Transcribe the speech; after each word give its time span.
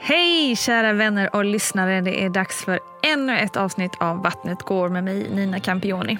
Hej 0.00 0.56
kära 0.56 0.92
vänner 0.92 1.36
och 1.36 1.44
lyssnare. 1.44 2.00
Det 2.00 2.24
är 2.24 2.28
dags 2.28 2.64
för 2.64 2.80
ännu 3.02 3.38
ett 3.38 3.56
avsnitt 3.56 3.92
av 3.98 4.22
Vattnet 4.22 4.62
går 4.62 4.88
med 4.88 5.04
mig, 5.04 5.30
Nina 5.30 5.60
Campioni. 5.60 6.18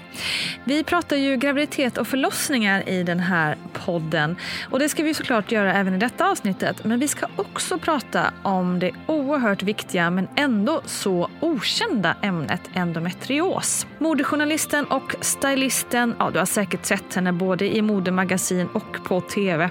Vi 0.64 0.84
pratar 0.84 1.16
ju 1.16 1.36
graviditet 1.36 1.98
och 1.98 2.06
förlossningar 2.06 2.88
i 2.88 3.02
den 3.02 3.20
här 3.20 3.56
podden. 3.72 4.36
Och 4.70 4.78
det 4.78 4.88
ska 4.88 5.02
vi 5.02 5.14
såklart 5.14 5.52
göra 5.52 5.74
även 5.74 5.94
i 5.94 5.98
detta 5.98 6.30
avsnittet. 6.30 6.84
Men 6.84 7.00
vi 7.00 7.08
ska 7.08 7.26
också 7.36 7.78
prata 7.78 8.32
om 8.42 8.78
det 8.78 8.90
oerhört 9.06 9.62
viktiga 9.62 10.10
men 10.10 10.28
ändå 10.36 10.80
så 10.84 11.30
okända 11.40 12.16
ämnet 12.22 12.60
endometrios. 12.74 13.86
Modejournalisten 13.98 14.84
och 14.84 15.14
stylisten, 15.20 16.14
ja 16.18 16.30
du 16.30 16.38
har 16.38 16.46
säkert 16.46 16.84
sett 16.84 17.14
henne 17.14 17.32
både 17.32 17.76
i 17.76 17.82
modemagasin 17.82 18.68
och 18.72 19.04
på 19.04 19.20
tv. 19.20 19.70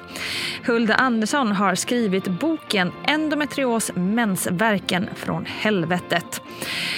Hulda 0.65 0.95
Andersson 0.95 1.51
har 1.51 1.75
skrivit 1.75 2.27
boken 2.27 2.91
Endometrios 3.07 3.91
mensvärken 3.95 5.09
från 5.15 5.45
helvetet. 5.45 6.41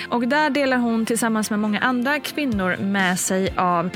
Och 0.09 0.27
där 0.27 0.49
delar 0.49 0.77
hon 0.77 1.05
tillsammans 1.05 1.49
med 1.49 1.59
många 1.59 1.79
andra 1.79 2.19
kvinnor 2.19 2.77
med 2.77 3.19
sig 3.19 3.53
av 3.57 3.89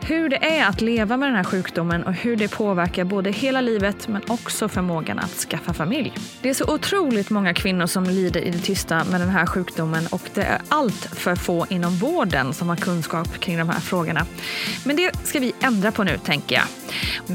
hur 0.00 0.28
det 0.28 0.58
är 0.58 0.68
att 0.68 0.80
leva 0.80 1.16
med 1.16 1.28
den 1.28 1.36
här 1.36 1.44
sjukdomen 1.44 2.02
och 2.02 2.12
hur 2.12 2.36
det 2.36 2.48
påverkar 2.48 3.04
både 3.04 3.30
hela 3.30 3.60
livet 3.60 4.08
men 4.08 4.22
också 4.28 4.68
förmågan 4.68 5.18
att 5.18 5.30
skaffa 5.30 5.72
familj. 5.72 6.12
Det 6.42 6.50
är 6.50 6.54
så 6.54 6.74
otroligt 6.74 7.30
många 7.30 7.54
kvinnor 7.54 7.86
som 7.86 8.04
lider 8.04 8.40
i 8.40 8.50
det 8.50 8.58
tysta 8.58 9.04
med 9.04 9.20
den 9.20 9.28
här 9.28 9.46
sjukdomen 9.46 10.06
och 10.10 10.22
det 10.34 10.42
är 10.42 10.60
allt 10.68 11.04
för 11.04 11.36
få 11.36 11.66
inom 11.70 11.96
vården 11.96 12.52
som 12.52 12.68
har 12.68 12.76
kunskap 12.76 13.40
kring 13.40 13.58
de 13.58 13.68
här 13.68 13.80
frågorna. 13.80 14.26
Men 14.84 14.96
det 14.96 15.26
ska 15.26 15.38
vi 15.38 15.52
ändra 15.60 15.92
på 15.92 16.04
nu 16.04 16.18
tänker 16.24 16.56
jag. 16.56 16.64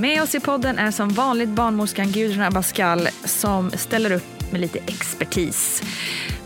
Med 0.02 0.24
oss 0.24 0.36
i 0.36 0.40
podden 0.40 0.80
är 0.80 0.92
som 0.92 1.10
vanligt 1.10 1.50
barnmorskan 1.50 2.12
Gudrun 2.12 2.44
Abascal 2.44 3.08
som 3.26 3.72
ställer 3.72 4.12
upp 4.12 4.52
med 4.52 4.62
lite 4.62 4.80
expertis. 4.80 5.84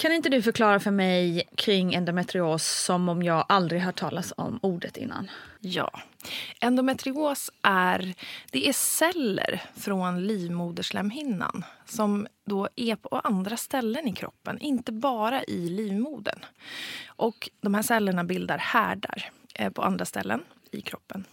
Kan 0.00 0.12
inte 0.12 0.28
du 0.28 0.42
förklara 0.42 0.80
för 0.80 0.90
mig 0.90 1.48
kring 1.56 1.94
endometrios 1.94 2.66
som 2.66 3.08
om 3.08 3.22
jag 3.22 3.46
aldrig 3.48 3.80
hört 3.80 3.96
talas 3.96 4.32
om 4.36 4.58
ordet 4.62 4.96
innan? 4.96 5.30
Ja. 5.60 6.00
Endometrios 6.60 7.50
är, 7.62 8.14
det 8.50 8.68
är 8.68 8.72
celler 8.72 9.62
från 9.76 10.26
livmoderslemhinnan 10.26 11.64
som 11.84 12.26
då 12.46 12.68
är 12.76 12.96
på 12.96 13.20
andra 13.24 13.56
ställen 13.56 14.08
i 14.08 14.12
kroppen, 14.12 14.58
inte 14.58 14.92
bara 14.92 15.44
i 15.44 15.68
livmodern. 15.68 16.44
Och 17.06 17.50
de 17.60 17.74
här 17.74 17.82
cellerna 17.82 18.24
bildar 18.24 18.58
härdar 18.58 19.30
eh, 19.54 19.70
på 19.70 19.82
andra 19.82 20.04
ställen 20.04 20.42
i 20.72 20.80
kroppen. 20.80 21.24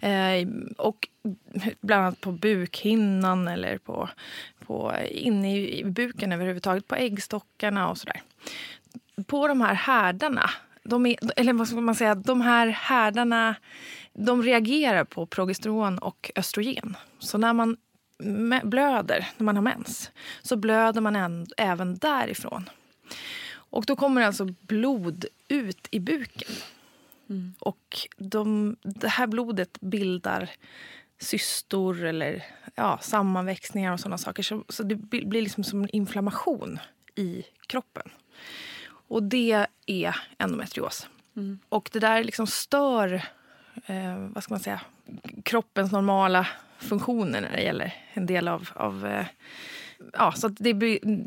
Eh, 0.00 0.48
och 0.78 1.08
bland 1.80 2.02
annat 2.02 2.20
på 2.20 2.32
bukhinnan 2.32 3.48
eller 3.48 3.78
på, 3.78 4.08
på 4.66 4.94
inne 5.10 5.58
i 5.58 5.84
buken 5.84 6.32
överhuvudtaget, 6.32 6.88
på 6.88 6.94
äggstockarna 6.94 7.90
och 7.90 7.98
sådär. 7.98 8.22
På 9.26 9.48
de 9.48 9.60
här 9.60 9.74
härdarna, 9.74 10.50
de 10.82 11.06
är, 11.06 11.16
eller 11.36 11.52
vad 11.52 11.68
ska 11.68 11.80
man 11.80 11.94
säga, 11.94 12.14
de 12.14 12.40
här 12.40 12.66
härdarna 12.66 13.54
de 14.12 14.42
reagerar 14.42 15.04
på 15.04 15.26
progesteron 15.26 15.98
och 15.98 16.30
östrogen. 16.36 16.96
Så 17.18 17.38
när 17.38 17.52
man 17.52 17.76
blöder, 18.62 19.28
när 19.36 19.44
man 19.44 19.56
har 19.56 19.62
mens, 19.62 20.10
så 20.42 20.56
blöder 20.56 21.00
man 21.00 21.46
även 21.56 21.98
därifrån. 21.98 22.70
Och 23.54 23.84
då 23.84 23.96
kommer 23.96 24.22
alltså 24.22 24.44
blod 24.60 25.24
ut 25.48 25.88
i 25.90 26.00
buken. 26.00 26.48
Mm. 27.30 27.54
Och 27.58 28.08
de, 28.16 28.76
det 28.82 29.08
här 29.08 29.26
blodet 29.26 29.80
bildar 29.80 30.50
cystor 31.18 32.04
eller 32.04 32.44
ja, 32.74 32.98
sammanväxningar 33.02 33.92
och 33.92 34.00
sådana 34.00 34.18
saker. 34.18 34.42
Så, 34.42 34.64
så 34.68 34.82
det 34.82 34.96
blir 34.96 35.42
liksom 35.42 35.64
som 35.64 35.82
en 35.82 35.90
inflammation 35.90 36.78
i 37.14 37.44
kroppen. 37.66 38.08
Och 38.86 39.22
det 39.22 39.66
är 39.86 40.16
endometrios. 40.38 41.08
Mm. 41.36 41.58
Och 41.68 41.90
det 41.92 41.98
där 41.98 42.24
liksom 42.24 42.46
stör 42.46 43.22
eh, 43.86 44.16
vad 44.16 44.42
ska 44.42 44.54
man 44.54 44.60
säga, 44.60 44.80
kroppens 45.44 45.92
normala 45.92 46.46
funktioner 46.78 47.40
när 47.40 47.52
det 47.52 47.62
gäller 47.62 47.94
en 48.12 48.26
del 48.26 48.48
av, 48.48 48.68
av 48.74 49.06
eh, 49.06 49.26
Ja, 50.12 50.32
så 50.32 50.48
det, 50.48 50.72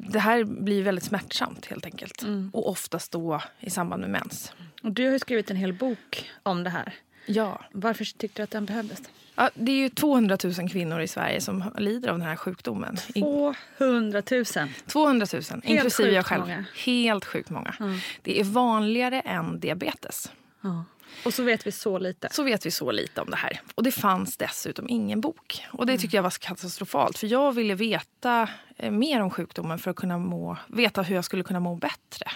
det 0.09 0.19
här 0.19 0.43
blir 0.43 0.83
väldigt 0.83 1.03
smärtsamt 1.03 1.65
helt 1.65 1.85
enkelt. 1.85 2.23
Mm. 2.23 2.49
Och 2.53 2.69
oftast 2.69 3.11
då 3.11 3.41
i 3.59 3.69
samband 3.69 4.01
med 4.01 4.09
mens. 4.09 4.53
Och 4.87 4.93
du 4.93 5.05
har 5.05 5.11
ju 5.11 5.19
skrivit 5.19 5.51
en 5.51 5.57
hel 5.57 5.73
bok 5.73 6.29
om 6.43 6.63
det 6.63 6.69
här. 6.69 6.93
Ja. 7.25 7.61
Varför 7.71 8.05
tyckte 8.05 8.41
du 8.41 8.43
att 8.43 8.51
den 8.51 8.65
behövdes? 8.65 9.01
ja. 9.35 9.49
Det 9.53 9.71
är 9.71 9.75
ju 9.75 9.89
200 9.89 10.37
000 10.43 10.69
kvinnor 10.69 11.01
i 11.01 11.07
Sverige 11.07 11.41
som 11.41 11.71
lider 11.77 12.09
av 12.09 12.17
den 12.17 12.27
här 12.27 12.35
sjukdomen. 12.35 12.97
I- 13.15 13.21
200 13.21 14.21
000. 14.31 14.45
200 14.87 15.27
000, 15.33 15.43
inklusive 15.63 16.11
jag 16.11 16.25
själv. 16.25 16.41
många. 16.41 16.65
Helt 16.85 17.25
sjukt 17.25 17.49
många. 17.49 17.75
Mm. 17.79 17.97
Det 18.21 18.39
är 18.39 18.43
vanligare 18.43 19.21
än 19.21 19.59
diabetes. 19.59 20.31
Ja. 20.61 20.85
Och 21.25 21.33
så 21.33 21.43
vet 21.43 21.67
vi 21.67 21.71
så 21.71 21.99
lite. 21.99 22.29
Så 22.31 22.43
vet 22.43 22.65
vi 22.65 22.71
så 22.71 22.91
lite 22.91 23.21
om 23.21 23.29
det 23.29 23.37
här. 23.37 23.61
Och 23.75 23.83
det 23.83 23.91
fanns 23.91 24.37
dessutom 24.37 24.89
ingen 24.89 25.21
bok. 25.21 25.65
Och 25.71 25.85
det 25.85 25.97
tycker 25.97 26.17
jag 26.17 26.23
var 26.23 26.29
katastrofalt. 26.39 27.17
För 27.17 27.27
jag 27.27 27.51
ville 27.51 27.75
veta 27.75 28.49
eh, 28.77 28.91
mer 28.91 29.21
om 29.21 29.29
sjukdomen 29.29 29.79
för 29.79 29.91
att 29.91 29.97
kunna 29.97 30.17
må, 30.17 30.57
veta 30.67 31.01
hur 31.01 31.15
jag 31.15 31.25
skulle 31.25 31.43
kunna 31.43 31.59
må 31.59 31.75
bättre. 31.75 32.31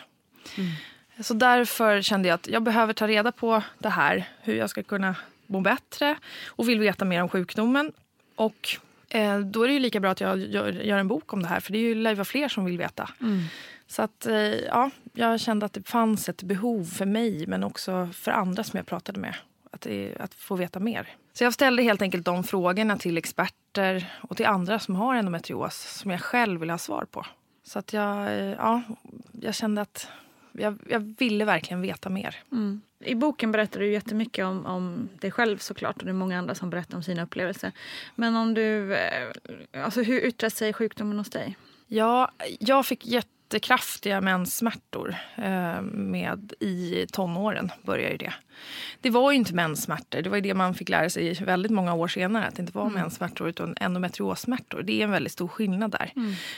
Så 1.21 1.33
därför 1.33 2.01
kände 2.01 2.27
jag 2.27 2.35
att 2.35 2.47
jag 2.47 2.63
behöver 2.63 2.93
ta 2.93 3.07
reda 3.07 3.31
på 3.31 3.63
det 3.77 3.89
här. 3.89 4.29
Hur 4.41 4.55
jag 4.55 4.69
ska 4.69 4.83
kunna 4.83 5.15
må 5.47 5.61
bättre. 5.61 6.15
Och 6.47 6.69
vill 6.69 6.79
veta 6.79 7.05
mer 7.05 7.21
om 7.21 7.29
sjukdomen. 7.29 7.91
Och 8.35 8.69
eh, 9.09 9.39
då 9.39 9.63
är 9.63 9.67
det 9.67 9.73
ju 9.73 9.79
lika 9.79 9.99
bra 9.99 10.11
att 10.11 10.21
jag 10.21 10.39
gör, 10.39 10.71
gör 10.71 10.97
en 10.97 11.07
bok 11.07 11.33
om 11.33 11.41
det 11.41 11.47
här. 11.47 11.59
För 11.59 11.71
det 11.71 11.77
är 11.77 11.81
ju 11.81 11.95
lär 11.95 12.23
fler 12.23 12.47
som 12.47 12.65
vill 12.65 12.77
veta. 12.77 13.09
Så 13.87 14.01
att, 14.01 14.25
eh, 14.25 14.35
ja, 14.35 14.89
jag 15.13 15.39
kände 15.39 15.65
att 15.65 15.73
det 15.73 15.87
fanns 15.87 16.29
ett 16.29 16.43
behov 16.43 16.85
för 16.85 17.05
mig 17.05 17.47
men 17.47 17.63
också 17.63 18.09
för 18.13 18.31
andra 18.31 18.63
som 18.63 18.77
jag 18.77 18.85
pratade 18.85 19.19
med. 19.19 19.35
Att, 19.71 19.81
det, 19.81 20.15
att 20.19 20.33
få 20.33 20.55
veta 20.55 20.79
mer. 20.79 21.07
Så 21.33 21.43
jag 21.43 21.53
ställde 21.53 21.83
helt 21.83 22.01
enkelt 22.01 22.25
de 22.25 22.43
frågorna 22.43 22.97
till 22.97 23.17
experter 23.17 24.13
och 24.21 24.37
till 24.37 24.45
andra 24.45 24.79
som 24.79 24.95
har 24.95 25.15
endometrios 25.15 25.99
som 25.99 26.11
jag 26.11 26.21
själv 26.21 26.59
vill 26.59 26.69
ha 26.69 26.77
svar 26.77 27.05
på. 27.11 27.25
Så 27.63 27.79
att 27.79 27.93
jag, 27.93 28.27
eh, 28.27 28.55
ja, 28.57 28.81
jag 29.41 29.55
kände 29.55 29.81
att 29.81 30.07
jag, 30.51 30.79
jag 30.89 31.15
ville 31.17 31.45
verkligen 31.45 31.81
veta 31.81 32.09
mer. 32.09 32.35
Mm. 32.51 32.81
I 32.99 33.15
boken 33.15 33.51
berättar 33.51 33.79
du 33.79 33.91
jättemycket 33.91 34.45
om, 34.45 34.65
om 34.65 35.09
dig 35.19 35.31
själv 35.31 35.57
såklart 35.57 35.97
och 35.97 36.05
det 36.05 36.11
är 36.11 36.13
många 36.13 36.37
andra 36.39 36.55
som 36.55 36.69
berättar 36.69 36.95
om 36.95 37.03
sina 37.03 37.23
upplevelser. 37.23 37.71
Men 38.15 38.35
om 38.35 38.53
du, 38.53 38.95
eh, 38.95 39.31
alltså 39.83 40.01
hur 40.01 40.25
yttrar 40.25 40.49
sig 40.49 40.73
sjukdomen 40.73 41.17
hos 41.17 41.29
dig? 41.29 41.57
Ja, 41.87 42.31
jag 42.59 42.85
fick 42.85 43.05
jättekraftiga 43.05 44.21
menssmärtor 44.21 45.15
eh, 45.35 45.81
med 45.81 46.53
i 46.59 47.05
tonåren. 47.11 47.71
Började 47.83 48.17
det. 48.17 48.33
Det 49.01 49.09
var 49.09 49.31
ju 49.31 49.37
inte 49.37 49.53
menssmärtor. 49.53 50.21
Det 50.21 50.29
var 50.29 50.41
det 50.41 50.53
man 50.53 50.73
fick 50.73 50.89
lära 50.89 51.09
sig 51.09 51.33
väldigt 51.33 51.71
många 51.71 51.93
år 51.93 52.07
senare. 52.07 52.47
Att 52.47 52.55
det 52.55 52.61
inte 52.61 52.77
var 52.77 52.89
menssmärtor 52.89 53.49
utan 53.49 53.75
endometriossmärtor. 53.79 54.83
Det 54.83 54.99
är 54.99 55.03
en 55.03 55.11
väldigt 55.11 55.33
stor 55.33 55.47
skillnad 55.47 55.91
där. 55.91 56.11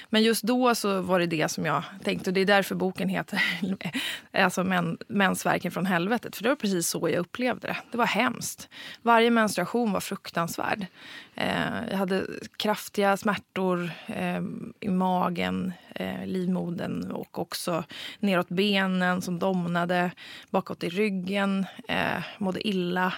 Men 0.10 0.24
just 0.24 0.44
då 0.44 0.76
så 0.76 1.02
var 1.02 1.20
det 1.20 1.26
det 1.26 1.52
som 1.52 1.66
jag 1.66 1.84
tänkte. 2.04 2.30
Och 2.30 2.34
det 2.34 2.42
är 2.42 2.46
därför 2.46 2.76
boken 2.76 3.10
heter 3.10 3.44
alltså 4.32 4.64
men, 4.64 4.98
Mensvärken 5.08 5.72
från 5.72 5.86
helvetet. 5.86 6.36
För 6.36 6.44
det 6.44 6.50
var 6.50 6.56
precis 6.56 6.88
så 6.88 7.10
jag 7.10 7.20
upplevde 7.20 7.68
det. 7.68 7.78
Det 7.92 7.98
var 7.98 8.06
hemskt. 8.06 8.70
Varje 9.02 9.30
menstruation 9.30 9.92
var 9.92 10.00
fruktansvärd. 10.00 10.88
Eh, 11.36 11.90
jag 11.92 11.98
hade 11.98 12.26
kraftiga 12.58 13.18
smärtor 13.18 13.92
eh, 14.08 14.42
i 14.80 14.90
magen, 14.90 15.74
eh, 15.96 16.26
livmodern 16.26 17.12
och 17.12 17.40
också 17.40 17.84
neråt 18.20 18.50
benen 18.50 19.22
som 19.22 19.40
domnade, 19.40 20.12
bakåt 20.50 20.84
i 20.84 20.90
ryggen, 20.90 21.66
eh, 21.94 22.24
mådde 22.38 22.68
illa. 22.68 23.14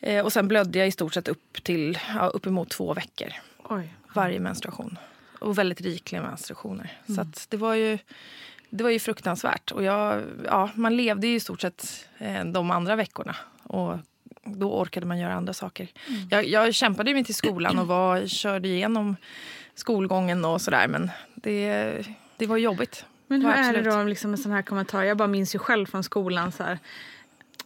Eh, 0.00 0.24
och 0.24 0.32
sen 0.32 0.48
blödde 0.48 0.78
jag 0.78 0.88
i 0.88 0.92
stort 0.92 1.14
sett 1.14 1.28
upp 1.28 1.62
till 1.62 1.98
ja, 2.14 2.26
uppemot 2.26 2.70
två 2.70 2.94
veckor 2.94 3.28
Oj. 3.64 3.94
varje 4.14 4.40
menstruation. 4.40 4.98
Och 5.38 5.58
väldigt 5.58 5.80
rikliga 5.80 6.22
menstruationer. 6.22 6.92
Så 7.14 7.20
att 7.20 7.46
det 7.50 7.56
var 7.56 7.74
ju 7.74 7.98
det 8.70 8.84
var 8.84 8.90
ju 8.90 8.98
fruktansvärt. 8.98 9.70
Och 9.70 9.84
jag, 9.84 10.22
ja, 10.44 10.70
man 10.74 10.96
levde 10.96 11.26
ju 11.26 11.34
i 11.34 11.40
stort 11.40 11.60
sett 11.60 12.08
eh, 12.18 12.44
de 12.44 12.70
andra 12.70 12.96
veckorna. 12.96 13.36
Och 13.62 13.98
då 14.44 14.80
orkade 14.80 15.06
man 15.06 15.18
göra 15.18 15.34
andra 15.34 15.52
saker. 15.52 15.88
Jag, 16.30 16.46
jag 16.46 16.74
kämpade 16.74 17.14
mig 17.14 17.24
till 17.24 17.34
skolan 17.34 17.78
och 17.78 17.86
var, 17.86 18.26
körde 18.26 18.68
igenom 18.68 19.16
skolgången 19.74 20.44
och 20.44 20.60
sådär. 20.60 20.88
Men 20.88 21.10
det, 21.34 22.06
det 22.36 22.46
var 22.46 22.56
jobbigt. 22.56 23.04
Men 23.26 23.42
hur 23.42 23.48
Ja, 23.48 23.56
är 23.56 23.72
det 23.72 23.90
då 23.90 24.02
liksom 24.02 24.32
en 24.32 24.38
sån 24.38 24.52
här 24.52 24.62
kommentar? 24.62 25.04
Jag 25.04 25.16
bara 25.16 25.28
minns 25.28 25.54
ju 25.54 25.58
själv 25.58 25.86
från 25.86 26.02
skolan 26.02 26.52
så 26.52 26.62
här. 26.62 26.78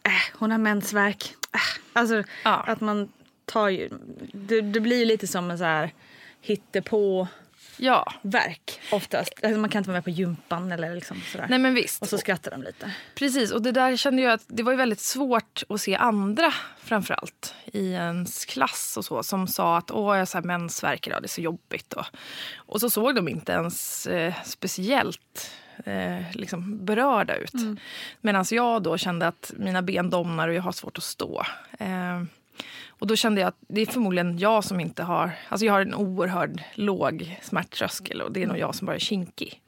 Äh, 0.03 0.11
hon 0.39 0.51
har 0.51 0.57
mensvärk. 0.57 1.35
Äh. 1.53 1.59
Alltså 1.93 2.23
Ja. 2.43 2.55
att 2.67 2.81
man 2.81 3.09
tar 3.45 3.69
ju, 3.69 3.89
det, 4.33 4.61
det 4.61 4.79
blir 4.79 4.99
ju 4.99 5.05
lite 5.05 5.27
som 5.27 5.51
en 5.51 5.57
så 5.57 5.63
här 5.63 5.93
hittepå 6.41 7.27
Ja, 7.77 8.13
verk 8.21 8.79
oftast. 8.91 9.33
Alltså 9.43 9.59
man 9.59 9.69
kan 9.69 9.79
inte 9.79 9.89
vara 9.89 9.97
med 9.97 10.03
på 10.03 10.09
gympan 10.09 10.71
eller 10.71 10.95
liksom 10.95 11.21
sådär. 11.31 11.45
nej 11.49 11.59
men 11.59 11.73
visst. 11.73 12.01
Och 12.01 12.07
så 12.09 12.17
skrattar 12.17 12.51
de 12.51 12.63
lite. 12.63 12.91
Precis, 13.15 13.51
och 13.51 13.61
det 13.61 13.71
där 13.71 13.95
kände 13.97 14.21
jag 14.21 14.33
att 14.33 14.43
det 14.47 14.63
var 14.63 14.71
ju 14.71 14.77
väldigt 14.77 14.99
svårt 14.99 15.63
att 15.69 15.81
se 15.81 15.95
andra 15.95 16.53
framförallt 16.83 17.53
i 17.65 17.91
ens 17.91 18.45
klass 18.45 18.97
och 18.97 19.05
så 19.05 19.23
som 19.23 19.47
sa 19.47 19.77
att 19.77 19.91
åh 19.91 20.13
jag 20.15 20.21
har 20.21 20.25
så 20.25 20.37
här 20.37 20.45
mensvärk 20.45 21.07
idag, 21.07 21.21
det 21.21 21.25
är 21.25 21.29
så 21.29 21.41
jobbigt. 21.41 21.93
Och, 21.93 22.05
och 22.55 22.79
så 22.81 22.89
såg 22.89 23.15
de 23.15 23.27
inte 23.27 23.51
ens 23.51 24.07
eh, 24.07 24.33
speciellt 24.45 25.51
eh, 25.85 26.31
liksom 26.33 26.85
berörda 26.85 27.35
ut. 27.35 27.53
Medan 28.21 28.45
jag 28.51 28.83
då 28.83 28.97
kände 28.97 29.27
att 29.27 29.53
mina 29.57 29.81
ben 29.81 30.09
domnar 30.09 30.47
och 30.47 30.53
jag 30.53 30.61
har 30.61 30.71
svårt 30.71 30.97
att 30.97 31.03
stå. 31.03 31.43
Eh, 31.79 32.23
och 32.87 33.07
då 33.07 33.15
kände 33.15 33.41
jag 33.41 33.47
att 33.47 33.57
det 33.67 33.81
är 33.81 33.85
förmodligen 33.85 34.37
jag 34.37 34.63
som 34.63 34.79
inte 34.79 35.03
har... 35.03 35.31
Alltså 35.49 35.65
jag 35.65 35.73
har 35.73 35.81
en 35.81 35.95
oerhörd 35.95 36.63
låg 36.73 37.39
smärttröskel 37.41 38.21
och 38.21 38.31
det 38.31 38.43
är 38.43 38.47
nog 38.47 38.57
jag 38.57 38.75
som 38.75 38.85
bara 38.85 38.95
är 38.95 38.99
kinkig. 38.99 39.61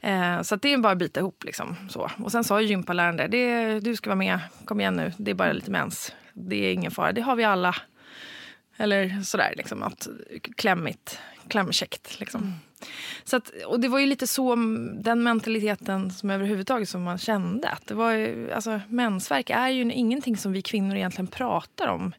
Eh, 0.00 0.42
så 0.42 0.56
det 0.56 0.72
är 0.72 0.78
bara 0.78 0.92
att 0.92 0.98
bita 0.98 1.20
ihop. 1.20 1.44
Liksom, 1.44 1.76
så. 1.88 2.10
Och 2.18 2.32
sen 2.32 2.44
sa 2.44 2.60
ju 2.60 2.66
gympaläraren 2.66 3.16
där, 3.16 3.28
det, 3.28 3.80
du 3.80 3.96
ska 3.96 4.10
vara 4.10 4.16
med, 4.16 4.38
kom 4.64 4.80
igen 4.80 4.94
nu, 4.94 5.12
det 5.18 5.30
är 5.30 5.34
bara 5.34 5.52
lite 5.52 5.70
mens. 5.70 6.12
Det 6.32 6.56
är 6.56 6.72
ingen 6.72 6.90
fara, 6.90 7.12
det 7.12 7.20
har 7.20 7.36
vi 7.36 7.44
alla. 7.44 7.76
Eller 8.76 9.22
sådär, 9.22 9.54
liksom, 9.56 9.82
att 9.82 10.08
klämmigt, 10.56 11.18
klämkäckt. 11.48 12.20
Liksom. 12.20 12.54
Så 13.24 13.36
att, 13.36 13.50
och 13.66 13.80
det 13.80 13.88
var 13.88 13.98
ju 13.98 14.06
lite 14.06 14.26
så, 14.26 14.54
den 14.94 15.22
mentaliteten 15.22 16.10
som 16.10 16.30
överhuvudtaget 16.30 16.88
som 16.88 17.02
man 17.02 17.18
kände. 17.18 17.68
Att 17.68 17.86
det 17.86 17.94
var 17.94 18.12
ju, 18.12 18.52
alltså, 18.52 18.80
mensvärk 18.88 19.50
är 19.50 19.68
ju 19.68 19.92
ingenting 19.92 20.36
som 20.36 20.52
vi 20.52 20.62
kvinnor 20.62 20.96
egentligen 20.96 21.26
pratar 21.26 21.88
om 21.88 22.14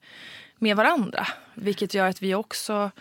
med 0.57 0.77
varandra. 0.77 1.27
Vilket 1.54 1.94
gör 1.94 2.07
att 2.07 2.21
vi 2.21 2.36
också... 2.36 2.92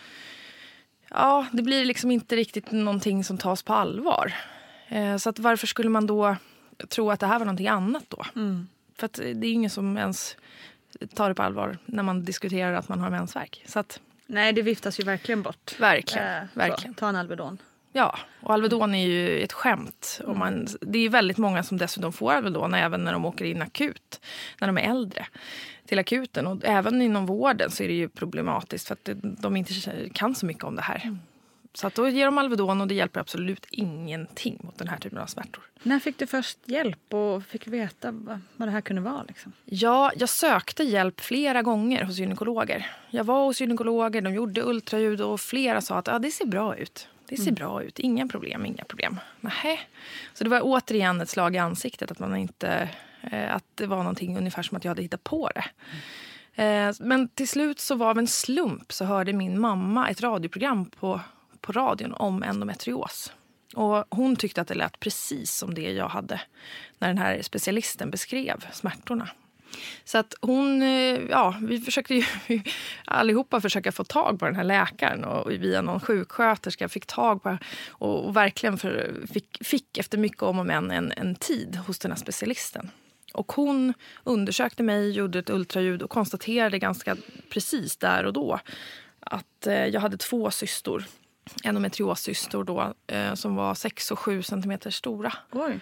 Ja, 1.09 1.45
det 1.51 1.61
blir 1.63 1.85
liksom 1.85 2.11
inte 2.11 2.35
riktigt 2.35 2.71
någonting 2.71 3.23
som 3.23 3.37
tas 3.37 3.63
på 3.63 3.73
allvar. 3.73 4.33
Eh, 4.87 5.17
så 5.17 5.29
att 5.29 5.39
varför 5.39 5.67
skulle 5.67 5.89
man 5.89 6.07
då 6.07 6.35
tro 6.89 7.11
att 7.11 7.19
det 7.19 7.27
här 7.27 7.39
var 7.39 7.45
någonting 7.45 7.67
annat 7.67 8.03
då? 8.07 8.25
För 8.95 9.05
att 9.05 9.13
det 9.13 9.47
är 9.47 9.53
ingen 9.53 9.69
som 9.69 9.97
ens 9.97 10.37
tar 11.13 11.29
det 11.29 11.35
på 11.35 11.43
allvar 11.43 11.77
när 11.85 12.03
man 12.03 12.25
diskuterar 12.25 12.73
att 12.73 12.89
man 12.89 12.99
har 12.99 13.09
mensvärk. 13.09 13.63
Så 13.65 13.79
att, 13.79 13.99
Nej, 14.27 14.53
det 14.53 14.61
viftas 14.61 14.99
ju 14.99 15.03
verkligen 15.03 15.41
bort. 15.41 15.79
verkligen, 15.79 16.27
Eh, 16.27 16.41
så, 16.53 16.59
verkligen. 16.59 16.93
ta 16.93 17.09
en 17.09 17.15
Alvedon. 17.15 17.57
Ja, 17.93 18.17
och 18.41 18.53
Alvedon 18.53 18.95
är 18.95 19.07
ju 19.07 19.39
ett 19.41 19.53
skämt. 19.53 20.21
Och 20.25 20.37
man, 20.37 20.67
det 20.81 20.99
är 20.99 21.09
väldigt 21.09 21.37
många 21.37 21.63
som 21.63 21.77
dessutom 21.77 22.13
får 22.13 22.31
Alvedon 22.33 22.73
även 22.73 23.03
när 23.03 23.11
de 23.13 23.25
åker 23.25 23.45
in 23.45 23.61
akut, 23.61 24.21
när 24.61 24.67
de 24.67 24.77
är 24.77 24.81
äldre, 24.81 25.27
till 25.85 25.99
akuten. 25.99 26.47
Och 26.47 26.57
även 26.65 27.01
inom 27.01 27.25
vården 27.25 27.71
så 27.71 27.83
är 27.83 27.87
det 27.87 27.93
ju 27.93 28.09
problematiskt 28.09 28.87
för 28.87 28.93
att 28.93 29.09
de 29.21 29.55
inte 29.57 29.73
kan 30.13 30.35
så 30.35 30.45
mycket 30.45 30.63
om 30.63 30.75
det 30.75 30.81
här. 30.81 31.17
Så 31.77 31.87
att 31.87 31.95
då 31.95 32.09
ger 32.09 32.25
de 32.25 32.37
Alvedon 32.37 32.81
och 32.81 32.87
det 32.87 32.95
hjälper 32.95 33.19
absolut 33.19 33.65
ingenting 33.69 34.59
mot 34.63 34.77
den 34.77 34.87
här 34.87 34.97
typen 34.97 35.19
av 35.19 35.25
smärtor. 35.25 35.63
När 35.83 35.99
fick 35.99 36.17
du 36.17 36.27
först 36.27 36.57
hjälp 36.65 37.13
och 37.13 37.43
fick 37.43 37.67
veta 37.67 38.11
vad, 38.11 38.39
det 38.67 38.69
här 38.69 38.81
kunde 38.81 39.01
vara? 39.01 39.23
Liksom? 39.27 39.53
Ja, 39.65 40.11
jag 40.15 40.29
sökte 40.29 40.83
hjälp 40.83 41.21
flera 41.21 41.61
gånger 41.61 42.03
hos 42.03 42.17
gynekologer. 42.17 42.91
Jag 43.09 43.23
var 43.23 43.45
hos 43.45 43.61
gynekologer, 43.61 44.21
de 44.21 44.33
gjorde 44.33 44.61
ultraljud 44.63 45.21
och 45.21 45.39
flera 45.39 45.81
sa 45.81 45.97
att 45.97 46.07
ah, 46.07 46.19
det 46.19 46.31
ser 46.31 46.45
bra 46.45 46.77
ut. 46.77 47.07
Det 47.29 47.37
ser 47.37 47.51
bra 47.51 47.83
ut, 47.83 47.99
inga 47.99 48.27
problem, 48.27 48.65
inga 48.65 48.83
problem. 48.83 49.19
Nähä. 49.41 49.79
Så 50.33 50.43
det 50.43 50.49
var 50.49 50.61
återigen 50.63 51.21
ett 51.21 51.29
slag 51.29 51.55
i 51.55 51.57
ansiktet 51.57 52.11
att, 52.11 52.19
man 52.19 52.35
inte, 52.35 52.89
eh, 53.31 53.55
att 53.55 53.63
det 53.75 53.85
var 53.85 53.97
någonting 53.97 54.37
ungefär 54.37 54.63
som 54.63 54.77
att 54.77 54.83
jag 54.83 54.91
hade 54.91 55.01
hittat 55.01 55.23
på 55.23 55.51
det. 55.55 55.65
Eh, 56.63 56.93
men 56.99 57.29
till 57.29 57.47
slut 57.47 57.79
så 57.79 57.95
var 57.95 58.09
av 58.09 58.17
en 58.17 58.27
slump 58.27 58.93
så 58.93 59.05
hörde 59.05 59.33
min 59.33 59.59
mamma 59.59 60.09
ett 60.09 60.21
radioprogram 60.21 60.85
på, 60.85 61.21
på 61.61 61.71
radion 61.71 62.13
om 62.13 62.43
endometrios. 62.43 63.31
Och 63.75 64.05
hon 64.09 64.35
tyckte 64.35 64.61
att 64.61 64.67
det 64.67 64.75
lät 64.75 64.99
precis 64.99 65.51
som 65.51 65.73
det 65.73 65.91
jag 65.91 66.07
hade 66.07 66.41
när 66.99 67.07
den 67.07 67.17
här 67.17 67.41
specialisten 67.41 68.11
beskrev 68.11 68.65
smärtorna. 68.73 69.29
Så 70.03 70.17
att 70.17 70.33
hon, 70.41 70.81
eh, 70.81 71.19
ja, 71.29 71.55
vi 71.61 71.79
försökte 71.79 72.15
ju 72.15 72.23
allihopa 73.05 73.61
försöka 73.61 73.91
få 73.91 74.03
tag 74.03 74.39
på 74.39 74.45
den 74.45 74.55
här 74.55 74.63
läkaren 74.63 75.23
och 75.23 75.51
via 75.51 75.81
någon 75.81 75.99
sjuksköterska 75.99 76.89
fick 76.89 77.05
tag 77.05 77.43
på 77.43 77.57
och, 77.89 78.25
och 78.25 78.35
verkligen 78.35 78.77
för, 78.77 79.21
fick, 79.33 79.57
fick 79.65 79.97
efter 79.97 80.17
mycket 80.17 80.43
om 80.43 80.59
och 80.59 80.65
men 80.65 80.91
en, 80.91 81.11
en 81.11 81.35
tid 81.35 81.75
hos 81.75 81.99
den 81.99 82.11
här 82.11 82.17
specialisten. 82.17 82.89
Och 83.33 83.51
hon 83.51 83.93
undersökte 84.23 84.83
mig, 84.83 85.11
gjorde 85.11 85.39
ett 85.39 85.49
ultraljud 85.49 86.01
och 86.01 86.09
konstaterade 86.09 86.79
ganska 86.79 87.17
precis 87.49 87.97
där 87.97 88.23
och 88.23 88.33
då 88.33 88.59
att 89.19 89.67
eh, 89.67 89.85
jag 89.85 90.01
hade 90.01 90.17
två 90.17 90.51
cystor 90.51 91.05
endometriossystor 91.63 92.63
då, 92.63 92.93
eh, 93.07 93.33
som 93.33 93.55
var 93.55 93.75
6 93.75 94.11
och 94.11 94.19
7 94.19 94.43
centimeter 94.43 94.89
stora. 94.89 95.33
Oj. 95.51 95.79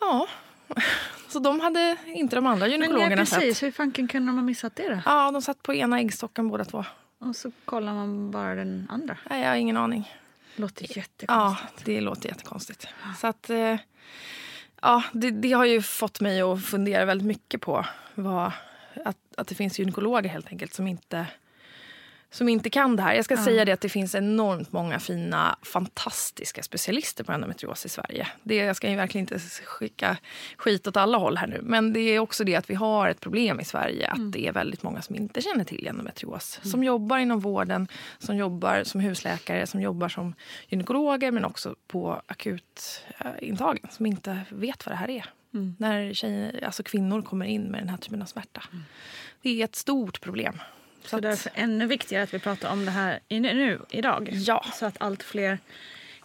Ja, 0.00 0.28
så 1.28 1.38
de 1.38 1.60
hade 1.60 1.96
inte 2.06 2.36
de 2.36 2.46
andra 2.46 2.66
Men 2.66 2.70
gynekologerna 2.72 3.10
ja, 3.10 3.16
precis, 3.16 3.58
sett. 3.58 3.66
hur 3.66 3.72
fanken 3.72 4.08
kunde 4.08 4.28
de 4.32 4.36
ha 4.36 4.42
missat 4.44 4.76
det 4.76 4.88
då? 4.88 5.00
Ja, 5.04 5.30
de 5.30 5.42
satt 5.42 5.62
på 5.62 5.74
ena 5.74 6.00
äggstocken 6.00 6.48
båda 6.48 6.64
två. 6.64 6.84
Och 7.18 7.36
så 7.36 7.50
kollar 7.64 7.94
man 7.94 8.30
bara 8.30 8.54
den 8.54 8.86
andra. 8.90 9.16
Nej, 9.30 9.42
jag 9.42 9.48
har 9.48 9.56
ingen 9.56 9.76
aning. 9.76 10.12
Låter 10.56 10.86
Ja, 10.88 10.88
jättekonstigt. 10.96 11.84
det 11.84 12.00
låter 12.00 12.28
jättekonstigt. 12.28 12.88
Så 13.20 13.26
att, 13.26 13.50
eh, 13.50 13.76
ja, 14.82 15.02
det, 15.12 15.30
det 15.30 15.52
har 15.52 15.64
ju 15.64 15.82
fått 15.82 16.20
mig 16.20 16.40
att 16.40 16.64
fundera 16.64 17.04
väldigt 17.04 17.26
mycket 17.26 17.60
på 17.60 17.86
vad, 18.14 18.52
att, 19.04 19.18
att 19.36 19.48
det 19.48 19.54
finns 19.54 19.78
gynekologer 19.78 20.30
helt 20.30 20.48
enkelt 20.48 20.74
som 20.74 20.86
inte 20.86 21.26
som 22.30 22.48
inte 22.48 22.70
kan 22.70 22.96
det 22.96 23.02
här. 23.02 23.14
Jag 23.14 23.24
ska 23.24 23.36
säga 23.36 23.64
det 23.64 23.72
att 23.72 23.80
det 23.80 23.88
finns 23.88 24.14
enormt 24.14 24.72
många 24.72 24.98
fina, 24.98 25.58
fantastiska 25.62 26.62
specialister 26.62 27.24
på 27.24 27.32
endometrios 27.32 27.86
i 27.86 27.88
Sverige. 27.88 28.26
Det, 28.42 28.56
jag 28.56 28.76
ska 28.76 28.90
ju 28.90 28.96
verkligen 28.96 29.22
inte 29.22 29.38
skicka 29.64 30.16
skit 30.56 30.86
åt 30.86 30.96
alla 30.96 31.18
håll 31.18 31.36
här 31.36 31.46
nu. 31.46 31.60
Men 31.62 31.92
det 31.92 32.00
är 32.00 32.18
också 32.18 32.44
det 32.44 32.56
att 32.56 32.70
vi 32.70 32.74
har 32.74 33.08
ett 33.08 33.20
problem 33.20 33.60
i 33.60 33.64
Sverige. 33.64 34.08
Att 34.08 34.32
det 34.32 34.46
är 34.46 34.52
väldigt 34.52 34.82
många 34.82 35.02
som 35.02 35.16
inte 35.16 35.42
känner 35.42 35.64
till 35.64 35.86
endometrios. 35.86 36.60
Som 36.62 36.84
jobbar 36.84 37.18
inom 37.18 37.40
vården, 37.40 37.88
som 38.18 38.36
jobbar 38.36 38.84
som 38.84 39.00
husläkare, 39.00 39.66
som 39.66 39.80
jobbar 39.80 40.08
som 40.08 40.34
gynekologer 40.68 41.30
men 41.30 41.44
också 41.44 41.74
på 41.86 42.22
akutintagen. 42.26 43.88
Som 43.90 44.06
inte 44.06 44.40
vet 44.50 44.86
vad 44.86 44.92
det 44.92 44.96
här 44.96 45.10
är. 45.10 45.24
När 45.78 46.14
tjejer, 46.14 46.64
alltså 46.64 46.82
kvinnor 46.82 47.22
kommer 47.22 47.46
in 47.46 47.62
med 47.62 47.80
den 47.80 47.88
här 47.88 47.96
typen 47.96 48.22
av 48.22 48.26
smärta. 48.26 48.62
Det 49.42 49.60
är 49.60 49.64
ett 49.64 49.76
stort 49.76 50.20
problem. 50.20 50.58
Så 51.06 51.16
att- 51.16 51.22
därför 51.22 51.52
ännu 51.54 51.86
viktigare 51.86 52.22
att 52.22 52.34
vi 52.34 52.38
pratar 52.38 52.70
om 52.72 52.84
det 52.84 52.90
här 52.90 53.20
i, 53.28 53.40
nu, 53.40 53.54
nu, 53.54 53.80
idag. 53.90 54.28
Ja. 54.32 54.64
Så 54.74 54.86
att 54.86 54.96
allt 55.00 55.22
fler 55.22 55.58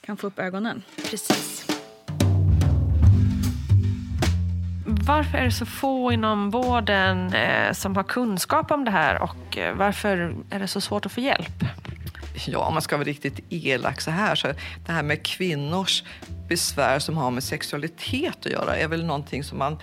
kan 0.05 0.17
få 0.17 0.27
upp 0.27 0.39
ögonen. 0.39 0.83
Precis. 1.09 1.65
Varför 4.85 5.37
är 5.37 5.43
det 5.43 5.51
så 5.51 5.65
få 5.65 6.11
inom 6.11 6.49
vården 6.49 7.33
eh, 7.33 7.73
som 7.73 7.95
har 7.95 8.03
kunskap 8.03 8.71
om 8.71 8.85
det 8.85 8.91
här 8.91 9.21
och 9.21 9.57
eh, 9.57 9.75
varför 9.75 10.35
är 10.49 10.59
det 10.59 10.67
så 10.67 10.81
svårt 10.81 11.05
att 11.05 11.11
få 11.11 11.21
hjälp? 11.21 11.63
Ja, 12.47 12.59
om 12.59 12.73
man 12.73 12.81
ska 12.81 12.97
vara 12.97 13.07
riktigt 13.07 13.39
elak 13.49 14.01
så 14.01 14.11
här, 14.11 14.35
så 14.35 14.47
det 14.85 14.91
här 14.91 15.03
med 15.03 15.23
kvinnors 15.23 16.03
besvär 16.49 16.99
som 16.99 17.17
har 17.17 17.31
med 17.31 17.43
sexualitet 17.43 18.45
att 18.45 18.51
göra 18.51 18.77
är 18.77 18.87
väl 18.87 19.05
någonting 19.05 19.43
som 19.43 19.57
man 19.57 19.77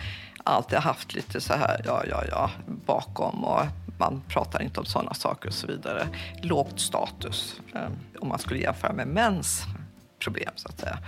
alltid 0.48 0.78
har 0.78 0.82
haft 0.82 1.14
lite 1.14 1.40
så 1.40 1.54
här, 1.54 1.80
ja, 1.84 2.04
ja, 2.10 2.24
ja, 2.30 2.50
bakom 2.66 3.44
och 3.44 3.62
man 3.98 4.22
pratar 4.28 4.62
inte 4.62 4.80
om 4.80 4.86
sådana 4.86 5.14
saker 5.14 5.48
och 5.48 5.54
så 5.54 5.66
vidare. 5.66 6.08
Lågt 6.42 6.80
status 6.80 7.60
eh, 7.74 8.20
om 8.20 8.28
man 8.28 8.38
skulle 8.38 8.60
jämföra 8.60 8.92
med 8.92 9.08
mäns 9.08 9.62
problem 10.18 10.50
så 10.56 10.68
att 10.68 10.80
säga. 10.80 10.98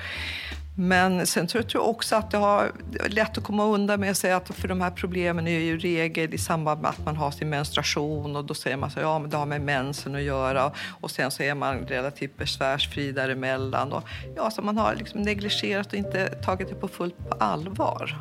Men 0.76 1.26
sen 1.26 1.46
tror 1.46 1.64
jag 1.68 1.88
också 1.88 2.16
att 2.16 2.30
det 2.30 2.38
har 2.38 2.72
det 2.92 3.00
är 3.00 3.08
lätt 3.08 3.38
att 3.38 3.44
komma 3.44 3.64
undan 3.64 4.00
med 4.00 4.10
att 4.10 4.16
säga 4.16 4.36
att 4.36 4.48
för 4.48 4.68
de 4.68 4.80
här 4.80 4.90
problemen 4.90 5.46
är 5.46 5.58
ju 5.58 5.78
regel 5.78 6.34
i 6.34 6.38
samband 6.38 6.80
med 6.80 6.90
att 6.90 7.04
man 7.04 7.16
har 7.16 7.30
sin 7.30 7.48
menstruation 7.48 8.36
och 8.36 8.44
då 8.44 8.54
säger 8.54 8.76
man 8.76 8.90
så 8.90 9.00
ja 9.00 9.18
men 9.18 9.30
det 9.30 9.36
har 9.36 9.46
med 9.46 9.60
mensen 9.60 10.14
att 10.14 10.22
göra 10.22 10.72
och 11.00 11.10
sen 11.10 11.30
så 11.30 11.42
är 11.42 11.54
man 11.54 11.78
relativt 11.78 12.36
besvärsfri 12.36 13.12
däremellan 13.12 13.92
och 13.92 14.04
ja 14.36 14.50
så 14.50 14.62
man 14.62 14.78
har 14.78 14.94
liksom 14.94 15.22
negligerat 15.22 15.86
och 15.86 15.94
inte 15.94 16.28
tagit 16.28 16.68
det 16.68 16.74
på 16.74 16.88
fullt 16.88 17.28
på 17.28 17.36
allvar. 17.44 18.18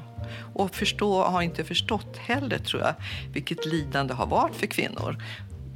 Och 0.54 0.76
förstå, 0.76 1.24
har 1.24 1.42
inte 1.42 1.64
förstått 1.64 2.18
heller 2.18 2.58
tror 2.58 2.82
jag 2.82 2.94
vilket 3.34 3.66
lidande 3.66 4.14
har 4.14 4.26
varit 4.26 4.56
för 4.56 4.68
kvinnor. 4.68 5.18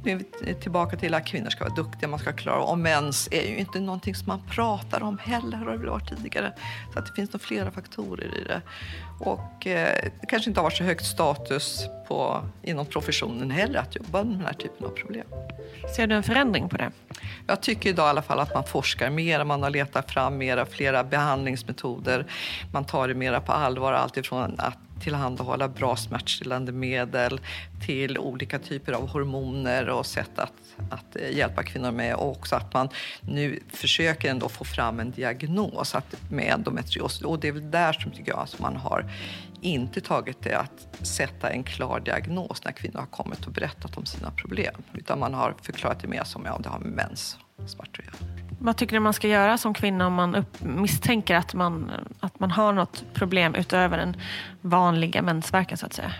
Nu 0.04 0.12
är 0.12 0.20
vi 0.40 0.54
tillbaka 0.54 0.96
till 0.96 1.14
att 1.14 1.26
kvinnor 1.26 1.50
ska 1.50 1.64
vara 1.64 1.74
duktiga, 1.74 2.08
man 2.08 2.18
ska 2.18 2.32
klara 2.32 2.62
Och 2.62 2.78
mens 2.78 3.28
är 3.30 3.48
ju 3.48 3.56
inte 3.56 3.80
någonting 3.80 4.14
som 4.14 4.26
man 4.26 4.40
pratar 4.50 5.02
om 5.02 5.18
heller, 5.18 5.56
har 5.56 5.78
det 5.78 5.90
varit 5.90 6.08
tidigare. 6.08 6.52
Så 6.92 6.98
att 6.98 7.06
det 7.06 7.12
finns 7.12 7.32
nog 7.32 7.42
flera 7.42 7.70
faktorer 7.70 8.38
i 8.38 8.44
det. 8.44 8.62
Och 9.20 9.66
eh, 9.66 10.10
det 10.20 10.26
kanske 10.26 10.50
inte 10.50 10.60
har 10.60 10.64
varit 10.64 10.76
så 10.76 10.84
högt 10.84 11.04
status 11.04 11.86
på, 12.08 12.44
inom 12.62 12.86
professionen 12.86 13.50
heller 13.50 13.78
att 13.78 13.96
jobba 13.96 14.24
med 14.24 14.36
den 14.36 14.46
här 14.46 14.52
typen 14.52 14.86
av 14.86 14.90
problem. 14.90 15.26
Ser 15.96 16.06
du 16.06 16.14
en 16.14 16.22
förändring 16.22 16.68
på 16.68 16.76
det? 16.76 16.90
Jag 17.46 17.60
tycker 17.60 17.90
idag 17.90 18.06
i 18.06 18.08
alla 18.08 18.22
fall 18.22 18.40
att 18.40 18.54
man 18.54 18.64
forskar 18.64 19.10
mer, 19.10 19.44
man 19.44 19.62
har 19.62 19.70
letat 19.70 20.10
fram 20.10 20.38
mera, 20.38 20.66
flera 20.66 21.04
behandlingsmetoder. 21.04 22.26
Man 22.72 22.84
tar 22.84 23.08
det 23.08 23.14
mera 23.14 23.40
på 23.40 23.52
allvar, 23.52 23.92
alltifrån 23.92 24.54
att 24.58 24.93
tillhandahålla 25.04 25.68
bra 25.68 25.96
smärtstillande 25.96 26.72
medel 26.72 27.40
till 27.86 28.18
olika 28.18 28.58
typer 28.58 28.92
av 28.92 29.08
hormoner 29.08 29.88
och 29.88 30.06
sätt 30.06 30.38
att, 30.38 30.52
att 30.90 31.16
eh, 31.16 31.36
hjälpa 31.36 31.62
kvinnor 31.62 31.90
med. 31.90 32.14
Och 32.14 32.30
också 32.30 32.56
att 32.56 32.74
man 32.74 32.88
nu 33.20 33.60
försöker 33.68 34.30
ändå 34.30 34.48
få 34.48 34.64
fram 34.64 35.00
en 35.00 35.10
diagnos 35.10 35.94
att, 35.94 36.30
med 36.30 36.52
endometrios. 36.52 37.22
Och 37.22 37.40
det 37.40 37.48
är 37.48 37.52
väl 37.52 37.70
där 37.70 37.92
som 37.92 38.10
tycker 38.10 38.32
jag 38.32 38.40
att 38.40 38.58
man 38.58 38.76
har 38.76 39.10
inte 39.60 40.00
tagit 40.00 40.42
det 40.42 40.54
att 40.54 41.06
sätta 41.06 41.50
en 41.50 41.64
klar 41.64 42.00
diagnos 42.00 42.64
när 42.64 42.72
kvinnor 42.72 42.98
har 42.98 43.06
kommit 43.06 43.46
och 43.46 43.52
berättat 43.52 43.96
om 43.96 44.06
sina 44.06 44.30
problem. 44.30 44.74
Utan 44.94 45.18
man 45.18 45.34
har 45.34 45.54
förklarat 45.62 46.00
det 46.00 46.08
mer 46.08 46.24
som 46.24 46.44
ja, 46.44 46.60
det 46.62 46.68
har 46.68 46.78
med 46.78 46.94
göra. 47.78 48.34
Vad 48.58 48.76
tycker 48.76 48.96
du 48.96 49.00
man 49.00 49.12
ska 49.12 49.28
göra 49.28 49.58
som 49.58 49.74
kvinna 49.74 50.06
om 50.06 50.14
man 50.14 50.34
upp, 50.34 50.62
misstänker 50.62 51.34
att 51.34 51.54
man, 51.54 51.90
att 52.20 52.40
man 52.40 52.50
har 52.50 52.72
något 52.72 53.04
problem 53.14 53.54
utöver 53.54 53.96
den 53.96 54.16
vanliga 54.60 55.22
mensvärken 55.22 55.78
så 55.78 55.86
att 55.86 55.92
säga? 55.92 56.12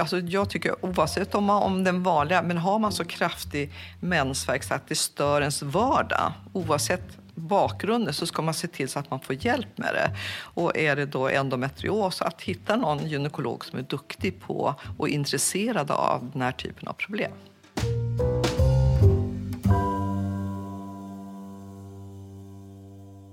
Alltså 0.00 0.18
jag 0.18 0.50
tycker 0.50 0.84
oavsett 0.84 1.34
om, 1.34 1.44
man, 1.44 1.62
om 1.62 1.84
den 1.84 2.02
vanliga, 2.02 2.42
men 2.42 2.58
har 2.58 2.78
man 2.78 2.92
så 2.92 3.04
kraftig 3.04 3.72
mensvärk 4.00 4.62
så 4.62 4.74
att 4.74 4.88
det 4.88 4.94
stör 4.94 5.40
ens 5.40 5.62
vardag, 5.62 6.32
oavsett 6.52 7.18
bakgrunden 7.34 8.14
så 8.14 8.26
ska 8.26 8.42
man 8.42 8.54
se 8.54 8.68
till 8.68 8.88
så 8.88 8.98
att 8.98 9.10
man 9.10 9.20
får 9.20 9.46
hjälp 9.46 9.78
med 9.78 9.94
det. 9.94 10.16
Och 10.42 10.76
är 10.76 10.96
det 10.96 11.06
då 11.06 11.28
endometrios, 11.28 12.22
att 12.22 12.42
hitta 12.42 12.76
någon 12.76 13.06
gynekolog 13.06 13.64
som 13.64 13.78
är 13.78 13.82
duktig 13.82 14.40
på 14.40 14.74
och 14.98 15.08
intresserad 15.08 15.90
av 15.90 16.30
den 16.32 16.42
här 16.42 16.52
typen 16.52 16.88
av 16.88 16.92
problem. 16.92 17.32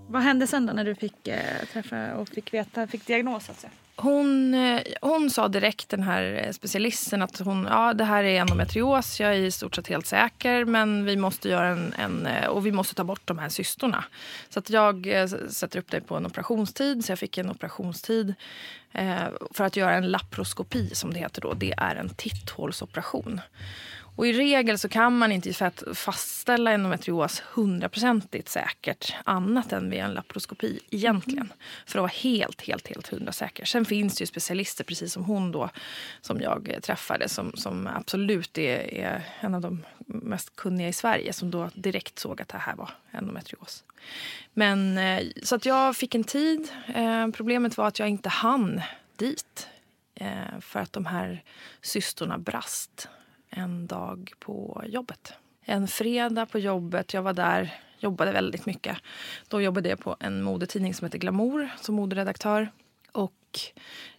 Vad 0.10 0.22
hände 0.22 0.48
sen 0.48 0.66
då 0.66 0.74
när 0.74 0.84
du 0.84 0.96
fick 0.96 1.28
eh, 1.28 1.66
träffa 1.74 2.16
och 2.16 2.30
fick 2.30 2.54
veta, 2.54 2.88
fick 2.88 3.06
diagnos? 3.06 3.50
Alltså? 3.50 3.68
Hon, 3.96 4.54
eh, 4.54 4.82
hon 5.02 5.30
sa 5.30 5.48
direkt, 5.48 5.90
den 5.90 6.04
här 6.04 6.44
eh, 6.46 6.52
specialisten, 6.52 7.22
att 7.22 7.40
hon, 7.40 7.68
ja, 7.70 7.94
det 7.94 8.04
här 8.04 8.24
är 8.24 8.42
endometrios. 8.42 9.20
Jag 9.20 9.36
är 9.36 9.40
i 9.40 9.52
stort 9.52 9.76
sett 9.76 9.88
helt 9.88 10.06
säker, 10.06 10.66
men 10.66 11.06
vi 11.06 11.18
måste 11.18 11.50
göra 11.50 11.68
en, 11.68 11.94
en 11.98 12.26
eh, 12.26 12.48
och 12.48 12.66
vi 12.66 12.72
måste 12.72 12.96
ta 12.96 13.04
bort 13.04 13.22
de 13.26 13.38
här 13.38 13.50
cystorna. 13.50 14.04
Så 14.50 14.60
att 14.60 14.70
jag 14.70 15.08
sätter 15.50 15.80
upp 15.80 15.92
dig 15.92 16.02
på 16.02 16.16
en 16.16 16.26
operationstid. 16.26 17.06
Så 17.06 17.12
jag 17.12 17.20
fick 17.20 17.38
en 17.38 17.52
operationstid 17.52 18.34
eh, 18.92 19.28
för 19.52 19.64
att 19.64 19.76
göra 19.76 19.96
en 19.96 20.12
laparoskopi, 20.12 20.90
som 20.96 21.14
det 21.14 21.20
heter 21.20 21.42
då. 21.42 21.54
Det 21.54 21.74
är 21.78 21.96
en 21.96 22.10
titthålsoperation. 22.10 23.42
Och 24.18 24.28
I 24.28 24.34
regel 24.34 24.80
så 24.80 24.90
kan 24.90 25.18
man 25.18 25.32
inte 25.32 25.72
fastställa 25.94 26.72
endometrios 26.72 27.40
hundraprocentigt 27.40 28.50
säkert 28.50 29.16
annat 29.24 29.74
än 29.74 29.90
vid 29.90 30.00
en 30.00 30.14
laparoskopi 30.14 30.80
egentligen. 30.90 31.54
För 31.86 32.00
att 32.00 32.02
vara 32.02 32.12
helt, 32.16 32.62
helt, 32.62 32.88
helt 32.88 33.08
hundra 33.08 33.32
säker. 33.32 33.66
Sen 33.66 33.86
finns 33.86 34.18
det 34.18 34.22
ju 34.22 34.26
specialister, 34.26 34.84
precis 34.84 35.14
som 35.14 35.24
hon 35.24 35.52
då, 35.52 35.70
som 36.22 36.42
jag 36.42 36.70
eh, 36.70 36.80
träffade 36.80 37.30
som, 37.30 37.52
som 37.56 37.88
absolut 37.88 38.58
är, 38.58 38.94
är 38.94 39.24
en 39.40 39.56
av 39.56 39.62
de 39.62 39.86
mest 40.06 40.56
kunniga 40.56 40.88
i 40.88 40.94
Sverige 40.94 41.34
som 41.34 41.52
då 41.52 41.70
direkt 41.74 42.20
såg 42.20 42.42
att 42.42 42.48
det 42.48 42.58
här 42.58 42.76
var 42.76 42.90
endometrios. 43.12 43.84
Men, 44.54 44.98
eh, 44.98 45.24
så 45.44 45.56
att 45.56 45.66
jag 45.66 45.96
fick 45.96 46.16
en 46.16 46.24
tid. 46.24 46.68
Eh, 46.96 47.28
problemet 47.28 47.78
var 47.78 47.88
att 47.88 48.00
jag 48.00 48.10
inte 48.10 48.30
hann 48.30 48.82
dit 49.16 49.68
eh, 50.16 50.60
för 50.62 50.80
att 50.80 50.94
de 50.94 51.06
här 51.06 51.44
cystorna 51.82 52.38
brast 52.38 53.10
en 53.50 53.88
dag 53.88 54.34
på 54.40 54.84
jobbet. 54.88 55.34
En 55.62 55.88
fredag 55.88 56.46
på 56.46 56.60
jobbet. 56.60 57.14
Jag 57.14 57.22
var 57.22 57.34
där, 57.34 57.74
jobbade 58.00 58.32
väldigt 58.32 58.66
mycket. 58.66 58.98
Då 59.48 59.62
jobbade 59.62 59.90
jag 59.90 60.00
på 60.00 60.16
en 60.20 60.44
modetidning 60.44 60.94
som 60.94 61.06
heter 61.06 61.20
Glamour 61.20 61.70
som 61.82 61.96
moderedaktör. 61.96 62.70
Och 63.12 63.60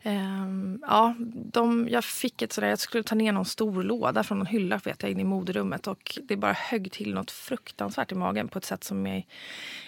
eh, 0.02 0.49
ja, 0.82 1.14
de, 1.35 1.88
jag 1.90 2.04
fick 2.04 2.42
ett 2.42 2.52
sådär, 2.52 2.68
jag 2.68 2.78
skulle 2.78 3.02
ta 3.02 3.14
ner 3.14 3.32
någon 3.32 3.44
stor 3.44 3.82
låda 3.82 4.25
från 4.25 4.40
en 4.40 4.47
hylla 4.47 4.80
vet 4.85 5.02
jag, 5.02 5.12
in 5.12 5.20
i 5.20 5.25
moderummet 5.25 5.87
och 5.87 6.18
det 6.23 6.37
bara 6.37 6.52
högg 6.52 6.92
till 6.92 7.14
något 7.14 7.30
fruktansvärt 7.30 8.12
i 8.12 8.14
magen 8.14 8.49
på 8.49 8.58
ett 8.58 8.64
sätt 8.64 8.85
som 8.85 9.06
jag... 9.06 9.26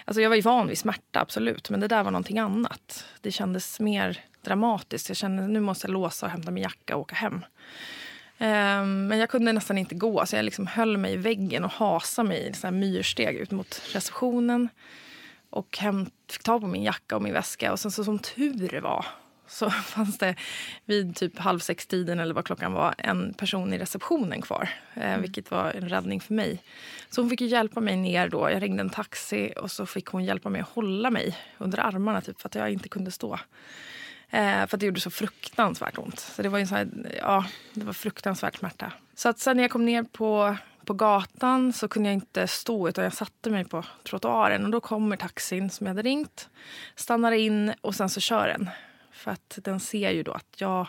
Alltså 0.05 0.21
jag 0.21 0.29
var 0.29 0.37
ju 0.37 0.43
van 0.43 0.69
vid 0.69 0.79
smärta, 0.79 1.21
absolut, 1.21 1.71
men 1.71 1.81
det 1.81 1.89
där 1.89 2.05
var 2.05 2.11
någonting 2.11 2.39
annat. 2.39 3.05
Det 3.21 3.31
kändes 3.31 3.81
mer 3.81 4.25
dramatiskt. 4.43 5.09
Jag 5.09 5.17
kände 5.17 5.47
nu 5.47 5.61
måste 5.61 5.87
jag 5.87 5.93
låsa 5.93 6.27
och 6.27 6.33
hämta 6.33 6.51
min 6.51 6.63
jacka 6.63 6.97
och 6.97 7.03
åka 7.03 7.15
hem. 7.15 7.41
Ehm, 8.41 9.07
Men 9.07 9.19
jag 9.19 9.29
kunde 9.29 9.53
nästan 9.53 9.79
inte 9.79 9.95
gå, 9.95 10.27
så 10.27 10.37
jag 10.37 10.45
liksom 10.45 10.67
höll 10.67 10.97
mig 10.97 11.13
i 11.13 11.17
väggen 11.17 11.65
och 11.65 11.71
hasade 11.71 12.29
mig 12.29 12.49
i 12.49 12.53
så 12.53 12.67
här 12.67 12.73
myrsteg 12.73 13.37
ut 13.37 13.51
mot 13.51 13.83
receptionen. 13.93 14.69
Och 15.51 15.79
hem, 15.79 16.11
fick 16.31 16.43
tag 16.43 16.61
på 16.61 16.67
min 16.67 16.83
jacka 16.83 17.17
och 17.17 17.23
min 17.23 17.33
väska. 17.33 17.73
Och 17.73 17.81
sen 17.81 17.91
så 17.91 18.05
som 18.05 18.19
tur 18.19 18.81
var 18.81 19.07
så 19.51 19.71
fanns 19.95 20.19
det 20.19 20.35
vid 20.85 21.17
typ 21.17 21.39
halv 21.39 21.59
sex-tiden 21.59 22.21
eller 22.21 22.35
vad 22.35 22.45
klockan 22.45 22.73
var 22.73 22.95
en 22.99 23.35
person 23.35 23.73
i 23.73 23.79
receptionen 23.79 24.43
kvar. 24.43 24.69
Eh, 24.95 25.19
vilket 25.19 25.51
var 25.51 25.73
en 25.73 25.89
räddning 25.89 26.21
för 26.21 26.35
mig. 26.35 26.63
Så 27.11 27.21
hon 27.21 27.31
fick 27.31 27.41
hjälpa 27.41 27.81
mig 27.81 27.97
ner 27.97 28.29
då. 28.29 28.51
Jag 28.51 28.63
ringde 28.63 28.81
en 28.81 28.91
taxi 28.91 29.53
och 29.57 29.71
så 29.71 29.87
fick 29.87 30.07
hon 30.07 30.25
hjälpa 30.25 30.49
mig 30.49 30.61
att 30.61 30.69
hålla 30.69 31.11
mig 31.11 31.37
under 31.59 31.79
armarna 31.79 32.21
typ, 32.21 32.41
för 32.41 32.49
att 32.49 32.55
jag 32.55 32.73
inte 32.73 32.89
kunde 32.89 33.11
stå. 33.11 33.39
Eh, 34.31 34.67
för 34.67 34.77
det 34.77 34.87
gjorde 34.87 35.01
så 35.01 35.11
fruktansvärt 35.11 35.99
ont. 35.99 36.21
Så 36.21 36.43
det 36.43 36.49
var 36.49 36.59
en 36.59 36.67
sån 36.67 36.77
här, 36.77 36.89
ja, 37.19 37.45
det 37.75 37.85
var 37.85 37.93
fruktansvärt 37.93 38.57
smärta. 38.57 38.93
Så 39.15 39.29
att 39.29 39.39
sen 39.39 39.57
när 39.57 39.65
jag 39.65 39.71
kom 39.71 39.85
ner 39.85 40.03
på, 40.03 40.57
på 40.85 40.95
gatan 40.95 41.73
så 41.73 41.89
kunde 41.89 42.09
jag 42.09 42.15
inte 42.15 42.47
stå 42.47 42.89
utan 42.89 43.05
jag 43.05 43.15
satte 43.15 43.51
mig 43.51 43.65
på 43.65 43.85
trottoaren. 44.05 44.65
Och 44.65 44.71
då 44.71 44.81
kommer 44.81 45.17
taxin 45.17 45.71
som 45.71 45.87
jag 45.87 45.95
hade 45.95 46.09
ringt, 46.09 46.49
stannar 46.95 47.33
in 47.33 47.73
och 47.81 47.95
sen 47.95 48.09
så 48.09 48.21
kör 48.21 48.49
den. 48.49 48.71
För 49.13 49.31
att 49.31 49.59
den 49.63 49.81
ser 49.81 50.11
ju 50.11 50.23
då 50.23 50.33
att 50.33 50.55
jag... 50.57 50.87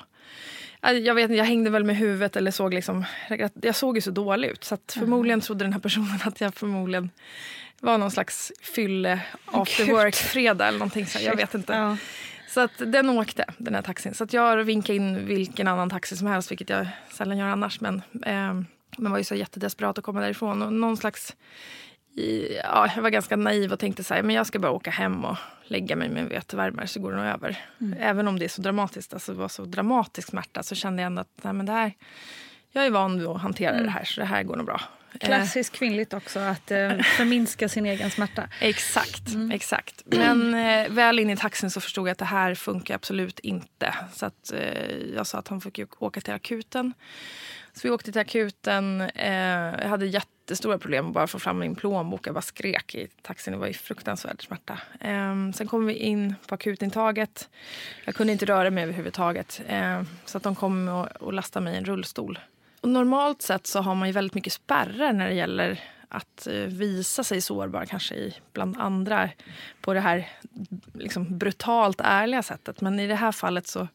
Jag 0.81 1.15
vet 1.15 1.36
jag 1.36 1.45
hängde 1.45 1.69
väl 1.69 1.83
med 1.83 1.98
huvudet 1.98 2.36
eller 2.36 2.51
såg 2.51 2.74
liksom... 2.74 3.05
Jag 3.62 3.75
såg 3.75 3.98
ju 3.98 4.01
så 4.01 4.12
dålig 4.12 4.48
ut 4.50 4.63
så 4.63 4.75
att 4.75 4.95
förmodligen 5.00 5.41
trodde 5.41 5.65
den 5.65 5.74
här 5.74 5.79
personen 5.79 6.19
att 6.24 6.41
jag 6.41 6.55
förmodligen 6.55 7.10
var 7.79 7.98
någon 7.98 8.12
slags 8.12 8.51
fylle 8.62 9.21
after 9.45 9.86
work-fredag 9.86 10.67
eller 10.67 10.79
någonting. 10.79 11.05
Så 11.05 11.19
jag 11.24 11.36
vet 11.36 11.53
inte. 11.53 11.74
Ja. 11.74 11.98
Så 12.53 12.60
att 12.62 12.72
den 12.77 13.10
åkte, 13.10 13.46
den 13.58 13.75
här 13.75 13.81
taxin. 13.81 14.13
Så 14.13 14.24
att 14.24 14.34
jag 14.34 14.63
vinkade 14.63 14.96
in 14.96 15.25
vilken 15.25 15.67
annan 15.67 15.89
taxi 15.89 16.17
som 16.17 16.27
helst, 16.27 16.51
vilket 16.51 16.70
jag 16.70 16.88
sällan 17.12 17.38
gör 17.38 17.48
annars. 17.48 17.81
Men 17.81 18.01
eh, 18.25 18.53
man 18.98 19.12
var 19.12 19.17
ju 19.17 19.24
så 19.24 19.36
jättedesperat 19.36 19.98
att 19.98 20.03
komma 20.03 20.22
därifrån. 20.22 20.62
Och 20.62 20.74
någon 20.74 20.98
slags... 20.98 21.36
I, 22.15 22.58
ja, 22.58 22.91
jag 22.96 23.01
var 23.01 23.10
ganska 23.10 23.36
naiv 23.36 23.74
och 23.74 23.79
tänkte 23.79 24.03
så 24.03 24.13
här, 24.13 24.24
men 24.24 24.36
jag 24.36 24.48
ska 24.48 24.60
bara 24.60 24.72
åka 24.72 24.91
hem 24.91 25.25
och 25.25 25.38
lägga 25.63 25.96
mig 25.96 26.10
med 26.10 26.24
en 26.24 26.29
vetevärmare 26.29 26.88
så 26.88 27.00
går 27.00 27.12
det 27.12 27.17
nog 27.17 27.25
över. 27.25 27.65
Även 28.00 28.27
om 28.27 28.39
det 28.39 28.46
är 28.46 28.50
så 28.50 28.62
dramatiskt, 28.62 29.13
alltså 29.13 29.34
det 29.34 29.39
var 29.39 29.48
så 29.48 29.65
dramatisk 29.65 30.27
smärta 30.27 30.63
så 30.63 30.75
kände 30.75 31.01
jag 31.01 31.08
ändå 31.08 31.22
att 31.22 31.39
nej, 31.41 31.53
men 31.53 31.65
det 31.65 31.72
här, 31.72 31.93
jag 32.72 32.86
är 32.86 32.91
van 32.91 33.20
vid 33.20 33.27
att 33.27 33.41
hantera 33.41 33.84
det 33.84 33.89
här 33.89 34.03
så 34.03 34.22
det 34.22 34.27
här 34.27 34.43
går 34.43 34.55
nog 34.55 34.65
bra. 34.65 34.81
Eh, 35.20 35.27
Klassiskt 35.27 35.74
kvinnligt 35.74 36.13
också, 36.13 36.39
att 36.39 36.72
eh, 36.72 36.98
förminska 37.18 37.70
sin 37.70 37.86
egen 37.86 38.12
smärta. 38.12 38.50
Exakt. 38.60 39.24
exakt. 39.51 40.03
Men 40.06 40.53
eh, 40.53 40.89
väl 40.89 41.20
in 41.20 41.30
i 41.30 41.38
taxin 41.38 41.70
så 41.70 41.82
förstod 41.82 42.08
jag 42.08 42.12
att 42.12 42.18
det 42.18 42.25
här 42.25 42.56
funkar 42.56 42.96
absolut 42.96 43.39
inte. 43.39 43.96
Så 44.13 44.25
att, 44.25 44.51
eh, 44.53 44.98
jag 45.15 45.27
sa 45.27 45.38
att 45.38 45.48
han 45.48 45.62
fick 45.62 46.01
åka 46.01 46.22
till 46.22 46.34
akuten. 46.34 46.94
Så 47.74 47.80
vi 47.84 47.89
åkte 47.89 48.12
till 48.12 48.22
akuten. 48.22 49.01
Eh, 49.01 49.32
jag 49.82 49.88
hade 49.89 50.06
jättestora 50.06 50.77
problem 50.77 51.08
att 51.08 51.13
bara 51.13 51.27
få 51.27 51.39
fram 51.39 51.60
min 51.60 51.75
plånbok. 51.75 52.27
Jag 52.27 52.34
bara 52.34 52.41
skrek 52.41 52.96
i 52.96 53.08
taxin. 53.22 53.53
Det 53.53 53.60
var 53.60 53.68
ju 53.68 53.74
fruktansvärd 53.74 54.46
smärta. 54.46 54.80
Eh, 55.00 55.51
sen 55.53 55.68
kom 55.68 55.86
vi 55.86 55.94
in 55.94 56.36
på 56.48 56.56
akutintaget. 56.56 57.50
Jag 58.06 58.15
kunde 58.15 58.34
inte 58.34 58.46
röra 58.46 58.70
mig 58.70 58.84
överhuvudtaget. 58.84 59.62
Eh, 59.68 60.03
så 60.25 60.38
att 60.38 60.44
de 60.44 60.56
kom 60.56 60.88
och, 60.88 61.08
och 61.08 61.34
lastade 61.34 61.63
mig 61.63 61.74
i 61.74 61.77
en 61.77 61.86
rullstol. 61.86 62.39
Och 62.81 62.89
normalt 62.89 63.41
sett 63.41 63.67
så 63.67 63.81
har 63.81 63.95
man 63.95 64.07
ju 64.07 64.13
väldigt 64.13 64.35
mycket 64.35 64.53
spärrar 64.53 65.13
när 65.13 65.27
det 65.27 65.33
gäller 65.33 65.79
att 66.09 66.47
eh, 66.47 66.53
visa 66.53 67.23
sig 67.23 67.41
sårbar 67.41 67.85
kanske 67.85 68.15
i, 68.15 68.35
bland 68.53 68.77
andra 68.77 69.29
på 69.81 69.93
det 69.93 70.00
här 70.00 70.29
liksom, 70.93 71.38
brutalt 71.38 72.01
ärliga 72.03 72.43
sättet. 72.43 72.81
Men 72.81 73.00
i 73.00 73.07
det 73.07 73.15
här 73.15 73.31
fallet 73.31 73.67
så 73.67 73.88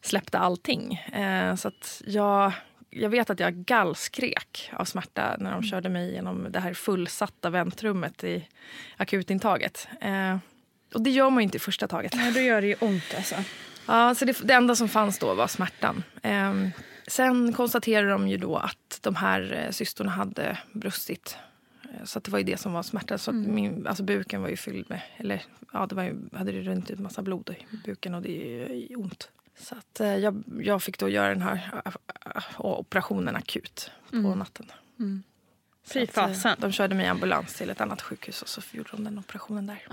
släppte 0.00 0.38
allting. 0.38 0.94
Eh, 0.94 1.54
så 1.54 1.68
att 1.68 2.02
jag, 2.06 2.52
jag 2.90 3.10
vet 3.10 3.30
att 3.30 3.40
jag 3.40 3.54
gallskrek 3.54 4.70
av 4.72 4.84
smärta 4.84 5.36
när 5.38 5.52
de 5.52 5.62
körde 5.62 5.88
mig 5.88 6.12
genom 6.12 6.46
det 6.50 6.60
här 6.60 6.74
fullsatta 6.74 7.50
väntrummet 7.50 8.24
i 8.24 8.48
akutintaget. 8.96 9.88
Eh, 10.00 10.36
och 10.94 11.00
det 11.02 11.10
gör 11.10 11.30
man 11.30 11.42
ju 11.42 11.44
inte 11.44 11.56
i 11.56 11.60
första 11.60 11.88
taget. 11.88 12.14
Ja, 12.14 12.30
då 12.34 12.40
gör 12.40 12.60
det 12.60 12.66
ju 12.66 12.76
ont 12.80 13.14
alltså. 13.16 13.34
Ja, 13.86 14.14
så 14.14 14.24
det, 14.24 14.38
det 14.42 14.54
enda 14.54 14.76
som 14.76 14.88
fanns 14.88 15.18
då 15.18 15.34
var 15.34 15.46
smärtan. 15.46 16.02
Eh, 16.22 16.54
sen 17.06 17.52
konstaterade 17.52 18.10
de 18.10 18.28
ju 18.28 18.36
då 18.36 18.56
att 18.56 18.98
de 19.02 19.14
här 19.16 19.52
eh, 19.64 19.70
cystorna 19.70 20.10
hade 20.10 20.58
brustit. 20.72 21.36
Eh, 21.82 22.04
Så 22.04 22.18
att 22.18 22.24
det 22.24 22.30
var 22.30 22.38
ju 22.38 22.44
det 22.44 22.56
som 22.56 22.72
var 22.72 22.82
smärta. 22.82 23.18
Så 23.18 23.30
att 23.30 23.36
min, 23.36 23.86
alltså 23.86 24.02
buken 24.02 24.42
var 24.42 24.48
ju 24.48 24.56
fylld 24.56 24.90
med, 24.90 25.00
eller 25.16 25.42
ja, 25.72 25.86
det 25.86 25.94
var 25.94 26.02
ju, 26.02 26.16
hade 26.32 26.52
det 26.52 26.60
runt 26.62 26.90
ut 26.90 26.98
massa 26.98 27.22
blod 27.22 27.50
i 27.50 27.76
buken 27.86 28.14
och 28.14 28.22
det 28.22 28.62
är 28.62 28.74
ju 28.74 28.96
ont. 28.96 29.28
Så 29.58 29.74
att 29.74 30.00
eh, 30.00 30.16
jag, 30.16 30.42
jag 30.60 30.82
fick 30.82 30.98
då 30.98 31.08
göra 31.08 31.28
den 31.28 31.42
här 31.42 31.82
eh, 31.84 31.92
eh, 32.36 32.42
operationen 32.58 33.36
akut 33.36 33.90
på 34.10 34.34
natten. 34.34 34.66
Så 35.84 35.92
Fy 35.92 36.00
eh, 36.00 36.08
fasen. 36.08 36.56
De 36.60 36.72
körde 36.72 36.94
mig 36.94 37.06
i 37.06 37.08
ambulans 37.08 37.54
till 37.54 37.70
ett 37.70 37.80
annat 37.80 38.02
sjukhus 38.02 38.42
och 38.42 38.48
så 38.48 38.60
gjorde 38.72 38.90
de 38.92 39.04
den 39.04 39.18
operationen 39.18 39.66
där. 39.66 39.86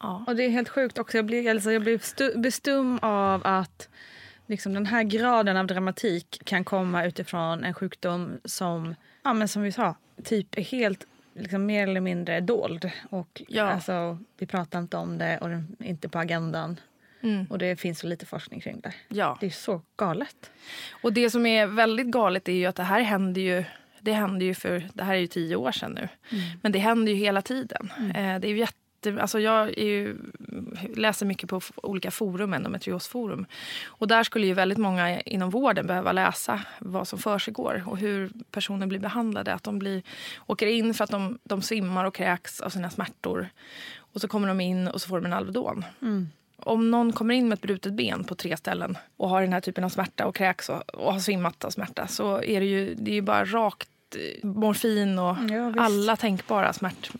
Ja. 0.00 0.24
Och 0.26 0.36
det 0.36 0.42
är 0.44 0.50
helt 0.50 0.68
sjukt 0.68 0.98
också. 0.98 1.18
Jag 1.18 1.26
blir, 1.26 1.50
alltså, 1.50 1.72
jag 1.72 1.82
blir 1.82 1.98
stu, 1.98 2.38
bestum 2.38 2.98
av 3.02 3.46
att 3.46 3.88
liksom, 4.50 4.74
den 4.74 4.86
här 4.86 5.02
graden 5.02 5.56
av 5.56 5.66
dramatik 5.66 6.42
kan 6.44 6.64
komma 6.64 7.04
utifrån 7.04 7.64
en 7.64 7.74
sjukdom 7.74 8.40
som, 8.44 8.94
ja, 9.22 9.32
men 9.32 9.48
som 9.48 9.62
vi 9.62 9.72
sa, 9.72 9.94
typ 10.24 10.58
är 10.58 10.62
helt 10.62 11.06
liksom, 11.34 11.66
mer 11.66 11.88
eller 11.88 12.00
mindre 12.00 12.40
dold. 12.40 12.90
Och, 13.10 13.42
Ja. 13.48 13.62
alltså, 13.64 14.18
vi 14.38 14.46
pratar 14.46 14.78
inte 14.78 14.96
om 14.96 15.18
det 15.18 15.38
och 15.38 15.48
den 15.48 15.76
är 15.78 15.86
inte 15.86 16.08
på 16.08 16.18
agendan. 16.18 16.80
Mm. 17.22 17.46
Och 17.50 17.58
det 17.58 17.76
finns 17.76 17.98
så 17.98 18.06
lite 18.06 18.26
forskning 18.26 18.60
kring 18.60 18.80
det. 18.80 18.92
ja. 19.08 19.36
Det 19.40 19.46
är 19.46 19.50
så 19.50 19.82
galet. 19.96 20.50
Och 21.02 21.12
det 21.12 21.30
som 21.30 21.46
är 21.46 21.66
väldigt 21.66 22.06
galet 22.06 22.48
är 22.48 22.52
ju 22.52 22.66
att 22.66 22.76
det 22.76 22.82
här 22.82 23.00
händer 23.00 23.40
ju 23.40 23.64
det 24.02 24.12
händer 24.12 24.46
ju 24.46 24.54
för, 24.54 24.88
det 24.94 25.04
här 25.04 25.14
är 25.14 25.18
ju 25.18 25.26
tio 25.26 25.56
år 25.56 25.72
sedan 25.72 25.92
nu, 25.92 26.08
men 26.62 26.72
det 26.72 26.78
händer 26.78 27.12
ju 27.12 27.18
hela 27.18 27.42
tiden. 27.42 27.90
Eh, 28.14 28.38
det 28.40 28.46
är 28.48 28.48
ju 28.48 28.54
jätte, 29.06 29.22
alltså 29.22 29.40
jag 29.40 29.78
ju, 29.78 30.16
läser 30.94 31.26
mycket 31.26 31.48
på 31.48 31.60
olika 31.76 32.10
forum, 32.10 32.54
endometriosforum. 32.54 33.46
Och 33.86 34.08
där 34.08 34.22
skulle 34.24 34.46
ju 34.46 34.54
väldigt 34.54 34.78
många 34.78 35.20
inom 35.20 35.50
vården 35.50 35.86
behöva 35.86 36.12
läsa 36.12 36.60
vad 36.78 37.08
som 37.08 37.18
försiggår 37.18 37.84
och 37.86 37.98
hur 37.98 38.30
personer 38.50 38.86
blir 38.86 38.98
behandlade. 38.98 39.54
Att 39.54 39.62
de 39.64 39.78
blir, 39.78 40.02
åker 40.46 40.66
in 40.66 40.94
för 40.94 41.04
att 41.04 41.10
de, 41.10 41.38
de 41.42 41.62
svimmar 41.62 42.04
och 42.04 42.14
kräks 42.14 42.60
av 42.60 42.70
sina 42.70 42.90
smärtor. 42.90 43.48
Och 44.12 44.20
så 44.20 44.28
kommer 44.28 44.48
de 44.48 44.60
in 44.60 44.88
och 44.88 45.00
så 45.00 45.08
får 45.08 45.20
de 45.20 45.26
en 45.26 45.32
Alvedon. 45.32 45.84
Om 46.56 46.90
någon 46.90 47.12
kommer 47.12 47.34
in 47.34 47.48
med 47.48 47.56
ett 47.56 47.62
brutet 47.62 47.92
ben 47.92 48.24
på 48.24 48.34
tre 48.34 48.56
ställen 48.56 48.98
och 49.16 49.28
har 49.28 49.42
den 49.42 49.52
här 49.52 49.60
typen 49.60 49.84
av 49.84 49.88
smärta 49.88 50.26
och 50.26 50.36
kräks 50.36 50.68
och, 50.68 50.88
och 50.94 51.12
har 51.12 51.20
svimmat 51.20 51.64
av 51.64 51.70
smärta 51.70 52.06
så 52.06 52.42
är 52.42 52.60
det 52.60 52.66
ju, 52.66 52.94
det 52.94 53.10
är 53.10 53.14
ju 53.14 53.22
bara 53.22 53.44
rakt 53.44 53.88
eh, 54.14 54.48
morfin 54.48 55.18
och 55.18 55.36
Ja, 55.50 55.74
alla 55.82 56.16
tänkbara 56.16 56.72
smärt... 56.72 57.10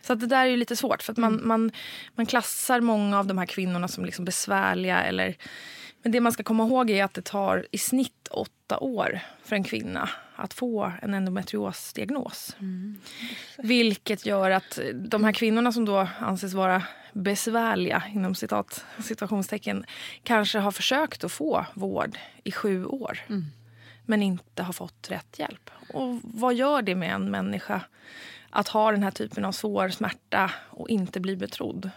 mm. 0.00 0.06
Så 0.06 0.12
att 0.12 0.20
det 0.20 0.26
där 0.26 0.46
är 0.46 0.56
lite 0.56 0.76
svårt 0.76 1.02
för 1.02 1.12
att 1.12 1.18
man, 1.18 1.40
man, 1.46 1.70
man 2.14 2.26
klassar 2.26 2.80
många 2.80 3.18
av 3.18 3.26
de 3.26 3.38
här 3.38 3.46
kvinnorna 3.46 3.88
som 3.88 4.04
liksom 4.04 4.24
besvärliga 4.24 5.02
eller 5.02 5.36
men 6.02 6.12
det 6.12 6.20
man 6.20 6.32
ska 6.32 6.42
komma 6.42 6.66
ihåg 6.66 6.90
är 6.90 7.04
att 7.04 7.14
det 7.14 7.22
tar 7.22 7.66
i 7.70 7.78
snitt 7.78 8.28
åtta 8.30 8.78
år 8.78 9.20
för 9.44 9.56
en 9.56 9.64
kvinna 9.64 10.08
att 10.36 10.54
få 10.54 10.92
en 11.02 11.14
endometriosdiagnos. 11.14 12.56
Vilket 13.58 14.26
gör 14.26 14.50
att 14.50 14.78
de 14.94 15.24
här 15.24 15.32
kvinnorna 15.32 15.72
som 15.72 15.84
då 15.84 16.08
anses 16.18 16.54
vara 16.54 16.82
besvärliga 17.12 18.02
inom 18.14 18.34
citat, 18.34 18.84
situationstecken 19.02 19.84
kanske 20.22 20.58
har 20.58 20.72
försökt 20.72 21.24
att 21.24 21.32
få 21.32 21.66
vård 21.74 22.18
i 22.44 22.52
sju 22.52 22.84
år 22.84 23.18
men 24.06 24.22
inte 24.22 24.62
har 24.62 24.72
fått 24.72 25.10
rätt 25.10 25.38
hjälp. 25.38 25.70
Och 25.92 26.20
vad 26.22 26.54
gör 26.54 26.82
det 26.82 26.94
med 26.94 27.14
en 27.14 27.30
människa 27.30 27.80
att 28.50 28.68
ha 28.68 28.90
den 28.90 29.02
här 29.02 29.10
typen 29.10 29.44
av 29.44 29.52
svår 29.52 29.88
smärta 29.88 30.50
och 30.70 30.88
inte 30.88 31.20
bli 31.20 31.36
betrodd? 31.36 31.90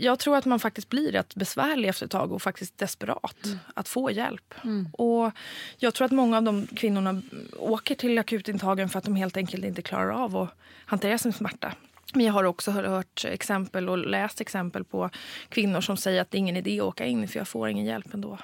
Jag 0.00 0.18
tror 0.18 0.36
att 0.36 0.44
man 0.44 0.60
faktiskt 0.60 0.88
blir 0.88 1.12
rätt 1.12 1.34
besvärlig 1.34 1.88
efter 1.88 2.06
ett 2.06 2.12
tag 2.12 2.32
och 2.32 2.42
faktiskt 2.42 2.78
desperat 2.78 3.46
att 3.74 3.88
få 3.88 4.10
hjälp. 4.10 4.54
Och 4.92 5.32
jag 5.78 5.94
tror 5.94 6.04
att 6.04 6.12
många 6.12 6.36
av 6.36 6.42
de 6.42 6.66
kvinnorna 6.66 7.22
åker 7.58 7.94
till 7.94 8.18
akutintagen 8.18 8.88
för 8.88 8.98
att 8.98 9.04
de 9.04 9.16
helt 9.16 9.36
enkelt 9.36 9.64
inte 9.64 9.82
klarar 9.82 10.10
av 10.10 10.36
att 10.36 10.50
hantera 10.86 11.18
sin 11.18 11.32
smärta. 11.32 11.74
Men 12.14 12.26
jag 12.26 12.32
har 12.32 12.44
också 12.44 12.70
hört 12.70 13.24
exempel 13.24 13.88
och 13.88 13.98
läst 13.98 14.40
exempel 14.40 14.84
på 14.84 15.10
kvinnor 15.48 15.80
som 15.80 15.96
säger 15.96 16.22
att 16.22 16.30
det 16.30 16.36
är 16.36 16.38
ingen 16.38 16.56
idé 16.56 16.80
att 16.80 16.86
åka 16.86 17.06
in 17.06 17.28
för 17.28 17.38
jag 17.38 17.48
får 17.48 17.68
ingen 17.68 17.84
hjälp 17.84 18.14
ändå. 18.14 18.38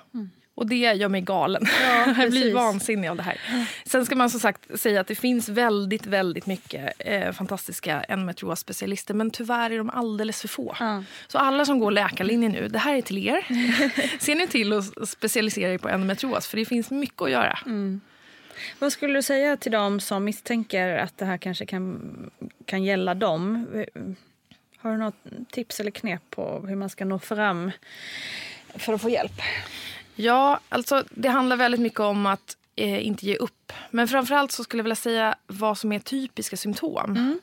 Och 0.56 0.66
det 0.66 0.76
gör 0.76 1.08
mig 1.08 1.20
galen. 1.20 1.66
jag 2.18 2.30
blir 2.30 2.54
vansinnig 2.54 3.08
av 3.08 3.16
det 3.16 3.22
här. 3.22 3.40
Sen 3.84 4.06
ska 4.06 4.16
man 4.16 4.30
som 4.30 4.40
sagt 4.40 4.80
säga 4.80 5.00
att 5.00 5.06
det 5.06 5.14
finns 5.14 5.48
väldigt, 5.48 6.06
väldigt 6.06 6.46
mycket 6.46 6.92
eh, 6.98 7.32
fantastiska 7.32 8.00
endometriosspecialister 8.00 9.14
men 9.14 9.30
tyvärr 9.30 9.70
är 9.70 9.78
de 9.78 9.90
alldeles 9.90 10.40
för 10.40 10.48
få. 10.48 10.76
Ja. 10.80 11.02
Så 11.26 11.38
alla 11.38 11.64
som 11.64 11.78
går 11.78 11.90
läkarlinjen 11.90 12.52
nu, 12.52 12.68
det 12.68 12.78
här 12.78 12.96
är 12.96 13.02
till 13.02 13.28
er. 13.28 13.46
Se 14.18 14.34
nu 14.34 14.46
till 14.46 14.72
att 14.72 15.08
specialisera 15.08 15.72
er 15.72 15.78
på 15.78 15.88
endometrios 15.88 16.46
för 16.46 16.56
det 16.56 16.64
finns 16.64 16.90
mycket 16.90 17.22
att 17.22 17.30
göra. 17.30 17.58
Vad 18.78 18.92
skulle 18.92 19.14
du 19.14 19.22
säga 19.22 19.56
till 19.56 19.72
dem 19.72 20.00
som 20.00 20.24
misstänker 20.24 20.98
att 20.98 21.18
det 21.18 21.24
här 21.24 21.38
kanske 21.38 21.66
kan, 21.66 22.30
kan 22.64 22.84
gälla 22.84 23.14
dem? 23.14 23.66
Har 24.78 24.90
du 24.90 24.96
något 24.96 25.50
tips 25.50 25.80
eller 25.80 25.90
knep 25.90 26.22
på 26.30 26.64
hur 26.68 26.76
man 26.76 26.90
ska 26.90 27.04
nå 27.04 27.18
fram 27.18 27.70
för 28.74 28.92
att 28.92 29.02
få 29.02 29.10
hjälp? 29.10 29.40
Ja, 30.16 30.60
alltså 30.68 31.04
det 31.10 31.28
handlar 31.28 31.56
väldigt 31.56 31.80
mycket 31.80 32.00
om 32.00 32.26
att 32.26 32.56
eh, 32.76 33.06
inte 33.06 33.26
ge 33.26 33.36
upp. 33.36 33.72
Men 33.90 34.08
framförallt 34.08 34.52
så 34.52 34.64
skulle 34.64 34.78
jag 34.78 34.84
vilja 34.84 34.96
säga 34.96 35.34
vad 35.46 35.78
som 35.78 35.92
är 35.92 35.98
typiska 35.98 36.56
symptom. 36.56 37.10
Mm. 37.10 37.40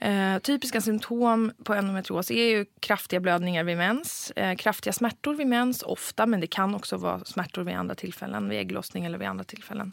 Eh, 0.00 0.38
typiska 0.38 0.80
symptom 0.80 1.52
på 1.64 1.74
endometrios 1.74 2.30
är 2.30 2.44
ju 2.44 2.66
kraftiga 2.80 3.20
blödningar 3.20 3.64
vid 3.64 3.76
mens, 3.76 4.30
eh, 4.36 4.56
kraftiga 4.56 4.92
smärtor 4.92 5.34
vid 5.34 5.46
mens 5.46 5.82
ofta, 5.82 6.26
men 6.26 6.40
det 6.40 6.46
kan 6.46 6.74
också 6.74 6.96
vara 6.96 7.24
smärtor 7.24 7.62
vid 7.62 7.74
andra 7.74 7.94
tillfällen, 7.94 8.48
vid 8.48 8.58
ägglossning 8.58 9.04
eller 9.04 9.18
vid 9.18 9.28
andra 9.28 9.44
tillfällen. 9.44 9.92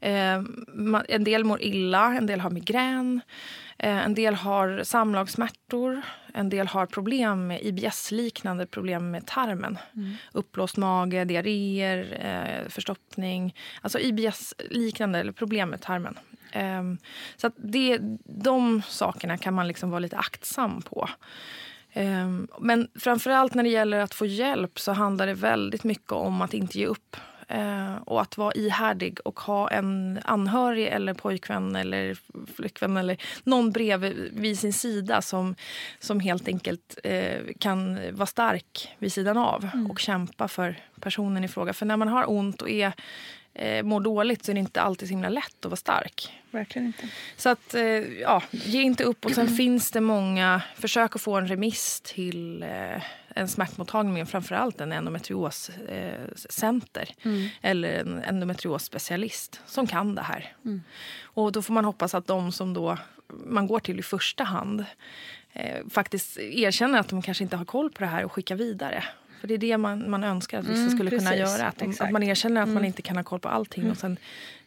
Eh, 0.00 0.42
man, 0.68 1.04
en 1.08 1.24
del 1.24 1.44
mår 1.44 1.62
illa, 1.62 2.14
en 2.14 2.26
del 2.26 2.40
har 2.40 2.50
migrän, 2.50 3.20
eh, 3.78 4.04
en 4.04 4.14
del 4.14 4.34
har 4.34 4.82
samlagssmärtor, 4.84 6.02
en 6.34 6.48
del 6.48 6.66
har 6.66 6.86
problem 6.86 7.46
med 7.46 7.62
IBS-liknande 7.62 8.66
problem 8.66 9.10
med 9.10 9.26
tarmen. 9.26 9.78
Mm. 9.96 10.14
Uppblåst 10.32 10.76
mage, 10.76 11.24
diarréer, 11.24 12.18
eh, 12.20 12.68
förstoppning. 12.68 13.54
Alltså 13.82 13.98
IBS-liknande 13.98 15.18
eller 15.18 15.32
problem 15.32 15.70
med 15.70 15.80
tarmen. 15.80 16.18
Um, 16.54 16.98
så 17.36 17.50
det, 17.56 17.98
de 18.24 18.82
sakerna 18.88 19.38
kan 19.38 19.54
man 19.54 19.68
liksom 19.68 19.90
vara 19.90 19.98
lite 20.00 20.16
aktsam 20.16 20.82
på. 20.82 21.08
Um, 21.94 22.48
men 22.60 22.88
framförallt 22.94 23.54
när 23.54 23.62
det 23.62 23.68
gäller 23.68 23.98
att 23.98 24.14
få 24.14 24.26
hjälp 24.26 24.80
så 24.80 24.92
handlar 24.92 25.26
det 25.26 25.34
väldigt 25.34 25.84
mycket 25.84 26.12
om 26.12 26.42
att 26.42 26.54
inte 26.54 26.78
ge 26.78 26.86
upp. 26.86 27.16
Uh, 27.54 27.96
och 27.96 28.20
att 28.20 28.36
vara 28.36 28.52
ihärdig 28.52 29.18
och 29.24 29.40
ha 29.40 29.70
en 29.70 30.20
anhörig 30.24 30.86
eller 30.86 31.14
pojkvän 31.14 31.76
eller 31.76 32.16
flickvän 32.56 32.96
eller 32.96 33.16
någon 33.44 33.70
bredvid 33.70 34.30
vid 34.32 34.58
sin 34.58 34.72
sida 34.72 35.22
som, 35.22 35.54
som 35.98 36.20
helt 36.20 36.48
enkelt 36.48 36.98
uh, 37.06 37.52
kan 37.58 37.98
vara 38.16 38.26
stark 38.26 38.96
vid 38.98 39.12
sidan 39.12 39.36
av 39.36 39.68
mm. 39.72 39.90
och 39.90 39.98
kämpa 39.98 40.48
för 40.48 40.76
personen 41.00 41.44
i 41.44 41.48
fråga. 41.48 41.72
För 41.72 41.86
när 41.86 41.96
man 41.96 42.08
har 42.08 42.30
ont 42.30 42.62
och 42.62 42.70
är 42.70 42.92
eh, 43.58 43.82
mår 43.82 44.00
dåligt 44.00 44.44
så 44.44 44.52
är 44.52 44.54
det 44.54 44.60
inte 44.60 44.80
alltid 44.80 45.08
så 45.08 45.12
himla 45.12 45.28
lätt 45.28 45.64
att 45.64 45.70
vara 45.70 45.76
stark. 45.76 46.32
Verkligen 46.50 46.86
inte. 46.86 47.08
Så 47.36 47.48
att, 47.48 47.74
eh, 47.74 47.82
ja, 48.20 48.42
ge 48.50 48.82
inte 48.82 49.04
upp. 49.04 49.24
Och 49.24 49.30
sen 49.30 49.48
finns 49.48 49.90
det 49.90 50.00
många, 50.00 50.62
försök 50.74 51.16
att 51.16 51.22
få 51.22 51.36
en 51.36 51.48
remiss 51.48 52.00
till 52.00 52.62
eh, 52.62 53.02
en 53.28 53.48
smärtmottagning, 53.48 54.26
framförallt 54.26 54.80
en 54.80 54.92
endometrioscenter 54.92 57.14
eh, 57.22 57.26
mm. 57.26 57.48
eller 57.62 58.00
en 58.00 58.22
endometriosspecialist 58.24 59.60
som 59.66 59.86
kan 59.86 60.14
det 60.14 60.22
här. 60.22 60.52
Mm. 60.64 60.82
Och 61.22 61.52
då 61.52 61.62
får 61.62 61.74
man 61.74 61.84
hoppas 61.84 62.14
att 62.14 62.26
de 62.26 62.52
som 62.52 62.74
då 62.74 62.98
man 63.46 63.66
går 63.66 63.80
till 63.80 63.98
i 63.98 64.02
första 64.02 64.44
hand 64.44 64.84
eh, 65.52 65.86
faktiskt 65.90 66.38
erkänner 66.38 66.98
att 66.98 67.08
de 67.08 67.22
kanske 67.22 67.44
inte 67.44 67.56
har 67.56 67.64
koll 67.64 67.90
på 67.90 68.00
det 68.00 68.06
här 68.06 68.24
och 68.24 68.32
skickar 68.32 68.56
vidare. 68.56 69.04
För 69.40 69.48
det 69.48 69.54
är 69.54 69.58
det 69.58 69.78
man, 69.78 70.10
man 70.10 70.24
önskar 70.24 70.58
att 70.58 70.64
vissa 70.64 70.80
mm, 70.80 70.90
skulle 70.90 71.10
precis, 71.10 71.28
kunna 71.28 71.40
göra. 71.40 71.66
Att, 71.66 71.78
de, 71.78 71.94
att, 72.00 72.10
man 72.10 72.22
erkänner 72.22 72.60
att 72.60 72.66
mm. 72.66 72.74
man 72.74 72.84
inte 72.84 73.02
kan 73.02 73.16
ha 73.16 73.24
koll 73.24 73.40
på 73.40 73.48
allting 73.48 73.82
mm. 73.82 73.92
och 73.92 73.98
sen 73.98 74.16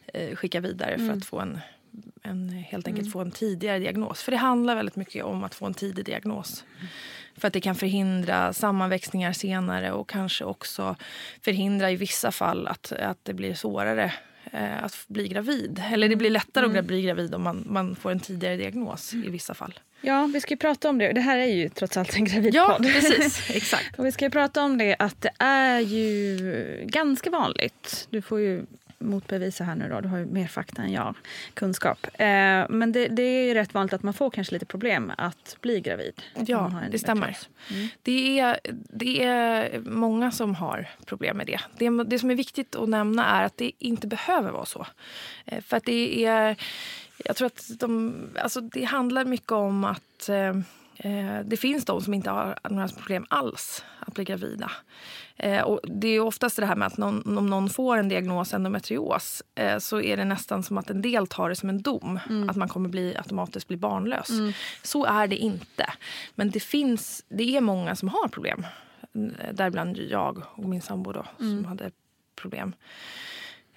eh, 0.06 0.36
skicka 0.36 0.60
vidare 0.60 0.96
för 0.96 1.04
mm. 1.04 1.18
att 1.18 1.24
få 1.24 1.40
en, 1.40 1.60
en, 2.22 2.48
helt 2.48 2.86
enkelt 2.86 3.04
mm. 3.04 3.12
få 3.12 3.20
en 3.20 3.30
tidigare 3.30 3.78
diagnos. 3.78 4.22
För 4.22 4.32
det 4.32 4.38
handlar 4.38 4.76
väldigt 4.76 4.96
mycket 4.96 5.24
om 5.24 5.44
att 5.44 5.54
få 5.54 5.66
en 5.66 5.74
tidig 5.74 6.04
diagnos. 6.04 6.64
För 7.36 7.48
att 7.48 7.54
det 7.54 7.60
kan 7.60 7.74
förhindra 7.74 8.52
sammanväxningar 8.52 9.32
senare 9.32 9.92
och 9.92 10.08
kanske 10.08 10.44
också 10.44 10.96
förhindra 11.40 11.90
i 11.90 11.96
vissa 11.96 12.32
fall 12.32 12.66
att, 12.66 12.92
att 12.92 13.18
det 13.22 13.34
blir 13.34 13.54
svårare 13.54 14.12
eh, 14.52 14.84
att 14.84 15.04
bli 15.08 15.28
gravid. 15.28 15.82
Eller 15.92 16.08
det 16.08 16.16
blir 16.16 16.30
lättare 16.30 16.64
mm. 16.64 16.78
att 16.78 16.84
bli 16.84 17.02
gravid 17.02 17.34
om 17.34 17.42
man, 17.42 17.64
man 17.66 17.96
får 17.96 18.10
en 18.10 18.20
tidigare 18.20 18.56
diagnos 18.56 19.14
i 19.14 19.30
vissa 19.30 19.54
fall. 19.54 19.74
Ja, 20.02 20.30
vi 20.32 20.40
ska 20.40 20.54
ju 20.54 20.58
prata 20.58 20.88
om 20.88 20.98
det. 20.98 21.12
Det 21.12 21.20
här 21.20 21.38
är 21.38 21.46
ju 21.46 21.68
trots 21.68 21.96
allt 21.96 22.16
en 22.16 22.24
gravidpodd. 22.24 22.54
Ja, 22.54 22.78
precis. 22.80 23.50
Exakt. 23.56 23.98
och 23.98 24.06
vi 24.06 24.12
ska 24.12 24.30
prata 24.30 24.62
om 24.62 24.78
det 24.78 24.96
att 24.98 25.20
det 25.20 25.30
är 25.38 25.80
ju 25.80 26.84
ganska 26.86 27.30
vanligt. 27.30 28.06
Du 28.10 28.22
får 28.22 28.40
ju 28.40 28.66
motbevisa 29.02 29.64
här 29.64 29.74
nu 29.74 29.88
då. 29.88 30.00
Du 30.00 30.08
har 30.08 30.18
ju 30.18 30.26
mer 30.26 30.46
fakta 30.46 30.82
än 30.82 30.92
jag, 30.92 31.14
kunskap. 31.54 32.06
Eh, 32.14 32.26
men 32.68 32.92
det, 32.92 33.08
det, 33.08 33.22
är 33.22 33.44
ju 33.44 33.54
rätt 33.54 33.74
vanligt 33.74 33.92
att 33.92 34.02
man 34.02 34.14
får 34.14 34.30
kanske 34.30 34.52
lite 34.52 34.66
problem 34.66 35.12
att 35.18 35.56
bli 35.60 35.80
gravid. 35.80 36.22
Ja, 36.46 36.72
det 36.90 36.98
stämmer. 36.98 37.36
Mm. 37.70 37.88
Det, 38.02 38.40
är, 38.40 38.58
det 38.72 39.22
är 39.22 39.80
många 39.80 40.30
som 40.30 40.54
har 40.54 40.88
problem 41.06 41.36
med 41.36 41.46
det. 41.46 41.60
det. 41.78 42.04
Det 42.04 42.18
som 42.18 42.30
är 42.30 42.34
viktigt 42.34 42.76
att 42.76 42.88
nämna 42.88 43.26
är 43.26 43.44
att 43.44 43.56
det 43.56 43.72
inte 43.78 44.06
behöver 44.06 44.50
vara 44.50 44.66
så. 44.66 44.86
Eh, 45.44 45.60
för 45.60 45.76
att 45.76 45.84
det 45.84 46.24
är 46.24 46.56
jag 47.24 47.36
tror 47.36 47.46
att 47.46 47.70
de, 47.78 48.14
alltså 48.42 48.60
det 48.60 48.84
handlar 48.84 49.24
mycket 49.24 49.52
om 49.52 49.84
att 49.84 50.28
eh, 50.28 50.56
eh, 50.96 51.40
det 51.44 51.56
finns 51.56 51.84
de 51.84 52.02
som 52.02 52.14
inte 52.14 52.30
har 52.30 52.58
några 52.70 52.88
problem 52.88 53.26
alls 53.28 53.84
att 53.98 54.14
bli 54.14 54.24
gravida. 54.24 54.70
Eh, 55.36 55.62
och 55.62 55.80
det 55.84 56.08
är 56.08 56.20
oftast 56.20 56.56
det 56.56 56.66
här 56.66 56.76
med 56.76 56.86
att 56.86 56.96
någon, 56.96 57.38
om 57.38 57.46
någon 57.46 57.68
får 57.68 57.96
en 57.96 58.08
diagnos 58.08 58.54
endometrios 58.54 59.42
eh, 59.54 59.78
så 59.78 60.00
är 60.00 60.16
det 60.16 60.24
nästan 60.24 60.62
som 60.62 60.78
att 60.78 60.90
en 60.90 61.02
del 61.02 61.26
tar 61.26 61.48
det 61.48 61.56
som 61.56 61.68
en 61.68 61.82
dom. 61.82 62.20
Mm. 62.28 62.50
Att 62.50 62.56
man 62.56 62.68
kommer 62.68 62.88
bli, 62.88 63.16
automatiskt 63.16 63.68
bli 63.68 63.76
barnlös. 63.76 64.30
Mm. 64.30 64.52
Så 64.82 65.04
är 65.04 65.26
det 65.26 65.36
inte. 65.36 65.92
Men 66.34 66.50
det 66.50 66.60
finns, 66.60 67.24
det 67.28 67.56
är 67.56 67.60
många 67.60 67.96
som 67.96 68.08
har 68.08 68.28
problem. 68.28 68.66
Däribland 69.52 69.98
jag 69.98 70.42
och 70.48 70.68
min 70.68 70.82
sambo 70.82 71.12
då, 71.12 71.26
mm. 71.40 71.56
som 71.56 71.64
hade 71.64 71.90
problem. 72.36 72.72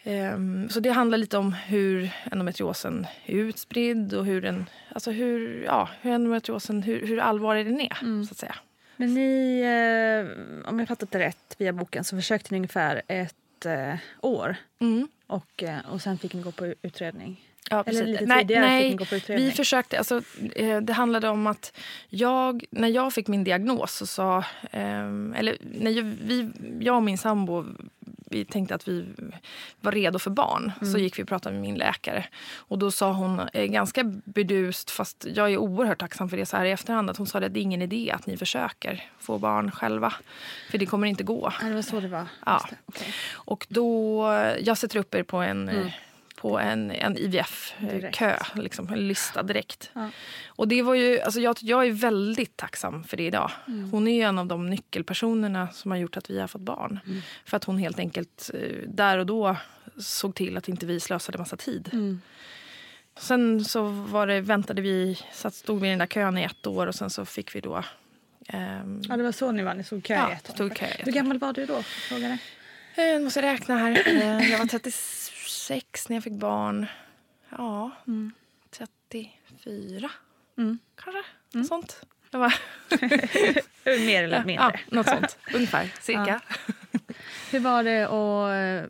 Um, 0.06 0.70
så 0.70 0.80
det 0.80 0.90
handlar 0.90 1.18
lite 1.18 1.38
om 1.38 1.54
hur 1.54 2.10
endometriosen 2.32 3.08
är 3.26 3.36
utspridd 3.36 4.14
och 4.14 4.26
hur, 4.26 4.42
den, 4.42 4.70
alltså 4.94 5.12
hur, 5.12 5.64
ja, 5.64 5.90
hur 6.02 6.12
endometriosen, 6.12 6.84
hur, 6.84 7.08
hur 7.08 7.20
allvarlig 7.20 7.66
den 7.66 7.82
är. 7.82 7.98
Mm. 8.02 8.26
så 8.26 8.32
att 8.32 8.38
säga. 8.38 8.56
Men 8.98 9.14
ni, 9.14 9.60
eh, 9.62 10.70
om 10.70 10.80
jag 10.80 10.88
fattat 10.88 11.12
det 11.12 11.20
rätt 11.20 11.56
via 11.58 11.74
boken, 11.74 12.04
så 12.04 12.16
försökte 12.16 12.54
ni 12.54 12.58
ungefär 12.58 13.02
ett 13.08 13.66
eh, 13.66 13.96
år. 14.22 14.56
Mm. 14.80 15.08
Och, 15.28 15.64
eh, 15.64 15.80
och 15.92 16.02
sen 16.02 16.18
fick 16.18 16.34
ni 16.34 16.42
gå 16.42 16.52
på 16.52 16.74
utredning. 16.82 17.42
Ja, 17.70 17.84
Eller 17.86 18.06
lite 18.06 18.26
nej, 18.26 18.42
tidigare 18.42 18.66
nej, 18.66 18.84
fick 18.84 18.92
ni 18.92 18.98
gå 18.98 19.06
på 19.06 19.16
utredning. 19.16 19.46
Vi 19.46 19.52
försökte, 19.52 19.98
alltså, 19.98 20.22
eh, 20.56 20.82
det 20.82 20.94
handlade 20.94 21.30
om 21.30 21.48
att 21.48 21.78
jag, 22.10 22.66
när 22.70 22.88
jag 22.88 23.14
fick 23.14 23.28
min 23.28 23.44
diagnos 23.44 23.94
så 23.94 24.06
sa, 24.06 24.38
eh, 24.72 25.06
eller 25.36 25.58
när 25.62 26.04
vi, 26.26 26.52
jag 26.80 26.96
och 26.96 27.04
min 27.04 27.18
sambo 27.18 27.66
vi 28.30 28.46
tänkte 28.46 28.76
att 28.76 28.88
vi 28.88 29.06
var 29.82 29.92
redo 29.92 30.20
för 30.20 30.32
barn. 30.32 30.72
Mm. 30.82 30.94
Så 30.94 31.00
gick 31.00 31.20
vi 31.20 31.24
och 31.24 31.28
pratade 31.28 31.54
med 31.54 31.62
min 31.62 31.76
läkare. 31.76 32.26
Och 32.56 32.80
då 32.80 32.92
sa 32.92 33.12
hon 33.12 33.42
eh, 33.54 33.66
ganska 33.66 34.04
bedust, 34.26 34.92
fast 34.92 35.26
jag 35.34 35.54
är 35.54 35.58
oerhört 35.58 36.00
tacksam 36.00 36.30
för 36.30 36.38
det 36.38 36.46
så 36.46 36.58
här 36.58 36.66
i 36.66 36.72
efterhand, 36.72 37.10
att 37.10 37.18
hon 37.18 37.28
sa 37.28 37.40
att 37.40 37.54
det 37.54 37.60
är 37.60 37.62
ingen 37.62 37.82
idé 37.82 38.12
att 38.12 38.26
ni 38.26 38.38
försöker 38.38 39.10
få 39.20 39.38
barn 39.38 39.72
själva. 39.72 40.14
För 40.72 40.78
det 40.78 40.86
kommer 40.86 41.08
inte 41.08 41.24
gå. 41.24 41.54
Ja, 41.62 41.68
det 41.68 41.76
var 41.76 41.82
så 41.82 42.00
det 42.00 42.08
var. 42.08 42.26
Ja. 42.46 42.66
Det. 42.70 42.76
Okay. 42.86 43.08
Och 43.34 43.68
då, 43.70 44.24
jag 44.62 44.78
sätter 44.78 45.00
upp 45.00 45.16
er 45.16 45.24
på 45.24 45.38
en 45.38 45.70
mm 45.70 45.92
på 46.36 46.60
en, 46.60 46.92
en 46.92 47.18
IVF-kö, 47.18 48.38
liksom, 48.56 48.94
en 48.94 49.08
lista 49.08 49.44
direkt. 49.44 49.90
Ja. 49.94 50.10
Och 50.48 50.68
det 50.68 50.82
var 50.82 50.94
ju, 50.96 51.20
alltså 51.20 51.40
jag, 51.40 51.58
jag 51.60 51.88
är 51.88 51.92
väldigt 51.92 52.58
tacksam 52.58 53.04
för 53.04 53.18
det 53.18 53.24
idag. 53.24 53.52
Mm. 53.68 53.90
Hon 53.92 54.08
är 54.08 54.28
en 54.28 54.40
av 54.40 54.46
de 54.46 54.70
nyckelpersonerna 54.70 55.68
som 55.68 55.92
har 55.92 55.98
gjort 55.98 56.18
att 56.18 56.30
vi 56.30 56.40
har 56.40 56.48
fått 56.48 56.62
barn. 56.62 57.00
Mm. 57.06 57.22
För 57.46 57.58
att 57.58 57.64
hon 57.64 57.78
helt 57.78 58.00
enkelt 58.00 58.52
eh, 58.54 58.60
där 58.88 59.18
och 59.18 59.26
då 59.26 59.58
såg 59.98 60.36
till 60.36 60.58
att 60.58 60.70
inte 60.70 60.86
vi 60.86 61.00
slösade 61.00 61.38
massa 61.38 61.58
tid. 61.58 61.90
Mm. 61.94 62.22
Sen 63.18 63.66
så 63.66 63.84
var 63.84 64.28
det, 64.28 64.42
väntade 64.42 64.82
vi, 64.82 65.20
så 65.34 65.52
stod 65.52 65.82
vi 65.82 65.88
i 65.88 65.90
den 65.90 66.00
där 66.00 66.06
kön 66.06 66.38
i 66.38 66.44
ett 66.44 66.68
år 66.68 66.88
och 66.88 66.96
sen 66.96 67.10
så 67.10 67.26
fick 67.26 67.56
vi 67.56 67.62
då... 67.62 67.84
Um, 68.54 69.02
ja, 69.10 69.18
det 69.18 69.24
var 69.24 69.32
så 69.32 69.52
ni 69.52 69.64
var, 69.64 69.74
ni 69.74 69.84
stod 69.84 70.04
kö 70.04 70.14
ja, 70.14 70.32
i 70.32 70.34
ett 70.34 70.62
år. 70.62 70.70
Kö 70.70 70.86
Hur 71.00 71.12
gammal 71.12 71.40
var 71.40 71.54
du 71.54 71.66
då? 71.66 71.84
Frågade. 71.84 72.38
Jag 72.96 73.22
måste 73.22 73.42
räkna 73.42 73.78
här. 73.78 74.04
Eh, 74.08 74.52
jag 74.52 74.60
var 74.60 74.66
36 74.66 75.25
26 75.46 76.10
när 76.10 76.16
jag 76.16 76.24
fick 76.24 76.34
barn. 76.34 76.86
Ja, 77.50 77.92
mm. 78.08 78.32
34 78.72 80.12
mm. 80.58 80.80
kanske. 80.96 81.24
Mm. 81.54 81.66
Sånt. 81.68 82.06
Det 82.30 82.38
var... 82.38 82.54
Mer 84.06 84.24
eller 84.24 84.46
mindre. 84.46 84.54
Ja, 84.64 84.74
något 84.90 85.10
sånt. 85.10 85.38
Ungefär, 85.54 85.94
cirka. 86.02 86.42
Ja. 86.48 86.60
Hur 87.52 87.60
var 87.60 87.84
det 87.84 88.08
och, 88.08 88.54
eh, 88.54 88.86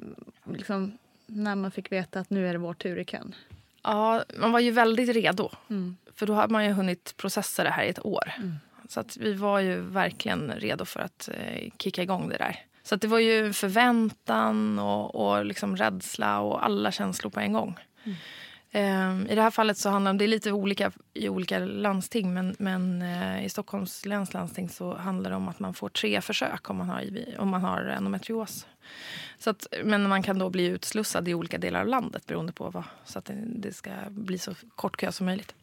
liksom, 0.54 0.98
när 1.26 1.56
man 1.56 1.72
fick 1.72 1.92
veta 1.92 2.20
att 2.20 2.30
nu 2.30 2.48
är 2.48 2.54
det 2.54 2.60
vår 2.60 2.74
tur 2.74 3.00
i 3.00 3.06
kön? 3.06 3.36
Ja, 3.84 4.24
man 4.38 4.52
var 4.52 4.60
ju 4.60 4.72
väldigt 4.72 5.10
redo. 5.10 5.52
Mm. 5.70 5.98
För 6.16 6.26
då 6.26 6.34
hade 6.34 6.54
man 6.54 6.66
ju 6.66 6.72
hunnit 6.72 7.18
processa 7.18 7.64
det 7.64 7.70
här 7.70 7.84
i 7.84 7.90
ett 7.90 8.06
år. 8.06 8.34
Mm. 8.38 8.56
Så 8.90 9.00
att 9.00 9.18
vi 9.18 9.34
var 9.34 9.60
ju 9.60 9.82
verkligen 9.82 10.52
redo 10.52 10.86
för 10.86 11.00
att 11.00 11.30
eh, 11.34 11.70
kicka 11.78 12.04
igång 12.04 12.30
det 12.30 12.38
där. 12.38 12.66
Så 12.86 12.96
det 12.96 13.08
var 13.08 13.20
ju 13.20 13.54
förväntan 13.54 14.80
och, 14.80 15.16
och 15.16 15.46
liksom 15.46 15.78
rädsla 15.78 16.40
och 16.40 16.66
alla 16.66 16.92
känslor 16.92 17.32
på 17.32 17.40
en 17.40 17.54
gång. 17.54 17.80
Mm. 18.04 18.18
Um, 18.76 19.28
I 19.28 19.36
det 19.36 19.42
här 19.42 19.52
fallet 19.52 19.78
så 19.78 19.90
handlar 19.90 20.14
det, 20.14 20.20
det 20.20 20.26
är 20.26 20.28
lite 20.28 20.52
olika 20.52 20.92
i 21.14 21.30
olika 21.30 21.60
landsting 21.60 22.34
men, 22.34 22.56
men 22.60 23.02
uh, 23.02 23.46
i 23.46 23.50
Stockholms 23.50 24.06
läns 24.06 24.34
landsting 24.34 24.70
så 24.70 24.96
handlar 24.96 25.30
det 25.30 25.36
om 25.36 25.48
att 25.48 25.60
man 25.60 25.74
får 25.74 25.90
tre 25.90 26.22
försök 26.22 26.70
om 26.70 26.78
man 26.78 26.90
har, 26.90 27.04
om 27.38 27.50
man 27.50 27.62
har 27.62 27.82
endometrios. 27.82 28.68
Så 29.40 29.50
att, 29.50 29.68
men 29.84 30.10
man 30.10 30.24
kan 30.24 30.40
då 30.40 30.50
bli 30.50 30.66
utslussad 30.66 31.28
i 31.28 31.34
olika 31.34 31.58
delar 31.58 31.82
av 31.82 31.88
landet 31.88 32.26
beroende 32.26 32.54
på 32.54 32.70
vad, 32.70 32.84
så 33.06 33.20
att 33.20 33.26
det, 33.26 33.44
det 33.46 33.74
ska 33.74 33.92
bli 34.10 34.38
så 34.38 34.54
kort 34.76 34.98
kö 34.98 35.12
som 35.12 35.26
möjligt. 35.26 35.56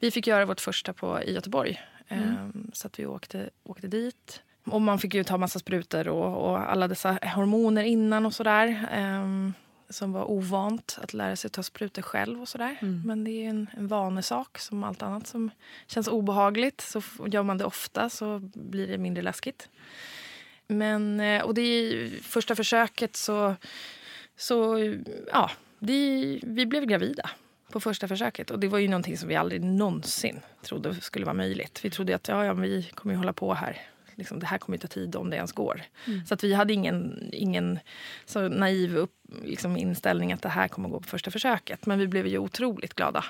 Vi 0.00 0.10
fick 0.10 0.26
göra 0.26 0.44
vårt 0.44 0.60
första 0.60 0.92
på, 0.92 1.22
i 1.22 1.34
Göteborg. 1.34 1.80
Mm. 2.08 2.28
Um, 2.28 2.70
så 2.72 2.86
att 2.86 2.98
vi 2.98 3.06
åkte, 3.06 3.50
åkte 3.62 3.88
dit. 3.88 4.42
Och 4.66 4.82
man 4.82 4.98
fick 4.98 5.14
ju 5.14 5.24
ta 5.24 5.38
massa 5.38 5.58
sprutor 5.58 6.08
och, 6.08 6.50
och 6.50 6.70
alla 6.72 6.88
dessa 6.88 7.18
hormoner 7.34 7.82
innan 7.82 8.26
och 8.26 8.34
sådär. 8.34 8.88
Um, 9.22 9.54
som 9.88 10.12
var 10.12 10.30
ovant 10.30 10.98
att 11.02 11.14
lära 11.14 11.36
sig 11.36 11.50
ta 11.50 11.62
sprutor 11.62 12.02
själv 12.02 12.40
och 12.40 12.48
sådär. 12.48 12.76
Men 13.06 13.24
det 13.24 13.30
är 13.30 13.48
en, 13.48 13.66
en 13.76 13.88
vanesak 13.88 14.58
som 14.58 14.84
allt 14.84 15.02
annat 15.02 15.26
som 15.26 15.50
känns 15.86 16.08
obehagligt. 16.08 16.80
Så 16.80 17.02
gör 17.26 17.42
man 17.42 17.58
det 17.58 17.64
ofta 17.64 18.10
så 18.10 18.38
blir 18.54 18.86
det 18.86 18.98
mindre 18.98 19.22
läskigt. 19.22 19.68
Men, 20.68 21.20
eh, 21.20 21.42
och 21.42 21.54
det 21.54 21.60
är 21.60 22.10
första 22.22 22.56
försöket 22.56 23.16
så, 23.16 23.54
så 24.36 24.78
ja, 25.32 25.50
det, 25.78 26.40
vi 26.42 26.66
blev 26.66 26.84
gravida 26.84 27.30
på 27.72 27.80
första 27.80 28.08
försöket. 28.08 28.50
Och 28.50 28.58
det 28.58 28.68
var 28.68 28.78
ju 28.78 28.88
någonting 28.88 29.16
som 29.16 29.28
vi 29.28 29.36
aldrig 29.36 29.64
någonsin 29.64 30.40
trodde 30.62 30.94
skulle 30.94 31.24
vara 31.24 31.34
möjligt. 31.34 31.80
Vi 31.84 31.90
trodde 31.90 32.14
att 32.14 32.28
ja, 32.28 32.44
ja, 32.44 32.52
vi 32.52 32.90
kommer 32.94 33.14
ju 33.14 33.18
hålla 33.18 33.32
på 33.32 33.54
här. 33.54 33.82
Liksom, 34.18 34.40
det 34.40 34.46
här 34.46 34.58
kommer 34.58 34.78
ta 34.78 34.88
tid 34.88 35.16
om 35.16 35.30
det 35.30 35.36
ens 35.36 35.52
går. 35.52 35.82
Så 36.28 36.34
att 36.34 36.44
vi 36.44 36.54
hade 36.54 36.72
ingen, 36.72 37.28
ingen 37.32 37.78
så 38.26 38.48
naiv 38.48 38.96
upp, 38.96 39.12
liksom, 39.44 39.76
inställning 39.76 40.32
att 40.32 40.42
det 40.42 40.48
här 40.48 40.68
kommer 40.68 40.88
gå 40.88 41.00
på 41.00 41.08
första 41.08 41.30
försöket. 41.30 41.86
Men 41.86 41.98
vi 41.98 42.06
blev 42.06 42.26
ju 42.26 42.38
otroligt 42.38 42.94
glada. 42.94 43.24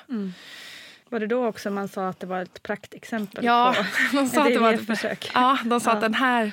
Var 1.09 1.21
det 1.21 1.27
då 1.27 1.47
också 1.47 1.71
man 1.71 1.89
sa 1.89 2.09
att 2.09 2.21
det 2.21 2.27
var 2.27 2.43
ett 2.43 2.63
praktexempel 2.63 3.45
Ja, 3.45 3.75
på 3.77 3.85
de 4.17 4.29
sa 4.29 4.43
att 4.43 4.49
det 4.55 4.59
var 4.59 4.73
ett 4.73 4.87
försök? 4.87 5.31
Ja, 5.35 5.59
de 5.65 5.81
sa 5.81 5.91
Ja. 5.91 5.95
att 5.95 6.01
den 6.01 6.15
här, 6.15 6.53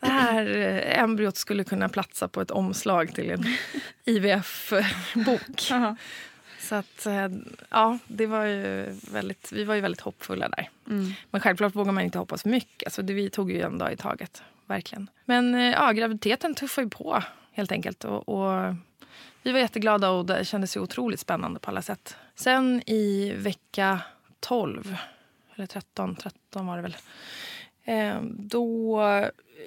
det 0.00 0.06
här 0.06 0.56
eh, 0.56 1.00
embryot 1.02 1.36
skulle 1.36 1.64
kunna 1.64 1.88
platsa 1.88 2.28
på 2.28 2.40
ett 2.40 2.50
omslag 2.50 3.14
till 3.14 3.30
en 3.30 3.44
IVF-bok. 4.04 5.70
Så 6.70 6.76
att, 6.76 7.06
eh, 7.06 7.28
ja, 7.68 7.98
det 8.06 8.26
var 8.26 8.44
ju 8.44 8.86
väldigt, 9.12 9.52
vi 9.52 9.64
var 9.64 9.74
ju 9.74 9.80
väldigt 9.80 10.00
hoppfulla 10.00 10.48
där. 10.48 10.70
Mm. 10.88 11.12
Men 11.30 11.40
självklart 11.40 11.74
vågar 11.74 11.92
man 11.92 12.04
inte 12.04 12.18
hoppas 12.18 12.42
för 12.42 12.48
mycket. 12.48 12.86
Alltså 12.86 13.02
det, 13.02 13.12
vi 13.12 13.30
tog 13.30 13.52
ju 13.52 13.60
en 13.60 13.78
dag 13.78 13.92
i 13.92 13.96
taget. 13.96 14.42
Verkligen. 14.66 15.10
Men 15.24 15.54
eh, 15.54 15.70
ja, 15.70 15.92
graviditeten 15.92 16.54
tuffade 16.54 16.84
ju 16.84 16.90
på 16.90 17.22
helt 17.52 17.72
enkelt. 17.72 18.04
Och, 18.04 18.28
och 18.28 18.74
vi 19.42 19.52
var 19.52 19.58
jätteglada 19.58 20.10
och 20.10 20.26
det 20.26 20.44
kändes 20.44 20.76
ju 20.76 20.80
otroligt 20.80 21.20
spännande 21.20 21.60
på 21.60 21.70
alla 21.70 21.82
sätt. 21.82 22.16
Sen 22.34 22.82
i 22.86 23.32
vecka 23.36 24.00
12, 24.40 24.96
eller 25.54 25.66
13, 25.66 26.16
13 26.16 26.66
var 26.66 26.76
det 26.76 26.82
väl. 26.82 26.96
Eh, 27.84 28.22
då 28.22 29.02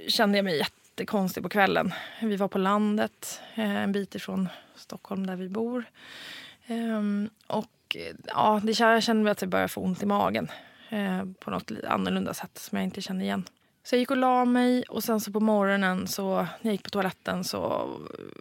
kände 0.07 0.37
jag 0.37 0.45
mig 0.45 0.57
jättekonstig 0.57 1.43
på 1.43 1.49
kvällen. 1.49 1.93
Vi 2.21 2.35
var 2.35 2.47
på 2.47 2.57
landet, 2.57 3.41
en 3.53 3.91
bit 3.91 4.15
ifrån 4.15 4.49
Stockholm 4.75 5.27
där 5.27 5.35
vi 5.35 5.49
bor. 5.49 5.85
Ehm, 6.67 7.29
och 7.47 7.95
eh, 7.95 8.15
ja, 8.27 8.61
det, 8.63 8.79
jag 8.79 9.03
kände 9.03 9.31
att 9.31 9.41
jag 9.41 9.49
började 9.49 9.69
få 9.69 9.81
ont 9.81 10.03
i 10.03 10.05
magen 10.05 10.51
eh, 10.89 11.23
på 11.39 11.51
något 11.51 11.71
annorlunda 11.87 12.33
sätt 12.33 12.57
som 12.57 12.77
jag 12.77 12.83
inte 12.83 13.01
kände 13.01 13.23
igen. 13.23 13.43
Så 13.83 13.95
jag 13.95 13.99
gick 13.99 14.11
och 14.11 14.17
la 14.17 14.45
mig 14.45 14.83
och 14.83 15.03
sen 15.03 15.19
så 15.19 15.31
på 15.31 15.39
morgonen 15.39 16.07
så 16.07 16.35
när 16.35 16.47
jag 16.61 16.71
gick 16.71 16.83
på 16.83 16.89
toaletten 16.89 17.43
så 17.43 17.89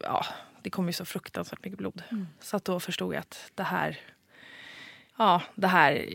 ja, 0.03 0.25
det 0.63 0.71
kom 0.71 0.87
ju 0.87 0.93
så 0.93 1.05
fruktansvärt 1.05 1.65
mycket 1.65 1.79
blod. 1.79 2.03
Så 2.41 2.57
att 2.57 2.65
då 2.65 2.81
förstod 2.81 3.15
jag 3.15 3.21
att 3.21 3.51
det 3.55 3.63
här, 3.63 3.99
ja, 5.17 5.43
det 5.55 5.67
här, 5.67 6.07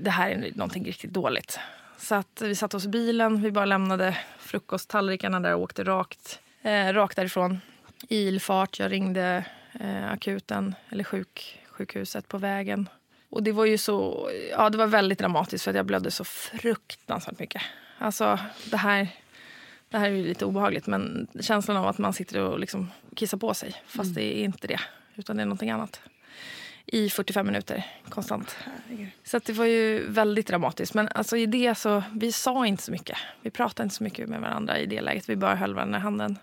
det 0.00 0.10
här 0.10 0.30
är 0.30 0.52
någonting 0.54 0.84
riktigt 0.84 1.10
dåligt. 1.10 1.58
Så 1.98 2.14
att 2.14 2.42
vi 2.42 2.54
satte 2.54 2.76
oss 2.76 2.84
i 2.84 2.88
bilen, 2.88 3.42
vi 3.42 3.50
bara 3.50 3.64
lämnade 3.64 4.18
frukosttallrikarna 4.38 5.40
där 5.40 5.54
och 5.54 5.62
åkte 5.62 5.84
rakt, 5.84 6.40
eh, 6.62 6.92
rakt 6.92 7.16
därifrån 7.16 7.60
i 8.08 8.16
ilfart. 8.16 8.78
Jag 8.78 8.92
ringde 8.92 9.44
eh, 9.80 10.12
akuten, 10.12 10.74
eller 10.90 11.04
sjuk, 11.04 11.60
sjukhuset 11.70 12.28
på 12.28 12.38
vägen. 12.38 12.88
Och 13.30 13.42
det 13.42 13.52
var 13.52 13.64
ju 13.64 13.78
så, 13.78 14.30
ja 14.50 14.70
det 14.70 14.78
var 14.78 14.86
väldigt 14.86 15.18
dramatiskt 15.18 15.64
för 15.64 15.70
att 15.70 15.76
jag 15.76 15.86
blödde 15.86 16.10
så 16.10 16.24
fruktansvärt 16.24 17.38
mycket. 17.38 17.62
Alltså 17.98 18.38
det 18.70 18.76
här, 18.76 19.08
det 19.88 19.98
här 19.98 20.10
är 20.10 20.14
ju 20.14 20.24
lite 20.26 20.44
obehagligt 20.44 20.86
men 20.86 21.26
känslan 21.40 21.76
av 21.76 21.86
att 21.86 21.98
man 21.98 22.12
sitter 22.12 22.40
och 22.40 22.58
liksom 22.58 22.90
kissar 23.16 23.38
på 23.38 23.54
sig 23.54 23.74
fast 23.86 24.14
det 24.14 24.38
är 24.38 24.44
inte 24.44 24.66
det 24.66 24.80
utan 25.14 25.36
det 25.36 25.42
är 25.42 25.46
någonting 25.46 25.70
annat. 25.70 26.00
I 26.86 27.10
45 27.10 27.46
minuter 27.46 27.86
konstant. 28.08 28.56
Så 29.24 29.38
det 29.38 29.52
var 29.52 29.64
ju 29.64 30.06
väldigt 30.08 30.46
dramatiskt. 30.46 30.94
Men 30.94 31.08
alltså 31.14 31.36
i 31.36 31.46
det 31.46 31.74
så, 31.74 32.02
vi 32.14 32.32
sa 32.32 32.66
inte 32.66 32.82
så 32.82 32.92
mycket. 32.92 33.18
Vi 33.42 33.50
pratade 33.50 33.84
inte 33.84 33.94
så 33.94 34.04
mycket 34.04 34.28
med 34.28 34.40
varandra 34.40 34.78
i 34.78 34.86
det 34.86 35.00
läget. 35.00 35.28
Vi 35.28 35.36
bara 35.36 35.54
höll 35.54 35.74
varandra 35.74 35.98
i 35.98 36.00
handen. 36.00 36.38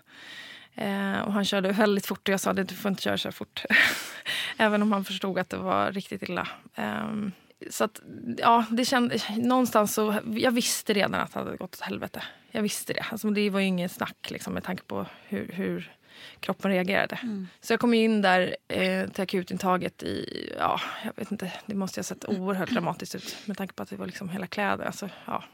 Eh, 0.74 1.20
och 1.20 1.32
han 1.32 1.44
körde 1.44 1.72
väldigt 1.72 2.06
fort 2.06 2.28
och 2.28 2.32
jag 2.32 2.40
sa 2.40 2.50
att 2.50 2.68
du 2.68 2.74
får 2.74 2.88
inte 2.88 3.02
köra 3.02 3.18
så 3.18 3.32
fort. 3.32 3.64
Även 4.56 4.82
om 4.82 4.92
han 4.92 5.04
förstod 5.04 5.38
att 5.38 5.50
det 5.50 5.56
var 5.56 5.92
riktigt 5.92 6.22
illa. 6.22 6.48
Ehm, 6.74 7.32
så 7.70 7.84
att, 7.84 8.00
ja, 8.38 8.64
det 8.70 8.84
kände, 8.84 9.18
någonstans 9.36 9.94
så, 9.94 10.14
jag 10.34 10.50
visste 10.50 10.92
redan 10.92 11.14
att 11.14 11.32
det 11.32 11.38
hade 11.38 11.56
gått 11.56 11.74
åt 11.74 11.80
helvete. 11.80 12.22
Jag 12.50 12.62
visste 12.62 12.92
det. 12.92 13.06
Alltså, 13.10 13.30
det 13.30 13.50
var 13.50 13.60
ju 13.60 13.66
ingen 13.66 13.88
snack 13.88 14.30
liksom, 14.30 14.54
med 14.54 14.64
tanke 14.64 14.82
på 14.82 15.06
hur, 15.28 15.52
hur 15.52 15.92
kroppen 16.40 16.70
reagerade. 16.70 17.18
Så 17.60 17.72
jag 17.72 17.80
kom 17.80 17.94
in 17.94 18.22
där 18.22 18.56
eh, 18.68 19.08
till 19.08 19.22
akutintaget 19.22 20.02
i, 20.02 20.52
ja, 20.58 20.80
jag 21.04 21.12
vet 21.16 21.32
inte, 21.32 21.52
det 21.66 21.74
måste 21.74 21.98
ha 21.98 22.04
sett 22.04 22.28
oerhört 22.28 22.70
dramatiskt 22.70 23.14
ut 23.14 23.36
med 23.44 23.56
tanke 23.56 23.74
på 23.74 23.82
att 23.82 23.90
det 23.90 23.96
var 23.96 24.06
liksom 24.06 24.28
hela 24.28 24.46
kläder. 24.46 24.84
Alltså, 24.84 25.08
ja. 25.24 25.44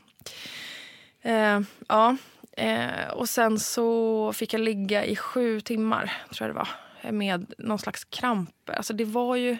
Eh, 1.22 1.60
ja. 1.88 2.16
Eh, 2.56 3.08
och 3.12 3.28
sen 3.28 3.58
så 3.58 4.32
fick 4.32 4.54
jag 4.54 4.60
ligga 4.60 5.04
i 5.04 5.16
sju 5.16 5.60
timmar, 5.60 6.12
tror 6.30 6.48
jag 6.48 6.56
det 6.56 6.58
var, 6.58 7.12
med 7.12 7.54
någon 7.58 7.78
slags 7.78 8.04
kramp. 8.04 8.70
Alltså 8.70 8.92
det 8.92 9.04
var 9.04 9.36
ju, 9.36 9.56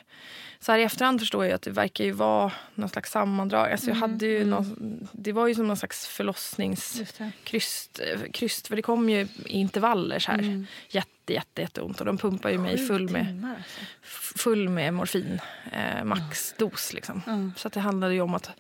så 0.61 0.73
här 0.73 0.79
i 0.79 0.83
efterhand 0.83 1.21
förstår 1.21 1.45
jag 1.45 1.55
att 1.55 1.63
det 1.63 1.71
verkar 1.71 2.05
ju 2.05 2.11
vara 2.11 2.53
någon 2.75 2.89
slags 2.89 3.11
sammandrag. 3.11 3.73
Alltså 3.73 3.89
jag 3.89 3.95
hade 3.95 4.27
ju 4.27 4.45
någon, 4.45 5.09
det 5.13 5.33
var 5.33 5.47
ju 5.47 5.55
som 5.55 5.67
någon 5.67 5.77
slags 5.77 6.07
förlossnings 6.07 6.97
Just 6.99 7.19
det. 7.19 7.33
kryst, 7.45 8.01
eh, 8.01 8.59
för 8.69 8.77
det 8.77 8.83
kom 8.83 9.11
ju 9.11 9.21
i 9.21 9.29
intervaller 9.47 10.19
så 10.19 10.31
här. 10.31 10.67
Jätte, 10.89 11.33
jätte, 11.33 11.63
jätteont 11.63 12.01
och 12.01 12.07
de 12.07 12.19
pumpar 12.19 12.51
ju 12.51 12.59
mig 12.59 12.87
full 12.87 13.11
med, 13.11 13.55
alltså. 13.59 13.81
full 14.39 14.69
med 14.69 14.95
morfin, 14.95 15.41
eh, 15.73 16.05
maxdos 16.05 16.93
liksom. 16.93 17.23
Mm. 17.27 17.53
Så 17.57 17.69
det 17.69 17.81
handlade 17.81 18.15
ju 18.15 18.21
om 18.21 18.35
att 18.35 18.51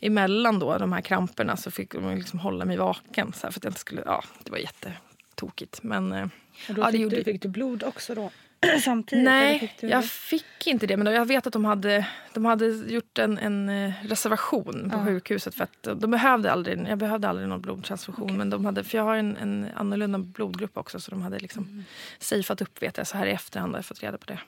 emellan 0.00 0.58
då 0.58 0.78
de 0.78 0.92
här 0.92 1.00
kramperna 1.00 1.56
så 1.56 1.70
fick 1.70 1.92
de 1.92 2.14
liksom 2.14 2.38
hålla 2.38 2.64
mig 2.64 2.76
vaken 2.76 3.32
så 3.32 3.46
här, 3.46 3.50
för 3.52 3.60
att 3.60 3.64
jag 3.64 3.70
inte 3.70 3.80
skulle, 3.80 4.02
ja 4.06 4.24
det 4.44 4.50
var 4.50 4.58
jättetokigt. 4.58 5.82
Men 5.82 6.12
eh, 6.12 6.28
Och 6.68 6.74
då 6.74 6.82
Ja, 6.82 6.86
det 6.86 6.92
fick, 6.92 7.00
gjorde- 7.00 7.16
du, 7.16 7.24
fick 7.24 7.42
du 7.42 7.48
blod 7.48 7.82
också 7.82 8.14
då? 8.14 8.30
Samtidigt? 8.84 9.24
nej, 9.24 9.58
fick 9.58 9.90
jag 9.90 10.04
fick 10.04 10.66
inte 10.66 10.86
det. 10.86 10.96
Men 10.96 11.12
jag 11.14 11.26
vet 11.26 11.46
att 11.46 11.52
de 11.52 11.64
hade, 11.64 12.06
de 12.34 12.44
hade 12.44 12.66
gjort 12.66 13.18
en, 13.18 13.38
en 13.38 13.68
eh, 13.68 13.92
reservation 14.02 14.90
på 14.92 14.98
Ja. 14.98 15.04
sjukhuset. 15.04 15.54
För 15.54 15.64
att 15.64 15.82
de 16.00 16.10
behövde 16.10 16.52
aldrig, 16.52 16.86
jag 16.88 16.98
behövde 16.98 17.28
aldrig 17.28 17.48
någon 17.48 17.60
blodtransfusion. 17.60 18.36
Men 18.36 18.50
de 18.50 18.64
hade, 18.64 18.84
för 18.84 18.98
jag 18.98 19.04
har 19.04 19.16
en, 19.16 19.36
en 19.36 19.68
annorlunda 19.74 20.18
blodgrupp 20.18 20.76
också. 20.76 21.00
Så 21.00 21.10
de 21.10 21.22
hade 21.22 21.38
liksom 21.38 21.64
Mm. 21.64 21.84
safeat 22.18 22.60
upp 22.62 22.82
vet 22.82 22.96
jag. 22.98 23.06
Så 23.06 23.16
här 23.16 23.26
i 23.26 23.30
efterhand 23.30 23.72
har 23.72 23.78
jag 23.78 23.84
fått 23.86 24.02
reda 24.02 24.18
på 24.18 24.26
det. 24.26 24.38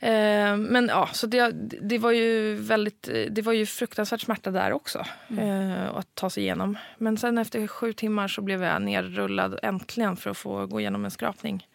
Eh, 0.00 0.56
men 0.56 0.88
ja, 0.88 1.08
så 1.12 1.26
det, 1.26 1.52
det 1.80 1.98
var 1.98 2.10
ju 2.10 2.54
väldigt, 2.54 3.08
det 3.30 3.42
var 3.42 3.52
ju 3.52 3.66
fruktansvärt 3.66 4.20
smärta 4.20 4.50
där 4.50 4.72
också. 4.72 5.04
Eh, 5.38 5.96
att 5.96 6.14
ta 6.14 6.30
sig 6.30 6.42
igenom. 6.42 6.78
Men 6.98 7.16
sen 7.16 7.38
efter 7.38 7.66
sju 7.66 7.92
timmar 7.92 8.28
så 8.28 8.42
blev 8.42 8.62
jag 8.62 8.82
nerrullad 8.82 9.58
äntligen 9.62 10.16
för 10.16 10.30
att 10.30 10.36
få 10.36 10.66
gå 10.66 10.80
igenom 10.80 11.04
en 11.04 11.10
skrapning. 11.10 11.66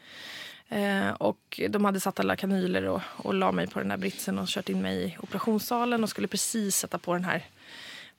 Eh, 0.70 1.10
och 1.10 1.62
de 1.70 1.86
hade 1.86 2.00
satt 2.00 2.20
alla 2.20 2.36
kanyler 2.36 2.84
och, 2.86 3.02
och 3.18 3.34
la 3.34 3.52
mig 3.52 3.68
på 3.68 3.80
den 3.80 3.92
här 3.92 3.98
britsen 3.98 4.40
och 4.40 4.48
kört 4.48 4.70
in 4.70 4.82
mig 4.82 5.04
i 5.04 5.18
operationssalen 5.20 6.04
och 6.04 6.10
skulle 6.10 6.28
precis 6.28 6.76
sätta 6.78 6.98
på 6.98 7.14
den 7.14 7.24
här, 7.24 7.46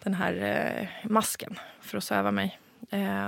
den 0.02 0.14
här 0.14 0.90
masken 1.04 1.58
för 1.80 1.98
att 1.98 2.04
söva 2.04 2.30
mig. 2.30 2.58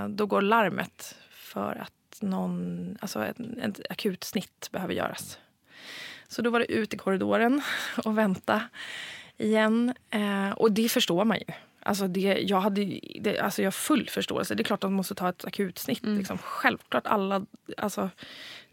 Då 0.09 0.25
går 0.25 0.41
larmet 0.41 1.15
för 1.29 1.75
att 1.81 2.21
någon, 2.21 2.97
alltså 3.01 3.25
ett, 3.25 3.39
ett 3.39 3.81
akut 3.89 4.23
snitt 4.23 4.69
behöver 4.71 4.93
göras. 4.93 5.39
Så 6.27 6.41
då 6.41 6.49
var 6.49 6.59
det 6.59 6.71
ut 6.71 6.93
i 6.93 6.97
korridoren 6.97 7.61
och 8.05 8.17
vänta 8.17 8.61
igen. 9.37 9.93
Eh, 10.09 10.49
och 10.51 10.71
det 10.71 10.89
förstår 10.89 11.25
man 11.25 11.37
ju. 11.37 11.53
Alltså 11.83 12.07
det, 12.07 12.19
jag, 12.41 12.61
hade, 12.61 12.99
det, 13.21 13.39
alltså 13.39 13.61
jag 13.61 13.67
har 13.67 13.71
full 13.71 14.09
förståelse. 14.09 14.55
Det 14.55 14.61
är 14.61 14.63
klart 14.63 14.77
att 14.77 14.89
de 14.89 14.93
måste 14.93 15.15
ta 15.15 15.29
ett 15.29 15.45
akutsnitt. 15.45 16.03
Liksom. 16.03 16.37
Självklart 16.37 17.07
alla... 17.07 17.45
Alltså, 17.77 18.09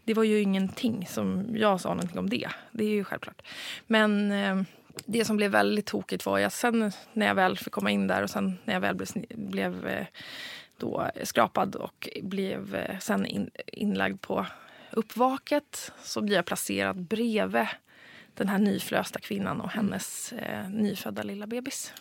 det 0.03 0.13
var 0.13 0.23
ju 0.23 0.41
ingenting 0.41 1.07
som 1.09 1.45
jag 1.57 1.81
sa 1.81 1.89
någonting 1.89 2.19
om 2.19 2.29
det. 2.29 2.49
Det 2.71 2.83
är 2.83 2.89
ju 2.89 3.03
självklart. 3.03 3.41
Men 3.87 4.31
eh, 4.31 4.61
det 5.05 5.25
som 5.25 5.37
blev 5.37 5.51
väldigt 5.51 5.85
tokigt 5.85 6.25
var 6.25 6.39
att 6.39 6.53
sen 6.53 6.91
när 7.13 7.27
jag 7.27 7.35
väl 7.35 7.57
fick 7.57 7.73
komma 7.73 7.91
in 7.91 8.07
där 8.07 8.23
och 8.23 8.29
sen 8.29 8.57
när 8.65 8.73
jag 8.73 8.81
väl 8.81 8.95
blev, 8.95 9.07
blev 9.35 9.87
eh, 9.87 10.05
då 10.77 11.11
skrapad 11.23 11.75
och 11.75 12.09
blev 12.21 12.75
eh, 12.75 12.99
sen 12.99 13.25
in, 13.25 13.49
inlagd 13.67 14.21
på 14.21 14.45
uppvaket 14.95 15.91
så 16.03 16.21
blir 16.21 16.35
jag 16.35 16.45
placerad 16.45 17.01
bredvid 17.01 17.67
den 18.33 18.47
här 18.49 18.57
nyförlösta 18.57 19.19
kvinnan 19.19 19.61
och 19.61 19.69
hennes 19.69 20.33
eh, 20.33 20.69
nyfödda 20.69 21.23
lilla 21.23 21.47
bebis. 21.47 21.93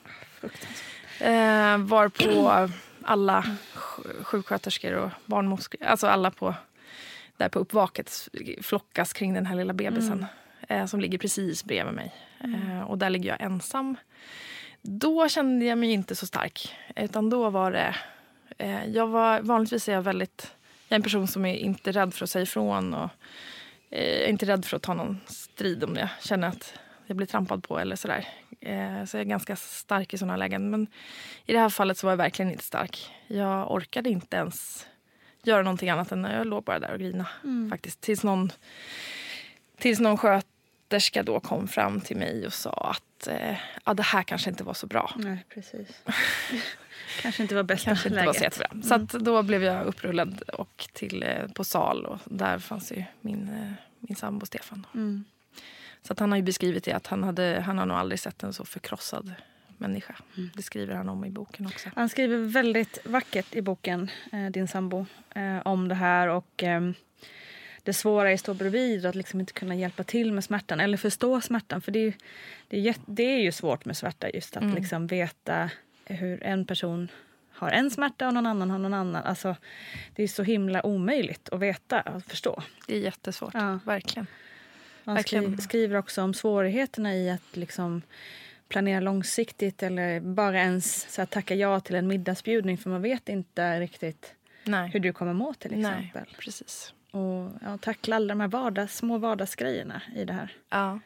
Eh, 1.21 1.79
varpå 1.79 2.69
alla 3.03 3.45
sj- 3.75 4.23
sjuksköterskor 4.25 4.93
och 4.93 5.11
barnmorskor, 5.27 5.83
alltså 5.85 6.07
alla 6.07 6.31
på, 6.31 6.55
där 7.37 7.49
på 7.49 7.59
uppvaket 7.59 8.29
flockas 8.63 9.13
kring 9.13 9.35
den 9.35 9.47
här 9.47 9.57
lilla 9.57 9.73
bebisen 9.73 10.27
eh, 10.69 10.87
som 10.87 11.01
ligger 11.01 11.19
precis 11.19 11.65
bredvid 11.65 11.95
mig. 11.95 12.15
Eh, 12.41 12.81
och 12.83 12.99
där 12.99 13.11
ligger 13.11 13.31
jag 13.31 13.41
ensam. 13.41 13.97
Då 14.83 15.29
kände 15.29 15.65
jag 15.65 15.79
mig 15.79 15.91
inte 15.93 16.15
så 16.17 16.27
stark. 16.27 16.77
Utan 16.97 17.31
då 17.31 17.51
var 17.51 17.73
det... 17.73 17.97
Eh, 18.59 18.85
jag 18.87 19.07
var, 19.07 19.41
vanligtvis 19.41 19.89
är 19.89 19.93
jag 19.93 20.03
väldigt... 20.03 20.55
Jag 20.89 20.97
är 20.97 20.97
en 20.97 21.03
person 21.03 21.27
som 21.27 21.45
är 21.45 21.55
inte 21.55 21.93
rädd 21.93 22.15
för 22.15 22.25
att 22.25 22.31
säga 22.31 22.43
ifrån. 22.43 22.95
Och, 22.95 23.11
Eh, 23.95 24.31
inte 24.31 24.47
rädd 24.47 24.65
för 24.65 24.77
att 24.77 24.83
ta 24.83 24.95
någon 24.95 25.21
strid 25.27 25.85
om 25.85 25.97
jag 25.97 26.09
känner 26.21 26.49
att 26.49 26.75
jag 27.07 27.17
blir 27.17 27.27
trampad 27.27 27.63
på 27.63 27.79
eller 27.79 27.97
sådär. 27.97 28.29
Eh, 28.61 29.05
så 29.05 29.17
jag 29.17 29.21
är 29.21 29.25
ganska 29.25 29.57
stark 29.57 30.15
i 30.15 30.19
sådana 30.19 30.37
lägen. 30.37 30.71
Men 30.71 30.87
i 31.47 31.53
det 31.53 31.59
här 31.59 31.69
fallet 31.69 31.99
så 31.99 32.07
var 32.07 32.13
jag 32.13 32.17
verkligen 32.17 32.53
inte 32.53 32.65
stark. 32.65 33.13
Jag 33.27 33.73
orkade 33.73 34.11
inte 34.11 34.37
ens 34.37 34.87
göra 35.43 35.63
någonting 35.63 35.91
annat 35.91 36.13
än 36.13 36.25
jag 36.25 36.47
låg 36.47 36.65
bara 36.65 36.79
där 36.79 36.93
och 36.93 36.99
grina. 36.99 37.27
Mm. 37.45 37.71
Faktiskt. 37.71 38.01
Tills 38.01 38.23
någon, 38.23 38.53
tills 39.79 40.01
någon 40.01 40.17
sköterska 40.17 41.23
då 41.23 41.41
kom 41.41 41.69
fram 41.69 42.01
till 42.01 42.17
mig 42.17 42.47
och 42.47 42.53
sa 42.53 42.73
att 42.73 43.27
eh, 43.27 43.57
ja, 43.85 43.95
det 43.95 44.03
här 44.03 44.23
kanske 44.23 44.51
inte 44.51 44.65
var 44.65 44.75
så 44.75 44.87
bra. 44.87 45.13
Nej, 45.17 45.45
precis. 45.49 46.03
kanske 47.23 47.43
inte 47.43 47.55
var 47.55 47.63
bästa 47.63 47.85
kanske 47.85 48.09
inte 48.09 48.15
läget. 48.17 48.27
var 48.27 48.33
så 48.35 48.45
jättebra. 48.45 48.83
Så 48.83 48.95
att 48.95 49.09
då 49.09 49.43
blev 49.43 49.63
jag 49.65 49.87
upprullad 49.87 50.41
och 50.43 50.89
till, 50.93 51.23
eh, 51.23 51.47
på 51.55 51.65
sal 51.65 52.07
och 52.07 52.19
där 52.25 52.59
fanns 52.59 52.93
ju 52.93 53.05
min, 53.21 53.49
eh, 53.49 53.73
min 54.01 54.17
sambo 54.17 54.47
Stefan. 54.47 54.87
Mm. 54.95 55.25
Så 56.03 56.13
att 56.13 56.19
han 56.19 56.31
har 56.33 56.37
ju 56.37 56.43
beskrivit 56.43 56.85
det 56.85 56.93
att 56.93 57.07
han, 57.07 57.23
hade, 57.25 57.63
han 57.67 57.79
har 57.79 57.87
nog 57.87 57.97
aldrig 57.97 58.19
sett 58.21 58.43
en 58.43 58.53
så 58.53 58.65
förkrossad 58.65 59.33
människa. 59.79 60.15
Mm. 60.37 60.51
Det 60.55 60.63
skriver 60.63 60.95
han 60.95 61.09
om 61.09 61.25
i 61.25 61.31
boken 61.31 61.67
också. 61.67 61.89
Han 61.97 62.09
skriver 62.09 62.39
väldigt 62.39 62.99
vackert 63.05 63.55
i 63.55 63.63
boken, 63.63 64.11
eh, 64.33 64.47
din 64.51 64.69
sambo, 64.69 65.07
eh, 65.35 65.59
om 65.65 65.89
det 65.89 65.95
här 65.95 66.29
och 66.29 66.63
eh, 66.63 66.91
det 67.83 67.93
svåra 67.93 68.31
är 68.31 68.35
att 68.35 68.41
stå 68.41 68.55
bredvid 68.55 69.05
och 69.05 69.09
att 69.09 69.15
liksom 69.15 69.41
inte 69.41 69.53
kunna 69.53 69.75
hjälpa 69.75 70.05
till 70.05 70.33
med 70.33 70.45
smärtan 70.45 70.81
eller 70.81 70.97
förstå 70.97 71.41
smärtan. 71.41 71.81
För 71.81 71.93
det 71.93 71.99
är 71.99 72.05
ju, 72.05 72.13
det 72.69 72.77
är, 72.77 72.81
jätte- 72.81 73.03
det 73.07 73.23
är 73.23 73.41
ju 73.41 73.53
svårt 73.53 73.85
med 73.85 73.97
smärta 73.97 74.31
just 74.31 74.57
att 74.57 74.63
Mm. 74.63 74.75
liksom 74.75 75.07
veta 75.07 75.71
hur 76.07 76.43
en 76.45 76.65
person 76.67 77.09
har 77.51 77.71
en 77.71 77.91
smärta 77.91 78.27
och 78.29 78.35
någon 78.35 78.47
annan 78.47 78.71
har 78.71 78.79
någon 78.79 78.95
annan. 78.95 79.25
Alltså, 79.25 79.57
det 80.15 80.23
är 80.23 80.29
så 80.29 80.43
himla 80.43 80.87
omöjligt 80.87 81.49
att 81.49 81.61
veta 81.61 82.01
och 82.01 82.23
förstå. 82.25 82.63
Det 82.87 82.97
är 82.97 83.01
jättesvårt, 83.01 83.55
Ja. 83.55 83.79
verkligen. 83.85 84.27
Han 85.05 85.15
Verkligen. 85.15 85.53
skri, 85.53 85.63
skriver 85.63 85.97
också 85.97 86.23
om 86.23 86.35
svårigheterna 86.35 87.15
i 87.15 87.31
att 87.31 87.57
liksom 87.57 88.03
planera 88.69 89.01
långsiktigt 89.01 89.83
eller 89.83 90.21
bara 90.21 90.59
ens 90.59 91.13
så 91.15 91.27
tacka 91.27 91.55
ja 91.55 91.81
till 91.81 91.95
en 91.95 92.07
middagsbjudning 92.07 92.79
för 92.79 92.91
man 92.91 93.03
vet 93.03 93.29
inte 93.29 93.81
riktigt 93.81 94.35
Nej. 94.65 94.91
hur 94.91 95.01
du 95.01 95.13
kommer 95.13 95.33
må 95.33 95.55
till 95.55 95.71
Nej, 95.77 95.81
exempel. 96.07 96.37
precis. 96.39 96.95
Och 97.11 97.51
ja, 97.63 97.79
tackla 97.81 98.17
alla 98.17 98.27
de 98.35 98.41
här 98.41 98.49
vardags, 98.49 98.97
små 98.97 99.19
vardagsgrejerna 99.19 100.03
i 100.17 100.25
det 100.25 100.33
här. 100.33 100.53
Ja. 100.71 101.01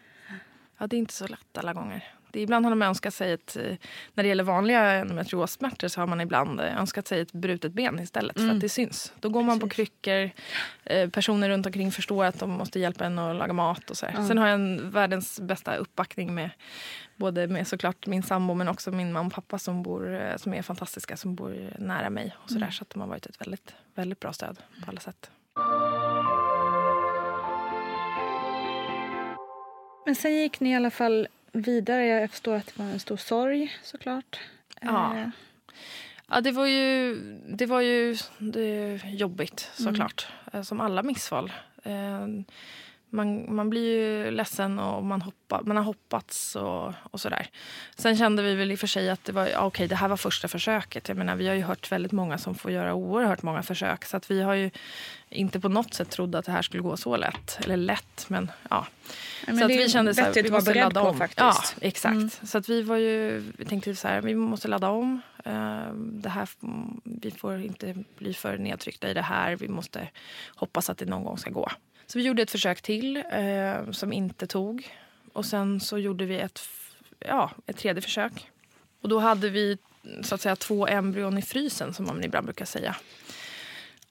ja, 0.78 0.87
det 0.87 0.96
är 0.96 0.98
inte 0.98 1.14
så 1.14 1.26
lätt 1.26 1.58
alla 1.58 1.72
gånger. 1.72 2.04
Det 2.30 2.40
ibland 2.40 2.66
har 2.66 2.70
de 2.70 2.82
önskat 2.82 3.14
sig 3.14 3.32
ett, 3.32 3.56
eh, 3.56 3.76
när 4.14 4.22
det 4.24 4.28
gäller 4.28 4.44
vanliga 4.44 4.92
endometriossmärtor 4.92 5.88
så 5.88 6.00
har 6.00 6.06
man 6.06 6.20
ibland 6.20 6.60
eh, 6.60 6.78
önskat 6.80 7.08
sig 7.08 7.20
ett 7.20 7.32
brutet 7.32 7.72
ben 7.72 7.98
istället 7.98 8.36
för 8.36 8.42
Mm. 8.42 8.56
att 8.56 8.60
det 8.60 8.68
syns. 8.68 9.12
Då 9.20 9.28
går 9.28 9.42
man 9.42 9.60
på 9.60 9.66
Precis. 9.68 9.76
kryckor, 9.76 10.30
eh, 10.84 11.08
personer 11.10 11.48
runt 11.48 11.66
omkring 11.66 11.92
förstår 11.92 12.24
att 12.24 12.38
de 12.40 12.50
måste 12.50 12.78
hjälpa 12.80 13.04
en 13.04 13.18
att 13.18 13.36
laga 13.36 13.52
mat 13.52 13.90
och 13.90 13.96
så. 13.96 14.06
Ja. 14.14 14.26
Sen 14.28 14.38
har 14.38 14.46
jag 14.46 14.54
en 14.54 14.90
världens 14.90 15.40
bästa 15.40 15.76
uppbackning 15.76 16.34
med 16.34 16.50
både 17.16 17.46
med 17.46 17.66
såklart 17.68 18.06
min 18.06 18.22
sambo 18.22 18.54
men 18.54 18.68
också 18.68 18.90
min 18.90 19.12
mamma 19.12 19.26
och 19.26 19.32
pappa 19.32 19.58
som, 19.58 19.82
bor, 19.82 20.32
som 20.36 20.54
är 20.54 20.62
fantastiska, 20.62 21.16
som 21.16 21.34
bor 21.34 21.70
nära 21.78 22.10
mig 22.10 22.34
och 22.36 22.48
så 22.48 22.54
där. 22.54 22.62
Mm. 22.62 22.72
Så 22.72 22.82
att 22.82 22.90
de 22.90 23.00
har 23.00 23.08
varit 23.08 23.26
ett 23.26 23.40
väldigt, 23.40 23.74
väldigt 23.94 24.20
bra 24.20 24.32
stöd 24.32 24.58
på 24.84 24.90
alla 24.90 25.00
sätt. 25.00 25.30
Men 30.06 30.14
sen 30.14 30.34
gick 30.36 30.60
ni 30.60 30.70
i 30.70 30.74
alla 30.74 30.90
fall 30.90 31.28
vidare. 31.62 32.05
Jag 32.07 32.31
förstår 32.31 32.55
att 32.55 32.66
det 32.66 32.79
var 32.83 32.90
en 32.90 33.01
stor 33.01 33.16
sorg 33.16 33.73
såklart. 33.83 34.40
Ja. 34.81 35.16
Eh, 35.18 35.29
Ja, 36.31 36.40
det 36.40 36.51
var 36.51 36.66
ju, 36.66 37.14
det 37.49 37.66
var 37.66 37.81
ju 37.81 38.16
det 38.38 39.01
jobbigt 39.07 39.71
såklart. 39.75 40.27
Eh, 40.53 40.62
Som 40.62 40.81
alla 40.81 41.03
missfall. 41.03 41.53
Man, 43.11 43.55
man 43.55 43.71
blir 43.71 43.97
ju 43.97 44.31
ledsen 44.31 44.79
och 44.79 45.05
man, 45.05 45.23
hoppa, 45.23 45.62
man 45.64 45.77
har 45.77 45.85
hoppats 45.85 46.57
och, 46.57 46.92
och 47.11 47.21
sådär. 47.21 47.51
Sen 47.97 48.16
kände 48.16 48.42
vi 48.42 48.55
väl 48.55 48.73
i 48.73 48.75
och 48.75 48.79
för 48.79 48.87
sig 48.87 49.11
att 49.11 49.25
det 49.25 49.33
var 49.33 49.47
ja, 49.47 49.61
okej, 49.61 49.88
det 49.88 49.94
här 49.94 50.09
var 50.09 50.16
första 50.16 50.49
försöket. 50.49 51.09
Jag 51.09 51.16
menar, 51.16 51.37
vi 51.37 51.49
har 51.49 51.55
ju 51.55 51.62
hört 51.62 51.92
väldigt 51.92 52.12
många 52.12 52.38
som 52.38 52.55
får 52.55 52.71
göra 52.71 52.94
oerhört 52.94 53.42
många 53.42 53.62
försök. 53.62 54.05
Så 54.05 54.16
att 54.16 54.31
vi 54.31 54.42
har 54.42 54.55
ju 54.55 54.71
inte 55.29 55.61
på 55.61 55.68
något 55.68 55.94
sätt 55.94 56.11
trodde 56.11 56.38
att 56.38 56.44
det 56.44 56.53
här 56.53 56.62
skulle 56.62 56.83
gå 56.83 56.97
så 56.97 57.16
lätt. 57.16 57.59
Eller 57.64 57.77
lätt, 57.77 58.25
men 58.29 58.51
ja. 58.71 58.87
men 59.47 59.59
så 59.59 59.64
att 59.64 59.71
vi 59.71 59.88
kände 59.88 60.14
så 60.14 60.21
här, 60.21 60.42
vi 60.42 60.51
måste 60.51 60.75
ladda 60.75 61.01
på 61.01 61.09
om. 61.09 61.18
faktiskt. 61.18 61.38
Ja, 61.40 61.55
exakt. 61.81 62.14
Mm. 62.14 62.31
Så 62.42 62.59
att 62.59 62.68
vi 62.68 62.83
var 62.83 62.97
ju, 62.97 63.42
vi 63.59 63.64
tänkte 63.64 63.97
så 63.97 64.09
här, 64.09 64.23
vi 64.23 64.35
måste 64.35 64.68
ladda 64.68 64.88
om. 64.88 65.21
Eh, 65.44 65.92
Det 65.94 66.29
här, 66.29 66.49
vi 67.03 67.31
får 67.31 67.61
inte 67.61 67.94
bli 68.18 68.35
för 68.35 68.59
nedtryckta 68.59 69.11
i 69.11 69.14
det 69.14 69.23
här. 69.23 69.57
Vi 69.57 69.68
måste 69.68 70.09
hoppas 70.55 70.90
att 70.90 70.99
det 70.99 71.05
någon 71.07 71.25
gång 71.25 71.38
ska 71.38 71.51
gå. 71.51 71.68
Så 72.09 72.18
vi 72.18 72.25
gjorde 72.25 72.42
ett 72.42 72.51
försök 72.51 72.83
till 72.83 73.16
eh, 73.31 73.90
som 73.90 74.12
inte 74.12 74.47
tog. 74.47 74.97
Och 75.33 75.44
sen 75.44 75.81
så 75.81 75.99
gjorde 75.99 76.25
vi 76.25 76.38
ett, 76.38 76.61
ja, 77.18 77.51
ett 77.66 77.77
tredje 77.77 78.03
försök. 78.03 78.51
Och 79.01 79.09
då 79.09 79.18
hade 79.18 79.51
vi 79.51 79.79
så 80.23 80.35
att 80.35 80.40
säga 80.40 80.57
två 80.57 80.87
embryon 80.87 81.38
i 81.38 81.42
frysen 81.42 81.94
som 81.94 82.07
man 82.07 82.25
ibland 82.25 82.47
brukar 82.47 82.64
säga. 82.64 82.97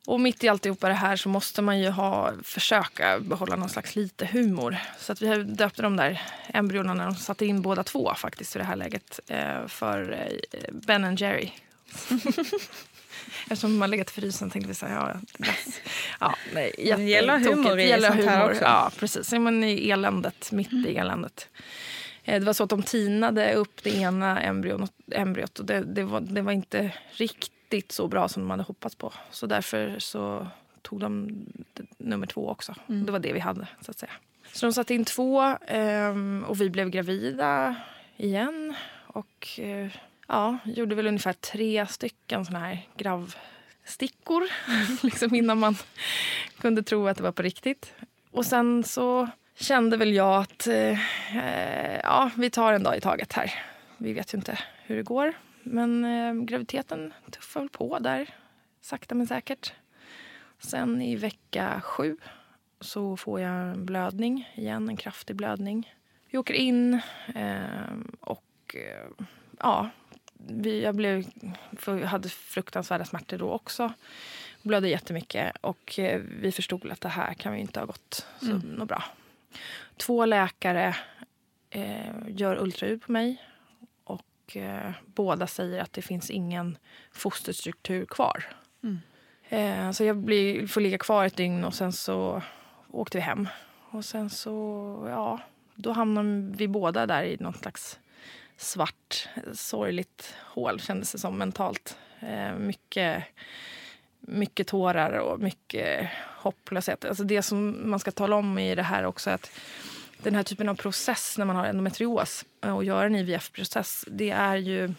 Och 0.05 0.19
mitt 0.19 0.43
i 0.43 0.47
alltihopa 0.47 0.87
det 0.87 0.93
här 0.93 1.15
så 1.15 1.29
måste 1.29 1.61
man 1.61 1.79
ju 1.79 1.89
ha, 1.89 2.33
försöka 2.43 3.19
behålla 3.19 3.55
någon 3.55 3.69
slags 3.69 3.95
lite 3.95 4.25
humor. 4.25 4.77
Så 4.99 5.11
att 5.11 5.21
vi 5.21 5.43
döpte 5.43 5.81
de 5.81 5.97
där 5.97 6.21
embryona 6.47 6.93
när 6.93 7.05
de 7.05 7.15
satte 7.15 7.45
in 7.45 7.61
båda 7.61 7.83
två 7.83 8.13
faktiskt 8.15 8.55
i 8.55 8.59
det 8.59 8.65
här 8.65 8.75
läget 8.75 9.19
eh, 9.27 9.67
för 9.67 10.27
eh, 10.51 10.73
Ben 10.73 11.03
and 11.03 11.19
Jerry. 11.19 11.51
Eftersom 13.49 13.77
man 13.77 13.89
legat 13.89 14.09
i 14.09 14.13
frysen 14.13 14.49
tänkte 14.49 14.67
vi 14.67 14.73
så 14.73 14.85
här, 14.85 14.95
ja, 14.95 15.19
glass. 15.37 15.81
Ja, 16.19 16.35
nej, 16.53 16.71
Det 16.77 17.03
gäller 17.03 17.39
humor 17.39 17.79
i 17.79 17.91
sånt 17.91 18.03
här 18.25 18.37
humor. 18.37 18.51
också. 18.51 18.63
Ja, 18.63 18.91
precis. 18.99 19.31
Men 19.31 19.63
i 19.63 19.89
eländet, 19.89 20.51
mitt 20.51 20.73
i 20.73 20.95
eländet. 20.97 21.49
Eh, 22.23 22.39
Det 22.39 22.45
var 22.45 22.53
så 22.53 22.63
att 22.63 22.69
de 22.69 22.83
tinade 22.83 23.53
upp 23.53 23.83
det 23.83 23.95
ena 23.95 24.41
embryot, 24.41 24.91
embryot 25.11 25.59
och 25.59 25.65
det, 25.65 25.79
det, 25.83 26.03
var, 26.03 26.21
det 26.21 26.41
var 26.41 26.51
inte 26.51 26.91
riktigt 27.11 27.91
så 27.91 28.07
bra 28.07 28.27
som 28.27 28.43
de 28.43 28.49
hade 28.49 28.63
hoppats 28.63 28.95
på. 28.95 29.13
Så 29.31 29.45
därför 29.45 29.95
så 29.99 30.47
tog 30.81 30.99
de 30.99 31.29
nummer 31.97 32.27
två 32.27 32.49
också. 32.49 32.75
Det 32.87 33.11
var 33.11 33.19
det 33.19 33.33
vi 33.33 33.39
hade. 33.39 33.67
så 33.81 33.91
att 33.91 33.99
säga. 33.99 34.11
Så 34.53 34.65
de 34.65 34.73
satte 34.73 34.93
in 34.93 35.05
två 35.05 35.41
ehm, 35.67 36.45
och 36.47 36.61
vi 36.61 36.69
blev 36.69 36.89
gravida 36.89 37.75
igen. 38.17 38.75
Och 39.07 39.59
eh, 39.59 39.87
ja, 40.27 40.57
gjorde 40.65 40.95
väl 40.95 41.07
ungefär 41.07 41.33
tre 41.33 41.87
stycken 41.87 42.45
såna 42.45 42.59
här 42.59 42.87
gravstickor. 42.97 44.43
liksom 45.03 45.35
innan 45.35 45.59
man 45.59 45.75
kunde 46.59 46.83
tro 46.83 47.07
att 47.07 47.17
det 47.17 47.23
var 47.23 47.31
på 47.31 47.41
riktigt. 47.41 47.93
Och 48.31 48.45
sen 48.45 48.83
så 48.83 49.29
kände 49.55 49.97
väl 49.97 50.13
jag 50.13 50.41
att 50.41 50.67
eh, 50.67 50.99
eh, 51.37 51.99
ja, 52.03 52.31
vi 52.37 52.49
tar 52.49 52.73
en 52.73 52.83
dag 52.83 52.97
i 52.97 53.01
taget 53.01 53.33
här. 53.33 53.53
Vi 53.97 54.13
vet 54.13 54.33
ju 54.33 54.37
inte 54.37 54.59
hur 54.85 54.95
det 54.95 55.03
går. 55.03 55.33
Men 55.63 56.05
eh, 56.05 56.33
graviditeten 56.33 57.13
tuffar 57.31 57.59
väl 57.59 57.69
på 57.69 57.99
där, 57.99 58.29
sakta 58.81 59.15
men 59.15 59.27
säkert. 59.27 59.73
Sen 60.59 61.01
i 61.01 61.15
vecka 61.15 61.81
sju 61.83 62.17
så 62.79 63.17
får 63.17 63.41
jag 63.41 63.51
en 63.51 63.85
blödning 63.85 64.53
igen, 64.55 64.89
en 64.89 64.97
kraftig 64.97 65.35
blödning. 65.35 65.93
Vi 66.29 66.37
åker 66.37 66.53
in 66.53 66.93
eh, 67.35 67.97
och 68.19 68.75
eh, 68.75 69.25
ja, 69.59 69.89
vi, 70.37 70.83
jag 70.83 70.95
blev, 70.95 71.25
för 71.77 72.01
hade 72.01 72.29
fruktansvärda 72.29 73.05
smärtor 73.05 73.37
då 73.37 73.51
också. 73.51 73.93
Blödde 74.61 74.89
jättemycket 74.89 75.55
och 75.61 75.99
eh, 75.99 76.21
vi 76.41 76.51
förstod 76.51 76.91
att 76.91 77.01
det 77.01 77.09
här 77.09 77.33
kan 77.33 77.53
vi 77.53 77.59
inte 77.59 77.79
ha 77.79 77.85
gått 77.85 78.25
så 78.39 78.51
Mm. 78.51 78.87
bra. 78.87 79.03
Två 79.97 80.25
läkare 80.25 80.95
eh, 81.69 82.15
gör 82.27 82.61
ultraljud 82.61 83.01
på 83.01 83.11
mig 83.11 83.43
och 84.03 84.57
eh, 84.57 84.91
båda 85.05 85.47
säger 85.47 85.81
att 85.81 85.93
det 85.93 86.01
finns 86.01 86.29
ingen 86.29 86.77
fosterstruktur 87.11 88.05
kvar. 88.05 88.45
Mm. 88.83 88.99
Eh, 89.49 89.91
så 89.91 90.03
jag 90.03 90.17
blir, 90.17 90.67
får 90.67 90.81
ligga 90.81 90.97
kvar 90.97 91.25
ett 91.25 91.35
dygn 91.35 91.63
och 91.63 91.73
sen 91.73 91.93
så 91.93 92.41
åkte 92.91 93.17
vi 93.17 93.21
hem. 93.21 93.47
Och 93.89 94.05
sen 94.05 94.29
så, 94.29 95.05
ja, 95.09 95.39
då 95.75 95.91
hamnar 95.91 96.53
vi 96.57 96.67
båda 96.67 97.05
där 97.05 97.23
i 97.23 97.37
något 97.39 97.57
slags 97.57 97.99
svart, 98.57 99.27
sorgligt 99.53 100.35
hål 100.39 100.79
kändes 100.79 101.11
det 101.11 101.17
som 101.17 101.37
mentalt. 101.37 101.97
Eh, 102.19 102.53
mycket, 102.53 103.23
mycket 104.19 104.67
tårar 104.67 105.11
och 105.11 105.39
mycket 105.39 106.09
hopplöshet. 106.37 107.05
Alltså 107.05 107.23
det 107.23 107.41
som 107.41 107.89
man 107.89 107.99
ska 107.99 108.11
tala 108.11 108.35
om 108.35 108.59
i 108.59 108.75
det 108.75 108.83
här 108.83 109.03
också 109.03 109.29
är 109.29 109.33
att 109.33 109.51
den 110.23 110.35
här 110.35 110.43
typen 110.43 110.69
av 110.69 110.75
process 110.75 111.37
när 111.37 111.45
man 111.45 111.55
har 111.55 111.65
endometrios 111.65 112.45
eh, 112.63 112.75
och 112.75 112.83
gör 112.83 113.05
en 113.05 113.15
IVF-process, 113.15 114.05
det 114.07 114.29
är 114.29 114.55
ju 114.55 114.93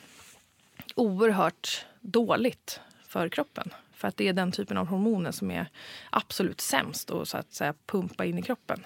oerhört 0.94 1.86
dåligt 2.00 2.80
för 3.08 3.28
kroppen. 3.28 3.74
För 3.92 4.08
att 4.08 4.16
det 4.16 4.28
är 4.28 4.32
den 4.32 4.52
typen 4.52 4.76
av 4.76 4.86
hormoner 4.86 5.32
som 5.32 5.50
är 5.50 5.66
absolut 6.10 6.60
sämst 6.60 7.10
att 7.10 7.28
så 7.28 7.36
att 7.36 7.52
säga 7.52 7.74
pumpa 7.86 8.24
in 8.24 8.38
i 8.38 8.42
kroppen. 8.42 8.84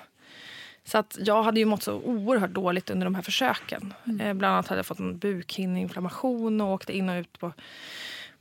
Så 0.84 0.98
att 0.98 1.18
jag 1.20 1.42
hade 1.42 1.60
ju 1.60 1.66
mått 1.66 1.82
så 1.82 1.94
oerhört 1.94 2.50
dåligt 2.50 2.90
under 2.90 3.04
de 3.04 3.14
här 3.14 3.22
försöken. 3.22 3.94
Eh, 4.20 4.34
bland 4.34 4.54
annat 4.54 4.68
hade 4.68 4.78
jag 4.78 4.86
fått 4.86 4.98
en 4.98 5.18
bukhinneinflammation 5.18 6.60
och 6.60 6.72
åkte 6.72 6.96
in 6.96 7.08
och 7.08 7.20
ut 7.20 7.38
på, 7.38 7.52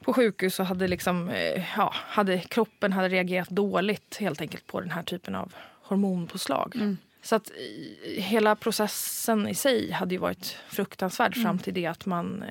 på 0.03 0.13
sjukhus 0.13 0.59
och 0.59 0.65
hade 0.65 0.87
liksom, 0.87 1.29
eh, 1.29 1.63
ja, 1.77 1.93
hade, 1.95 2.39
kroppen 2.39 2.93
hade 2.93 3.09
reagerat 3.09 3.49
dåligt 3.49 4.17
helt 4.19 4.41
enkelt 4.41 4.67
på 4.67 4.79
den 4.79 4.91
här 4.91 5.03
typen 5.03 5.35
av 5.35 5.53
hormonpåslag. 5.81 6.95
Så 7.21 7.35
att 7.35 7.51
eh, 7.51 8.23
hela 8.23 8.55
processen 8.55 9.47
i 9.47 9.55
sig 9.55 9.91
hade 9.91 10.15
ju 10.15 10.19
varit 10.19 10.57
fruktansvärd 10.67 11.35
fram 11.35 11.59
till 11.59 11.73
det 11.73 11.85
att 11.85 12.05
man 12.05 12.43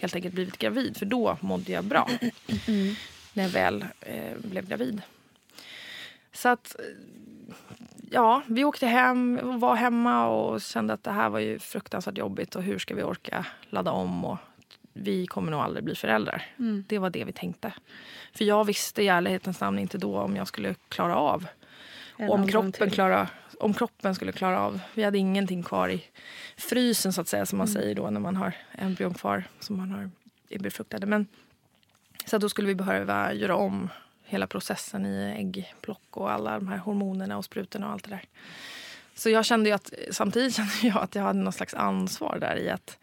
helt 0.00 0.14
enkelt 0.14 0.34
blivit 0.34 0.58
gravid. 0.58 0.96
För 0.96 1.06
då 1.06 1.38
mådde 1.40 1.72
jag 1.72 1.84
bra. 1.84 2.08
När 3.32 3.42
jag 3.42 3.50
väl 3.50 3.84
eh, 4.00 4.38
blev 4.38 4.68
gravid. 4.68 5.02
Så 6.32 6.48
att 6.48 6.76
ja, 8.10 8.42
vi 8.46 8.64
åkte 8.64 8.86
hem 8.86 9.38
och 9.38 9.60
var 9.60 9.74
hemma 9.76 10.28
och 10.28 10.60
kände 10.60 10.94
att 10.94 11.04
det 11.04 11.10
här 11.10 11.28
var 11.28 11.38
ju 11.38 11.58
fruktansvärt 11.58 12.18
jobbigt 12.18 12.56
och 12.56 12.62
hur 12.62 12.78
ska 12.78 12.94
vi 12.94 13.02
orka 13.02 13.46
ladda 13.70 13.90
om 13.90 14.24
och 14.24 14.38
vi 14.92 15.26
kommer 15.26 15.50
nog 15.50 15.60
aldrig 15.60 15.84
bli 15.84 15.94
föräldrar. 15.94 16.46
Det 16.86 16.98
var 16.98 17.10
det 17.10 17.24
vi 17.24 17.32
tänkte. 17.32 17.72
För 18.34 18.44
jag 18.44 18.64
visste 18.64 19.02
i 19.02 19.08
ärlighetens 19.08 19.60
namn 19.60 19.78
inte 19.78 19.98
då 19.98 20.18
om 20.18 20.36
jag 20.36 20.48
skulle 20.48 20.74
klara 20.88 21.16
av. 21.16 21.46
En 22.16 22.28
Och 22.28 22.34
om 22.34 22.48
kroppen, 22.48 22.90
klara, 22.90 23.28
om 23.60 23.74
kroppen 23.74 24.14
skulle 24.14 24.32
klara 24.32 24.60
av. 24.60 24.80
Vi 24.94 25.02
hade 25.04 25.18
ingenting 25.18 25.62
kvar 25.62 25.88
i 25.88 26.04
frysen 26.56 27.12
så 27.12 27.20
att 27.20 27.28
säga 27.28 27.46
som 27.46 27.58
man 27.58 27.66
Mm. 27.68 27.82
säger 27.82 27.94
då 27.94 28.10
när 28.10 28.20
man 28.20 28.36
har 28.36 28.52
embryon 28.72 29.14
kvar 29.14 29.44
som 29.60 29.76
man 29.76 29.90
har 29.90 30.10
är 30.48 30.58
befruktade. 30.58 31.06
Men, 31.06 31.26
så 32.26 32.38
då 32.38 32.48
skulle 32.48 32.68
vi 32.68 32.74
behöva 32.74 33.32
göra 33.32 33.56
om 33.56 33.88
hela 34.28 34.46
processen 34.46 35.06
i 35.06 35.34
äggplock 35.38 36.16
och 36.16 36.30
alla 36.30 36.58
de 36.58 36.68
här 36.68 36.78
hormonerna 36.78 37.38
och 37.38 37.44
sprutorna 37.44 37.86
och 37.86 37.92
allt 37.92 38.04
det 38.04 38.10
där. 38.10 38.24
Så 39.14 39.30
jag 39.30 39.44
kände 39.44 39.74
att 39.74 39.92
samtidigt 40.10 40.54
kände 40.56 40.72
jag 40.82 40.96
att 40.96 41.14
jag 41.14 41.22
hade 41.22 41.38
någon 41.38 41.52
slags 41.52 41.74
ansvar 41.74 42.38
där 42.40 42.56
i 42.56 42.70
att 42.70 42.98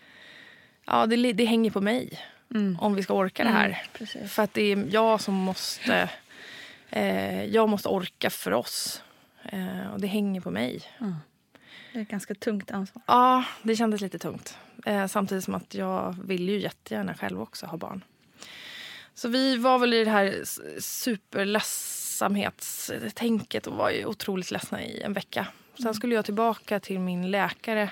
ja, 0.86 1.06
det, 1.06 1.34
det 1.34 1.46
hänger 1.46 1.72
på 1.72 1.82
mig 1.82 2.20
om 2.80 2.96
vi 2.96 3.04
ska 3.04 3.14
orka 3.14 3.44
det 3.44 3.50
här. 3.50 3.84
precis. 3.94 4.32
För 4.32 4.44
att 4.44 4.54
det 4.54 4.62
är 4.62 4.88
jag 4.90 5.22
som 5.22 5.34
måste 5.34 6.10
eh, 6.90 7.46
jag 7.46 7.70
måste 7.70 7.90
orka 7.90 8.30
för 8.30 8.54
oss. 8.54 9.04
Eh, 9.44 9.94
och 9.94 10.00
det 10.00 10.08
hänger 10.08 10.42
på 10.42 10.52
mig. 10.52 10.82
Det 11.94 12.00
är 12.00 12.02
ett 12.02 12.10
ganska 12.10 12.36
tungt 12.36 12.72
ansvar. 12.72 13.04
Ja, 13.06 13.44
det 13.64 13.76
kändes 13.76 14.02
lite 14.02 14.20
tungt. 14.20 14.58
Eh, 14.86 15.08
samtidigt 15.08 15.44
som 15.44 15.56
att 15.56 15.74
jag 15.74 16.16
vill 16.24 16.50
ju 16.50 16.60
jättegärna 16.60 17.14
själv 17.14 17.42
också 17.42 17.66
ha 17.66 17.78
barn. 17.78 18.04
Så 19.16 19.28
vi 19.28 19.58
var 19.58 19.80
väl 19.80 19.94
i 19.94 20.04
det 20.04 20.12
här 20.12 20.44
superledsamhetstänket 20.80 23.68
och 23.68 23.74
var 23.74 23.90
ju 23.90 24.06
otroligt 24.06 24.52
ledsna 24.52 24.84
i 24.84 25.02
en 25.02 25.14
vecka. 25.14 25.48
Sen 25.82 25.94
skulle 25.94 26.16
jag 26.16 26.26
tillbaka 26.26 26.80
till 26.80 27.00
min 27.00 27.32
läkare 27.32 27.90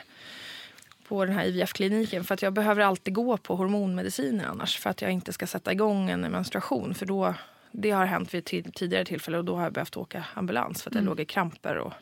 på 1.08 1.26
den 1.26 1.36
här 1.36 1.46
IVF-kliniken 1.46 2.24
för 2.24 2.34
att 2.34 2.42
jag 2.42 2.54
behöver 2.54 2.82
alltid 2.82 3.14
gå 3.14 3.38
på 3.38 3.56
hormonmediciner 3.56 4.46
annars 4.46 4.78
för 4.78 4.90
att 4.90 5.02
jag 5.02 5.12
inte 5.12 5.34
ska 5.34 5.48
sätta 5.48 5.72
igång 5.72 6.10
en 6.10 6.22
menstruation. 6.22 6.96
För 6.96 7.06
då, 7.06 7.34
det 7.72 7.92
har 7.92 8.06
hänt 8.06 8.34
vid 8.34 8.46
tid, 8.46 8.74
tidigare 8.74 9.06
tillfällen 9.06 9.40
och 9.40 9.46
då 9.46 9.56
har 9.56 9.64
jag 9.64 9.74
behövt 9.74 9.98
åka 9.98 10.26
ambulans 10.34 10.84
för 10.84 10.90
att 10.90 10.96
jag 10.96 11.04
låg 11.04 11.20
i 11.20 11.26
kramper 11.26 11.78
och 11.78 11.94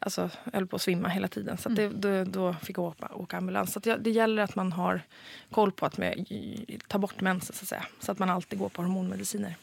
alltså, 0.00 0.30
jag 0.44 0.52
höll 0.52 0.66
på 0.66 0.76
att 0.76 0.82
svimma 0.82 1.08
hela 1.08 1.28
tiden. 1.28 1.58
Så 1.58 1.68
att 1.68 1.76
det, 1.76 1.88
då, 1.88 2.24
då 2.24 2.54
fick 2.62 2.78
jag 2.78 2.84
åka, 2.84 3.14
åka 3.14 3.36
ambulans. 3.36 3.72
Så 3.72 3.80
jag, 3.84 4.00
det 4.00 4.10
gäller 4.10 4.42
att 4.42 4.54
man 4.54 4.72
har 4.72 5.02
koll 5.50 5.72
på 5.72 5.86
att 5.86 5.98
med, 5.98 6.26
ta 6.88 6.98
bort 6.98 7.20
mensen 7.20 7.54
så 7.54 7.62
att 7.62 7.68
säga. 7.68 7.86
Så 8.00 8.12
att 8.12 8.18
man 8.18 8.30
alltid 8.30 8.58
går 8.58 8.68
på 8.68 8.82
hormonmediciner. 8.82 9.56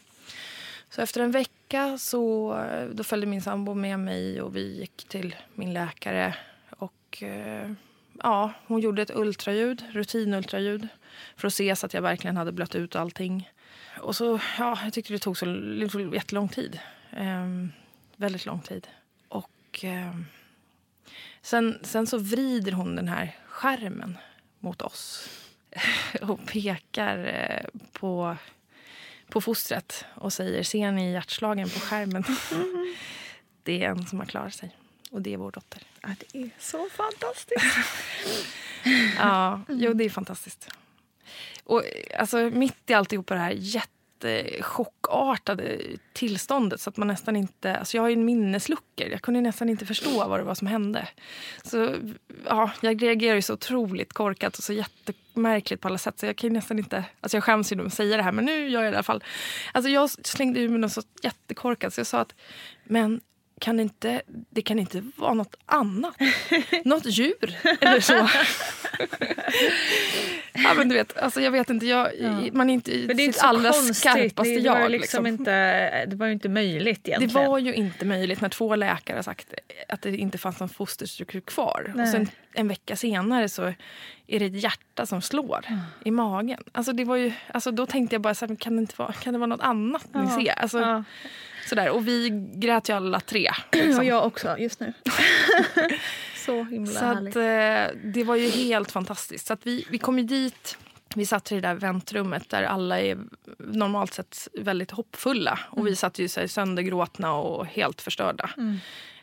Så 0.89 1.01
efter 1.01 1.21
en 1.21 1.31
vecka 1.31 1.97
så 1.97 2.55
då 2.91 3.03
följde 3.03 3.27
min 3.27 3.41
sambo 3.41 3.73
med 3.73 3.99
mig 3.99 4.41
och 4.41 4.55
vi 4.55 4.79
gick 4.79 5.05
till 5.07 5.35
min 5.55 5.73
läkare. 5.73 6.35
Och 6.69 7.23
eh, 7.23 7.71
ja, 8.23 8.53
hon 8.67 8.79
gjorde 8.79 9.01
ett 9.01 9.15
ultraljud, 9.15 9.83
rutinultraljud. 9.91 10.87
För 11.35 11.47
att 11.47 11.53
se 11.53 11.75
så 11.75 11.85
att 11.85 11.93
jag 11.93 12.01
verkligen 12.01 12.37
hade 12.37 12.51
blött 12.51 12.75
ut 12.75 12.95
allting. 12.95 13.51
Och 13.99 14.15
så, 14.15 14.39
ja, 14.57 14.79
jag 14.83 14.93
tyckte 14.93 15.13
det 15.13 15.19
tog 15.19 15.37
så 15.37 15.45
det 15.45 15.89
tog 15.89 16.15
jättelång 16.15 16.49
tid. 16.49 16.79
Ehm, 17.11 17.71
väldigt 18.15 18.45
lång 18.45 18.59
tid. 18.59 18.87
Och 19.79 19.85
ehm, 19.85 20.25
sen, 21.41 21.79
sen 21.83 22.07
så 22.07 22.17
vrider 22.17 22.71
hon 22.71 22.95
den 22.95 23.07
här 23.07 23.37
skärmen 23.47 24.17
mot 24.59 24.81
oss. 24.81 25.29
och 26.21 26.45
pekar 26.45 27.17
eh, 27.17 27.81
på, 27.91 28.37
på 29.29 29.41
fostret 29.41 30.05
och 30.15 30.33
säger 30.33 30.63
ser 30.63 30.91
ni 30.91 31.11
hjärtslagen 31.11 31.69
på 31.69 31.79
skärmen? 31.79 32.23
det 33.63 33.83
är 33.83 33.89
en 33.89 34.05
som 34.05 34.19
har 34.19 34.25
klarat 34.25 34.53
sig. 34.53 34.75
Och 35.11 35.21
det 35.21 35.33
är 35.33 35.37
vår 35.37 35.51
dotter. 35.51 35.81
Ja, 36.01 36.09
det 36.19 36.39
är 36.39 36.49
så 36.59 36.89
fantastiskt. 36.89 37.63
Ja, 39.17 39.61
jo, 39.67 39.93
det 39.93 40.03
är 40.03 40.09
fantastiskt. 40.09 40.69
Och 41.63 41.83
alltså, 42.17 42.37
mitt 42.37 42.89
i 42.89 42.93
alltihopa 42.93 43.33
det 43.33 43.39
här 43.39 43.51
chockartade 44.61 45.81
tillståndet 46.13 46.81
så 46.81 46.89
att 46.89 46.97
man 46.97 47.07
nästan 47.07 47.35
inte... 47.35 47.77
Alltså 47.77 47.97
jag 47.97 48.01
har 48.01 48.09
ju 48.09 48.15
minnesluckor. 48.15 49.07
Jag 49.07 49.21
kunde 49.21 49.41
nästan 49.41 49.69
inte 49.69 49.85
förstå 49.85 50.27
vad 50.27 50.39
det 50.39 50.43
var 50.43 50.55
som 50.55 50.67
hände. 50.67 51.07
Så 51.63 51.95
ja, 52.45 52.71
jag 52.81 53.03
reagerar 53.03 53.35
ju 53.35 53.41
så 53.41 53.53
otroligt 53.53 54.13
korkat 54.13 54.57
och 54.57 54.63
så 54.63 54.73
jättemärkligt 54.73 55.81
på 55.81 55.87
alla 55.87 55.97
sätt. 55.97 56.19
Så 56.19 56.25
jag 56.25 56.35
kan 56.35 56.49
ju 56.49 56.53
nästan 56.53 56.79
inte... 56.79 57.03
Alltså 57.21 57.37
jag 57.37 57.43
skäms 57.43 57.71
ju 57.71 57.75
nu 57.75 57.85
att 57.85 57.93
säga 57.93 58.17
det 58.17 58.23
här, 58.23 58.31
men 58.31 58.45
nu 58.45 58.69
gör 58.69 58.83
jag 58.83 58.91
det 58.91 58.95
i 58.95 58.97
alla 58.97 59.03
fall. 59.03 59.23
Alltså 59.73 59.89
jag 59.89 60.09
slängde 60.09 60.59
ur 60.59 60.69
mig 60.69 60.79
något 60.79 60.91
så 60.91 61.01
jättekorkat 61.23 61.93
så 61.93 61.99
jag 61.99 62.07
sa 62.07 62.19
att 62.19 62.35
men 62.83 63.21
kan 63.59 63.79
inte, 63.79 64.21
det 64.49 64.61
kan 64.61 64.79
inte 64.79 65.03
vara 65.15 65.33
något 65.33 65.55
annat. 65.65 66.15
Något 66.85 67.05
djur 67.05 67.57
eller 67.81 67.99
så. 67.99 68.13
ja, 70.53 70.73
men 70.77 70.89
du 70.89 70.95
vet, 70.95 71.17
alltså 71.17 71.41
jag 71.41 71.51
vet 71.51 71.69
inte. 71.69 71.85
Jag, 71.85 72.09
Man 72.53 72.69
är 72.69 72.73
inte 72.73 72.91
det 72.91 72.97
i 72.97 73.01
inte 73.01 73.15
sitt 73.23 73.35
så 73.35 73.45
allra 73.47 73.71
konstigt. 73.71 73.95
skarpaste 73.95 74.53
det, 74.55 74.69
var 74.69 74.79
jag. 74.79 74.91
liksom 74.91 74.99
liksom. 75.23 75.27
inte, 75.27 76.05
det 76.05 76.15
var 76.15 76.25
ju 76.25 76.33
inte 76.33 76.49
möjligt 76.49 77.03
Det 77.03 77.09
egentligen. 77.11 77.45
var 77.49 77.59
ju 77.59 77.73
inte 77.73 78.05
möjligt 78.05 78.41
när 78.41 78.49
två 78.49 78.75
läkare 78.75 79.23
sagt 79.23 79.53
att 79.89 80.01
det 80.01 80.17
inte 80.17 80.37
fanns 80.37 80.59
någon 80.59 80.69
fosterstruktur 80.69 81.39
kvar. 81.41 81.91
Nej. 81.95 82.03
Och 82.03 82.09
sen 82.09 82.29
en 82.53 82.67
vecka 82.67 82.95
senare 82.95 83.49
så 83.49 83.73
är 84.27 84.39
det 84.39 84.45
ett 84.45 84.63
hjärta 84.63 85.05
som 85.05 85.21
slår 85.21 85.65
i 86.05 86.11
magen. 86.11 86.63
Alltså 86.71 86.93
det 86.93 87.03
var 87.05 87.15
ju, 87.15 87.31
alltså 87.53 87.71
då 87.71 87.85
tänkte 87.85 88.15
jag 88.15 88.21
bara, 88.21 88.33
så 88.35 88.45
här, 88.47 88.55
kan, 88.55 88.75
det 88.75 88.79
inte 88.79 88.93
vara, 88.97 89.13
kan 89.13 89.33
det 89.33 89.39
vara 89.39 89.47
något 89.47 89.61
annat 89.61 90.05
ni 90.13 90.21
Ja, 90.21 90.29
ser? 90.41 90.59
Alltså, 90.59 90.79
ja. 90.79 91.03
Sådär. 91.69 91.89
Och 91.89 92.07
vi 92.07 92.29
grät 92.53 92.89
ju 92.89 92.93
alla 92.93 93.19
tre. 93.19 93.51
liksom. 93.71 93.99
Och 93.99 94.05
jag 94.05 94.25
också, 94.25 94.57
just 94.57 94.79
nu. 94.79 94.93
så 96.45 96.63
himla 96.63 96.99
Så 96.99 97.05
att, 97.05 97.35
eh, 97.35 98.11
det 98.13 98.23
var 98.25 98.35
ju 98.35 98.49
helt 98.49 98.91
fantastiskt. 98.91 99.47
Så 99.47 99.53
att 99.53 99.67
vi, 99.67 99.85
vi 99.89 99.97
kom 99.97 100.19
ju 100.19 100.25
dit. 100.25 100.77
Vi 101.15 101.25
satt 101.25 101.51
i 101.51 101.55
det 101.55 101.61
där 101.61 101.75
väntrummet 101.75 102.49
där 102.49 102.63
alla 102.63 102.99
är 102.99 103.17
normalt 103.57 104.13
sett 104.13 104.47
väldigt 104.53 104.91
hoppfulla. 104.91 105.59
Och 105.69 105.87
vi 105.87 105.95
satt 105.95 106.19
ju 106.19 106.27
så 106.27 106.39
här 106.39 106.47
söndergråtna 106.47 107.33
och 107.33 107.65
helt 107.65 108.01
förstörda. 108.01 108.49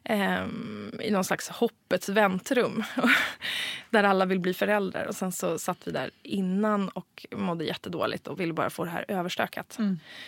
Ehm, 0.05 1.01
I 1.01 1.11
någon 1.11 1.25
slags 1.25 1.49
hoppets 1.49 2.09
väntrum. 2.09 2.85
där 3.91 4.05
alla 4.05 4.25
vill 4.25 4.41
bli 4.41 4.55
föräldrar. 4.55 5.07
Och 5.07 5.15
sen 5.15 5.33
så 5.33 5.59
satt 5.59 5.79
vi 5.85 5.91
där 5.93 6.11
innan 6.23 6.89
och 6.89 7.27
mådde 7.37 7.65
jättedåligt 7.65 8.27
och 8.27 8.41
ville 8.41 8.53
bara 8.53 8.71
få 8.71 8.85
det 8.85 8.91
här 8.91 9.05
överstökat. 9.09 9.79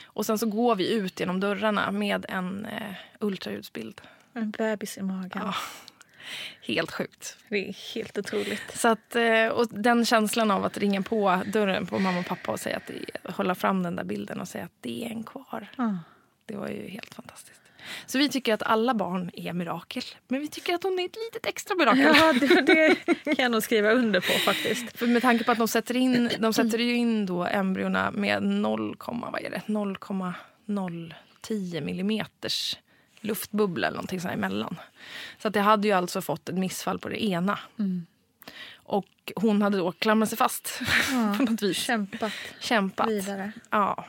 Och 0.04 0.26
sen 0.26 0.38
så 0.38 0.46
går 0.46 0.76
vi 0.76 0.92
ut 0.92 1.20
genom 1.20 1.40
dörrarna 1.40 1.90
med 1.90 2.26
en 2.28 2.66
eh, 2.66 2.94
ultraljudsbild. 3.20 4.00
En 4.32 4.50
bebis 4.50 4.98
i 4.98 5.02
magen. 5.02 5.30
Ja. 5.34 5.54
Helt 6.60 6.90
sjukt. 6.90 7.36
Det 7.48 7.68
är 7.68 7.94
helt 7.94 8.18
otroligt. 8.18 8.78
Så 8.78 8.88
att, 8.88 9.16
eh, 9.16 9.46
och 9.46 9.66
den 9.70 10.04
känslan 10.04 10.50
av 10.50 10.64
att 10.64 10.78
ringa 10.78 11.02
på 11.02 11.42
dörren 11.46 11.86
på 11.86 11.98
mamma 11.98 12.18
och 12.18 12.26
pappa 12.26 12.52
och 12.52 12.60
säga 12.60 12.76
att 12.76 12.86
det, 12.86 13.32
hålla 13.32 13.54
fram 13.54 13.82
den 13.82 13.96
där 13.96 14.04
bilden 14.04 14.40
och 14.40 14.48
säga 14.48 14.64
att 14.64 14.76
det 14.80 15.04
är 15.04 15.10
en 15.10 15.24
kvar. 15.24 15.66
Ja. 15.76 15.98
Det 16.46 16.56
var 16.56 16.68
ju 16.68 16.88
helt 16.88 17.14
fantastiskt. 17.14 17.58
Så 18.06 18.18
vi 18.18 18.28
tycker 18.28 18.54
att 18.54 18.62
alla 18.62 18.94
barn 18.94 19.30
är 19.34 19.52
mirakel. 19.52 20.02
Men 20.28 20.40
vi 20.40 20.48
tycker 20.48 20.74
att 20.74 20.82
hon 20.82 20.98
är 20.98 21.04
ett 21.04 21.16
litet 21.16 21.46
extra 21.46 21.74
mirakel. 21.74 22.02
Ja, 22.02 22.32
det, 22.32 22.64
det 23.24 23.34
kan 23.34 23.42
jag 23.42 23.50
nog 23.50 23.62
skriva 23.62 23.90
under 23.90 24.20
på 24.20 24.32
faktiskt. 24.32 24.98
För 24.98 25.06
med 25.06 25.22
tanke 25.22 25.44
på 25.44 25.52
att 25.52 25.58
de 25.58 25.68
sätter 25.68 25.96
in, 25.96 26.30
de 26.38 26.52
sätter 26.52 26.78
ju 26.78 26.94
in 26.94 27.26
då 27.26 27.44
embryona 27.44 28.10
med 28.10 28.42
0, 28.42 28.96
vad 29.06 29.42
är 29.42 29.50
det? 29.50 29.62
0,010 29.66 31.80
millimeters 31.80 32.76
luftbubbla 33.20 33.86
eller 33.86 33.96
någonting 33.96 34.20
sånt 34.20 34.34
emellan. 34.34 34.76
Så 35.38 35.48
att 35.48 35.54
det 35.54 35.60
hade 35.60 35.88
ju 35.88 35.94
alltså 35.94 36.22
fått 36.22 36.48
ett 36.48 36.54
missfall 36.54 36.98
på 36.98 37.08
det 37.08 37.24
ena. 37.24 37.58
Och 38.74 39.32
hon 39.36 39.62
hade 39.62 39.78
då 39.78 39.92
klamrat 39.92 40.28
sig 40.28 40.38
fast 40.38 40.80
på 41.36 41.42
något 41.42 41.62
vis. 41.62 41.76
Kämpat 41.76 42.32
Kämpat. 42.60 43.08
vidare. 43.08 43.52
Ja. 43.70 44.04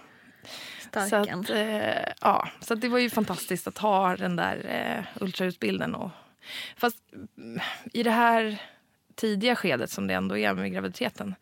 Så, 0.94 1.08
Starken. 1.08 1.40
att, 1.40 1.50
eh, 1.50 2.14
ja. 2.22 2.50
så 2.60 2.76
det 2.76 2.90
var 2.90 3.00
ju 3.00 3.10
fantastiskt 3.10 3.68
att 3.68 3.78
ha 3.78 4.16
den 4.16 4.36
där 4.36 4.66
eh, 4.66 5.24
ultraljudsbilden. 5.24 5.96
Och, 5.96 6.12
fast 6.78 6.98
mm, 7.38 7.60
i 7.94 8.04
det 8.04 8.12
här 8.12 8.62
tidiga 9.16 9.56
skedet 9.56 9.92
som 9.92 10.08
det 10.08 10.14
ändå 10.14 10.38
är 10.38 10.54
med 10.54 10.72
graviditeten 10.72 11.36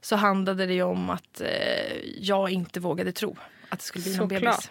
så 0.00 0.16
handlade 0.16 0.66
det 0.66 0.82
om 0.82 1.10
att 1.10 1.40
eh, 1.40 1.96
jag 2.18 2.50
inte 2.50 2.80
vågade 2.80 3.12
tro 3.12 3.36
att 3.68 3.78
det 3.78 3.84
skulle 3.84 4.02
bli 4.02 4.16
någon 4.16 4.28
bebis. 4.28 4.70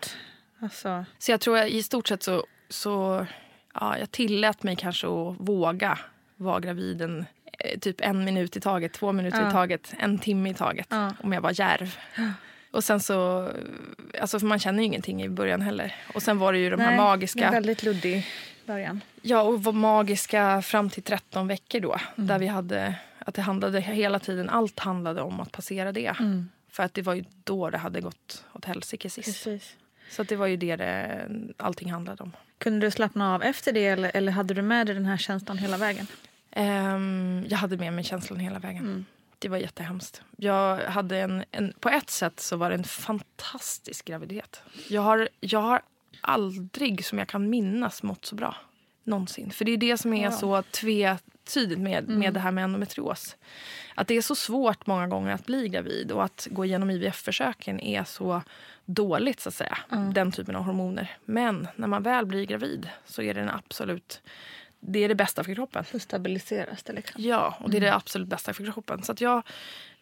Alltså, 0.59 1.05
Så 1.17 1.31
jag 1.31 1.41
tror 1.41 1.57
att 1.57 1.67
i 1.67 1.83
stort 1.83 2.07
sett 2.07 2.23
så, 2.23 2.45
så 2.69 3.25
ja, 3.73 3.97
jag 3.97 4.11
tillät 4.11 4.63
mig 4.63 4.75
kanske 4.75 5.07
att 5.07 5.35
våga 5.39 5.99
vara 6.35 6.59
gravid 6.59 7.01
en, 7.01 7.25
eh, 7.59 7.79
typ 7.79 8.01
en 8.01 8.25
minut 8.25 8.57
i 8.57 8.61
taget, 8.61 8.93
två 8.93 9.11
minuter 9.11 9.41
Ja. 9.41 9.49
i 9.49 9.51
taget, 9.51 9.93
en 9.99 10.19
timme 10.19 10.49
i 10.49 10.53
taget. 10.53 10.87
Ja. 10.89 11.11
Om 11.23 11.33
jag 11.33 11.41
var 11.41 11.59
djärv. 11.59 11.97
Och 12.71 12.83
sen 12.83 12.99
så, 12.99 13.49
alltså 14.21 14.39
för 14.39 14.47
man 14.47 14.59
känner 14.59 14.79
ju 14.79 14.85
ingenting 14.85 15.23
i 15.23 15.29
början 15.29 15.61
heller. 15.61 15.95
Och 16.13 16.21
sen 16.23 16.37
var 16.39 16.53
det 16.53 16.59
ju 16.59 16.69
de 16.69 16.75
Nej, 16.75 16.85
här 16.87 16.97
magiska, 16.97 17.51
väldigt 17.51 17.83
luddig 17.83 18.27
början. 18.65 19.01
ja 19.21 19.41
och 19.41 19.63
var 19.63 19.71
magiska 19.73 20.61
fram 20.61 20.89
till 20.89 21.03
13 21.03 21.47
veckor 21.47 21.79
då. 21.79 21.95
Där 22.15 22.39
vi 22.39 22.47
hade, 22.47 22.95
att 23.19 23.35
det 23.35 23.41
handlade 23.41 23.79
hela 23.81 24.19
tiden, 24.19 24.49
allt 24.49 24.79
handlade 24.79 25.21
om 25.21 25.39
att 25.39 25.51
passera 25.51 25.91
det. 25.91 26.13
För 26.69 26.83
att 26.83 26.93
det 26.93 27.01
var 27.01 27.13
ju 27.13 27.23
då 27.43 27.69
det 27.69 27.77
hade 27.77 28.01
gått 28.01 28.43
åt 28.53 28.65
helsike 28.65 29.09
sist. 29.09 29.27
Precis. 29.43 29.75
Så 30.09 30.23
det 30.23 30.35
var 30.35 30.47
ju 30.47 30.57
det, 30.57 30.75
det 30.75 31.27
allting 31.57 31.91
handlade 31.91 32.23
om. 32.23 32.31
Kunde 32.57 32.87
du 32.87 32.91
slappna 32.91 33.35
av 33.35 33.43
efter 33.43 33.71
det 33.71 33.85
eller, 33.85 34.11
eller 34.13 34.31
hade 34.31 34.53
du 34.53 34.61
med 34.61 34.87
dig 34.87 34.95
den 34.95 35.05
här 35.05 35.17
känslan 35.17 35.57
hela 35.57 35.77
vägen? 35.77 36.07
Ehm, 36.51 37.45
jag 37.49 37.57
hade 37.57 37.77
med 37.77 37.93
mig 37.93 38.03
känslan 38.03 38.39
hela 38.39 38.59
vägen. 38.59 39.05
Det 39.39 39.49
var 39.49 39.57
jättehemskt. 39.57 40.21
Jag 40.37 40.77
hade 40.77 41.17
en, 41.17 41.43
en, 41.51 41.73
på 41.79 41.89
ett 41.89 42.09
sätt 42.09 42.39
så 42.39 42.57
var 42.57 42.69
det 42.69 42.75
en 42.75 42.83
fantastisk 42.83 44.05
graviditet. 44.05 44.61
Jag 44.87 45.01
har, 45.01 45.29
jag 45.39 45.61
har 45.61 45.81
aldrig, 46.21 47.05
som 47.05 47.19
jag 47.19 47.27
kan 47.27 47.49
minnas, 47.49 48.03
mått 48.03 48.25
så 48.25 48.35
bra. 48.35 48.55
Någonsin. 49.03 49.51
För 49.51 49.65
det 49.65 49.71
är 49.71 49.77
det 49.77 49.97
som 49.97 50.13
är 50.13 50.31
så 50.31 50.61
tvetydigt 50.61 51.79
med, 51.79 52.09
med 52.09 52.33
det 52.33 52.39
här 52.39 52.51
med 52.51 52.63
endometrios. 52.63 53.35
Att 53.95 54.07
det 54.07 54.17
är 54.17 54.21
så 54.21 54.35
svårt 54.35 54.87
många 54.87 55.07
gånger 55.07 55.31
att 55.31 55.45
bli 55.45 55.67
gravid 55.67 56.11
och 56.11 56.23
att 56.23 56.47
gå 56.51 56.65
igenom 56.65 56.89
IVF-försöken 56.89 57.79
är 57.79 58.03
så 58.03 58.41
dåligt 58.85 59.39
så 59.39 59.49
att 59.49 59.55
säga. 59.55 59.77
Den 60.13 60.31
typen 60.31 60.55
av 60.55 60.63
hormoner. 60.63 61.17
Men 61.25 61.67
när 61.75 61.87
man 61.87 62.03
väl 62.03 62.25
blir 62.25 62.45
gravid 62.45 62.89
så 63.05 63.21
är 63.21 63.33
det 63.33 63.39
den 63.39 63.49
absolut 63.49 64.21
det 64.87 64.99
är 65.03 65.09
det 65.09 65.15
bästa 65.15 65.43
för 65.43 65.55
kroppen. 65.55 65.85
Så 65.85 65.99
stabiliseras 65.99 66.83
det 66.83 66.93
liksom. 66.93 67.21
Ja, 67.23 67.57
och 67.59 67.69
det 67.69 67.77
är 67.77 67.81
det 67.81 67.95
absolut 67.95 68.27
bästa 68.27 68.53
för 68.53 68.71
kroppen. 68.71 69.03
Så 69.03 69.11
att 69.11 69.21
jag, 69.21 69.43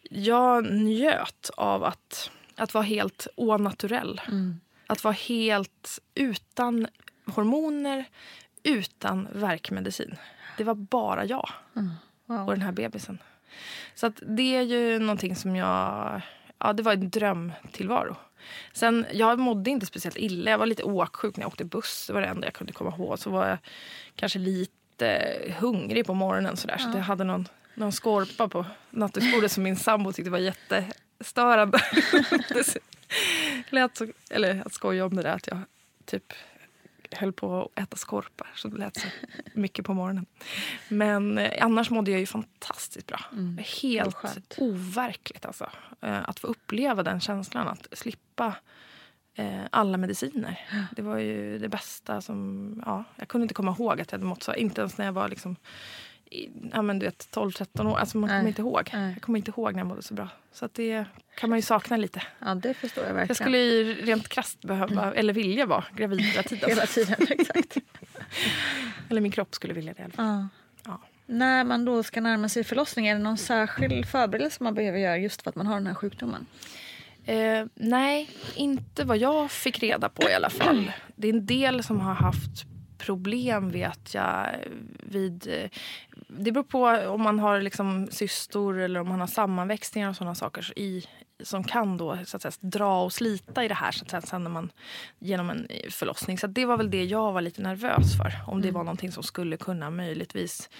jag 0.02 0.72
njöt 0.72 1.50
av 1.56 1.84
att, 1.84 2.30
att 2.56 2.74
vara 2.74 2.84
helt 2.84 3.26
onaturell. 3.36 4.20
Att 4.86 5.04
vara 5.04 5.14
helt 5.14 5.98
utan 6.14 6.86
hormoner, 7.26 8.04
utan 8.62 9.28
verkmedicin. 9.32 10.16
Det 10.58 10.64
var 10.64 10.74
bara 10.74 11.24
jag 11.24 11.50
Wow. 12.26 12.40
och 12.46 12.52
den 12.52 12.62
här 12.62 12.72
bebisen. 12.72 13.18
Så 13.94 14.06
att 14.06 14.22
det 14.26 14.56
är 14.56 14.62
ju 14.62 14.98
någonting 14.98 15.36
som 15.36 15.56
jag... 15.56 16.20
Ja, 16.58 16.72
det 16.72 16.82
var 16.82 16.92
en 16.92 17.10
drömtillvaro. 17.10 18.16
Sen, 18.72 19.06
jag 19.12 19.38
mådde 19.38 19.70
inte 19.70 19.86
speciellt 19.86 20.16
illa. 20.16 20.50
Jag 20.50 20.58
var 20.58 20.66
lite 20.66 20.82
åksjuk 20.82 21.36
när 21.36 21.42
jag 21.42 21.48
åkte 21.48 21.64
buss. 21.64 22.06
Det 22.06 22.12
var 22.12 22.20
det 22.20 22.26
enda 22.26 22.46
jag 22.46 22.54
kunde 22.54 22.72
komma 22.72 22.90
ihåg. 22.90 23.18
Så 23.18 23.30
var 23.30 23.48
jag 23.48 23.58
kanske 24.16 24.38
lite 24.38 25.38
hungrig 25.58 26.06
på 26.06 26.14
morgonen. 26.14 26.56
Sådär. 26.56 26.78
Så 26.78 26.88
att 26.88 26.94
jag 26.94 27.02
hade 27.02 27.24
någon, 27.24 27.48
någon 27.74 27.92
skorpa 27.92 28.48
på 28.48 28.66
nattduksbordet 28.90 29.52
som 29.52 29.62
min 29.62 29.76
sambo 29.76 30.12
tyckte 30.12 30.30
var 30.30 30.38
jättestörande. 30.38 31.78
det 32.48 32.80
lät 33.70 33.96
så, 33.96 34.06
eller 34.30 34.62
att 34.66 34.72
skoja 34.72 35.04
om 35.04 35.16
det 35.16 35.22
där 35.22 35.34
att 35.34 35.46
jag 35.46 35.58
typ 36.04 36.32
höll 37.16 37.32
på 37.32 37.62
att 37.62 37.82
äta 37.82 37.96
skorpar. 37.96 38.50
Så 38.54 38.68
det 38.68 38.76
lät 38.76 38.96
så 38.96 39.06
mycket 39.54 39.84
på 39.84 39.94
morgonen. 39.94 40.26
Men 40.88 41.38
eh, 41.38 41.64
annars 41.64 41.90
mådde 41.90 42.10
jag 42.10 42.20
ju 42.20 42.26
fantastiskt 42.26 43.06
bra. 43.06 43.20
Helt 43.82 44.04
Vad 44.04 44.14
skönt. 44.14 44.54
overkligt 44.58 45.46
alltså. 45.46 45.70
Eh, 46.00 46.28
att 46.28 46.38
få 46.40 46.46
uppleva 46.46 47.02
den 47.02 47.20
känslan. 47.20 47.68
Att 47.68 47.86
slippa 47.92 48.54
eh, 49.34 49.62
alla 49.70 49.96
mediciner. 49.96 50.60
Det 50.96 51.02
var 51.02 51.18
ju 51.18 51.58
det 51.58 51.68
bästa 51.68 52.20
som... 52.20 52.82
Ja, 52.86 53.04
jag 53.16 53.28
kunde 53.28 53.42
inte 53.44 53.54
komma 53.54 53.76
ihåg 53.78 54.00
att 54.00 54.12
jag 54.12 54.18
hade 54.18 54.28
mått 54.28 54.42
så. 54.42 54.54
Inte 54.54 54.80
ens 54.80 54.98
när 54.98 55.04
jag 55.04 55.12
var 55.12 55.28
liksom 55.28 55.56
ja, 56.72 56.82
men 56.82 56.98
du 56.98 57.06
vet, 57.06 57.28
12-13 57.32 57.86
år. 57.86 57.98
Alltså 57.98 58.18
man 58.18 58.28
kommer 58.28 58.42
Nej. 58.42 58.48
inte 58.48 58.62
ihåg. 58.62 58.90
Nej. 58.92 59.12
Jag 59.12 59.22
kommer 59.22 59.38
inte 59.38 59.50
ihåg 59.50 59.72
när 59.72 59.80
jag 59.80 59.86
mådde 59.86 60.02
så 60.02 60.14
bra. 60.14 60.28
Så 60.52 60.64
att 60.64 60.74
det 60.74 61.04
kan 61.36 61.50
man 61.50 61.58
ju 61.58 61.62
sakna 61.62 61.96
lite. 61.96 62.22
Ja, 62.38 62.54
det 62.54 62.74
förstår 62.74 63.04
jag 63.04 63.14
verkligen. 63.14 63.28
Jag 63.28 63.36
skulle 63.36 63.58
ju 63.58 63.94
rent 63.94 64.28
krasst 64.28 64.60
behöva, 64.60 65.14
eller 65.14 65.32
vilja 65.32 65.66
vara 65.66 65.84
gravid 65.96 66.20
hela 66.20 66.42
tiden. 66.48 66.68
Hela 66.68 66.86
tiden, 66.86 67.16
exakt. 67.28 67.76
Eller 69.10 69.20
min 69.20 69.32
kropp 69.32 69.54
skulle 69.54 69.74
vilja 69.74 69.92
det 69.92 70.00
i 70.00 70.04
alla 70.04 70.12
fall. 70.12 70.26
Ja. 70.26 70.48
Ja. 70.84 71.00
När 71.26 71.64
man 71.64 71.84
då 71.84 72.02
ska 72.02 72.20
närma 72.20 72.48
sig 72.48 72.64
förlossning, 72.64 73.06
är 73.06 73.14
det 73.14 73.20
någon 73.20 73.38
särskild 73.38 74.06
förberedelse 74.06 74.62
man 74.62 74.74
behöver 74.74 74.98
göra 74.98 75.18
just 75.18 75.42
för 75.42 75.50
att 75.50 75.56
man 75.56 75.66
har 75.66 75.74
den 75.74 75.86
här 75.86 75.94
sjukdomen? 75.94 76.46
Eh, 77.24 77.66
nej, 77.74 78.30
inte 78.54 79.04
vad 79.04 79.18
jag 79.18 79.50
fick 79.50 79.78
reda 79.78 80.08
på 80.08 80.22
i 80.30 80.34
alla 80.34 80.50
fall. 80.50 80.92
Det 81.16 81.28
är 81.28 81.32
en 81.32 81.46
del 81.46 81.82
som 81.82 82.00
har 82.00 82.14
haft 82.14 82.66
problem 82.98 83.70
vet 83.70 84.14
jag 84.14 84.46
vid... 85.00 85.68
Det 86.38 86.52
beror 86.52 86.64
på 86.64 86.86
om 86.86 87.22
man 87.22 87.38
har 87.38 87.60
liksom 87.60 88.08
cystor 88.10 88.78
eller 88.78 89.00
om 89.00 89.08
man 89.08 89.20
har 89.20 89.26
sammanväxningar 89.26 90.08
och 90.08 90.16
sådana 90.16 90.34
saker. 90.34 90.78
I, 90.78 91.04
som 91.42 91.64
kan 91.64 91.96
då 91.96 92.18
så 92.24 92.36
att 92.36 92.42
säga, 92.42 92.52
dra 92.60 93.02
och 93.04 93.12
slita 93.12 93.64
i 93.64 93.68
det 93.68 93.74
här 93.74 93.92
så 93.92 94.04
att 94.04 94.10
säga, 94.10 94.20
sen 94.20 94.44
när 94.44 94.50
man, 94.50 94.72
genom 95.18 95.50
en 95.50 95.66
eh, 95.70 95.90
förlossning. 95.90 96.38
Så 96.38 96.46
det 96.46 96.64
var 96.66 96.76
väl 96.76 96.90
det 96.90 97.04
jag 97.04 97.32
var 97.32 97.40
lite 97.40 97.62
nervös 97.62 98.16
för. 98.16 98.32
Om 98.46 98.62
det 98.62 98.70
var 98.70 98.84
någonting 98.84 99.12
som 99.12 99.22
skulle 99.22 99.56
kunna 99.56 99.90
möjligtvis 99.90 100.70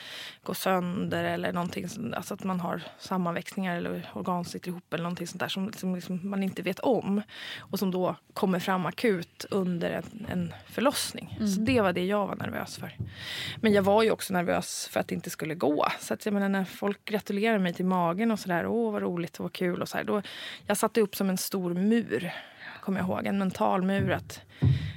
gå 0.43 0.55
sönder 0.55 1.25
eller 1.25 1.53
någonting. 1.53 1.89
som- 1.89 2.15
Alltså 2.17 2.35
att 2.35 2.45
man 2.45 2.61
har 2.61 2.83
sammanväxningar 2.99 3.77
eller 3.77 4.11
organ 4.15 4.45
sitter 4.45 4.69
ihop 4.69 4.95
eller 4.95 5.03
någonting 5.05 5.27
sånt 5.27 5.41
där 5.41 5.49
som, 5.49 5.73
som 5.73 5.95
liksom 5.95 6.31
man 6.31 6.43
inte 6.43 6.63
vet 6.63 6.81
om. 6.81 7.23
Och 7.59 7.79
som 7.79 7.91
då 7.91 8.17
kommer 8.35 8.59
fram 8.59 8.87
akut 8.87 9.47
under 9.51 9.91
en, 9.91 10.27
en 10.31 10.55
förlossning. 10.67 11.37
Så 11.55 11.61
det 11.61 11.81
var 11.81 11.93
det 11.93 12.05
jag 12.07 12.27
var 12.27 12.37
nervös 12.37 12.77
för. 12.77 12.97
Men 13.61 13.73
jag 13.73 13.83
var 13.83 14.03
ju 14.03 14.11
också 14.11 14.33
nervös 14.33 14.89
för 14.93 15.01
att 15.01 15.09
det 15.09 15.15
inte 15.15 15.31
skulle 15.31 15.55
gå. 15.55 15.87
Så 16.01 16.15
att 16.15 16.25
jag 16.25 16.33
menar, 16.35 16.49
när 16.49 16.65
folk 16.65 17.05
gratulerar 17.05 17.59
mig 17.59 17.73
till 17.75 17.85
magen 17.87 18.31
och 18.31 18.39
sådär, 18.39 18.67
åh 18.67 18.93
vad 18.93 19.03
roligt 19.03 19.37
och 19.37 19.43
vad 19.43 19.53
kul 19.53 19.83
och 19.83 19.89
så 19.89 19.97
här, 19.97 20.05
då, 20.05 20.23
Jag 20.67 20.77
satte 20.77 21.01
upp 21.01 21.17
som 21.17 21.31
en 21.31 21.39
stor 21.39 21.75
mur, 21.75 22.33
kommer 22.81 22.99
jag 22.99 23.09
ihåg, 23.09 23.27
en 23.27 23.39
mental 23.39 23.83
mur 23.83 24.11
att 24.13 24.41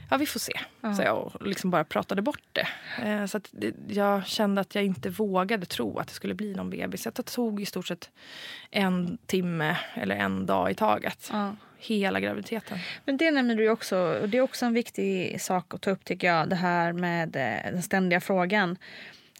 ja 0.09 0.17
vi 0.17 0.25
får 0.25 0.39
se. 0.39 0.53
Så 0.95 1.01
jag 1.01 1.31
liksom 1.41 1.69
bara 1.69 1.83
pratade 1.83 2.21
bort 2.21 2.43
det. 2.51 2.67
Eh, 3.03 3.25
så 3.25 3.39
det, 3.51 3.73
jag 3.87 4.25
kände 4.27 4.61
att 4.61 4.75
jag 4.75 4.83
inte 4.83 5.09
vågade 5.09 5.65
tro 5.65 5.99
att 5.99 6.07
det 6.07 6.13
skulle 6.13 6.33
bli 6.33 6.53
någon 6.55 6.69
bebis. 6.69 7.03
Så 7.03 7.09
det 7.09 7.23
tog 7.23 7.61
i 7.61 7.65
stort 7.65 7.87
sett 7.87 8.09
en 8.71 9.17
timme 9.25 9.77
eller 9.93 10.15
en 10.15 10.45
dag 10.45 10.71
i 10.71 10.75
taget. 10.75 11.29
Ja. 11.31 11.55
Hela 11.79 12.19
graviditeten. 12.19 12.79
Men 13.05 13.17
det 13.17 13.31
nämner 13.31 13.55
du 13.55 13.69
också, 13.69 13.97
och 13.97 14.29
det 14.29 14.37
är 14.37 14.41
också 14.41 14.65
en 14.65 14.73
viktig 14.73 15.41
sak 15.41 15.73
att 15.73 15.81
ta 15.81 15.91
upp 15.91 16.05
tycker 16.05 16.27
jag, 16.27 16.49
det 16.49 16.55
här 16.55 16.93
med 16.93 17.35
eh, 17.35 17.71
den 17.71 17.83
ständiga 17.83 18.21
frågan. 18.21 18.77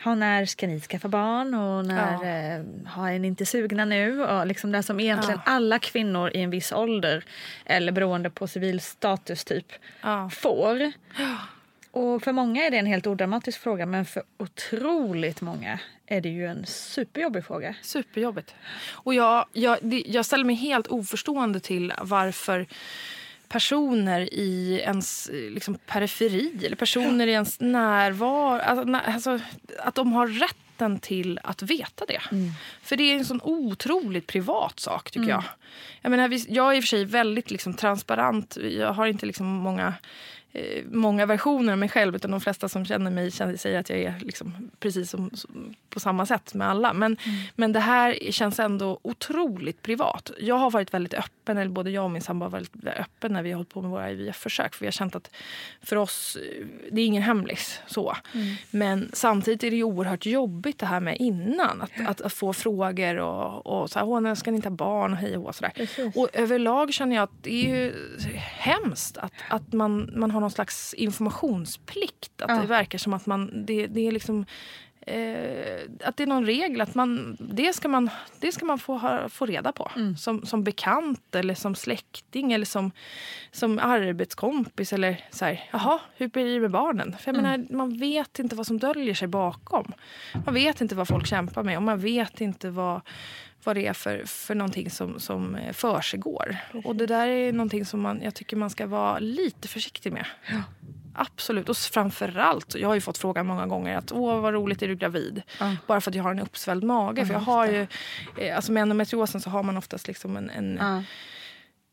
Ja, 0.03 0.15
när 0.15 0.45
ska 0.45 0.67
ni 0.67 0.79
skaffa 0.79 1.07
barn 1.07 1.53
och 1.53 1.85
när 1.85 2.13
eh, 2.13 2.63
har 2.85 3.19
ni 3.19 3.27
inte 3.27 3.45
sugna 3.45 3.85
nu? 3.85 4.23
Och 4.23 4.47
liksom 4.47 4.71
det 4.71 4.83
som 4.83 4.99
egentligen 4.99 5.39
alla 5.45 5.79
kvinnor 5.79 6.31
i 6.33 6.41
en 6.41 6.49
viss 6.49 6.71
ålder 6.71 7.23
eller 7.65 7.91
beroende 7.91 8.29
på 8.29 8.47
civil 8.47 8.81
status 8.81 9.43
typ 9.45 9.65
Ja. 10.01 10.29
får. 10.29 10.91
Och 11.91 12.23
för 12.23 12.31
många 12.31 12.65
är 12.65 12.71
det 12.71 12.77
en 12.77 12.85
helt 12.85 13.07
odramatisk 13.07 13.61
fråga 13.61 13.85
men 13.85 14.05
för 14.05 14.23
otroligt 14.37 15.41
många 15.41 15.79
är 16.05 16.21
det 16.21 16.29
ju 16.29 16.45
en 16.47 16.65
superjobbig 16.65 17.45
fråga. 17.45 17.75
Superjobbigt. 17.81 18.55
Och 18.89 19.13
jag, 19.13 19.45
jag, 19.53 19.77
jag 20.05 20.25
ställer 20.25 20.43
mig 20.43 20.55
helt 20.55 20.87
oförstående 20.87 21.59
till 21.59 21.93
varför 22.01 22.65
personer 23.49 24.33
i 24.33 24.81
ens 24.83 25.29
eh, 25.29 25.51
liksom, 25.51 25.75
periferi 25.75 26.65
eller 26.65 26.75
personer 26.75 27.27
i 27.27 27.31
ens 27.31 27.59
närvaro... 27.59 28.59
Alltså, 28.59 28.95
alltså, 28.95 29.39
att 29.79 29.95
de 29.95 30.13
har 30.13 30.27
rätten 30.27 30.99
till 30.99 31.39
att 31.43 31.61
veta 31.61 32.05
det. 32.05 32.21
För 32.81 32.95
det 32.95 33.03
är 33.03 33.15
en 33.15 33.25
sån 33.25 33.41
otroligt 33.43 34.27
privat 34.27 34.79
sak, 34.79 35.11
tycker 35.11 35.29
jag. 35.29 35.43
Jag, 36.01 36.09
menar, 36.09 36.39
jag 36.47 36.71
är 36.71 36.75
i 36.75 36.79
och 36.79 36.83
för 36.83 36.87
sig 36.87 37.05
väldigt 37.05 37.51
liksom, 37.51 37.73
transparent. 37.73 38.57
Jag 38.61 38.93
har 38.93 39.07
inte 39.07 39.25
liksom, 39.25 39.47
många 39.47 39.93
eh, 40.53 40.83
många 40.91 41.25
versioner 41.25 41.73
av 41.73 41.79
mig 41.79 41.89
själv. 41.89 42.15
Utan 42.15 42.31
de 42.31 42.41
flesta 42.41 42.69
som 42.69 42.85
känner 42.85 43.11
mig 43.11 43.31
känner, 43.31 43.55
säger 43.55 43.79
att 43.79 43.89
jag 43.89 43.99
är 43.99 44.19
liksom 44.19 44.71
precis 44.79 45.09
som, 45.09 45.29
som, 45.33 45.75
på 45.89 45.99
samma 45.99 46.25
sätt 46.25 46.53
med 46.53 46.69
alla. 46.69 46.93
Men, 46.93 47.17
men 47.55 47.73
det 47.73 47.79
här 47.79 48.31
känns 48.31 48.59
ändå 48.59 48.99
otroligt 49.01 49.81
privat. 49.81 50.31
Jag 50.39 50.55
har 50.55 50.71
varit 50.71 50.93
väldigt 50.93 51.13
öppen, 51.13 51.57
eller 51.57 51.71
både 51.71 51.91
jag 51.91 52.03
och 52.03 52.11
min 52.11 52.21
sambo 52.21 52.45
har 52.45 52.49
varit 52.49 52.69
väldigt 52.73 53.01
öppen 53.01 53.33
när 53.33 53.43
vi 53.43 53.51
har 53.51 53.55
hållit 53.55 53.73
på 53.73 53.81
med 53.81 53.91
våra 53.91 54.11
IVF-försök. 54.11 54.75
För 54.75 54.79
vi 54.79 54.87
har 54.87 54.91
känt 54.91 55.15
att 55.15 55.31
för 55.81 55.95
oss, 55.95 56.37
eh, 56.37 56.65
det 56.91 57.01
är 57.01 57.05
ingen 57.05 57.23
hemlis. 57.23 57.81
så. 57.87 58.15
Men 58.71 59.09
samtidigt 59.13 59.63
är 59.63 59.71
det 59.71 59.77
ju 59.77 59.83
oerhört 59.83 60.25
jobbigt 60.25 60.79
det 60.79 60.85
här 60.85 60.99
med 60.99 61.17
innan. 61.19 61.81
Att, 61.81 62.07
att, 62.07 62.21
att 62.21 62.33
få 62.33 62.53
frågor 62.53 63.17
och, 63.17 63.67
och 63.67 63.89
så 63.89 63.99
här, 63.99 64.05
Åh, 64.07 64.21
när 64.21 64.35
ska 64.35 64.51
ni 64.51 64.55
inte 64.55 64.69
ha 64.69 64.75
barn 64.75 65.11
och 65.11 65.17
hej 65.17 65.37
och 65.37 65.43
hå", 65.43 65.53
sådär. 65.53 65.71
Och 66.15 66.29
överlag 66.33 66.93
känner 66.93 67.15
jag 67.15 67.23
att 67.23 67.43
det 67.43 67.65
är 67.65 67.75
ju 67.75 67.93
hemskt 68.57 69.17
att, 69.17 69.33
att 69.49 69.73
man, 69.73 70.09
man 70.15 70.31
har 70.31 70.36
någon 70.39 70.51
slags 70.51 70.93
informationsplikt. 70.93 72.41
Att 72.41 72.49
Ja. 72.49 72.61
det 72.61 72.67
verkar 72.67 72.97
som 72.97 73.13
att 73.13 73.25
man... 73.25 73.65
Det, 73.65 73.87
det 73.87 74.07
är 74.07 74.11
liksom 74.11 74.45
eh, 75.01 75.79
att 76.03 76.17
det 76.17 76.23
är 76.23 76.27
någon 76.27 76.45
regel. 76.45 76.81
att 76.81 76.95
man, 76.95 77.37
Det 77.39 77.73
ska 77.73 77.87
man, 77.87 78.09
det 78.39 78.51
ska 78.51 78.65
man 78.65 78.79
få, 78.79 78.97
ha, 78.97 79.29
få 79.29 79.45
reda 79.45 79.71
på. 79.71 79.91
Mm. 79.95 80.17
Som, 80.17 80.45
som 80.45 80.63
bekant, 80.63 81.35
eller 81.35 81.55
som 81.55 81.75
släkting 81.75 82.53
eller 82.53 82.65
som, 82.65 82.91
som 83.51 83.79
arbetskompis. 83.79 84.93
Eller 84.93 85.25
så 85.31 85.45
här, 85.45 85.69
jaha, 85.71 85.99
hur 86.15 86.27
blir 86.27 86.53
det 86.53 86.59
med 86.59 86.71
barnen? 86.71 87.15
För 87.19 87.31
jag 87.31 87.39
Mm. 87.39 87.51
menar, 87.51 87.73
man 87.77 87.97
vet 87.97 88.39
inte 88.39 88.55
vad 88.55 88.67
som 88.67 88.77
döljer 88.79 89.13
sig 89.13 89.27
bakom. 89.27 89.91
Man 90.45 90.53
vet 90.53 90.81
inte 90.81 90.95
vad 90.95 91.07
folk 91.07 91.27
kämpar 91.27 91.63
med 91.63 91.77
och 91.77 91.83
man 91.83 91.99
vet 91.99 92.41
inte 92.41 92.69
vad, 92.69 93.01
vad 93.67 93.75
det 93.75 93.87
är 93.87 93.93
för, 93.93 94.25
för 94.25 94.55
någonting 94.55 94.89
som, 94.89 95.19
som 95.19 95.55
eh, 95.55 95.73
försiggår. 95.73 96.57
Och 96.83 96.95
det 96.95 97.05
där 97.05 97.27
är 97.27 97.53
någonting 97.53 97.85
som 97.85 98.01
man, 98.01 98.21
jag 98.23 98.35
tycker 98.35 98.57
man 98.57 98.69
ska 98.69 98.87
vara 98.87 99.19
lite 99.19 99.67
försiktig 99.67 100.13
med. 100.13 100.25
Absolut. 101.15 101.69
Och 101.69 101.77
framförallt, 101.77 102.75
jag 102.75 102.87
har 102.87 102.95
ju 102.95 103.01
fått 103.01 103.17
frågan 103.17 103.47
många 103.47 103.65
gånger 103.67 103.97
att 103.97 104.11
åh 104.11 104.39
vad 104.39 104.53
roligt 104.53 104.81
är 104.81 104.87
du 104.87 104.95
gravid? 104.95 105.41
Bara 105.87 106.01
för 106.01 106.11
att 106.11 106.15
jag 106.15 106.23
har 106.23 106.31
en 106.31 106.39
uppsvälld 106.39 106.83
mage. 106.83 107.25
för 107.25 107.33
jag 107.33 107.39
har 107.39 107.65
ju, 107.65 107.87
eh, 108.37 108.55
alltså 108.55 108.71
med 108.71 108.81
endometriosen 108.81 109.41
så 109.41 109.49
har 109.49 109.63
man 109.63 109.77
oftast 109.77 110.07
liksom 110.07 110.37
en, 110.37 110.49
en 110.49 110.77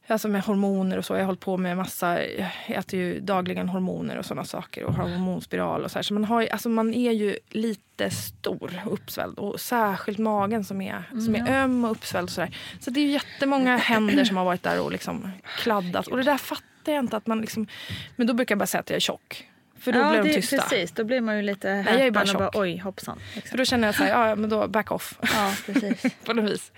Alltså 0.07 0.29
med 0.29 0.43
hormoner 0.43 0.99
och 0.99 1.05
så. 1.05 1.13
Jag 1.13 1.21
har 1.21 1.27
hållit 1.27 1.41
på 1.41 1.57
med 1.57 1.77
massa, 1.77 2.25
jag 2.25 2.49
äter 2.67 3.01
ju 3.01 3.21
dagligen 3.21 3.69
hormoner 3.69 4.19
och 4.19 4.25
sådana 4.25 4.45
saker 4.45 4.85
och 4.85 4.95
har 4.95 5.09
hormonspiral 5.09 5.85
och 5.85 5.91
så 5.91 5.99
här. 5.99 6.03
Så 6.03 6.15
man, 6.15 6.25
har, 6.25 6.47
alltså 6.47 6.69
man 6.69 6.95
är 6.95 7.13
ju 7.13 7.37
lite 7.49 8.11
stor 8.11 8.83
och 8.87 8.93
uppsvälld 8.93 9.39
och 9.39 9.61
särskilt 9.61 10.19
magen 10.19 10.65
som 10.65 10.81
är, 10.81 11.03
som 11.25 11.35
är 11.35 11.63
öm 11.63 11.85
och 11.85 11.91
uppsvälld 11.91 12.25
och 12.25 12.33
sådär. 12.33 12.57
Så 12.81 12.91
det 12.91 13.01
är 13.01 13.05
ju 13.05 13.11
jättemånga 13.11 13.77
händer 13.77 14.25
som 14.25 14.37
har 14.37 14.45
varit 14.45 14.63
där 14.63 14.81
och 14.81 14.93
liksom 14.93 15.31
kladdat. 15.59 16.07
Och 16.07 16.17
det 16.17 16.23
där 16.23 16.39
fattar 16.39 16.93
jag 16.93 17.05
inte 17.05 17.17
att 17.17 17.27
man 17.27 17.41
liksom, 17.41 17.67
men 18.17 18.27
då 18.27 18.35
brukar 18.35 18.53
jag 18.53 18.59
bara 18.59 18.67
säga 18.67 18.81
att 18.81 18.91
jag 18.91 18.97
är 18.97 19.01
tjock. 19.01 19.49
För 19.79 19.93
då 19.93 20.11
blir 20.11 20.22
de 20.22 20.29
det, 20.29 20.35
tysta. 20.35 20.57
Precis, 20.57 20.93
då 20.93 21.05
blir 21.05 21.20
man 21.20 21.37
ju 21.37 21.43
lite 21.43 21.68
jag 21.68 22.01
är 22.01 22.11
bara 22.11 22.25
häpen 22.25 22.37
och 22.37 22.53
bara 22.53 22.62
oj 22.62 22.79
hoppsan. 22.79 23.18
För 23.51 23.59
då 23.59 23.64
känner 23.64 23.89
jag 23.89 23.95
så 23.95 24.05
här, 24.05 24.29
ja 24.29 24.37
men 24.37 24.51
då 24.51 24.68
back 24.68 24.91
off. 24.91 25.18
Ja, 25.22 25.53
precis. 25.66 26.14
på 26.25 26.33
något 26.33 26.51
vis. 26.51 26.72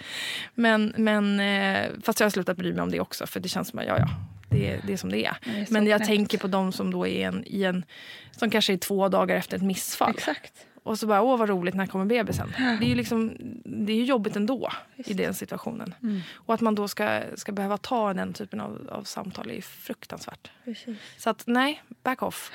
Men, 0.55 0.94
men, 0.97 1.40
eh, 1.40 1.90
fast 2.03 2.20
jag 2.20 2.24
har 2.24 2.30
slutat 2.30 2.57
bry 2.57 2.72
mig 2.72 2.82
om 2.82 2.90
det 2.90 3.01
också 3.01 3.26
för 3.26 3.40
det 3.40 3.49
känns 3.49 3.68
som 3.68 3.78
att 3.78 3.86
ja, 3.86 3.99
ja, 3.99 4.09
det 4.51 4.72
är, 4.72 4.80
det 4.86 4.92
är 4.92 4.97
som 4.97 5.11
det 5.11 5.24
är. 5.24 5.36
är 5.42 5.64
så 5.64 5.72
men 5.72 5.86
jag 5.86 5.99
knäppt. 5.99 6.09
tänker 6.09 6.38
på 6.38 6.47
de 6.47 6.72
som 6.72 6.90
då 6.90 7.07
är 7.07 7.28
en, 7.28 7.44
i 7.47 7.64
en, 7.64 7.84
som 8.30 8.51
kanske 8.51 8.72
är 8.72 8.76
två 8.76 9.09
dagar 9.09 9.36
efter 9.36 9.57
ett 9.57 9.62
missfall. 9.62 10.11
Exakt. 10.11 10.65
Och 10.87 10.99
så 10.99 11.07
bara, 11.07 11.22
åh 11.22 11.39
vad 11.39 11.49
roligt, 11.49 11.74
när 11.74 11.87
kommer 11.87 12.05
bebisen? 12.05 12.53
Det 12.59 12.87
är 12.87 12.89
ju 12.89 12.95
liksom, 12.95 13.37
det 13.64 13.93
är 13.93 13.97
ju 13.97 14.05
jobbigt 14.05 14.37
ändå 14.37 14.72
i 14.97 15.14
den 15.14 15.34
situationen. 15.34 15.95
Mm. 16.03 16.20
Och 16.34 16.55
att 16.55 16.61
man 16.61 16.74
då 16.74 16.89
ska, 16.89 17.20
ska 17.34 17.53
behöva 17.53 17.78
ta 17.78 18.14
den 18.14 18.32
typen 18.32 18.61
av, 18.61 18.89
av 18.93 19.03
samtal 19.03 19.51
är 19.51 19.61
fruktansvärt. 19.61 20.51
precis. 20.64 20.97
Så 21.18 21.30
att 21.30 21.43
nej, 21.47 21.82
back 22.03 22.22
off. 22.22 22.53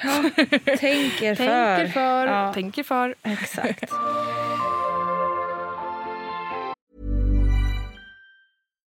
Tänk 0.80 1.22
er 1.22 1.36
för. 1.36 1.78
Tänker 1.78 1.88
för, 1.88 2.28
Ja, 2.28 2.54
tänker 2.54 2.84
för. 2.84 3.16
exakt. 3.22 3.92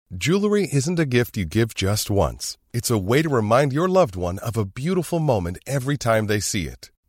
Jewelry 0.09 0.67
isn't 0.71 0.99
a 0.99 1.05
gift 1.05 1.37
you 1.37 1.45
give 1.45 1.73
just 1.73 2.09
once. 2.09 2.57
It's 2.71 2.91
a 2.91 2.97
way 2.97 3.23
to 3.23 3.29
remind 3.29 3.73
your 3.73 3.87
loved 3.89 4.15
one 4.15 4.37
of 4.39 4.57
a 4.57 4.65
beautiful 4.65 5.19
moment 5.19 5.57
every 5.65 5.97
time 5.97 6.27
they 6.27 6.39
see 6.41 6.67
it. 6.67 6.91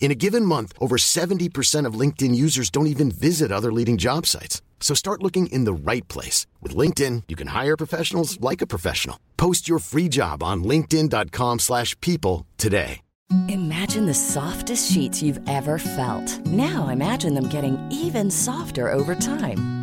In 0.00 0.10
a 0.10 0.14
given 0.14 0.46
month, 0.46 0.72
over 0.80 0.96
70% 0.96 1.86
of 1.86 1.94
LinkedIn 1.94 2.34
users 2.34 2.70
don't 2.70 2.88
even 2.88 3.12
visit 3.12 3.52
other 3.52 3.70
leading 3.70 3.98
job 3.98 4.26
sites. 4.26 4.60
So 4.80 4.94
start 4.94 5.22
looking 5.22 5.46
in 5.48 5.64
the 5.64 5.74
right 5.74 6.08
place. 6.08 6.46
With 6.60 6.74
LinkedIn, 6.74 7.24
you 7.28 7.36
can 7.36 7.48
hire 7.48 7.76
professionals 7.76 8.40
like 8.40 8.60
a 8.62 8.66
professional. 8.66 9.20
Post 9.36 9.68
your 9.68 9.78
free 9.78 10.08
job 10.08 10.42
on 10.42 10.64
linkedin.com/people 10.64 11.58
slash 11.58 11.94
people 12.00 12.46
today. 12.56 13.02
Imagine 13.48 14.06
the 14.06 14.14
softest 14.14 14.90
sheets 14.90 15.22
you've 15.22 15.40
ever 15.48 15.78
felt. 15.78 16.26
Now 16.46 16.88
imagine 16.88 17.34
them 17.34 17.48
getting 17.48 17.78
even 17.92 18.30
softer 18.30 18.92
over 18.92 19.14
time. 19.14 19.79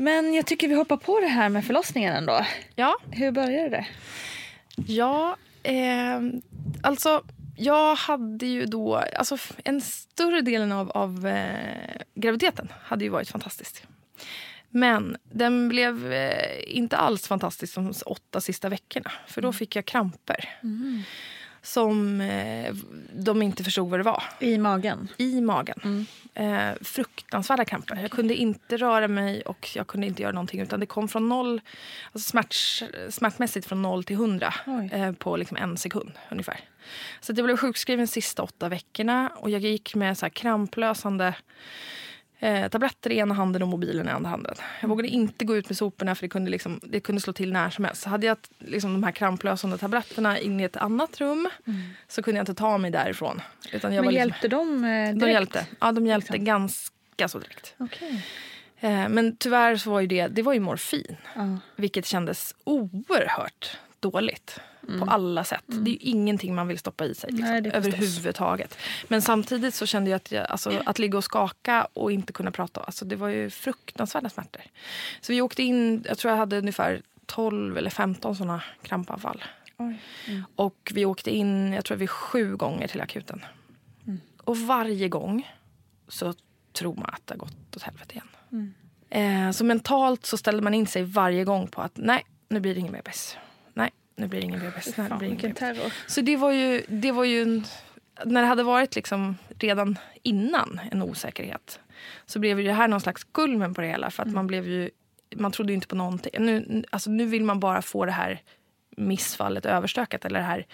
Men 0.00 0.34
jag 0.34 0.46
tycker 0.46 0.68
vi 0.68 0.74
hoppar 0.74 0.96
på 0.96 1.20
det 1.20 1.26
här 1.26 1.48
med 1.48 1.64
förlossningen 1.64 2.14
ändå. 2.14 2.46
Ja, 2.74 2.96
Hur 3.10 3.30
började 3.30 3.68
det? 3.68 3.86
Ja, 4.86 5.36
eh, 5.62 6.20
alltså 6.82 7.22
jag 7.56 7.94
hade 7.94 8.46
ju 8.46 8.66
då... 8.66 8.96
Alltså, 8.96 9.38
en 9.64 9.80
större 9.80 10.40
delen 10.40 10.72
av, 10.72 10.90
av 10.90 11.26
eh, 11.26 12.00
graviditeten 12.14 12.68
hade 12.82 13.04
ju 13.04 13.10
varit 13.10 13.28
fantastisk. 13.28 13.84
Men 14.70 15.16
den 15.22 15.68
blev 15.68 16.12
eh, 16.12 16.76
inte 16.76 16.96
alls 16.96 17.28
fantastisk 17.28 17.74
de 17.74 17.92
åtta 18.06 18.40
sista 18.40 18.68
veckorna. 18.68 19.12
För 19.26 19.42
då 19.42 19.52
fick 19.52 19.76
jag 19.76 19.84
kramper. 19.84 20.48
Som 21.62 22.20
eh, 22.20 22.74
de 23.12 23.42
inte 23.42 23.64
förstod 23.64 23.90
vad 23.90 24.00
det 24.00 24.04
var. 24.04 24.22
I 24.40 24.58
magen. 24.58 25.08
I 25.16 25.40
magen. 25.40 26.06
Eh, 26.34 26.70
fruktansvärda 26.80 27.64
kramper. 27.64 27.98
Jag 28.02 28.10
kunde 28.10 28.34
inte 28.34 28.76
röra 28.76 29.08
mig 29.08 29.42
och 29.42 29.68
jag 29.74 29.86
kunde 29.86 30.06
inte 30.06 30.22
göra 30.22 30.32
någonting. 30.32 30.60
Utan 30.60 30.80
det 30.80 30.86
kom 30.86 31.08
från 31.08 31.28
noll, 31.28 31.60
alltså 32.12 32.30
smärt, 32.30 32.54
smärtmässigt 33.08 33.66
från 33.66 33.82
noll 33.82 34.04
till 34.04 34.16
hundra 34.16 34.54
eh, 34.92 35.12
på 35.12 35.36
liksom 35.36 35.56
en 35.56 35.76
sekund 35.76 36.12
ungefär. 36.30 36.60
Så 37.20 37.32
jag 37.36 37.44
blev 37.44 37.56
sjukskriven 37.56 38.06
de 38.06 38.12
sista 38.12 38.42
åtta 38.42 38.68
veckorna 38.68 39.32
och 39.36 39.50
jag 39.50 39.60
gick 39.60 39.94
med 39.94 40.18
så 40.18 40.26
här 40.26 40.30
kramplösande 40.30 41.34
eh, 42.38 42.68
tabletter 42.68 43.12
i 43.12 43.18
ena 43.18 43.34
handen 43.34 43.62
och 43.62 43.68
mobilen 43.68 44.08
i 44.08 44.10
andra 44.10 44.30
handen. 44.30 44.54
Jag 44.80 44.88
vågade 44.88 45.08
inte 45.08 45.44
gå 45.44 45.56
ut 45.56 45.68
med 45.68 45.76
soporna 45.76 46.14
för 46.14 46.22
det 46.22 46.28
kunde, 46.28 46.50
liksom, 46.50 46.80
det 46.82 47.00
kunde 47.00 47.20
slå 47.20 47.32
till 47.32 47.52
när 47.52 47.70
som 47.70 47.84
helst. 47.84 48.02
Så 48.02 48.08
hade 48.08 48.26
jag 48.26 48.36
liksom, 48.58 48.92
de 48.92 49.02
här 49.02 49.12
kramplösande 49.12 49.78
tabletterna 49.78 50.38
in 50.38 50.60
i 50.60 50.62
ett 50.62 50.76
annat 50.76 51.20
rum 51.20 51.48
så 52.08 52.22
kunde 52.22 52.38
jag 52.38 52.42
inte 52.42 52.54
ta 52.54 52.78
mig 52.78 52.90
därifrån. 52.90 53.40
Utan 53.72 53.94
jag 53.94 54.04
Men 54.04 54.04
var 54.04 54.12
liksom, 54.12 54.28
hjälpte 54.28 54.48
de 54.48 54.84
eh, 54.84 55.04
direkt? 55.04 55.20
de 55.20 55.30
hjälpte. 55.30 55.66
Ja, 55.80 55.92
de 55.92 56.06
hjälpte 56.06 56.32
Liksom. 56.32 56.44
ganska 56.44 57.28
så 57.28 57.38
direkt. 57.38 57.74
Okej. 57.78 58.24
Eh, 58.80 59.08
men 59.08 59.36
tyvärr 59.36 59.76
så 59.76 59.90
var 59.90 60.00
ju 60.00 60.06
det, 60.06 60.26
det 60.26 60.42
var 60.42 60.52
ju 60.52 60.60
morfin. 60.60 61.16
Ja. 61.34 61.58
Vilket 61.76 62.06
kändes 62.06 62.54
oerhört 62.64 63.78
dåligt 64.00 64.60
Mm. 64.88 65.00
på 65.00 65.06
alla 65.10 65.44
sätt. 65.44 65.64
Det 65.66 65.90
är 65.90 65.92
ju 65.92 65.96
ingenting 65.96 66.54
man 66.54 66.68
vill 66.68 66.78
stoppa 66.78 67.04
i 67.04 67.14
sig 67.14 67.30
liksom, 67.32 67.48
Nej, 67.48 67.70
överhuvudtaget. 67.74 68.78
Men 69.08 69.22
samtidigt 69.22 69.74
så 69.74 69.86
kände 69.86 70.10
jag 70.10 70.16
att, 70.16 70.32
jag, 70.32 70.46
alltså, 70.46 70.82
att 70.86 70.98
ligga 70.98 71.18
och 71.18 71.24
skaka 71.24 71.88
och 71.92 72.12
inte 72.12 72.32
kunna 72.32 72.50
prata, 72.50 72.80
alltså, 72.80 73.04
det 73.04 73.16
var 73.16 73.28
ju 73.28 73.50
fruktansvärda 73.50 74.28
smärtor. 74.28 74.62
Så 75.20 75.32
vi 75.32 75.40
åkte 75.40 75.62
in, 75.62 76.04
jag 76.08 76.18
tror 76.18 76.30
jag 76.30 76.38
hade 76.38 76.58
ungefär 76.58 77.02
12 77.26 77.78
eller 77.78 77.90
15 77.90 78.36
såna 78.36 78.62
krampanfall. 78.82 79.44
Oj. 79.76 80.00
Och 80.56 80.92
vi 80.94 81.04
åkte 81.04 81.30
in, 81.30 81.72
jag 81.72 81.84
tror 81.84 81.96
vi 81.96 82.06
sju 82.06 82.56
gånger 82.56 82.88
till 82.88 83.00
akuten. 83.00 83.44
Mm. 84.06 84.20
Och 84.44 84.56
varje 84.56 85.08
gång 85.08 85.52
så 86.08 86.34
tror 86.72 86.94
man 86.94 87.10
att 87.12 87.26
det 87.26 87.34
har 87.34 87.38
gått 87.38 87.76
åt 87.76 87.82
helvete 87.82 88.12
igen. 88.14 88.28
Mm. 88.52 88.74
Eh, 89.10 89.52
så 89.52 89.64
mentalt 89.64 90.26
så 90.26 90.36
ställde 90.36 90.62
man 90.62 90.74
in 90.74 90.86
sig 90.86 91.02
varje 91.02 91.44
gång 91.44 91.66
på 91.66 91.82
att 91.82 91.92
nej, 91.96 92.26
nu 92.48 92.60
blir 92.60 92.74
det 92.74 92.80
ingen 92.80 92.92
bebis. 92.92 93.36
Nu 94.18 94.28
blir 94.28 94.40
det 94.40 94.46
ingen 94.46 94.60
bebis. 94.60 94.96
Nej, 94.96 95.08
det 95.10 95.16
blir 95.16 95.28
ingen 95.28 95.54
terror. 95.54 95.92
Så 96.06 96.20
det 96.20 96.36
var 96.36 96.52
ju, 96.52 96.82
det 96.88 97.12
var 97.12 97.24
ju 97.24 97.42
en, 97.42 97.64
när 98.24 98.42
det 98.42 98.48
hade 98.48 98.62
varit 98.62 98.94
liksom 98.94 99.36
redan 99.58 99.98
innan 100.22 100.80
en 100.90 101.02
osäkerhet 101.02 101.80
så 102.26 102.38
blev 102.38 102.56
det 102.56 102.72
här 102.72 102.88
någon 102.88 103.00
slags 103.00 103.24
kulmen 103.24 103.74
på 103.74 103.80
det 103.80 103.86
hela. 103.86 104.10
För 104.10 104.22
att 104.22 104.32
man 104.32 104.46
blev 104.46 104.66
ju, 104.66 104.90
man 105.36 105.52
trodde 105.52 105.72
ju 105.72 105.74
inte 105.74 105.86
på 105.86 105.96
någonting. 105.96 106.32
Nu, 106.38 106.84
alltså 106.90 107.10
nu 107.10 107.26
vill 107.26 107.44
man 107.44 107.60
bara 107.60 107.82
få 107.82 108.04
det 108.04 108.12
här 108.12 108.42
missfallet 108.96 109.66
överstökat 109.66 110.24
eller 110.24 110.38
det 110.38 110.46
här 110.46 110.66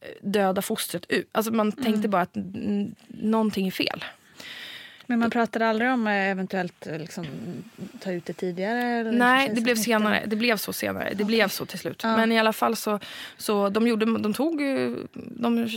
eh, 0.00 0.28
döda 0.28 0.62
fostret 0.62 1.06
ut. 1.08 1.28
Alltså 1.32 1.52
man 1.52 1.72
tänkte 1.72 2.08
bara 2.08 2.22
att 2.22 2.36
någonting 3.08 3.66
är 3.66 3.70
fel. 3.70 4.04
Men 5.12 5.20
man 5.20 5.30
pratade 5.30 5.68
aldrig 5.68 5.90
om 5.90 6.06
eh, 6.06 6.30
eventuellt 6.30 6.86
eh, 6.86 6.98
liksom, 6.98 7.26
ta 8.00 8.12
ut 8.12 8.24
det 8.26 8.32
tidigare? 8.32 9.12
Nej, 9.12 9.48
det 9.54 9.60
blev 9.60 9.76
inte- 9.76 9.82
senare. 9.84 10.22
Det 10.26 10.36
blev 10.36 10.56
så 10.56 10.72
senare. 10.72 11.12
Det 11.14 11.24
blev 11.24 11.48
så 11.48 11.66
till 11.66 11.78
slut. 11.78 12.04
Men 12.04 12.32
i 12.32 12.38
alla 12.38 12.52
fall 12.52 12.76
så, 12.76 12.98
så 13.36 13.68
de, 13.68 13.86
gjorde, 13.86 14.04
de 14.18 14.34
tog 14.34 14.60
ju- 14.60 14.96
de 15.14 15.68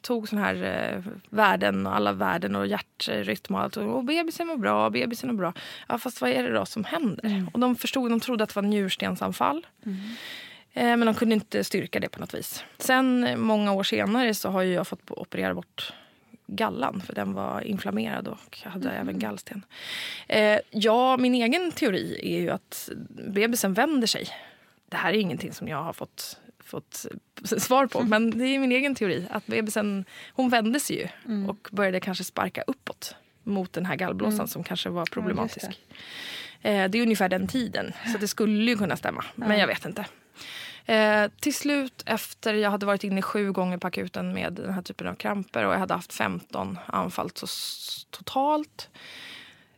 tog 0.00 0.28
sån 0.28 0.38
här 0.38 0.54
eh, 0.94 1.12
värden 1.30 1.86
och 1.86 1.96
alla 1.96 2.12
värden 2.12 2.56
och 2.56 2.66
hjärtrytm 2.66 3.54
och 3.54 3.60
allt. 3.60 3.76
Och 3.76 4.04
bebisen 4.04 4.46
mår 4.46 4.56
bra, 4.56 4.90
bebisen 4.90 5.28
mår 5.30 5.36
bra. 5.36 5.52
Ja, 5.88 5.98
fast 5.98 6.20
vad 6.20 6.30
är 6.30 6.42
det 6.42 6.52
då 6.54 6.66
som 6.66 6.84
händer? 6.84 7.46
Och 7.52 7.60
de 7.60 7.76
förstod, 7.76 8.10
de 8.10 8.20
trodde 8.20 8.44
att 8.44 8.50
det 8.50 8.56
var 8.60 8.62
njurstensanfall. 8.68 9.66
Eh, 10.72 10.84
Men 10.96 11.00
de 11.00 11.14
kunde 11.14 11.34
inte 11.34 11.64
styrka 11.64 12.00
det 12.00 12.08
på 12.08 12.20
något 12.20 12.34
vis. 12.34 12.64
Sen 12.78 13.24
eh, 13.24 13.36
många 13.36 13.72
år 13.72 13.82
senare 13.82 14.34
så 14.34 14.48
har 14.48 14.62
ju 14.62 14.72
jag 14.72 14.86
fått 14.86 15.10
operera 15.10 15.54
bort 15.54 15.92
gallan 16.48 17.00
för 17.00 17.14
den 17.14 17.32
var 17.32 17.60
inflammerad 17.60 18.28
och 18.28 18.58
hade 18.64 18.90
även 18.90 19.18
gallsten. 19.18 19.64
Eh, 20.28 20.58
ja, 20.70 21.16
min 21.16 21.34
egen 21.34 21.72
teori 21.72 22.20
är 22.22 22.40
ju 22.40 22.50
att 22.50 22.90
bebisen 23.08 23.74
vänder 23.74 24.06
sig. 24.06 24.28
Det 24.88 24.96
här 24.96 25.12
är 25.12 25.18
ingenting 25.18 25.52
som 25.52 25.68
jag 25.68 25.82
har 25.82 25.92
fått, 25.92 26.40
fått 26.58 27.06
svar 27.44 27.86
på, 27.86 28.02
men 28.02 28.38
det 28.38 28.44
är 28.44 28.58
min 28.58 28.72
egen 28.72 28.94
teori. 28.94 29.26
Att 29.30 29.46
bebisen, 29.46 30.04
hon 30.32 30.48
vände 30.48 30.80
sig 30.80 30.96
ju 30.96 31.08
och 31.48 31.68
började 31.72 32.00
kanske 32.00 32.24
sparka 32.24 32.62
uppåt 32.66 33.14
mot 33.42 33.72
den 33.72 33.86
här 33.86 33.96
gallblåsan 33.96 34.48
som 34.48 34.64
kanske 34.64 34.88
var 34.88 35.04
problematisk. 35.06 35.80
Eh, 36.62 36.90
det 36.90 36.98
är 36.98 37.02
ungefär 37.02 37.28
den 37.28 37.48
tiden, 37.48 37.92
så 38.12 38.18
det 38.18 38.28
skulle 38.28 38.70
ju 38.70 38.76
kunna 38.76 38.96
stämma. 38.96 39.24
Men 39.34 39.58
jag 39.58 39.66
vet 39.66 39.84
inte. 39.84 40.06
Eh, 40.88 41.30
till 41.40 41.54
slut, 41.54 42.02
efter 42.06 42.54
jag 42.54 42.70
hade 42.70 42.86
varit 42.86 43.04
inne 43.04 43.22
sju 43.22 43.52
gånger 43.52 43.78
på 43.78 43.86
akuten 43.86 44.32
med 44.32 44.52
den 44.52 44.72
här 44.72 44.82
typen 44.82 45.06
av 45.06 45.14
kramper 45.14 45.64
och 45.66 45.72
jag 45.72 45.78
hade 45.78 45.94
haft 45.94 46.12
15 46.12 46.78
anfall 46.86 47.30
totalt. 48.10 48.90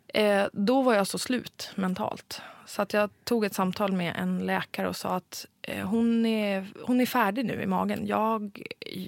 Eh, 0.08 0.44
då 0.52 0.82
var 0.82 0.94
jag 0.94 1.06
så 1.06 1.18
slut 1.18 1.72
mentalt. 1.74 2.42
Så 2.66 2.82
att 2.82 2.92
jag 2.92 3.10
tog 3.24 3.44
ett 3.44 3.54
samtal 3.54 3.92
med 3.92 4.14
en 4.16 4.46
läkare 4.46 4.88
och 4.88 4.96
sa 4.96 5.16
att 5.16 5.46
eh, 5.62 5.86
hon, 5.86 6.26
är, 6.26 6.66
hon 6.82 7.00
är 7.00 7.06
färdig 7.06 7.44
nu 7.44 7.62
i 7.62 7.66
magen. 7.66 8.06
Jag, 8.06 8.62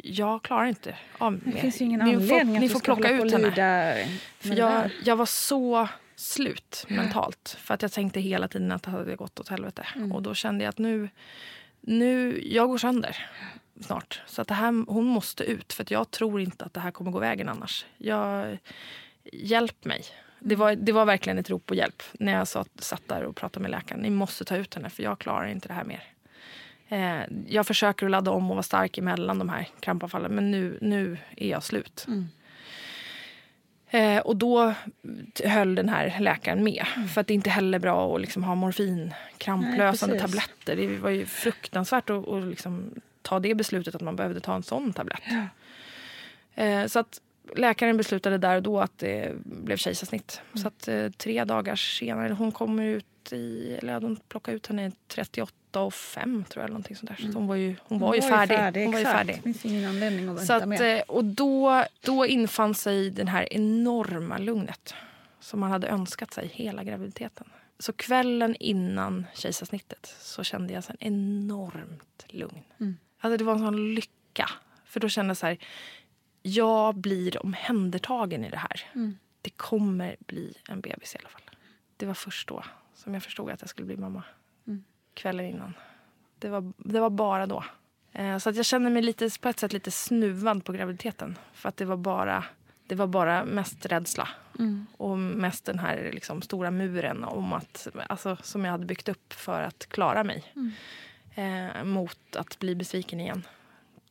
jag 0.04 0.42
klarar 0.42 0.66
inte 0.66 0.96
av 1.18 1.32
mer. 1.32 1.40
Det 1.44 1.60
finns 1.60 1.80
ju 1.80 1.84
ingen 1.84 2.00
Ni 2.00 2.14
anledning 2.14 2.54
får, 2.54 2.60
ni 2.60 2.68
får 2.68 2.80
plocka 2.80 3.10
ut 3.10 3.32
henne. 3.32 4.08
För 4.38 4.54
jag, 4.54 4.90
jag 5.04 5.16
var 5.16 5.26
så 5.26 5.88
slut 6.16 6.84
mentalt. 6.88 7.56
För 7.60 7.74
att 7.74 7.82
jag 7.82 7.92
tänkte 7.92 8.20
hela 8.20 8.48
tiden 8.48 8.72
att 8.72 8.82
det 8.82 8.90
hade 8.90 9.16
gått 9.16 9.40
åt 9.40 9.48
helvete. 9.48 9.86
Mm. 9.96 10.12
Och 10.12 10.22
då 10.22 10.34
kände 10.34 10.64
jag 10.64 10.68
att 10.68 10.78
nu, 10.78 11.08
nu, 11.82 12.42
jag 12.44 12.68
går 12.68 12.78
sönder 12.78 13.26
snart. 13.80 14.22
Så 14.26 14.42
att 14.42 14.48
det 14.48 14.54
här, 14.54 14.84
hon 14.88 15.04
måste 15.04 15.44
ut. 15.44 15.72
För 15.72 15.82
att 15.82 15.90
jag 15.90 16.10
tror 16.10 16.40
inte 16.40 16.64
att 16.64 16.74
det 16.74 16.80
här 16.80 16.90
kommer 16.90 17.10
gå 17.10 17.18
vägen 17.18 17.48
annars. 17.48 17.86
Jag, 17.98 18.58
hjälp 19.32 19.84
mig. 19.84 20.04
Det 20.38 20.56
var, 20.56 20.74
det 20.74 20.92
var 20.92 21.04
verkligen 21.04 21.38
ett 21.38 21.50
rop 21.50 21.66
på 21.66 21.74
hjälp 21.74 22.02
när 22.12 22.32
jag 22.32 22.48
satt, 22.48 22.68
satt 22.78 23.08
där 23.08 23.22
och 23.22 23.36
pratade 23.36 23.62
med 23.62 23.70
läkaren. 23.70 24.00
Ni 24.00 24.10
måste 24.10 24.44
ta 24.44 24.56
ut 24.56 24.74
henne 24.74 24.90
för 24.90 25.02
jag 25.02 25.18
klarar 25.18 25.46
inte 25.46 25.68
det 25.68 25.74
här 25.74 25.84
mer. 25.84 26.02
Eh, 26.88 27.26
jag 27.46 27.66
försöker 27.66 28.06
att 28.06 28.10
ladda 28.10 28.30
om 28.30 28.50
och 28.50 28.56
vara 28.56 28.62
stark 28.62 28.98
emellan 28.98 29.38
de 29.38 29.48
här 29.48 29.68
krampanfallen 29.80 30.34
men 30.34 30.50
nu, 30.50 30.78
nu 30.80 31.18
är 31.36 31.48
jag 31.48 31.62
slut. 31.62 32.04
Mm. 32.08 32.28
Eh, 33.92 34.18
och 34.18 34.36
då 34.36 34.74
höll 35.44 35.74
den 35.74 35.88
här 35.88 36.20
läkaren 36.20 36.64
med. 36.64 36.86
För 37.14 37.20
att 37.20 37.26
det 37.26 37.32
är 37.32 37.34
inte 37.34 37.50
heller 37.50 37.78
bra 37.78 38.14
att 38.14 38.20
liksom 38.20 38.44
ha 38.44 38.54
morfin, 38.54 39.14
kramplösande 39.38 40.14
Nej, 40.14 40.22
tabletter. 40.22 40.76
Det 40.76 40.98
var 40.98 41.10
ju 41.10 41.26
fruktansvärt 41.26 42.10
att, 42.10 42.28
att 42.28 42.44
liksom 42.44 42.94
ta 43.22 43.40
det 43.40 43.54
beslutet 43.54 43.94
att 43.94 44.00
man 44.00 44.16
behövde 44.16 44.40
ta 44.40 44.54
en 44.54 44.62
sån 44.62 44.92
tablett. 44.92 45.22
Eh, 46.54 46.86
så 46.86 46.98
att 46.98 47.20
läkaren 47.56 47.96
beslutade 47.96 48.38
där 48.38 48.56
och 48.56 48.62
då 48.62 48.80
att 48.80 48.98
det 48.98 49.32
blev 49.44 49.76
kejsarsnitt. 49.76 50.40
Så 50.54 50.68
att 50.68 50.88
eh, 50.88 51.08
tre 51.10 51.44
dagar 51.44 51.76
senare, 51.76 52.32
hon 52.32 52.52
kommer 52.52 52.84
ut 52.84 53.32
i, 53.32 53.76
eller 53.82 53.92
ja, 53.92 54.00
de 54.00 54.16
plockade 54.28 54.56
ut 54.56 54.66
henne 54.66 54.86
i 54.86 54.92
38 55.08 55.52
och 55.80 55.94
5 55.94 56.44
tror 56.48 56.60
jag. 56.60 56.64
Eller 56.64 56.72
någonting 56.72 56.96
sånt 56.96 57.08
där. 57.08 57.16
Så 57.16 57.28
att 57.28 57.34
hon 57.34 57.46
var 57.46 57.54
ju, 57.56 57.76
hon 57.82 57.98
var 57.98 58.14
ju 58.14 58.22
färdig. 58.22 58.82
Hon 58.84 58.92
var 58.92 58.98
ju 58.98 59.04
färdig. 59.04 59.36
Det 59.36 59.42
finns 59.42 59.64
ingen 59.64 59.88
anledning 59.90 60.28
att 60.28 60.46
Så 60.46 60.52
vänta 60.52 60.56
att, 60.56 60.68
mer. 60.68 60.96
eh, 60.96 61.00
och 61.02 61.24
då, 61.24 61.84
då 62.00 62.26
infann 62.26 62.74
sig 62.74 63.10
den 63.10 63.28
här 63.28 63.52
enorma 63.52 64.38
lugnet 64.38 64.94
som 65.40 65.60
man 65.60 65.70
hade 65.70 65.88
önskat 65.88 66.34
sig 66.34 66.46
hela 66.54 66.84
graviditeten. 66.84 67.46
Så 67.78 67.92
kvällen 67.92 68.56
innan 68.60 69.26
kejsarsnittet 69.34 70.14
så 70.20 70.44
kände 70.44 70.72
jag 70.72 70.84
så 70.84 70.92
en 70.92 70.98
enormt 71.00 72.24
lugn. 72.28 72.62
Alltså 73.20 73.36
det 73.36 73.44
var 73.44 73.52
en 73.52 73.58
sån 73.58 73.94
lycka. 73.94 74.50
För 74.84 75.00
då 75.00 75.08
kände 75.08 75.30
jag 75.30 75.36
så 75.36 75.46
här, 75.46 75.58
jag 76.42 76.94
blir 76.94 77.42
omhändertagen 77.46 78.44
i 78.44 78.50
det 78.50 78.56
här. 78.56 78.90
Det 79.42 79.50
kommer 79.50 80.16
bli 80.26 80.54
en 80.68 80.80
bebis 80.80 81.14
i 81.14 81.18
alla 81.18 81.28
fall. 81.28 81.42
Det 81.96 82.06
var 82.06 82.14
först 82.14 82.48
då 82.48 82.64
som 82.94 83.14
jag 83.14 83.22
förstod 83.22 83.50
att 83.50 83.60
jag 83.60 83.70
skulle 83.70 83.86
bli 83.86 83.96
mamma. 83.96 84.22
Kvällen 85.14 85.46
innan. 85.46 85.74
Det 86.38 86.48
var, 86.48 86.72
det 86.76 87.00
var 87.00 87.10
bara 87.10 87.46
då. 87.46 87.64
Eh, 88.12 88.38
Så 88.38 88.50
att 88.50 88.56
jag 88.56 88.64
känner 88.66 88.90
mig 88.90 89.02
lite, 89.02 89.30
på 89.40 89.48
ett 89.48 89.58
sätt 89.58 89.72
lite 89.72 89.90
snuvad 89.90 90.64
på 90.64 90.72
graviditeten. 90.72 91.38
För 91.52 91.68
att 91.68 91.76
det 91.76 91.84
var 91.84 91.96
bara, 91.96 92.44
det 92.86 92.94
var 92.94 93.06
bara 93.06 93.44
mest 93.44 93.86
rädsla. 93.86 94.28
Och 94.96 95.18
mest 95.18 95.64
den 95.64 95.78
här 95.78 96.10
liksom 96.12 96.42
stora 96.42 96.70
muren 96.70 97.24
om 97.24 97.52
att, 97.52 97.88
alltså, 98.08 98.36
som 98.42 98.64
jag 98.64 98.72
hade 98.72 98.84
byggt 98.86 99.08
upp 99.08 99.32
för 99.32 99.62
att 99.62 99.86
klara 99.88 100.24
mig. 100.24 100.44
Eh, 101.34 101.84
mot 101.84 102.36
att 102.36 102.58
bli 102.58 102.74
besviken 102.74 103.20
igen. 103.20 103.42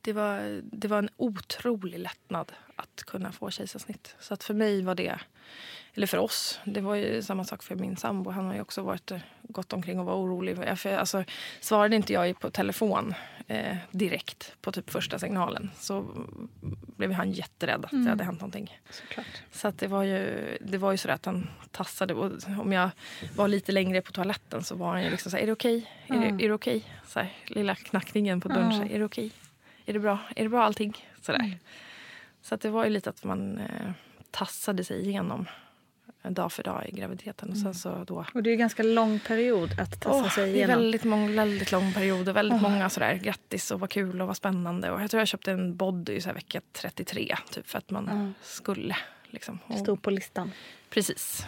Det 0.04 0.12
var, 0.12 0.60
det 0.62 0.88
var 0.88 0.98
en 0.98 1.08
otrolig 1.16 1.98
lättnad 1.98 2.52
att 2.76 3.02
kunna 3.06 3.32
få 3.32 3.50
kejsarsnitt. 3.50 4.16
Så 4.20 4.34
att 4.34 4.44
för 4.44 4.54
mig 4.54 4.82
var 4.82 4.94
det, 4.94 5.18
eller 5.94 6.06
för 6.06 6.18
oss, 6.18 6.60
det 6.64 6.80
var 6.80 6.94
ju 6.94 7.22
samma 7.22 7.44
sak 7.44 7.62
för 7.62 7.74
min 7.74 7.96
sambo. 7.96 8.30
Han 8.30 8.44
har 8.46 8.54
ju 8.54 8.60
också 8.60 8.82
varit, 8.82 9.12
gått 9.42 9.72
omkring 9.72 9.98
och 10.00 10.06
var 10.06 10.14
orolig. 10.14 10.58
Jag- 10.66 10.78
För, 10.78 10.96
alltså, 10.96 11.24
svarade 11.60 11.96
inte 11.96 12.12
jag 12.12 12.40
på 12.40 12.50
telefon 12.50 13.14
eh, 13.46 13.76
direkt 13.90 14.56
på 14.60 14.72
typ 14.72 14.90
första 14.90 15.18
signalen 15.18 15.70
så 15.78 16.06
blev 16.96 17.12
han 17.12 17.32
jätterädd 17.32 17.84
att 17.84 17.90
det 17.90 18.10
hade 18.10 18.24
hänt 18.24 18.40
någonting. 18.40 18.78
Såklart. 18.90 19.26
Så 19.52 19.68
att 19.68 19.78
det 19.78 19.86
var 19.86 20.02
ju, 20.02 20.48
det 20.60 20.78
var 20.78 20.92
ju 20.92 20.98
så 20.98 21.10
att 21.10 21.24
han 21.26 21.48
tassade. 21.70 22.14
Och 22.14 22.32
om 22.60 22.72
jag 22.72 22.90
var 23.36 23.48
lite 23.48 23.72
längre 23.72 24.00
på 24.02 24.12
toaletten 24.12 24.64
så 24.64 24.74
var 24.74 24.88
han 24.92 25.04
ju 25.04 25.10
liksom 25.10 25.30
så 25.30 25.36
här, 25.36 25.42
är 25.42 25.46
det 25.46 25.52
okej? 25.52 25.90
Är, 26.06 26.14
det, 26.20 26.44
är 26.44 26.48
det 26.48 26.54
okej? 26.54 26.84
Så 27.06 27.18
här, 27.20 27.32
lilla 27.46 27.74
knackningen 27.74 28.40
på 28.40 28.48
dörren. 28.48 28.70
Här, 28.72 28.92
är 28.92 28.98
det 28.98 29.04
okej? 29.04 29.30
Är 29.86 29.92
det 29.92 29.98
bra? 29.98 30.18
Är 30.36 30.42
det 30.42 30.48
bra 30.48 30.62
allting? 30.62 31.06
Sådär. 31.20 31.58
Så 32.42 32.54
att 32.54 32.60
det 32.60 32.70
var 32.70 32.84
ju 32.84 32.90
lite 32.90 33.10
att 33.10 33.24
man 33.24 33.58
eh, 33.58 33.92
tassade 34.30 34.84
sig 34.84 35.08
igenom 35.08 35.46
dag 36.22 36.52
för 36.52 36.62
dag 36.62 36.88
i 36.88 36.90
graviditeten. 36.90 37.50
Och 37.50 37.56
sen 37.56 37.74
så 37.74 38.04
då... 38.06 38.24
Och 38.34 38.42
det 38.42 38.50
är 38.50 38.52
en 38.52 38.58
ganska 38.58 38.82
lång 38.82 39.18
period 39.18 39.80
att 39.80 40.00
tassa 40.00 40.16
Åh, 40.16 40.28
sig 40.28 40.44
det 40.44 40.50
är 40.50 40.54
igenom. 40.54 40.76
väldigt, 40.76 41.04
mång, 41.04 41.36
väldigt 41.36 41.72
lång 41.72 41.92
period 41.92 42.28
och 42.28 42.36
väldigt 42.36 42.62
många 42.62 42.90
sådär 42.90 43.14
grattis 43.14 43.70
och 43.70 43.80
vad 43.80 43.90
kul 43.90 44.20
och 44.20 44.26
vad 44.26 44.36
spännande. 44.36 44.90
Och 44.90 45.02
jag 45.02 45.10
tror 45.10 45.20
jag 45.20 45.28
köpte 45.28 45.52
en 45.52 45.76
body 45.76 46.20
så 46.20 46.28
här 46.28 46.34
vecka 46.34 46.60
33 46.72 47.36
typ 47.50 47.66
för 47.66 47.78
att 47.78 47.90
man 47.90 48.34
skulle. 48.42 48.96
Liksom. 49.24 49.58
Och, 49.66 49.78
Stod 49.78 50.02
på 50.02 50.10
listan. 50.10 50.52
Precis. 50.90 51.46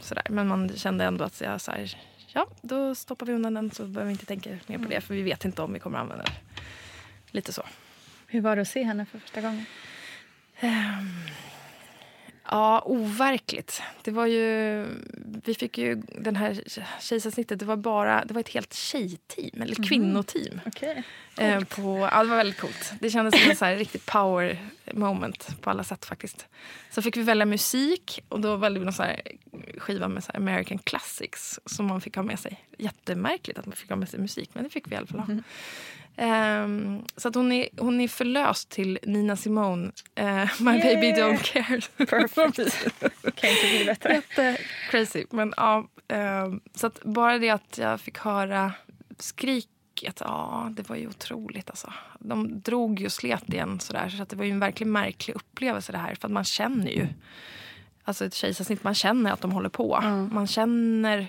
Sådär. 0.00 0.26
Men 0.30 0.48
man 0.48 0.68
kände 0.76 1.04
ändå 1.04 1.24
att 1.24 1.40
jag 1.40 1.60
så 1.60 1.70
här, 1.70 1.98
ja, 2.26 2.46
då 2.62 2.94
stoppar 2.94 3.26
vi 3.26 3.32
undan 3.32 3.54
den 3.54 3.70
så 3.70 3.86
behöver 3.86 4.04
vi 4.04 4.12
inte 4.12 4.26
tänka 4.26 4.50
mer 4.66 4.78
på 4.78 4.84
det 4.84 5.00
för 5.00 5.14
vi 5.14 5.22
vet 5.22 5.44
inte 5.44 5.62
om 5.62 5.72
vi 5.72 5.78
kommer 5.78 5.98
att 5.98 6.02
använda 6.02 6.24
det. 6.24 6.32
Lite 7.32 7.52
så. 7.52 7.62
Hur 8.26 8.40
var 8.40 8.56
det 8.56 8.62
att 8.62 8.68
se 8.68 8.82
henne 8.82 9.06
för 9.06 9.18
första 9.18 9.40
gången? 9.40 9.64
Ja, 12.50 12.82
overkligt. 12.86 13.82
Det 14.02 14.10
var 14.10 14.26
ju... 14.26 14.86
Vi 15.44 15.54
fick 15.54 15.78
ju 15.78 16.02
den 16.18 16.36
här 16.36 16.62
kejsarsnittet. 17.00 17.58
Det 17.58 17.64
var 17.64 17.76
bara 17.76 18.24
det 18.24 18.34
var 18.34 18.40
ett 18.40 18.48
helt 18.48 18.74
tjejteam, 18.74 19.62
eller 19.62 19.88
kvinnoteam. 19.88 20.60
Okay. 20.66 21.02
Eh, 21.38 21.64
på, 21.64 22.08
ja, 22.12 22.22
det 22.22 22.28
var 22.28 22.36
väldigt 22.36 22.60
coolt. 22.60 22.92
Det 23.00 23.10
kändes 23.10 23.40
som 23.40 23.50
en 23.50 23.56
så 23.56 23.64
här 23.64 23.76
riktigt 23.76 24.06
power 24.06 24.58
moment 24.92 25.60
på 25.60 25.70
alla 25.70 25.84
sätt 25.84 26.04
faktiskt. 26.04 26.46
Så 26.90 27.02
fick 27.02 27.16
vi 27.16 27.22
välja 27.22 27.46
musik 27.46 28.20
och 28.28 28.40
då 28.40 28.56
valde 28.56 28.78
vi 28.78 28.84
någon 28.84 28.94
så 28.94 29.02
här 29.02 29.22
skiva 29.78 30.08
med 30.08 30.24
så 30.24 30.32
American 30.34 30.78
Classics 30.78 31.60
som 31.66 31.86
man 31.86 32.00
fick 32.00 32.16
ha 32.16 32.22
med 32.22 32.38
sig. 32.38 32.64
Jättemärkligt 32.78 33.58
att 33.58 33.66
man 33.66 33.76
fick 33.76 33.88
ha 33.88 33.96
med 33.96 34.08
sig 34.08 34.20
musik, 34.20 34.50
men 34.52 34.64
det 34.64 34.70
fick 34.70 34.88
vi 34.88 34.94
i 34.94 34.96
alla 34.96 35.06
fall 35.06 35.20
ha. 35.20 35.26
Mm. 35.26 35.42
Um, 36.16 37.04
så 37.16 37.28
att 37.28 37.34
hon, 37.34 37.52
är, 37.52 37.68
hon 37.78 38.00
är 38.00 38.08
förlöst 38.08 38.70
till 38.70 38.98
Nina 39.02 39.36
Simone, 39.36 39.92
uh, 40.20 40.62
My 40.62 40.76
yeah. 40.76 40.82
baby 40.82 41.12
don't 41.12 41.42
care. 41.42 42.06
Perfect. 42.06 42.84
kan 43.34 43.50
inte 43.50 43.66
bli 43.70 43.84
bättre. 43.86 44.14
Jätte-crazy. 44.14 45.24
Men, 45.30 45.54
ja, 45.56 45.86
um, 46.44 46.60
så 46.74 46.86
att 46.86 47.04
bara 47.04 47.38
det 47.38 47.50
att 47.50 47.78
jag 47.78 48.00
fick 48.00 48.18
höra 48.18 48.72
skriket, 49.18 50.20
ja, 50.20 50.68
det 50.76 50.88
var 50.88 50.96
ju 50.96 51.08
otroligt. 51.08 51.70
Alltså. 51.70 51.92
De 52.18 52.60
drog 52.60 53.00
ju 53.00 53.06
och 53.06 53.12
slet 53.12 53.48
igen 53.48 53.80
sådär, 53.80 54.08
så 54.08 54.22
att 54.22 54.28
det 54.28 54.36
var 54.36 54.44
ju 54.44 54.50
en 54.50 54.60
verkligen 54.60 54.92
märklig 54.92 55.34
upplevelse 55.34 55.92
det 55.92 55.98
här. 55.98 56.14
För 56.14 56.28
att 56.28 56.32
man 56.32 56.44
känner 56.44 56.90
ju, 56.90 57.06
alltså 58.04 58.24
ett 58.24 58.34
kejsarsnitt, 58.34 58.84
man 58.84 58.94
känner 58.94 59.32
att 59.32 59.40
de 59.40 59.52
håller 59.52 59.68
på. 59.68 60.00
Mm. 60.02 60.30
Man 60.34 60.46
känner 60.46 61.28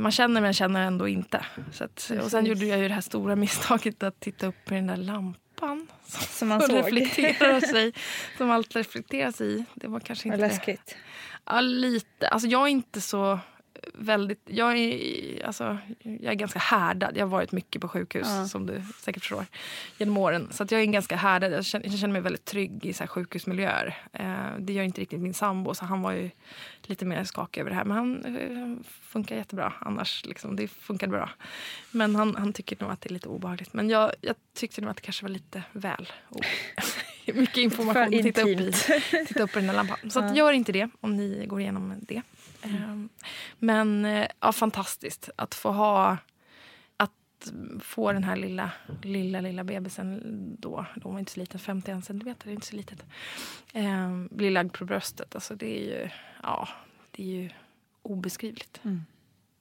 man 0.00 0.12
känner 0.12 0.40
men 0.40 0.52
känner 0.52 0.86
ändå 0.86 1.08
inte. 1.08 1.46
Att, 1.80 2.12
och 2.22 2.30
sen 2.30 2.46
gjorde 2.46 2.66
jag 2.66 2.78
ju 2.78 2.88
det 2.88 2.94
här 2.94 3.00
stora 3.00 3.36
misstaget 3.36 4.02
att 4.02 4.20
titta 4.20 4.46
upp 4.46 4.72
i 4.72 4.74
den 4.74 4.86
där 4.86 4.96
lampan. 4.96 5.86
Som, 6.06 6.22
som 6.22 6.48
man 6.48 6.60
såg. 6.60 6.76
Reflekterar 6.76 7.60
sig, 7.72 7.92
som 8.38 8.50
allt 8.50 8.76
reflekteras 8.76 9.40
i. 9.40 9.64
Det 9.74 9.88
var 9.88 10.00
kanske 10.00 10.28
inte... 10.28 10.38
läskigt. 10.38 10.86
Det. 10.86 10.94
Ja, 11.44 11.60
lite. 11.60 12.28
Alltså 12.28 12.48
jag 12.48 12.62
är 12.62 12.68
inte 12.68 13.00
så 13.00 13.38
väldigt... 13.94 14.40
Jag 14.44 14.78
är, 14.78 15.46
alltså, 15.46 15.78
jag 15.98 16.32
är 16.32 16.34
ganska 16.34 16.58
härdad. 16.58 17.16
Jag 17.16 17.24
har 17.24 17.30
varit 17.30 17.52
mycket 17.52 17.82
på 17.82 17.88
sjukhus, 17.88 18.26
ja. 18.30 18.48
som 18.48 18.66
du 18.66 18.82
säkert 18.98 19.22
förstår, 19.22 19.46
genom 19.98 20.16
åren. 20.16 20.48
Så 20.50 20.62
att 20.62 20.70
jag 20.70 20.80
är 20.80 20.84
ganska 20.84 21.16
härdad. 21.16 21.52
Jag 21.52 21.64
känner, 21.64 21.86
jag 21.86 21.98
känner 21.98 22.12
mig 22.12 22.22
väldigt 22.22 22.44
trygg 22.44 22.86
i 22.86 22.92
så 22.92 23.06
sjukhusmiljöer. 23.06 23.96
Eh, 24.12 24.58
det 24.58 24.72
gör 24.72 24.82
inte 24.82 25.00
riktigt 25.00 25.20
min 25.20 25.34
sambo, 25.34 25.74
så 25.74 25.84
han 25.84 26.02
var 26.02 26.12
ju 26.12 26.30
lite 26.82 27.04
mer 27.04 27.24
skakig 27.24 27.60
över 27.60 27.70
det 27.70 27.76
här. 27.76 27.84
Men 27.84 27.96
han 27.96 28.36
eh, 28.36 28.88
funkar 29.00 29.36
jättebra 29.36 29.72
annars. 29.80 30.24
Liksom. 30.24 30.56
Det 30.56 30.68
funkade 30.68 31.10
bra. 31.10 31.30
Men 31.90 32.16
han, 32.16 32.36
han 32.36 32.52
tycker 32.52 32.76
nog 32.80 32.90
att 32.90 33.00
det 33.00 33.08
är 33.08 33.12
lite 33.12 33.28
obehagligt. 33.28 33.72
Men 33.72 33.90
jag, 33.90 34.12
jag 34.20 34.36
tyckte 34.54 34.80
nog 34.80 34.90
att 34.90 34.96
det 34.96 35.02
kanske 35.02 35.24
var 35.24 35.30
lite 35.30 35.62
väl 35.72 36.12
mycket 37.34 37.56
information 37.56 38.02
att 38.02 38.10
titta 38.22 38.42
upp, 38.42 38.48
i, 38.48 38.72
titta 39.26 39.42
upp 39.42 39.56
i 39.56 39.60
den 39.60 39.68
här 39.68 39.76
lampan. 39.76 40.10
Så 40.10 40.32
gör 40.34 40.52
inte 40.52 40.72
det 40.72 40.88
om 41.00 41.16
ni 41.16 41.46
går 41.46 41.60
igenom 41.60 41.94
det. 42.00 42.22
Mm. 42.62 43.08
Men 43.58 44.04
eh, 44.04 44.26
ja, 44.40 44.52
fantastiskt 44.52 45.30
att 45.36 45.54
få 45.54 45.72
ha 45.72 46.16
att 46.96 47.52
få 47.80 48.12
den 48.12 48.24
här 48.24 48.36
lilla, 48.36 48.70
lilla, 49.02 49.40
lilla 49.40 49.64
bebisen 49.64 50.22
då, 50.58 50.86
då 50.96 51.08
var 51.08 51.18
inte 51.18 51.32
så 51.32 51.40
liten, 51.40 51.60
51 51.60 52.04
centimeter, 52.04 52.44
det 52.44 52.50
är 52.50 52.54
inte 52.54 52.66
så 52.66 52.76
litet, 52.76 53.02
eh, 53.72 54.24
bli 54.30 54.50
lagd 54.50 54.72
på 54.72 54.84
bröstet. 54.84 55.34
Alltså 55.34 55.54
det 55.54 55.78
är 55.78 56.02
ju, 56.02 56.10
ja, 56.42 56.68
det 57.10 57.22
är 57.22 57.26
ju 57.26 57.50
obeskrivligt. 58.02 58.80
Mm. 58.84 59.04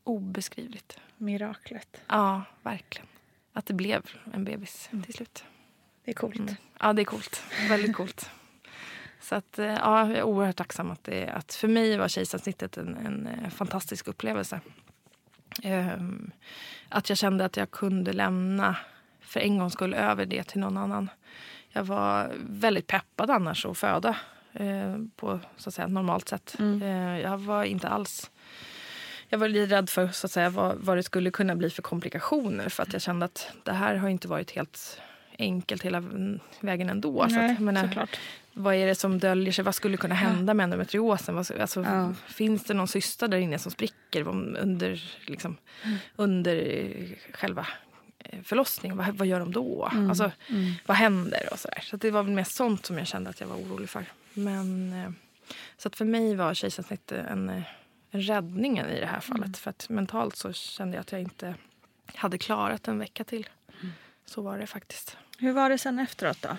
Obeskrivligt. 0.03 0.99
Miraklet. 1.17 2.01
Ja, 2.07 2.43
verkligen. 2.63 3.07
Att 3.53 3.65
det 3.65 3.73
blev 3.73 4.09
en 4.33 4.43
bebis 4.43 4.89
mm. 4.91 5.03
till 5.03 5.13
slut. 5.13 5.43
Det 6.05 6.11
är 6.11 6.15
coolt. 6.15 6.39
Mm. 6.39 6.55
Ja, 6.79 6.93
det 6.93 7.01
är 7.01 7.05
coolt. 7.05 7.43
Väldigt 7.69 7.95
coolt. 7.95 8.29
Så 9.21 9.35
att, 9.35 9.59
eh, 9.59 9.65
ja, 9.65 10.07
jag 10.07 10.17
är 10.17 10.23
oerhört 10.23 10.55
tacksam 10.55 10.91
att, 10.91 11.03
det, 11.03 11.27
att 11.27 11.53
för 11.53 11.67
mig 11.67 11.97
var 11.97 12.07
kejsarsnittet 12.07 12.77
en, 12.77 12.97
en 12.97 13.27
eh, 13.27 13.49
fantastisk 13.49 14.07
upplevelse. 14.07 14.59
Um, 15.63 16.31
att 16.89 17.09
jag 17.09 17.17
kände 17.17 17.45
att 17.45 17.57
jag 17.57 17.71
kunde 17.71 18.13
lämna 18.13 18.77
för 19.21 19.39
en 19.39 19.57
gångs 19.57 19.73
skull 19.73 19.93
över 19.93 20.25
det 20.25 20.43
till 20.43 20.59
någon 20.59 20.77
annan. 20.77 21.09
Jag 21.69 21.83
var 21.83 22.31
väldigt 22.49 22.87
peppad 22.87 23.29
annars 23.29 23.65
att 23.65 23.77
föda 23.77 24.15
eh, 24.53 24.95
på 25.15 25.39
så 25.57 25.69
att 25.69 25.73
säga, 25.73 25.87
normalt 25.87 26.29
sätt. 26.29 26.55
Mm. 26.59 26.81
Eh, 26.81 27.21
jag 27.21 27.37
var 27.37 27.63
inte 27.63 27.87
alls... 27.87 28.31
Jag 29.29 29.39
var 29.39 29.47
lite 29.47 29.75
rädd 29.75 29.89
för 29.89 30.07
så 30.07 30.27
att 30.27 30.31
säga, 30.31 30.49
vad, 30.49 30.77
vad 30.77 30.97
det 30.97 31.03
skulle 31.03 31.31
kunna 31.31 31.55
bli 31.55 31.69
för 31.69 31.81
komplikationer. 31.81 32.69
För 32.69 32.83
att 32.83 32.93
jag 32.93 33.01
kände 33.01 33.25
att 33.25 33.51
det 33.63 33.73
här 33.73 33.95
har 33.95 34.09
inte 34.09 34.27
varit 34.27 34.51
helt 34.51 35.01
enkelt 35.39 35.81
hela 35.81 36.03
vägen 36.59 36.89
ändå. 36.89 37.25
Nej, 37.29 37.31
så 37.31 37.53
att, 37.53 37.59
menar, 37.59 37.87
såklart 37.87 38.19
vad 38.57 38.75
är 38.75 38.87
det 38.87 38.95
som 38.95 39.19
döljer 39.19 39.53
sig? 39.53 39.63
Vad 39.63 39.75
skulle 39.75 39.97
kunna 39.97 40.15
hända 40.15 40.53
med 40.53 40.63
endometriosen? 40.63 41.37
Alltså, 41.37 41.81
ja. 41.81 42.13
Finns 42.27 42.63
det 42.63 42.73
någon 42.73 42.87
cysta 42.87 43.27
där 43.27 43.37
inne 43.37 43.59
som 43.59 43.71
spricker 43.71 44.27
under, 44.27 45.03
liksom, 45.25 45.57
mm. 45.83 45.97
under 46.15 46.55
eh, 46.55 47.33
själva 47.33 47.67
eh, 48.19 48.39
förlossningen? 48.43 48.97
Vad, 48.97 49.17
vad 49.17 49.27
gör 49.27 49.39
de 49.39 49.51
då? 49.51 49.89
Mm. 49.91 50.09
Alltså, 50.09 50.31
mm. 50.49 50.73
Vad 50.85 50.97
händer? 50.97 51.49
Och 51.51 51.59
så 51.59 51.67
där. 51.67 51.81
så 51.81 51.97
det 51.97 52.11
var 52.11 52.23
väl 52.23 52.33
mest 52.33 52.55
sånt 52.55 52.85
som 52.85 52.97
jag 52.97 53.07
kände 53.07 53.29
att 53.29 53.39
jag 53.39 53.47
var 53.47 53.55
orolig 53.55 53.89
för. 53.89 54.05
Men, 54.33 54.93
eh, 54.93 55.11
så 55.77 55.87
att 55.87 55.95
för 55.95 56.05
mig 56.05 56.35
var 56.35 56.53
kejsarsnitt 56.53 57.11
en, 57.11 57.63
en 58.11 58.21
räddningen 58.21 58.89
i 58.89 58.99
det 58.99 59.05
här 59.05 59.19
fallet. 59.19 59.45
Mm. 59.45 59.53
För 59.53 59.69
att 59.69 59.89
mentalt 59.89 60.35
så 60.35 60.53
kände 60.53 60.95
jag 60.97 61.01
att 61.01 61.11
jag 61.11 61.21
inte 61.21 61.55
hade 62.15 62.37
klarat 62.37 62.87
en 62.87 62.99
vecka 62.99 63.23
till. 63.23 63.49
Mm. 63.81 63.93
Så 64.25 64.41
var 64.41 64.59
det 64.59 64.67
faktiskt. 64.67 65.17
Hur 65.37 65.51
var 65.51 65.69
det 65.69 65.77
sen 65.77 65.99
efteråt 65.99 66.41
då? 66.41 66.57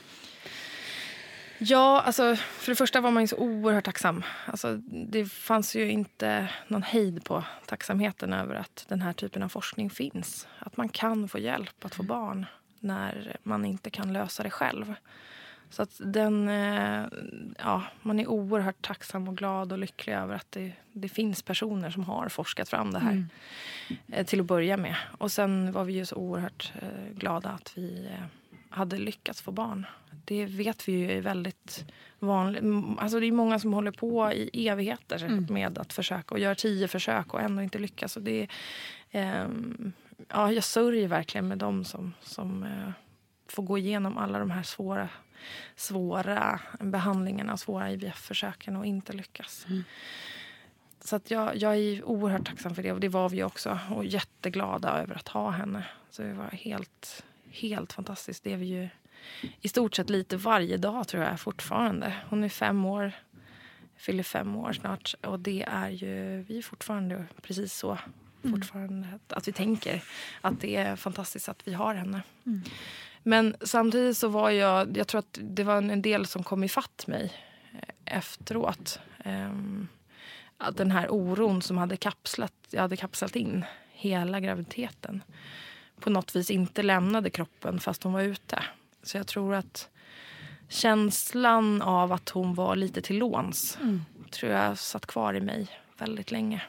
Ja, 1.58 2.00
alltså 2.00 2.36
för 2.36 2.72
det 2.72 2.76
första 2.76 3.00
var 3.00 3.10
man 3.10 3.22
ju 3.22 3.26
så 3.26 3.36
oerhört 3.36 3.84
tacksam. 3.84 4.22
Alltså, 4.46 4.76
det 4.86 5.26
fanns 5.26 5.76
ju 5.76 5.90
inte 5.90 6.48
någon 6.68 6.82
hejd 6.82 7.24
på 7.24 7.44
tacksamheten 7.66 8.32
över 8.32 8.54
att 8.54 8.84
den 8.88 9.02
här 9.02 9.12
typen 9.12 9.42
av 9.42 9.48
forskning 9.48 9.90
finns. 9.90 10.48
Att 10.58 10.76
man 10.76 10.88
kan 10.88 11.28
få 11.28 11.38
hjälp 11.38 11.84
att 11.84 11.94
få 11.94 12.02
mm. 12.02 12.08
barn 12.08 12.46
när 12.80 13.36
man 13.42 13.64
inte 13.64 13.90
kan 13.90 14.12
lösa 14.12 14.42
det 14.42 14.50
själv. 14.50 14.94
Så 15.70 15.82
att 15.82 16.00
den, 16.04 16.48
eh, 16.48 17.04
ja, 17.58 17.82
man 18.02 18.20
är 18.20 18.26
oerhört 18.26 18.86
tacksam 18.86 19.28
och 19.28 19.36
glad 19.36 19.72
och 19.72 19.78
lycklig 19.78 20.14
över 20.14 20.34
att 20.34 20.52
det, 20.52 20.72
det 20.92 21.08
finns 21.08 21.42
personer 21.42 21.90
som 21.90 22.04
har 22.04 22.28
forskat 22.28 22.68
fram 22.68 22.92
det 22.92 22.98
här. 22.98 23.12
Mm. 23.12 23.28
Eh, 24.08 24.26
till 24.26 24.40
att 24.40 24.46
börja 24.46 24.76
med. 24.76 24.96
Och 25.18 25.32
sen 25.32 25.72
var 25.72 25.84
vi 25.84 25.92
ju 25.92 26.06
så 26.06 26.16
oerhört 26.16 26.72
eh, 26.82 27.14
glada 27.14 27.50
att 27.50 27.72
vi 27.76 28.08
hade 28.76 28.98
lyckats 28.98 29.42
få 29.42 29.52
barn. 29.52 29.86
Det 30.24 30.44
vet 30.44 30.88
vi 30.88 30.92
ju 30.92 31.12
är 31.12 31.20
väldigt 31.20 31.84
vanligt. 32.18 32.64
Alltså 32.98 33.20
det 33.20 33.26
är 33.26 33.32
många 33.32 33.58
som 33.58 33.72
håller 33.72 33.90
på 33.90 34.32
i 34.32 34.68
evigheter 34.68 35.24
mm. 35.24 35.46
med 35.50 35.78
att 35.78 35.92
försöka 35.92 36.34
och 36.34 36.40
gör 36.40 36.54
tio 36.54 36.88
försök 36.88 37.34
och 37.34 37.40
ändå 37.40 37.62
inte 37.62 37.78
lyckas. 37.78 38.16
Och 38.16 38.22
det 38.22 38.48
eh, 39.10 39.46
ja, 40.28 40.52
jag 40.52 40.64
sörjer 40.64 41.08
verkligen 41.08 41.48
med 41.48 41.58
dem 41.58 41.84
som, 41.84 42.14
som 42.20 42.62
eh, 42.62 42.90
får 43.48 43.62
gå 43.62 43.78
igenom 43.78 44.18
alla 44.18 44.38
de 44.38 44.50
här 44.50 44.62
svåra, 44.62 45.08
svåra 45.76 46.60
behandlingarna, 46.80 47.56
svåra 47.56 47.92
IVF-försöken 47.92 48.76
och 48.76 48.86
inte 48.86 49.12
lyckas. 49.12 49.66
Mm. 49.68 49.84
Så 51.00 51.16
att 51.16 51.30
jag, 51.30 51.56
jag 51.56 51.76
är 51.76 52.04
oerhört 52.04 52.46
tacksam 52.46 52.74
för 52.74 52.82
det 52.82 52.92
och 52.92 53.00
det 53.00 53.08
var 53.08 53.28
vi 53.28 53.42
också. 53.42 53.78
Och 53.90 54.04
jätteglada 54.04 55.02
över 55.02 55.14
att 55.14 55.28
ha 55.28 55.50
henne. 55.50 55.86
Så 56.10 56.22
det 56.22 56.32
var 56.32 56.50
helt 56.50 57.24
helt 57.56 57.92
fantastiskt. 57.92 58.44
Det 58.44 58.52
är 58.52 58.56
vi 58.56 58.66
ju 58.66 58.88
i 59.60 59.68
stort 59.68 59.94
sett 59.94 60.10
lite 60.10 60.36
varje 60.36 60.76
dag 60.76 61.08
tror 61.08 61.22
jag 61.22 61.40
fortfarande. 61.40 62.14
Hon 62.28 62.44
är 62.44 62.48
fem 62.48 62.84
år, 62.84 63.12
fyller 63.96 64.22
fem 64.22 64.56
år 64.56 64.72
snart. 64.72 65.14
Och 65.22 65.40
det 65.40 65.62
är 65.62 65.90
ju, 65.90 66.42
vi 66.48 66.58
är 66.58 66.62
fortfarande 66.62 67.24
precis 67.42 67.74
så. 67.74 67.98
Mm. 68.44 68.56
Fortfarande 68.56 69.08
att 69.28 69.48
vi 69.48 69.52
tänker 69.52 70.02
att 70.40 70.60
det 70.60 70.76
är 70.76 70.96
fantastiskt 70.96 71.48
att 71.48 71.68
vi 71.68 71.72
har 71.72 71.94
henne. 71.94 72.22
Mm. 72.46 72.62
Men 73.22 73.56
samtidigt 73.60 74.16
så 74.16 74.28
var 74.28 74.50
jag, 74.50 74.96
jag 74.96 75.08
tror 75.08 75.18
att 75.18 75.38
det 75.42 75.64
var 75.64 75.76
en 75.76 76.02
del 76.02 76.26
som 76.26 76.42
kom 76.42 76.64
ifatt 76.64 77.06
mig 77.06 77.32
eh, 77.72 78.16
efteråt. 78.16 79.00
Um, 79.24 79.88
den 80.72 80.90
här 80.90 81.06
oron 81.10 81.62
som 81.62 81.78
hade 81.78 81.96
kapslat, 81.96 82.52
jag 82.70 82.82
hade 82.82 82.96
kapslat 82.96 83.36
in 83.36 83.64
hela 83.92 84.40
graviditeten 84.40 85.22
på 86.00 86.10
något 86.10 86.36
vis 86.36 86.50
inte 86.50 86.82
lämnade 86.82 87.30
kroppen 87.30 87.80
fast 87.80 88.02
hon 88.02 88.12
var 88.12 88.22
ute. 88.22 88.62
Så 89.02 89.16
jag 89.16 89.26
tror 89.26 89.54
att 89.54 89.88
känslan 90.68 91.82
av 91.82 92.12
att 92.12 92.28
hon 92.28 92.54
var 92.54 92.76
lite 92.76 93.02
till 93.02 93.18
låns 93.18 93.78
mm. 93.82 94.04
tror 94.30 94.52
jag 94.52 94.78
satt 94.78 95.06
kvar 95.06 95.34
i 95.34 95.40
mig 95.40 95.66
väldigt 95.98 96.30
länge. 96.30 96.62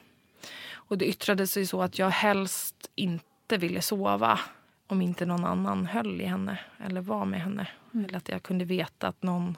Och 0.71 0.97
det 0.97 1.05
yttrade 1.05 1.47
sig 1.47 1.67
så 1.67 1.81
att 1.81 1.99
jag 1.99 2.09
helst 2.09 2.89
inte 2.95 3.57
ville 3.57 3.81
sova 3.81 4.39
om 4.87 5.01
inte 5.01 5.25
någon 5.25 5.45
annan 5.45 5.85
höll 5.85 6.21
i 6.21 6.25
henne 6.25 6.59
eller 6.85 7.01
var 7.01 7.25
med 7.25 7.41
henne. 7.41 7.67
Mm. 7.93 8.05
Eller 8.05 8.17
att 8.17 8.29
jag 8.29 8.43
kunde 8.43 8.65
veta 8.65 9.07
att 9.07 9.23
någon 9.23 9.57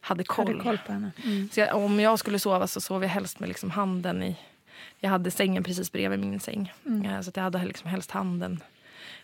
hade 0.00 0.24
koll. 0.24 0.46
Hade 0.46 0.58
koll 0.58 0.78
på 0.78 0.92
henne. 0.92 1.12
Mm. 1.24 1.48
Så 1.52 1.60
jag, 1.60 1.76
om 1.76 2.00
jag 2.00 2.18
skulle 2.18 2.38
sova 2.38 2.66
så 2.66 2.80
sov 2.80 3.02
jag 3.02 3.10
helst 3.10 3.40
med 3.40 3.48
liksom 3.48 3.70
handen 3.70 4.22
i... 4.22 4.36
Jag 4.98 5.10
hade 5.10 5.30
sängen 5.30 5.64
precis 5.64 5.92
bredvid 5.92 6.18
min 6.18 6.40
säng. 6.40 6.72
Mm. 6.86 7.22
Så 7.22 7.28
att 7.28 7.36
jag 7.36 7.44
hade 7.44 7.64
liksom 7.64 7.90
helst 7.90 8.10
handen 8.10 8.62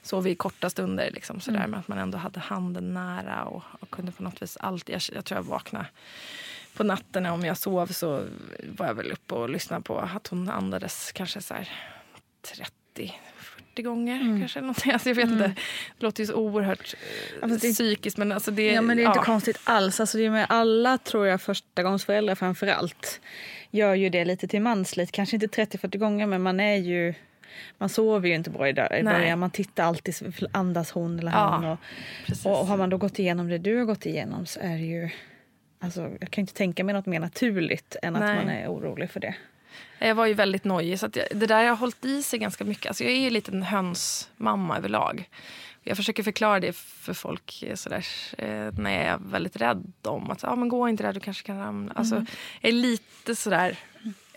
sov 0.07 0.27
i 0.29 0.35
korta 0.35 0.71
stunder. 0.71 1.11
Liksom, 1.11 1.41
sådär, 1.41 1.59
mm. 1.59 1.71
Men 1.71 1.81
att 1.81 1.89
man 1.89 1.99
ändå 1.99 2.19
hade 2.19 2.41
handen 2.41 2.95
nära 2.95 3.45
och, 3.45 3.63
och 3.81 3.91
kunde 3.91 4.13
på 4.13 4.23
något 4.23 4.43
vis 4.43 4.57
alltid... 4.61 4.95
Jag, 4.95 5.03
jag 5.15 5.25
tror 5.25 5.39
jag 5.39 5.43
vaknade 5.45 5.87
på 6.77 6.85
nätterna 6.85 7.33
om 7.33 7.45
jag 7.45 7.57
sov 7.59 7.87
så 7.87 8.23
var 8.79 8.87
jag 8.87 8.95
väl 8.95 9.13
uppe 9.13 9.35
och 9.35 9.51
lyssnade 9.51 9.83
på 9.83 9.99
att 9.99 10.27
hon 10.27 10.49
andades 10.49 11.13
kanske 11.13 11.41
så 11.41 11.55
här 11.55 11.69
30 12.57 13.15
40 13.39 13.83
gånger 13.83 14.21
Mm. 14.21 14.41
kanske. 14.41 14.61
Någonting. 14.61 14.93
Alltså 14.93 15.09
jag 15.09 15.15
vet 15.17 15.25
inte. 15.29 15.47
Det 15.99 16.05
låter 16.07 16.23
ju 16.23 16.27
så 16.27 16.35
oerhört 16.35 16.95
Alltså 17.43 17.67
det- 17.67 17.73
psykiskt 17.73 18.17
men 18.17 18.33
alltså 18.33 18.51
det, 18.51 18.67
Ja, 18.73 18.83
men 18.83 18.97
det 18.97 19.03
är 19.03 19.07
inte 19.07 19.19
ja. 19.19 19.25
konstigt 19.25 19.61
alls. 19.65 20.01
Alltså, 20.01 20.19
det 20.19 20.25
är 20.25 20.31
med 20.31 20.47
alla, 20.49 20.99
tror 20.99 21.27
jag, 21.27 21.41
förstagångsföräldrar 21.43 22.35
framför 22.35 22.67
allt 22.67 23.21
gör 23.71 23.95
ju 23.95 24.09
det 24.09 24.25
lite 24.25 24.49
till 24.49 24.63
mansligt. 24.63 25.13
Kanske 25.13 25.37
inte 25.37 25.47
30-40 25.47 25.99
gånger, 25.99 26.27
men 26.27 26.43
man 26.43 26.61
är 26.61 26.77
ju... 26.77 27.15
Man 27.79 27.89
sover 27.89 28.29
ju 28.29 28.35
inte 28.35 28.51
bra 28.51 28.69
i 28.69 28.73
början. 28.75 29.39
Man 29.39 29.51
tittar 29.51 29.85
alltid, 29.85 30.15
andas 30.53 30.91
hon 30.91 31.19
eller 31.19 31.31
Ja, 31.31 31.37
han? 31.37 31.65
Och, 31.65 31.79
och 32.61 32.67
har 32.67 32.77
man 32.77 32.91
då 32.91 32.97
gått 32.97 33.19
igenom 33.19 33.49
det 33.49 33.59
du 33.59 33.77
har 33.77 33.85
gått 33.85 34.07
igenom 34.07 34.47
så 34.47 34.61
är 34.61 34.77
det 34.77 34.85
ju... 34.85 35.11
Alltså, 35.81 36.11
jag 36.21 36.31
kan 36.31 36.43
inte 36.43 36.55
tänka 36.55 36.85
mig 36.85 36.93
något 36.93 37.07
mer 37.07 37.21
naturligt 37.21 37.97
än 38.03 38.17
att 38.17 38.23
Nej. 38.23 38.37
man 38.37 38.49
är 38.49 38.69
orolig 38.69 39.11
för 39.11 39.21
det. 39.21 39.35
Jag 39.99 40.15
var 40.15 40.27
ju 40.27 40.35
väldigt 40.35 40.65
nojig. 40.65 41.01
Så 41.01 41.07
att 41.07 41.17
jag, 41.17 41.27
det 41.31 41.47
där 41.47 41.69
har 41.69 41.77
hållit 41.77 42.05
i 42.05 42.23
sig 42.23 42.39
ganska 42.39 42.65
mycket. 42.65 42.87
Alltså 42.87 43.05
jag 43.05 43.13
är 43.13 43.21
ju 43.21 43.31
lite 43.31 43.53
en 43.53 43.63
hönsmamma 43.63 44.79
överlag. 44.79 45.29
Jag 45.83 45.97
försöker 45.97 46.23
förklara 46.23 46.61
det 46.61 46.77
för 46.77 47.15
folk 47.15 47.63
eh, 47.63 47.75
sådär, 47.75 48.07
eh, 48.39 48.73
när 48.79 48.91
jag 48.91 49.05
är 49.05 49.19
väldigt 49.19 49.57
rädd 49.57 49.93
om 50.03 50.31
att 50.31 50.45
ah, 50.45 50.57
men 50.57 50.69
gå 50.69 50.89
inte 50.89 51.03
där, 51.03 51.13
du 51.13 51.21
kanske 51.21 51.47
kan 51.47 51.59
ramla. 51.59 51.93
Alltså, 51.97 52.15
jag 52.61 52.69
är 52.69 52.73
lite 52.73 53.37
sådär... 53.37 53.79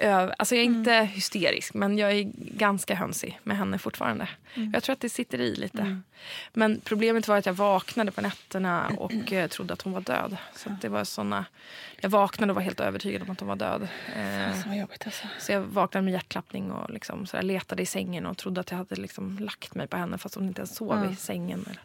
Över, 0.01 0.35
alltså 0.37 0.55
jag 0.55 0.61
är 0.61 0.65
inte 0.65 0.93
hysterisk, 0.93 1.73
men 1.73 1.97
jag 1.97 2.11
är 2.11 2.23
ganska 2.35 2.95
hönsig 2.95 3.39
med 3.43 3.57
henne 3.57 3.77
fortfarande. 3.77 4.27
Jag 4.73 4.83
tror 4.83 4.93
att 4.93 4.99
det 4.99 5.09
sitter 5.09 5.41
i 5.41 5.55
lite. 5.55 6.01
Men 6.53 6.81
problemet 6.83 7.27
var 7.27 7.37
att 7.37 7.45
jag 7.45 7.53
vaknade 7.53 8.11
på 8.11 8.21
nätterna 8.21 8.87
och 8.97 9.33
eh, 9.33 9.47
trodde 9.47 9.73
att 9.73 9.81
hon 9.81 9.93
var 9.93 10.01
död. 10.01 10.37
Så 10.55 10.69
det 10.81 10.89
var 10.89 11.03
såna, 11.03 11.45
jag 12.01 12.09
vaknade 12.09 12.51
och 12.51 12.55
var 12.55 12.61
helt 12.63 12.79
övertygad 12.79 13.21
om 13.21 13.29
att 13.29 13.39
hon 13.39 13.49
var 13.49 13.55
död. 13.55 13.87
Eh, 14.15 14.67
vad 14.67 14.77
jobbigt 14.77 15.05
alltså. 15.05 15.27
så 15.39 15.51
jag 15.51 15.61
vaknade 15.61 16.05
med 16.05 16.11
hjärtklappning 16.13 16.71
och 16.71 16.89
liksom 16.89 17.25
sådär 17.25 17.43
letade 17.43 17.81
i 17.81 17.85
sängen 17.85 18.25
och 18.25 18.37
trodde 18.37 18.61
att 18.61 18.71
jag 18.71 18.77
hade 18.77 18.95
liksom 18.95 19.39
lagt 19.39 19.75
mig 19.75 19.87
på 19.87 19.97
henne 19.97 20.17
fast 20.17 20.35
hon 20.35 20.47
inte 20.47 20.61
ens 20.61 20.75
sov 20.75 21.11
i 21.11 21.15
sängen. 21.15 21.65
Eller- 21.69 21.81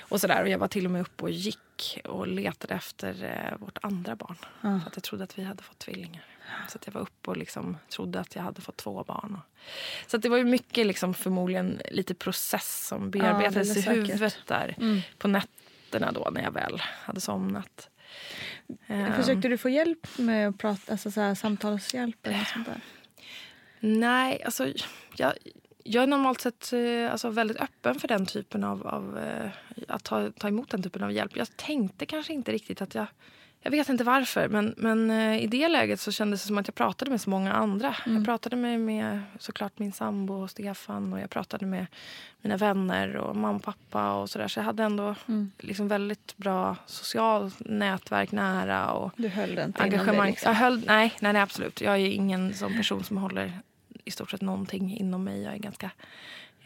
Och, 0.00 0.20
sådär. 0.20 0.42
och 0.42 0.48
jag 0.48 0.58
var 0.58 0.68
till 0.68 0.84
och 0.84 0.90
med 0.90 1.00
uppe 1.00 1.22
och 1.24 1.30
gick 1.30 1.98
och 2.04 2.26
letade 2.28 2.74
efter 2.74 3.24
eh, 3.24 3.58
vårt 3.58 3.78
andra 3.82 4.16
barn. 4.16 4.36
För 4.60 4.86
att 4.86 4.96
jag 4.96 5.02
trodde 5.02 5.24
att 5.24 5.38
vi 5.38 5.44
hade 5.44 5.62
fått 5.62 5.78
tvillingar. 5.78 6.24
Så 6.68 6.78
att 6.78 6.86
jag 6.86 6.92
var 6.92 7.00
uppe 7.00 7.30
och 7.30 7.36
liksom 7.36 7.76
trodde 7.88 8.20
att 8.20 8.34
jag 8.34 8.42
hade 8.42 8.60
fått 8.60 8.76
två 8.76 9.04
barn. 9.04 9.40
Så 10.06 10.16
att 10.16 10.22
det 10.22 10.28
var 10.28 10.36
ju 10.36 10.44
mycket 10.44 10.86
liksom 10.86 11.14
förmodligen 11.14 11.80
lite 11.90 12.14
process 12.14 12.86
som 12.86 13.10
bearbetades 13.10 13.76
är 13.76 13.92
i 13.92 13.94
huvudet 13.94 14.38
där 14.46 14.76
på 15.18 15.28
nätterna 15.28 16.12
då 16.12 16.28
när 16.32 16.42
jag 16.42 16.52
väl 16.52 16.82
hade 17.04 17.20
somnat. 17.20 17.88
Ehm. 18.86 19.12
Försökte 19.12 19.48
du 19.48 19.58
få 19.58 19.68
hjälp 19.68 20.18
med 20.18 20.48
att 20.48 20.58
prata, 20.58 20.92
alltså 20.92 21.10
så 21.10 21.20
här, 21.20 21.34
samtalshjälp 21.34 22.26
eller 22.26 22.44
sånt 22.44 22.66
där? 22.66 22.80
Nej, 23.80 24.42
alltså 24.42 24.66
jag, 25.16 25.32
jag 25.84 26.02
är 26.02 26.06
normalt 26.06 26.40
sett 26.40 26.72
eh, 26.72 27.12
alltså, 27.12 27.30
väldigt 27.30 27.56
öppen 27.56 28.00
för 28.00 28.08
den 28.08 28.26
typen 28.26 28.64
av, 28.64 28.86
av 28.86 29.18
eh, 29.18 29.50
att 29.88 30.04
ta, 30.04 30.30
ta 30.30 30.48
emot 30.48 30.70
den 30.70 30.82
typen 30.82 31.02
av 31.02 31.12
hjälp. 31.12 31.36
Jag 31.36 31.56
tänkte 31.56 32.06
kanske 32.06 32.32
inte 32.32 32.52
riktigt 32.52 32.82
att 32.82 32.94
jag 32.94 33.06
jag 33.62 33.70
vet 33.70 33.88
inte 33.88 34.04
varför, 34.04 34.48
men, 34.48 34.74
men 34.76 35.10
eh, 35.10 35.42
i 35.42 35.46
det 35.46 35.68
läget 35.68 36.00
så 36.00 36.12
kändes 36.12 36.42
det 36.42 36.46
som 36.46 36.58
att 36.58 36.68
jag 36.68 36.74
pratade 36.74 37.10
med 37.10 37.20
så 37.20 37.30
många 37.30 37.52
andra. 37.52 37.96
Jag 38.06 38.24
pratade 38.24 38.56
med, 38.56 38.80
med 38.80 39.20
såklart 39.38 39.78
min 39.78 39.92
sambo 39.92 40.34
och 40.42 40.50
Stefan 40.50 41.12
och 41.12 41.20
jag 41.20 41.30
pratade 41.30 41.66
med 41.66 41.86
mina 42.40 42.56
vänner 42.56 43.16
och 43.16 43.36
mamma 43.36 43.56
och 43.56 43.62
pappa 43.62 44.12
och 44.12 44.30
sådär. 44.30 44.48
Så 44.48 44.58
jag 44.60 44.64
hade 44.64 44.82
ändå 44.84 45.14
liksom 45.58 45.88
väldigt 45.88 46.36
bra 46.36 46.76
socialt 46.86 47.56
nätverk 47.60 48.32
nära. 48.32 48.90
Och, 48.92 49.12
Du 49.16 49.28
höll 49.28 49.54
det 49.54 49.64
inte 49.64 49.78
inom 49.80 49.90
dig, 49.90 49.98
engagemang. 50.00 50.26
liksom. 50.30 50.52
Jag 50.52 50.58
höll, 50.58 50.84
nej, 50.86 51.12
nej, 51.20 51.32
nej, 51.32 51.42
absolut. 51.42 51.80
Jag 51.80 51.94
är 51.94 52.06
ingen 52.06 52.54
sån 52.54 52.76
person 52.76 53.04
som 53.04 53.16
håller 53.16 53.52
i 54.04 54.10
stort 54.10 54.30
sett 54.30 54.40
någonting 54.40 54.96
inom 54.96 55.24
mig. 55.24 55.42
Jag 55.42 55.54
är 55.54 55.58
ganska, 55.58 55.90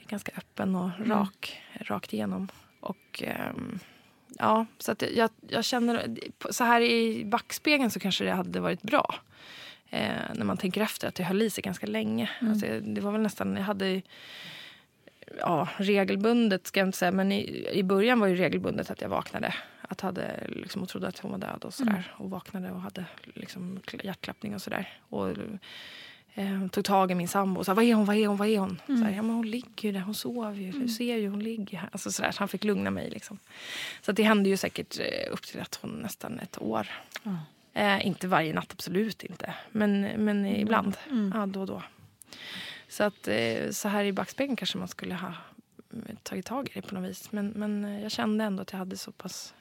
ganska 0.08 0.32
öppen 0.36 0.74
och 0.76 0.90
Mm. 0.98 1.10
rak, 1.10 1.62
rakt 1.80 2.12
igenom. 2.12 2.48
Och, 2.80 3.22
ehm, 3.26 3.78
ja, 4.38 4.66
så 4.78 4.92
att 4.92 5.02
jag, 5.16 5.30
jag 5.48 5.64
känner... 5.64 6.16
Så 6.50 6.64
här 6.64 6.80
i 6.80 7.24
backspegeln 7.24 7.90
så 7.90 8.00
kanske 8.00 8.24
det 8.24 8.32
hade 8.32 8.60
varit 8.60 8.82
bra. 8.82 9.14
Eh, 9.90 10.34
när 10.34 10.44
man 10.44 10.56
tänker 10.56 10.80
efter 10.80 11.08
att 11.08 11.14
det 11.14 11.24
höll 11.24 11.42
i 11.42 11.50
sig 11.50 11.62
ganska 11.62 11.86
länge. 11.86 12.30
Mm. 12.40 12.52
Alltså, 12.52 12.66
det 12.80 13.00
var 13.00 13.12
väl 13.12 13.20
nästan... 13.20 13.56
Jag 13.56 13.62
hade 13.62 14.02
ja, 15.38 15.68
regelbundet, 15.76 16.66
ska 16.66 16.80
jag 16.80 16.88
inte 16.88 16.98
säga, 16.98 17.12
men 17.12 17.32
i, 17.32 17.68
i 17.72 17.82
början 17.82 18.20
var 18.20 18.28
det 18.28 18.34
regelbundet 18.34 18.90
att 18.90 19.00
jag 19.00 19.08
vaknade 19.08 19.54
att 19.88 20.00
hade, 20.00 20.46
liksom, 20.48 20.82
och 20.82 20.88
trodde 20.88 21.08
att 21.08 21.18
hon 21.18 21.30
var 21.30 21.38
död 21.38 21.64
och 21.64 21.74
sådär. 21.74 21.92
Mm. 21.92 22.04
Och 22.24 22.30
vaknade 22.30 22.70
och 22.70 22.80
hade 22.80 23.04
liksom, 23.34 23.80
hjärtklappning 24.02 24.54
och 24.54 24.62
sådär. 24.62 24.98
Och 25.08 25.28
eh, 26.34 26.66
tog 26.68 26.84
tag 26.84 27.10
i 27.10 27.14
min 27.14 27.28
sambo 27.28 27.60
och 27.60 27.66
sa 27.66 27.74
vad 27.74 27.84
är 27.84 27.94
hon, 27.94 28.04
vad 28.04 28.16
är 28.16 28.26
hon, 28.26 28.36
vad 28.36 28.48
är 28.48 28.58
hon? 28.58 28.80
Mm. 28.88 29.00
Så 29.00 29.06
här, 29.06 29.16
ja, 29.16 29.22
men 29.22 29.36
hon 29.36 29.50
ligger 29.50 29.88
ju 29.88 29.92
där, 29.92 30.00
hon 30.00 30.14
sover 30.14 30.54
ju, 30.54 30.70
du 30.70 30.88
ser 30.88 31.16
ju, 31.16 31.28
hon 31.28 31.42
ligger 31.42 31.78
här. 31.78 31.88
Alltså, 31.92 32.12
sådär, 32.12 32.30
så 32.30 32.38
han 32.38 32.48
fick 32.48 32.64
lugna 32.64 32.90
mig. 32.90 33.10
Liksom. 33.10 33.38
Så 34.02 34.10
att 34.10 34.16
det 34.16 34.22
hände 34.22 34.48
ju 34.48 34.56
säkert 34.56 34.98
eh, 35.00 35.32
upp 35.32 35.42
till 35.42 35.60
att 35.60 35.78
hon 35.82 35.90
nästan 35.90 36.38
ett 36.38 36.62
år. 36.62 36.88
Eh, 37.72 38.06
inte 38.06 38.28
varje 38.28 38.54
natt, 38.54 38.72
absolut 38.72 39.22
inte. 39.22 39.54
Men, 39.70 40.00
men 40.00 40.46
ibland, 40.46 40.96
ja, 41.34 41.46
då 41.46 41.60
och 41.60 41.66
då. 41.66 41.82
Så 42.88 43.04
att 43.04 43.28
eh, 43.28 43.70
så 43.70 43.88
här 43.88 44.04
i 44.04 44.12
backspegeln 44.12 44.56
kanske 44.56 44.78
man 44.78 44.88
skulle 44.88 45.14
ha 45.14 45.32
mm, 45.92 46.16
tagit 46.22 46.46
tag 46.46 46.68
i 46.68 46.72
det 46.74 46.82
på 46.82 46.94
något 46.94 47.10
vis. 47.10 47.32
Men, 47.32 47.48
men 47.48 48.00
jag 48.02 48.10
kände 48.10 48.44
ändå 48.44 48.62
att 48.62 48.72
jag 48.72 48.78
hade 48.78 48.96
så 48.96 49.12
pass 49.12 49.54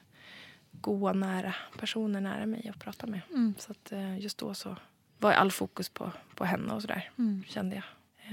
goa, 0.70 1.12
nära 1.12 1.54
personer 1.78 2.20
nära 2.20 2.46
mig 2.46 2.70
att 2.74 2.80
prata 2.80 3.06
med. 3.06 3.20
Så 3.58 3.72
att 3.72 3.92
just 4.18 4.38
då 4.38 4.54
så 4.54 4.76
var 5.24 5.32
all 5.32 5.50
fokus 5.52 5.88
på, 5.88 6.12
på 6.34 6.44
henne 6.44 6.72
och 6.74 6.80
sådär, 6.82 7.10
kände 7.46 7.74
jag. 7.76 7.84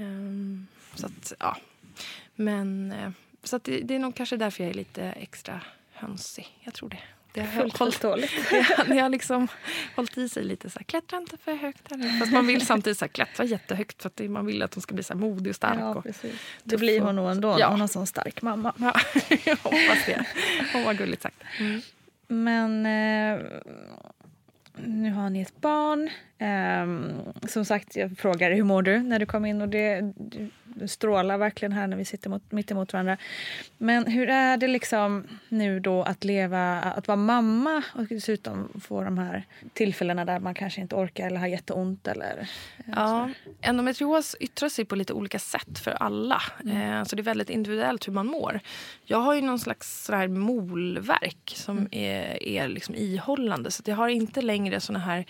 Ehm, 0.06 0.66
så 0.94 1.06
att, 1.06 1.32
ja. 1.38 1.56
Men, 2.34 2.92
eh, 2.92 3.10
så 3.44 3.56
att 3.56 3.64
det, 3.64 3.80
det 3.80 3.94
är 3.94 3.98
nog 3.98 4.14
kanske 4.14 4.36
därför 4.36 4.62
jag 4.64 4.70
är 4.70 4.74
lite 4.74 5.02
extra 5.04 5.60
hönsig. 5.92 6.58
Jag 6.60 6.74
tror 6.74 6.88
det. 6.88 6.98
Det 7.32 7.40
har 7.40 7.60
Fullt 7.62 7.78
hållit- 7.78 7.94
förståeligt. 7.94 8.32
det, 8.50 8.84
det 8.88 8.98
har 8.98 9.08
liksom 9.08 9.48
hållit 9.96 10.18
i 10.18 10.28
sig 10.28 10.44
lite 10.44 10.70
så 10.70 10.78
här, 10.78 10.84
klättra 10.84 11.16
inte 11.18 11.36
för 11.36 11.54
högt 11.54 11.90
här. 11.90 12.18
Fast 12.20 12.32
man 12.32 12.46
vill 12.46 12.66
samtidigt 12.66 12.98
så 12.98 13.04
här, 13.04 13.08
klättra 13.08 13.44
jättehögt 13.44 14.02
för 14.02 14.08
att 14.08 14.30
man 14.30 14.46
vill 14.46 14.62
att 14.62 14.74
hon 14.74 14.82
ska 14.82 14.94
bli 14.94 15.02
så 15.04 15.12
här 15.12 15.20
modig 15.20 15.50
och 15.50 15.56
stark. 15.56 15.78
Ja, 15.80 15.94
och. 15.94 16.06
Det 16.64 16.76
blir 16.76 17.00
hon 17.00 17.16
nog 17.16 17.30
ändå. 17.30 17.56
Ja. 17.58 17.66
Hon 17.68 17.80
har 17.80 17.84
en 17.84 17.88
sån 17.88 18.06
stark 18.06 18.42
mamma. 18.42 18.72
ja, 18.76 18.94
jag 19.44 19.56
hoppas 19.56 20.06
det. 20.06 20.26
Åh, 20.74 20.84
vad 20.84 20.98
gulligt 20.98 21.22
sagt. 21.22 21.42
Men 22.28 22.86
eh, 22.86 23.40
nu 24.76 25.10
har 25.10 25.30
ni 25.30 25.40
ett 25.40 25.60
barn. 25.60 26.10
Um, 26.82 27.48
som 27.48 27.64
sagt, 27.64 27.96
jag 27.96 28.18
frågar 28.18 28.52
hur 28.52 28.64
mår 28.64 28.82
du 28.82 29.02
när 29.02 29.18
du 29.18 29.26
kom 29.26 29.44
in 29.46 29.62
och 29.62 29.68
det 29.68 30.12
du 30.16 30.50
strålar 30.88 31.38
verkligen 31.38 31.72
här 31.72 31.86
när 31.86 31.96
vi 31.96 32.04
sitter 32.04 32.30
mot, 32.30 32.52
mitt 32.52 32.70
emot 32.70 32.92
varandra. 32.92 33.16
Men 33.78 34.06
hur 34.06 34.28
är 34.28 34.56
det 34.56 34.68
liksom 34.68 35.26
nu 35.48 35.80
då 35.80 36.02
att 36.02 36.24
leva, 36.24 36.80
att 36.80 37.08
vara 37.08 37.16
mamma 37.16 37.82
och 37.94 38.06
dessutom 38.06 38.80
få 38.80 39.04
de 39.04 39.18
här 39.18 39.46
tillfällena 39.72 40.24
där 40.24 40.40
man 40.40 40.54
kanske 40.54 40.80
inte 40.80 40.94
orkar 40.94 41.26
eller 41.26 41.40
har 41.40 41.46
jätteont 41.46 42.06
eller 42.06 42.48
eh, 42.78 42.92
Ja, 42.96 43.30
endometrios 43.60 44.36
yttrar 44.40 44.68
sig 44.68 44.84
på 44.84 44.96
lite 44.96 45.12
olika 45.12 45.38
sätt 45.38 45.78
för 45.78 45.90
alla. 45.90 46.42
Eh, 46.58 47.04
så 47.04 47.16
det 47.16 47.22
är 47.22 47.24
väldigt 47.24 47.50
individuellt 47.50 48.08
hur 48.08 48.12
man 48.12 48.26
mår. 48.26 48.60
Jag 49.04 49.18
har 49.18 49.34
ju 49.34 49.40
någon 49.40 49.58
slags 49.58 50.04
sån 50.04 50.16
här 50.16 50.28
molverk 50.28 51.52
som 51.56 51.88
är, 51.90 52.42
är 52.42 52.68
liksom 52.68 52.94
ihållande. 52.94 53.70
Så 53.70 53.82
jag 53.86 53.96
har 53.96 54.08
inte 54.08 54.42
längre 54.42 54.80
såna 54.80 54.98
här 54.98 55.24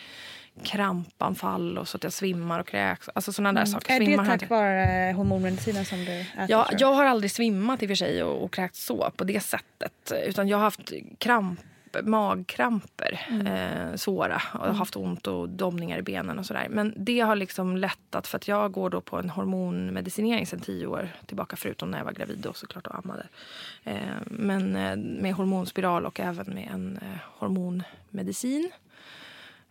krampanfall 0.63 1.79
och 1.79 1.89
så 1.89 1.97
att 1.97 2.05
jag 2.05 2.13
svimmar 2.13 2.61
och 2.61 2.67
kräks. 2.67 3.09
Alltså 3.15 3.33
såna 3.33 3.53
där 3.53 3.65
saker. 3.65 3.95
Är 3.95 4.01
det 4.01 4.07
Svimmar 4.07 4.25
har 4.25 4.39
tack 4.39 4.51
vare 4.51 5.13
hormonmedicinen 5.13 5.85
som 5.85 5.99
du 5.99 6.21
äter? 6.21 6.47
Ja, 6.49 6.69
jag 6.79 6.93
har 6.93 7.05
aldrig 7.05 7.31
svimmat 7.31 7.83
i 7.83 7.87
och 7.87 7.89
för 7.91 7.95
sig 7.95 8.23
och, 8.23 8.45
och 8.45 8.53
kräkts 8.53 8.85
så 8.85 9.11
på 9.17 9.25
det 9.25 9.41
sättet. 9.41 10.13
Utan 10.27 10.49
jag 10.49 10.57
har 10.57 10.65
haft 10.65 10.93
kramp, 11.19 11.61
magkramper, 12.03 13.21
eh, 13.47 13.97
svåra. 13.97 14.43
Och 14.55 14.67
har 14.67 14.73
haft 14.73 14.97
ont 14.97 15.27
och 15.27 15.49
domningar 15.49 15.99
i 15.99 16.03
benen 16.03 16.39
och 16.39 16.47
sådär. 16.47 16.67
Men 16.71 16.95
det 16.97 17.21
har 17.21 17.37
liksom 17.37 17.77
lättat 17.77 18.27
för 18.27 18.37
att 18.37 18.49
jag 18.49 18.73
går 18.73 18.91
då 18.91 19.01
på 19.01 19.19
en 19.19 19.31
hormonmedicinering 19.31 20.47
sedan 20.47 20.61
tio 20.61 20.87
år 20.87 21.09
tillbaka. 21.27 21.57
Förutom 21.57 21.91
när 21.91 21.99
jag 21.99 22.05
var 22.05 22.13
gravid 22.13 22.47
och 22.47 22.57
såklart 22.57 22.87
och 22.87 22.99
ammade. 22.99 23.27
Eh, 23.85 23.97
men 24.27 24.77
eh, 24.77 24.97
med 24.97 25.35
hormonspiral 25.35 26.07
och 26.07 26.21
även 26.21 26.55
med 26.55 26.69
en 26.73 26.97
eh, 27.03 27.19
hormonmedicin. 27.39 28.71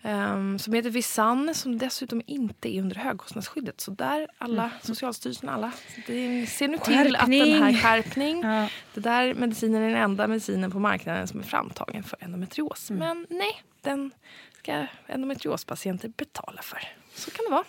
Um, 0.04 0.60
som 0.60 0.74
heter 0.74 0.90
Visanne 0.90 1.54
som 1.54 1.78
dessutom 1.78 2.22
inte 2.26 2.76
är 2.76 2.82
under 2.82 2.96
högkostnadsskyddet. 2.96 3.82
Så 3.82 3.92
där 3.92 4.28
alla, 4.38 4.72
Socialstyrelsen 4.84 5.50
alla, 5.50 5.72
det 6.08 6.46
ser 6.48 6.68
nu 6.68 6.78
till 6.78 7.16
att 7.16 7.26
den 7.28 7.34
här 7.34 7.74
Skärpning. 7.74 7.82
skärpning. 7.82 8.42
Ja. 8.44 8.68
Det 8.94 9.00
där 9.02 9.34
medicinen 9.34 9.82
är 9.84 9.88
den 9.88 9.98
enda 9.98 10.28
medicinen 10.28 10.72
på 10.72 10.80
marknaden 10.80 11.28
som 11.28 11.40
är 11.40 11.44
framtagen 11.44 12.04
för 12.04 12.18
endometrios. 12.22 12.90
Mm. 12.90 13.00
Men 13.00 13.38
nej, 13.38 13.64
den 13.82 14.12
ska 14.58 14.86
endometriospatienter 15.08 16.08
betala 16.18 16.62
för. 16.62 16.80
Så 17.14 17.32
kan 17.32 17.46
det 17.46 17.52
vara. 17.52 17.66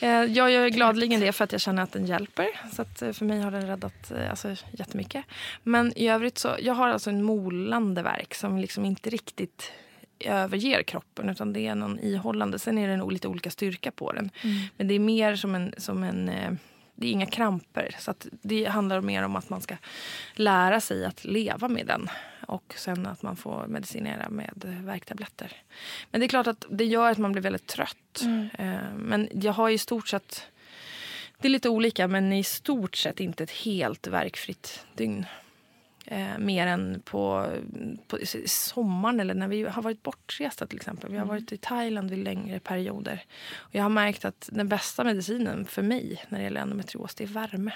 Eh, 0.00 0.32
Jag 0.32 0.50
gör 0.50 0.68
gladeligen 0.68 1.20
det 1.20 1.32
för 1.32 1.44
att 1.44 1.52
jag 1.52 1.60
känner 1.60 1.82
att 1.82 1.92
den 1.92 2.06
hjälper. 2.06 2.48
Så 2.72 3.04
eh, 3.04 3.12
för 3.12 3.24
mig 3.24 3.40
har 3.40 3.50
den 3.50 3.66
räddat 3.66 4.10
eh, 4.10 4.30
alltså, 4.30 4.56
jättemycket. 4.72 5.24
Men 5.62 5.92
i 5.98 6.08
övrigt 6.08 6.38
så, 6.38 6.56
jag 6.60 6.74
har 6.74 6.88
alltså 6.88 7.10
en 7.10 7.22
molande 7.22 8.02
verk 8.02 8.34
som 8.34 8.58
liksom 8.58 8.84
inte 8.84 9.10
riktigt 9.10 9.72
överger 10.20 10.82
kroppen 10.82 11.28
utan 11.28 11.52
det 11.52 11.66
är 11.66 11.74
någon 11.74 11.98
ihållande. 11.98 12.58
Sen 12.58 12.78
är 12.78 12.88
det 12.88 12.96
nog 12.96 13.12
lite 13.12 13.28
olika 13.28 13.50
styrka 13.50 13.90
på 13.90 14.12
den. 14.12 14.30
Men 14.76 14.88
det 14.88 14.94
är 14.94 14.98
mer 14.98 15.36
som 15.36 15.54
en, 15.54 15.74
som 15.78 16.02
en 16.02 16.28
eh, 16.28 16.52
det 16.96 17.06
är 17.06 17.12
inga 17.12 17.26
kramper. 17.26 17.96
Så 17.98 18.14
det 18.42 18.64
handlar 18.64 19.00
mer 19.00 19.22
om 19.22 19.36
att 19.36 19.50
man 19.50 19.60
ska 19.60 19.76
lära 20.34 20.80
sig 20.80 21.04
att 21.04 21.24
leva 21.24 21.68
med 21.68 21.86
den. 21.86 22.08
Och 22.46 22.74
sen 22.76 23.06
att 23.06 23.22
man 23.22 23.36
får 23.36 23.66
medicinera 23.66 24.28
med 24.28 24.80
värktabletter. 24.84 25.52
Men 26.10 26.20
det 26.20 26.26
är 26.26 26.28
klart 26.28 26.46
att 26.46 26.64
det 26.70 26.84
gör 26.84 27.10
att 27.10 27.18
man 27.18 27.32
blir 27.32 27.42
väldigt 27.42 27.66
trött. 27.66 28.22
Eh, 28.58 28.74
Men 28.96 29.28
jag 29.32 29.52
har 29.52 29.70
i 29.70 29.78
stort 29.78 30.08
sett... 30.08 30.42
Det 31.38 31.48
är 31.48 31.50
lite 31.50 31.68
olika, 31.68 32.08
men 32.08 32.32
i 32.32 32.44
stort 32.44 32.96
sett 32.96 33.20
inte 33.20 33.44
ett 33.44 33.50
helt 33.50 34.06
verkfritt 34.06 34.86
dygn. 34.94 35.26
Eh, 36.08 36.38
mer 36.38 36.66
än 36.66 37.02
på, 37.04 37.46
på 38.08 38.18
sommaren 38.46 39.20
eller 39.20 39.34
när 39.34 39.48
vi 39.48 39.62
har 39.62 39.82
varit 39.82 40.02
bortresta 40.02 40.66
till 40.66 40.76
exempel. 40.76 41.10
Vi 41.10 41.18
har 41.18 41.26
varit 41.26 41.52
i 41.52 41.56
Thailand 41.56 42.10
vid 42.10 42.18
längre 42.18 42.60
perioder. 42.60 43.24
Och 43.56 43.74
jag 43.74 43.82
har 43.82 43.90
märkt 43.90 44.24
att 44.24 44.48
den 44.52 44.68
bästa 44.68 45.04
medicinen 45.04 45.64
för 45.64 45.82
mig 45.82 46.24
när 46.28 46.38
det 46.38 46.44
gäller 46.44 46.60
endometrios 46.60 47.14
det 47.14 47.24
är 47.24 47.28
värme. 47.28 47.72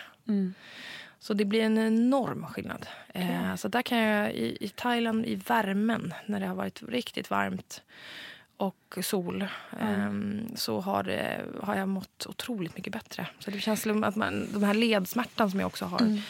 Så 1.19 1.35
det 1.35 1.45
blir 1.45 1.63
en 1.63 1.79
enorm 1.79 2.47
skillnad. 2.47 2.87
Eh, 3.15 3.55
så 3.57 3.69
där 3.69 3.83
kan 3.83 3.99
jag 3.99 4.33
i, 4.33 4.57
i 4.61 4.69
Thailand 4.69 5.27
i 5.27 5.35
värmen 5.35 6.15
när 6.27 6.41
det 6.41 6.47
har 6.47 6.55
varit 6.55 6.83
riktigt 6.83 7.31
varmt 7.31 7.83
och 8.61 8.99
sol 9.03 9.47
ehm, 9.81 10.49
så 10.57 10.81
har, 10.81 11.03
det, 11.03 11.41
har 11.63 11.77
jag 11.77 11.89
mått 11.89 12.27
otroligt 12.27 12.77
mycket 12.77 12.93
bättre. 12.93 13.27
Så 13.39 13.51
det 13.51 13.61
känns 13.61 13.83
som 13.83 14.05
att 14.05 14.17
man, 14.17 14.49
de 14.53 14.63
här 14.63 14.75
ledsmärtan 14.75 15.51
som 15.51 15.61
jag 15.61 15.67
också 15.67 15.85
har, 15.85 16.21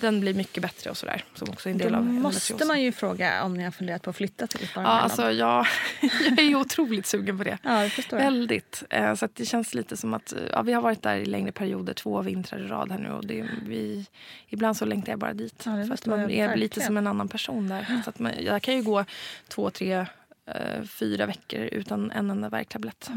den 0.00 0.20
blir 0.20 0.34
mycket 0.34 0.62
bättre 0.62 0.90
och 0.90 0.96
sådär. 0.96 1.24
Som 1.34 1.48
också 1.50 1.68
är 1.68 1.72
en 1.72 1.78
del 1.78 1.92
Då 1.92 1.98
av 1.98 2.04
måste 2.04 2.64
man 2.64 2.82
ju 2.82 2.92
fråga 2.92 3.42
om 3.44 3.54
ni 3.54 3.64
har 3.64 3.70
funderat 3.70 4.02
på 4.02 4.10
att 4.10 4.16
flytta 4.16 4.46
till 4.46 4.64
ett 4.64 4.70
Ja, 4.74 4.80
alltså 4.82 5.30
jag, 5.32 5.66
jag 6.26 6.38
är 6.38 6.42
ju 6.42 6.56
otroligt 6.56 7.06
sugen 7.06 7.38
på 7.38 7.44
det. 7.44 7.58
Ja, 7.62 7.82
det 7.82 7.90
förstår 7.90 8.18
jag. 8.18 8.24
Väldigt. 8.24 8.82
Eh, 8.90 9.14
Så 9.14 9.24
att 9.24 9.34
det 9.34 9.44
känns 9.46 9.74
lite 9.74 9.96
som 9.96 10.14
att 10.14 10.34
ja, 10.52 10.62
vi 10.62 10.72
har 10.72 10.82
varit 10.82 11.02
där 11.02 11.16
i 11.16 11.24
längre 11.26 11.52
perioder, 11.52 11.94
två 11.94 12.22
vintrar 12.22 12.58
i 12.58 12.66
rad 12.66 12.92
här 12.92 12.98
nu. 12.98 13.10
Och 13.10 13.26
det, 13.26 13.48
vi, 13.66 14.06
ibland 14.48 14.76
så 14.76 14.84
längtar 14.84 15.12
jag 15.12 15.18
bara 15.18 15.34
dit. 15.34 15.62
Ja, 15.66 15.84
för 15.86 15.94
att 15.94 16.06
man 16.06 16.20
är 16.20 16.26
lite 16.26 16.46
verkligen. 16.46 16.86
som 16.86 16.96
en 16.96 17.06
annan 17.06 17.28
person 17.28 17.68
där. 17.68 18.00
Så 18.04 18.10
att 18.10 18.18
man, 18.18 18.32
jag 18.40 18.62
kan 18.62 18.74
ju 18.74 18.82
gå 18.82 19.04
två, 19.48 19.70
tre, 19.70 20.06
eh, 20.46 20.82
fyra 20.88 21.26
veckor 21.26 21.60
utan 21.60 22.10
en 22.10 22.30
enda 22.30 22.48
värktablett. 22.48 23.10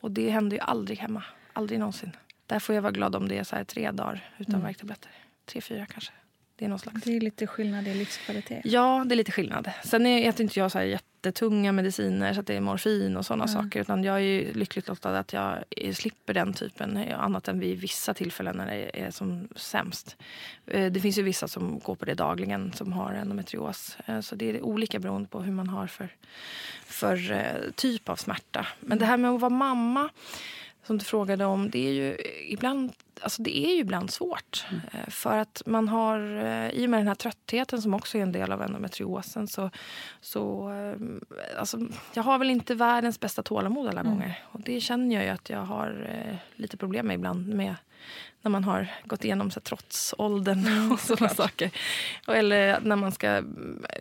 Och 0.00 0.10
det 0.10 0.30
händer 0.30 0.56
ju 0.56 0.62
aldrig 0.62 0.98
hemma. 0.98 1.22
Aldrig 1.52 1.78
någonsin. 1.78 2.12
Där 2.46 2.58
får 2.58 2.74
jag 2.74 2.82
vara 2.82 2.92
glad 2.92 3.16
om 3.16 3.28
det 3.28 3.38
är 3.38 3.44
så 3.44 3.56
tre 3.66 3.90
dagar 3.90 4.30
utan 4.38 4.54
Mm. 4.54 4.66
värktabletter. 4.66 5.10
Tre, 5.46 5.60
fyra 5.60 5.86
kanske. 5.86 6.12
Det 6.58 6.64
är 6.64 6.68
någon 6.68 6.78
slags... 6.78 7.02
Det 7.04 7.16
är 7.16 7.20
lite 7.20 7.46
skillnad 7.46 7.88
i 7.88 7.94
livskvalitet. 7.94 8.60
Ja, 8.64 9.04
det 9.08 9.14
är 9.14 9.16
lite 9.16 9.32
skillnad. 9.32 9.70
Sen 9.84 10.06
äter 10.06 10.42
inte 10.42 10.58
jag 10.58 10.72
så 10.72 10.82
jättetunga 10.82 11.72
mediciner 11.72 12.34
så 12.34 12.40
att 12.40 12.46
det 12.46 12.54
är 12.54 12.60
morfin 12.60 13.16
och 13.16 13.26
sådana 13.26 13.48
saker. 13.48 13.80
Utan 13.80 14.04
jag 14.04 14.16
är 14.16 14.20
ju 14.20 14.52
lyckligt 14.52 14.88
lottad 14.88 15.18
att 15.18 15.32
jag 15.32 15.58
slipper 15.94 16.34
den 16.34 16.52
typen. 16.54 16.96
Annat 17.12 17.48
än 17.48 17.60
vid 17.60 17.78
vissa 17.80 18.14
tillfällen 18.14 18.56
när 18.56 18.66
det 18.66 19.00
är 19.00 19.10
som 19.10 19.48
sämst. 19.56 20.16
Eh, 20.66 20.92
Det 20.92 21.00
finns 21.00 21.18
ju 21.18 21.22
vissa 21.22 21.48
som 21.48 21.78
går 21.78 21.94
på 21.94 22.04
det 22.04 22.14
dagligen 22.14 22.72
som 22.72 22.92
har 22.92 23.12
endometrios. 23.12 23.96
Eh, 24.06 24.20
Så 24.20 24.34
det 24.34 24.50
är 24.50 24.62
olika 24.62 24.98
beroende 24.98 25.28
på 25.28 25.40
hur 25.40 25.52
man 25.52 25.68
har 25.68 25.86
för, 25.86 26.08
för 26.84 27.32
eh, 27.32 27.70
typ 27.74 28.08
av 28.08 28.16
smärta. 28.16 28.66
Men 28.80 28.98
det 28.98 29.04
här 29.06 29.16
med 29.16 29.30
att 29.30 29.40
vara 29.40 29.50
mamma 29.50 30.08
som 30.86 30.98
du 30.98 31.04
frågade 31.04 31.44
om, 31.44 31.70
det 31.70 31.88
är 31.88 31.92
ju 31.92 32.16
ibland, 32.48 32.92
alltså 33.20 33.42
det 33.42 33.58
är 33.58 33.74
ju 33.74 33.80
ibland 33.80 34.10
svårt. 34.10 34.66
Eh, 34.92 35.08
För 35.08 35.38
att 35.38 35.62
man 35.66 35.88
har, 35.88 36.44
eh, 36.44 36.70
i 36.70 36.86
och 36.86 36.90
med 36.90 37.00
den 37.00 37.08
här 37.08 37.14
tröttheten 37.14 37.82
som 37.82 37.94
också 37.94 38.18
är 38.18 38.22
en 38.22 38.32
del 38.32 38.52
av 38.52 38.62
endometriosen 38.62 39.48
så, 39.48 39.70
så 40.20 40.70
eh, 40.72 40.96
alltså, 41.58 41.78
jag 42.14 42.22
har 42.22 42.38
väl 42.38 42.50
inte 42.50 42.74
världens 42.74 43.20
bästa 43.20 43.42
tålamod 43.42 43.88
alla 43.88 44.02
gånger. 44.02 44.38
Och 44.52 44.60
det 44.60 44.80
känner 44.80 45.14
jag 45.14 45.24
ju 45.24 45.30
att 45.30 45.50
jag 45.50 45.62
har 45.62 46.08
eh, 46.28 46.36
lite 46.56 46.76
problem 46.76 47.06
med 47.06 47.14
ibland 47.14 47.48
med 47.48 47.74
när 48.42 48.50
man 48.50 48.64
har 48.64 48.88
gått 49.04 49.24
igenom 49.24 49.50
så 49.50 49.60
här, 49.60 49.64
trotsåldern 49.64 50.90
och 50.92 51.00
sådana 51.00 51.28
saker. 51.28 51.70
Eller 52.28 52.80
när 52.80 52.96
man 52.96 53.12
ska, 53.12 53.42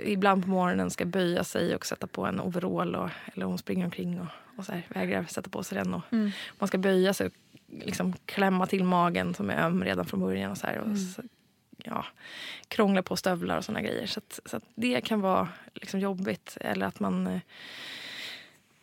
ibland 0.03 0.43
på 0.43 0.49
morgonen 0.49 0.89
ska 0.89 1.05
böja 1.05 1.43
sig 1.43 1.75
och 1.75 1.85
sätta 1.85 2.07
på 2.07 2.25
en 2.25 2.39
overall. 2.39 2.95
Och, 2.95 3.09
eller 3.33 3.45
hon 3.45 3.57
springer 3.57 3.85
omkring 3.85 4.21
och, 4.21 4.27
och 4.57 4.65
så 4.65 4.71
här, 4.71 4.87
vägrar 4.89 5.25
sätta 5.25 5.49
på 5.49 5.63
sig 5.63 5.77
den. 5.77 5.93
Och 5.93 6.01
Man 6.59 6.67
ska 6.67 6.77
böja 6.77 7.13
sig 7.13 7.27
och 7.27 7.33
liksom 7.67 8.13
klämma 8.25 8.67
till 8.67 8.83
magen 8.83 9.33
som 9.33 9.49
är 9.49 9.65
öm 9.65 9.83
redan 9.83 10.05
från 10.05 10.19
början. 10.19 10.51
Och 10.51 10.57
så 10.57 10.67
här, 10.67 10.77
och 10.77 10.97
så, 10.97 11.21
ja, 11.77 12.05
krångla 12.67 13.03
på 13.03 13.15
stövlar 13.15 13.57
och 13.57 13.65
såna 13.65 13.81
grejer. 13.81 14.07
Så, 14.07 14.19
att, 14.19 14.39
så 14.45 14.57
att 14.57 14.63
det 14.75 15.01
kan 15.01 15.21
vara 15.21 15.47
liksom 15.73 15.99
jobbigt. 15.99 16.57
Eller 16.61 16.85
att 16.85 16.99
man... 16.99 17.39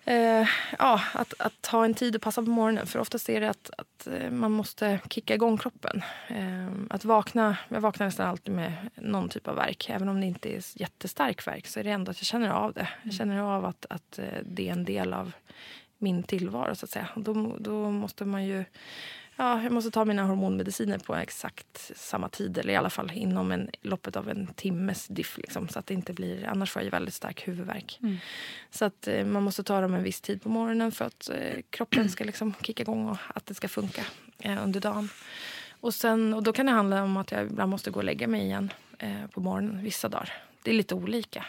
eh, 0.05 0.48
ja, 0.78 1.00
att, 1.14 1.34
att 1.38 1.66
ha 1.66 1.84
en 1.84 1.94
tid 1.94 2.16
att 2.16 2.22
passa 2.22 2.42
på 2.42 2.50
morgonen. 2.50 2.86
För 2.86 2.98
oftast 2.98 3.28
är 3.28 3.40
det 3.40 3.50
att, 3.50 3.70
att 3.78 4.07
eh, 4.07 4.30
man 4.30 4.53
måste 4.53 5.00
kicka 5.11 5.34
igång 5.34 5.59
kroppen. 5.59 6.03
Eh, 6.28 6.72
att 6.90 7.05
vakna, 7.05 7.57
jag 7.68 7.80
vaknar 7.80 8.07
nästan 8.07 8.28
alltid 8.28 8.55
med 8.55 8.72
någon 8.94 9.28
typ 9.28 9.48
av 9.48 9.57
verk. 9.57 9.90
Även 9.90 10.09
om 10.09 10.20
det 10.20 10.26
inte 10.26 10.57
är 10.57 10.80
jättestark 10.80 11.46
verk 11.46 11.66
så 11.66 11.80
är 11.80 11.84
det 11.84 11.90
ändå 11.90 12.11
att 12.11 12.18
jag 12.18 12.26
känner 12.26 12.50
av 12.50 12.72
det. 12.72 12.88
Jag 13.03 13.14
känner 13.14 13.38
av 13.38 13.64
att, 13.64 13.86
att 13.90 14.18
eh, 14.18 14.24
det 14.44 14.68
är 14.68 14.72
en 14.72 14.84
del 14.84 15.12
av 15.12 15.32
min 15.98 16.22
tillvaro 16.22 16.74
så 16.74 16.84
att 16.84 16.90
säga. 16.90 17.09
Då, 17.16 17.57
då 17.59 17.90
måste 17.90 18.24
man 18.24 18.44
ju 18.44 18.64
Ja, 19.37 19.62
jag 19.62 19.72
måste 19.72 19.91
ta 19.91 20.05
mina 20.05 20.22
hormonmediciner 20.22 20.99
på 20.99 21.14
exakt 21.14 21.93
samma 21.97 22.28
tid. 22.28 22.59
Eller 22.59 22.72
i 22.72 22.76
alla 22.76 22.91
fall 22.91 23.11
inom 23.14 23.53
en, 23.53 23.70
loppet 23.83 24.16
av 24.16 24.28
en 24.28 24.47
timmes 24.47 25.07
diff. 25.07 25.39
Liksom, 25.39 25.68
så 25.68 25.78
att 25.78 25.87
det 25.87 25.95
inte 25.95 26.12
blir, 26.12 26.47
annars 26.47 26.70
får 26.70 26.83
jag 26.83 26.91
väldigt 26.91 27.14
stark 27.14 27.49
huvudvärk. 27.49 27.99
Så 28.70 28.85
att 28.85 29.09
eh, 29.09 29.24
man 29.24 29.43
måste 29.43 29.62
ta 29.62 29.80
dem 29.80 29.95
en 29.95 30.03
viss 30.03 30.20
tid 30.20 30.43
på 30.43 30.49
morgonen 30.49 30.93
för 30.93 31.05
att 31.05 31.30
eh, 31.30 31.61
kroppen 31.70 32.09
ska 32.11 32.24
liksom 32.24 32.55
kicka 32.62 32.83
igång 32.83 33.09
och 33.09 33.18
att 33.28 33.47
det 33.47 33.55
ska 33.55 33.68
funka 33.68 34.03
eh, 34.39 34.64
under 34.64 34.80
dagen. 34.80 35.09
Och, 35.80 35.95
sen, 35.95 36.35
och 36.35 36.43
då 36.43 36.53
kan 36.53 36.66
det 36.66 36.72
handla 36.72 37.03
om 37.03 37.16
att 37.16 37.30
jag 37.30 37.47
ibland 37.47 37.70
måste 37.70 37.91
gå 37.91 37.99
och 37.99 38.05
lägga 38.05 38.26
mig 38.26 38.43
igen 38.43 38.72
eh, 38.99 39.26
på 39.30 39.41
morgonen 39.41 39.83
vissa 39.83 40.09
dagar. 40.09 40.33
Det 40.62 40.70
är 40.70 40.74
lite 40.74 40.95
olika. 40.95 41.47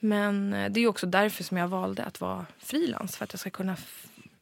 Men 0.00 0.52
eh, 0.52 0.70
det 0.70 0.80
är 0.80 0.86
också 0.86 1.06
därför 1.06 1.44
som 1.44 1.56
jag 1.56 1.68
valde 1.68 2.04
att 2.04 2.20
vara 2.20 2.46
frilans. 2.58 3.16
För 3.16 3.24
att 3.24 3.32
jag 3.32 3.40
ska 3.40 3.50
kunna 3.50 3.76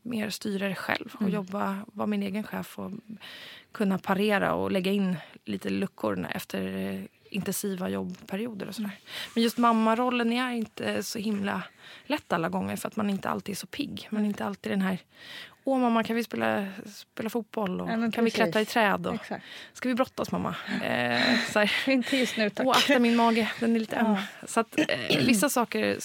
mer 0.03 0.31
styra 0.31 0.69
det 0.69 0.75
själv 0.75 1.15
och 1.21 1.31
jobba, 1.31 1.79
vara 1.93 2.07
min 2.07 2.23
egen 2.23 2.45
chef 2.45 2.79
och 2.79 2.93
kunna 3.73 3.99
parera 3.99 4.55
och 4.55 4.71
lägga 4.73 4.93
in 4.93 5.17
lite 5.45 5.71
luckor 5.71 6.27
efter 6.31 6.77
eh, 6.77 7.01
intensiva 7.31 7.89
jobbperioder 7.89 8.69
och 8.69 8.75
sådär. 8.75 8.99
Men 9.35 9.43
just 9.43 9.59
mammarollen 9.59 10.33
är 10.33 10.51
inte 10.51 11.03
så 11.03 11.19
himla 11.19 11.63
lätt 12.07 12.33
alla 12.33 12.49
gånger 12.49 12.77
för 12.77 12.89
att 12.89 12.97
man 12.97 13.11
inte 13.11 13.29
alltid 13.29 13.53
är 13.53 13.57
så 13.57 13.67
pigg. 13.67 14.09
Man 14.11 14.23
är 14.25 14.27
inte 14.27 14.45
alltid 14.45 14.73
den 14.73 14.83
här 14.83 14.99
Åh 15.65 15.79
mamma, 15.79 16.03
kan 16.03 16.17
vi 16.17 16.25
spela, 16.25 16.67
spela 16.87 17.31
fotboll? 17.31 17.81
Och 17.81 17.89
Ja, 17.89 17.93
kan 17.93 18.09
vi 18.11 18.11
precis. 18.13 18.35
klättra 18.35 18.61
i 18.61 18.65
träd? 18.65 19.07
Och, 19.07 19.15
Exakt. 19.15 19.45
Ska 19.73 19.89
vi 19.89 19.95
brottas 19.95 20.33
mamma? 20.33 20.55
Eh, 20.85 21.39
så. 21.53 21.91
Inte 21.91 22.17
just 22.17 22.37
nu 22.37 22.51
tack. 22.51 22.67
Åh, 22.67 22.77
akta 22.77 22.99
min 22.99 23.17
mage, 23.17 23.53
den 23.61 23.77
är 23.77 23.81
lite 23.81 23.97
öm. 23.97 24.17
Så 24.47 24.61
att, 24.61 24.79
eh, 24.79 25.19
vissa 25.27 25.49
saker 25.49 25.97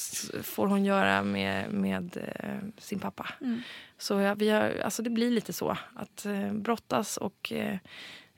får 0.44 0.68
hon 0.68 0.86
göra 0.86 1.24
med, 1.24 1.72
med 1.72 2.18
eh, 2.18 2.70
sin 2.78 3.00
pappa. 3.00 3.30
Så 3.98 4.20
ja, 4.20 4.34
vi 4.36 4.50
har, 4.50 4.82
alltså 4.84 5.04
det 5.04 5.10
blir 5.10 5.32
lite 5.32 5.54
så. 5.54 5.78
Att 5.96 6.26
eh, 6.26 6.52
brottas 6.54 7.18
och 7.18 7.52
eh, 7.52 7.78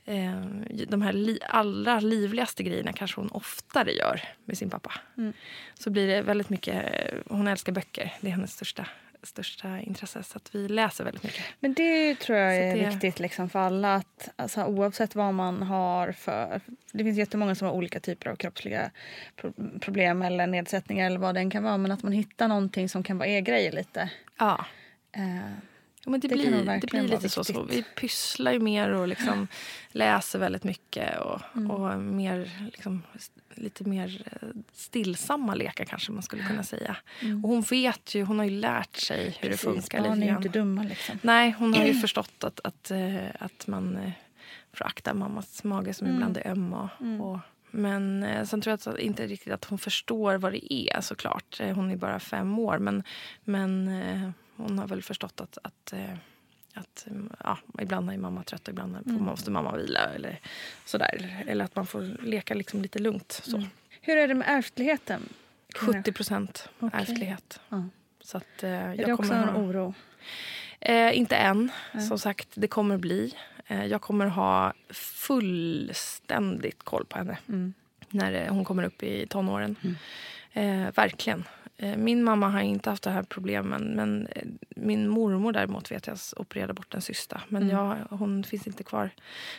eh, 0.06 0.42
de 0.88 1.02
här 1.02 1.14
li, 1.14 1.40
allra 1.50 2.00
livligaste 2.00 2.64
grejerna 2.64 2.94
kanske 2.94 3.22
hon 3.22 3.30
oftare 3.32 3.92
gör 3.92 4.22
med 4.46 4.58
sin 4.58 4.70
pappa. 4.70 4.94
Så 5.74 5.90
blir 5.90 6.08
det 6.08 6.22
väldigt 6.22 6.50
mycket, 6.50 6.76
eh, 6.94 7.18
hon 7.30 7.48
älskar 7.48 7.72
böcker. 7.74 8.14
Det 8.22 8.28
är 8.28 8.32
hennes 8.32 8.54
största, 8.54 8.86
största 9.24 9.80
intresse. 9.80 10.24
Så 10.24 10.38
att 10.38 10.56
vi 10.56 10.68
läser 10.68 11.04
väldigt 11.04 11.24
mycket. 11.24 11.44
Men 11.60 11.74
det 11.74 12.16
tror 12.20 12.38
jag 12.38 12.56
är 12.58 12.76
det- 12.78 12.90
viktigt 12.90 13.20
liksom 13.20 13.50
för 13.50 13.60
alla. 13.60 13.96
Att, 13.96 14.30
alltså, 14.36 14.64
oavsett 14.66 15.16
vad 15.16 15.34
man 15.34 15.62
har 15.64 16.12
för... 16.12 16.62
Det 16.92 17.04
finns 17.04 17.18
jättemånga 17.18 17.56
som 17.56 17.68
har 17.68 17.74
olika 17.76 18.00
typer 18.00 18.30
av 18.30 18.36
kroppsliga 18.36 18.92
pro- 19.36 19.80
problem 19.80 20.22
eller 20.22 20.48
nedsättningar 20.48 21.06
eller 21.06 21.20
vad 21.20 21.36
det 21.36 21.40
än 21.40 21.50
kan 21.50 21.64
vara. 21.64 21.78
Men 21.78 21.92
att 21.92 22.04
man 22.04 22.12
hittar 22.14 22.48
någonting 22.48 22.90
som 22.90 23.04
kan 23.04 23.18
vara 23.18 23.28
er 23.30 23.42
grej 23.42 23.72
lite. 23.72 24.10
Ja. 24.38 24.66
Eh, 25.12 25.52
Ja, 26.06 26.12
men 26.12 26.20
det, 26.20 26.28
Det 26.28 26.36
blir, 26.36 26.80
det 26.82 26.88
blir 26.88 27.02
lite 27.02 27.30
så, 27.30 27.44
så. 27.44 27.64
Vi 27.64 27.84
pysslar 27.96 28.52
ju 28.52 28.60
mer 28.60 28.90
och 28.94 29.08
liksom 29.08 29.48
läser 29.92 30.40
väldigt 30.40 30.64
mycket. 30.64 31.20
Och, 31.20 31.42
Mm. 31.56 31.72
och 31.72 32.00
mer, 32.00 32.50
liksom, 32.72 33.04
lite 33.60 33.84
mer 33.84 34.22
eh, 34.42 34.48
stillsamma 34.74 35.56
lekar 35.56 35.86
kanske 35.86 36.12
man 36.12 36.24
skulle 36.24 36.44
kunna 36.44 36.64
säga. 36.64 36.96
Och 37.44 37.50
hon 37.50 37.62
vet 37.62 38.16
ju, 38.16 38.24
hon 38.24 38.38
har 38.40 38.46
ju 38.46 38.60
lärt 38.60 38.96
sig 38.96 39.18
hur 39.40 39.48
Mm. 39.50 39.58
precis, 39.58 39.62
det 39.62 39.82
funkar 39.82 40.02
barn 40.04 40.24
är 40.24 40.28
ju 40.28 40.36
inte 40.36 40.50
dumma 40.50 40.84
liksom. 40.84 41.20
Nej, 41.22 41.56
hon 41.60 41.74
har 41.74 41.86
ju 41.86 41.94
förstått 42.02 42.44
att, 42.44 42.60
att, 42.64 42.92
eh, 42.92 43.28
att 43.40 43.68
man 43.68 43.98
eh, 43.98 44.12
får 44.74 44.86
akta 44.86 45.14
mammas 45.14 45.64
mage 45.64 45.94
som 45.94 46.08
ibland 46.08 46.38
Mm. 46.38 46.48
är 46.48 46.52
öm. 46.52 46.74
Och, 46.74 47.32
och, 47.32 47.40
men 47.72 48.24
eh, 48.24 48.46
sen 48.46 48.62
tror 48.62 48.72
jag 48.84 48.94
att, 48.94 49.00
inte 49.00 49.28
riktigt 49.28 49.54
att 49.54 49.66
hon 49.66 49.80
förstår 49.80 50.36
vad 50.36 50.52
det 50.54 50.74
är 50.74 51.02
såklart. 51.02 51.62
Hon 51.76 51.92
är 51.92 51.96
bara 51.98 52.20
fem 52.20 52.60
år. 52.60 52.78
Men, 52.78 53.04
men 53.44 53.88
eh, 53.88 54.30
hon 54.56 54.80
har 54.80 54.88
väl 54.88 55.02
förstått 55.04 55.42
att, 55.42 55.58
att, 55.64 55.94
eh, 55.94 56.16
att 56.80 57.06
mm, 57.08 57.30
ja, 57.44 57.58
ibland 57.80 58.10
är 58.12 58.18
mamma 58.18 58.44
trött 58.44 58.62
och 58.62 58.70
ibland 58.70 58.98
får- 59.04 59.12
måste 59.12 59.52
mamma 59.52 59.76
vila. 59.78 60.00
Eller, 60.00 60.40
sådär. 60.86 61.44
eller 61.48 61.66
att 61.66 61.76
man 61.76 61.86
får 61.88 62.02
leka 62.24 62.54
liksom 62.54 62.82
lite 62.82 63.00
lugnt. 63.00 63.42
Så. 63.44 63.64
Hur 64.02 64.18
är 64.18 64.28
det 64.28 64.34
med 64.34 64.48
ärftligheten? 64.50 65.22
70 65.76 66.12
procent 66.12 66.70
Okej. 66.80 67.00
ärftlighet. 67.02 67.60
Ja. 67.70 67.84
Så 68.22 68.38
att, 68.38 68.64
eh, 68.64 68.70
Är 68.70 68.96
jag 68.96 69.06
det 69.08 69.14
också 69.14 69.34
en 69.34 69.50
ha- 69.50 69.62
oro? 69.62 69.94
Eh, 70.80 71.18
inte 71.18 71.36
än. 71.36 71.72
Nej. 71.94 72.04
Som 72.08 72.20
sagt, 72.20 72.48
det 72.54 72.68
kommer 72.68 72.98
bli. 72.98 73.34
Eh, 73.68 73.86
jag 73.86 74.02
kommer 74.02 74.26
ha 74.26 74.74
fullständigt 74.90 76.84
koll 76.84 77.06
på 77.06 77.18
henne 77.18 77.38
Mm. 77.50 77.74
när 78.10 78.34
eh, 78.34 78.54
hon 78.54 78.66
kommer 78.66 78.84
upp 78.84 79.04
i 79.04 79.28
tonåren. 79.28 79.76
Eh, 80.54 80.88
verkligen. 80.96 81.44
Eh, 81.82 81.98
min 81.98 82.24
mamma 82.24 82.50
har 82.50 82.60
inte 82.62 82.90
haft 82.90 83.04
det 83.04 83.10
här 83.10 83.24
problemen. 83.24 83.84
Men 83.96 84.28
eh, 84.36 84.44
min 84.70 85.08
mormor 85.08 85.52
däremot 85.52 85.92
vet 85.92 86.08
jag 86.08 86.18
opererade 86.38 86.74
bort 86.74 86.94
en 86.94 87.02
cysta. 87.02 87.42
Men 87.48 87.64
Mm. 87.64 87.76
jag, 87.76 87.98
hon 88.18 88.44
finns 88.44 88.68
inte 88.68 88.84
kvar. 88.84 89.10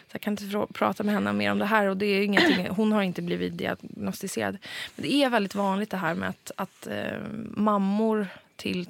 Så 0.07 0.15
jag 0.15 0.21
kan 0.21 0.33
inte 0.33 0.67
prata 0.73 1.03
med 1.03 1.15
henne 1.15 1.33
mer 1.33 1.53
om 1.53 1.59
det 1.59 1.65
här. 1.67 1.87
Och 1.87 1.97
det 1.97 2.07
är 2.07 2.23
ingenting, 2.25 2.69
hon 2.71 2.93
har 2.93 3.03
inte 3.03 3.23
blivit 3.23 3.59
diagnostiserad. 3.59 4.59
Men 4.97 5.03
det 5.03 5.13
är 5.15 5.31
väldigt 5.31 5.55
vanligt 5.55 5.91
det 5.91 5.97
här 5.97 6.15
med 6.15 6.29
att, 6.29 6.51
att 6.57 6.87
eh, 6.87 7.19
mammor 7.57 8.27
till, 8.57 8.89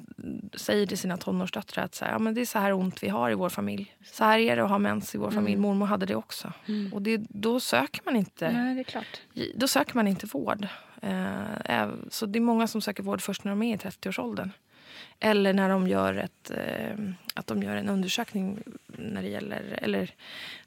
säger 0.53 0.87
till 0.87 0.97
sina 0.97 1.17
tonårsdöttrar 1.17 1.83
att 1.83 1.95
så 1.95 2.05
här, 2.05 2.11
ja, 2.11 2.19
men 2.19 2.33
det 2.33 2.41
är 2.41 2.45
så 2.45 2.59
här 2.59 2.73
ont 2.73 3.03
vi 3.03 3.09
har 3.09 3.31
i 3.31 3.33
vår 3.33 3.49
familj. 3.49 3.95
Så 4.11 4.23
här 4.23 4.39
är 4.39 4.55
det 4.55 4.63
att 4.63 4.69
ha 4.69 4.77
mens 4.79 5.15
i 5.15 5.17
vår 5.17 5.31
familj. 5.31 5.57
Mormor 5.57 5.85
hade 5.85 6.05
det 6.05 6.15
också. 6.15 6.53
Och 6.93 7.01
det, 7.01 7.21
då 7.29 7.59
söker 7.59 8.01
man 8.05 8.15
inte 8.15 8.51
Nej, 8.51 8.85
då 9.55 9.67
söker 9.67 9.95
man 9.95 10.07
inte 10.07 10.25
vård. 10.25 10.67
Eh, 11.01 11.55
äv- 11.65 12.09
så 12.09 12.25
det 12.25 12.39
är 12.39 12.41
många 12.41 12.67
som 12.67 12.81
söker 12.81 13.03
vård 13.03 13.21
först 13.21 13.43
när 13.43 13.51
de 13.51 13.63
är 13.63 13.73
i 13.75 13.77
30-årsåldern. 13.77 14.51
Eller 15.19 15.53
när 15.53 15.69
de 15.69 15.87
gör, 15.87 16.13
ett, 16.13 16.51
eh, 16.51 16.95
att 17.33 17.47
de 17.47 17.63
gör 17.63 17.75
en 17.75 17.89
undersökning 17.89 18.59
när 18.87 19.21
det 19.21 19.27
gäller, 19.29 19.79
eller 19.81 20.11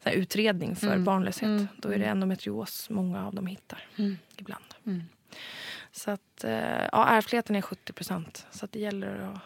utredning 0.04 0.76
för 0.76 0.86
Mm. 0.86 1.04
barnlöshet. 1.04 1.42
Mm. 1.46 1.68
Då 1.76 1.88
är 1.88 1.98
det 1.98 2.04
endometrios 2.04 2.90
många 2.90 3.26
av 3.26 3.34
dem 3.34 3.46
hittar 3.46 3.82
Mm. 3.98 4.18
ibland. 4.36 4.64
Mm. 4.86 5.02
Så 5.92 6.10
att, 6.10 6.44
eh, 6.44 6.84
ja, 6.92 7.06
ärftligheten 7.08 7.56
är 7.56 7.60
70 7.62 7.92
procent. 7.92 8.46
Så 8.50 8.66
det 8.70 8.78
gäller 8.78 9.18
att 9.18 9.38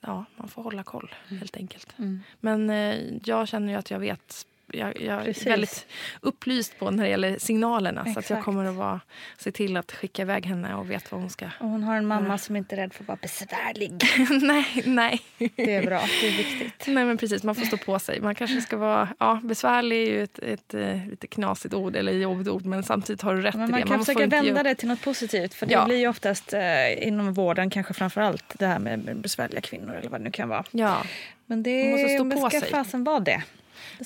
ja, 0.00 0.24
man 0.36 0.48
får 0.48 0.62
hålla 0.62 0.82
koll 0.82 1.14
helt 1.28 1.56
enkelt. 1.56 1.94
Mm. 1.98 2.20
Men 2.40 2.70
eh, 2.70 2.96
jag 3.24 3.48
känner 3.48 3.72
ju 3.72 3.78
att 3.78 3.90
jag 3.90 3.98
vet 3.98 4.46
jag, 4.74 5.00
jag 5.00 5.26
är 5.28 5.44
väldigt 5.44 5.86
upplyst 6.20 6.78
på 6.78 6.90
när 6.90 7.04
det 7.04 7.10
gäller 7.10 7.38
signalerna. 7.38 8.04
Så 8.04 8.10
att 8.10 8.14
jag 8.14 8.22
Exakt. 8.22 8.44
kommer 8.44 8.64
att 8.64 8.74
vara, 8.74 9.00
se 9.38 9.52
till 9.52 9.76
att 9.76 9.92
skicka 9.92 10.22
iväg 10.22 10.46
henne 10.46 10.74
och 10.74 10.90
vet 10.90 11.12
vad 11.12 11.20
hon 11.20 11.30
ska... 11.30 11.46
Och 11.60 11.68
hon 11.68 11.82
har 11.82 11.96
en 11.96 12.06
mamma 12.06 12.38
som 12.38 12.56
inte 12.56 12.74
är 12.74 12.76
rädd 12.76 12.92
för 12.94 13.02
att 13.04 13.08
vara 13.08 13.18
besvärlig. 13.22 14.02
nej, 14.46 14.66
nej. 14.84 15.20
Det 15.56 15.74
är 15.74 15.82
bra, 15.86 16.00
det 16.20 16.28
är 16.28 16.36
viktigt. 16.36 16.86
Nej 16.86 17.04
men 17.04 17.16
precis, 17.16 17.42
man 17.42 17.54
får 17.54 17.64
stå 17.64 17.76
på 17.76 17.98
sig. 17.98 18.20
Man 18.20 18.34
kanske 18.34 18.60
ska 18.60 18.76
vara... 18.76 19.08
Ja, 19.18 19.40
besvärlig 19.42 20.02
är 20.02 20.10
ju 20.12 20.22
ett, 20.22 20.38
ett, 20.38 20.74
eh, 20.74 21.06
lite 21.06 21.26
knasigt 21.26 21.74
ord 21.74 21.96
eller 21.96 22.12
jobbigt 22.12 22.48
ord 22.48 22.64
men 22.64 22.82
samtidigt 22.82 23.22
har 23.22 23.34
du 23.34 23.42
rätt 23.42 23.54
Men 23.54 23.68
i 23.68 23.70
man 23.70 23.80
det. 23.80 23.86
kan 23.86 23.98
får 23.98 24.04
försöka 24.04 24.26
vända 24.26 24.52
upp. 24.60 24.64
det 24.64 24.74
till 24.74 24.88
något 24.88 25.02
positivt. 25.02 25.54
För 25.54 25.66
det 25.66 25.72
Ja. 25.72 25.84
blir 25.84 25.96
ju 25.96 26.08
oftast 26.08 26.52
eh, 26.52 27.06
inom 27.08 27.32
vården 27.34 27.70
kanske 27.70 27.94
framför 27.94 28.20
allt 28.20 28.44
det 28.58 28.66
här 28.66 28.78
med 28.78 29.16
besvärliga 29.16 29.60
kvinnor 29.60 29.94
eller 29.94 30.10
vad 30.10 30.20
det 30.20 30.24
nu 30.24 30.30
kan 30.30 30.48
vara. 30.48 30.64
Ja, 30.70 31.02
Men 31.46 31.62
det 31.62 31.82
Man 31.84 31.90
måste 31.90 32.08
stå 32.14 32.24
men 32.24 32.40
på 32.40 32.50
sig. 32.50 32.70
fasen 32.70 33.04
vara 33.04 33.20
det. 33.20 33.42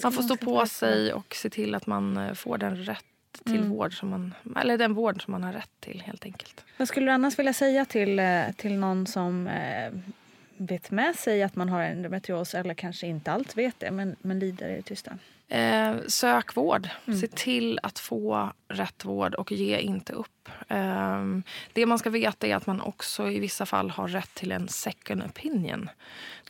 Man 0.03 0.13
får 0.13 0.23
stå 0.23 0.37
på 0.37 0.67
sig 0.67 1.13
och 1.13 1.35
se 1.35 1.51
till 1.51 1.75
att 1.75 1.87
man 1.87 2.17
eh, 2.17 2.35
får 2.35 2.59
den 2.59 2.77
rätt 2.77 3.05
till 3.45 3.57
Mm. 3.57 3.71
vård 3.71 3.99
som 3.99 4.09
man... 4.11 4.35
Eller 4.61 4.79
den 4.79 4.95
vård 4.95 5.25
som 5.25 5.33
man 5.33 5.43
har 5.45 5.53
rätt 5.53 5.71
till 5.81 6.03
helt 6.07 6.25
enkelt. 6.25 6.65
Vad 6.77 6.89
skulle 6.89 7.07
du 7.07 7.13
annars 7.13 7.39
vilja 7.39 7.53
säga 7.53 7.85
till, 7.85 8.19
eh, 8.19 8.43
till 8.57 8.75
någon 8.75 9.07
som 9.07 9.47
eh, 9.47 9.93
vet 10.57 10.91
med 10.91 11.17
sig 11.17 11.43
att 11.43 11.57
man 11.57 11.69
har 11.69 11.83
endometrios 11.83 12.55
eller 12.55 12.75
kanske 12.75 13.07
inte 13.07 13.33
alls 13.33 13.57
vet 13.57 13.81
det 13.81 13.91
men, 13.91 14.17
men 14.21 14.39
lider 14.39 14.69
i 14.69 14.77
det 14.77 14.83
tysta? 14.83 15.19
Eh, 15.49 15.97
sök 16.07 16.57
vård. 16.57 16.89
Mm. 17.07 17.21
Se 17.21 17.27
till 17.27 17.81
att 17.83 17.99
få 17.99 18.53
rätt 18.69 19.05
vård 19.05 19.35
och 19.35 19.53
ge 19.53 19.79
inte 19.79 20.13
upp. 20.13 20.49
Ehm, 20.69 21.43
det 21.73 21.87
man 21.87 21.99
ska 21.99 22.11
veta 22.11 22.47
är 22.47 22.57
att 22.57 22.67
man 22.67 22.81
också 22.81 23.31
i 23.31 23.39
vissa 23.39 23.67
fall 23.67 23.91
har 23.91 24.09
rätt 24.09 24.35
till 24.35 24.53
en 24.53 24.69
second 24.69 25.23
opinion. 25.23 25.91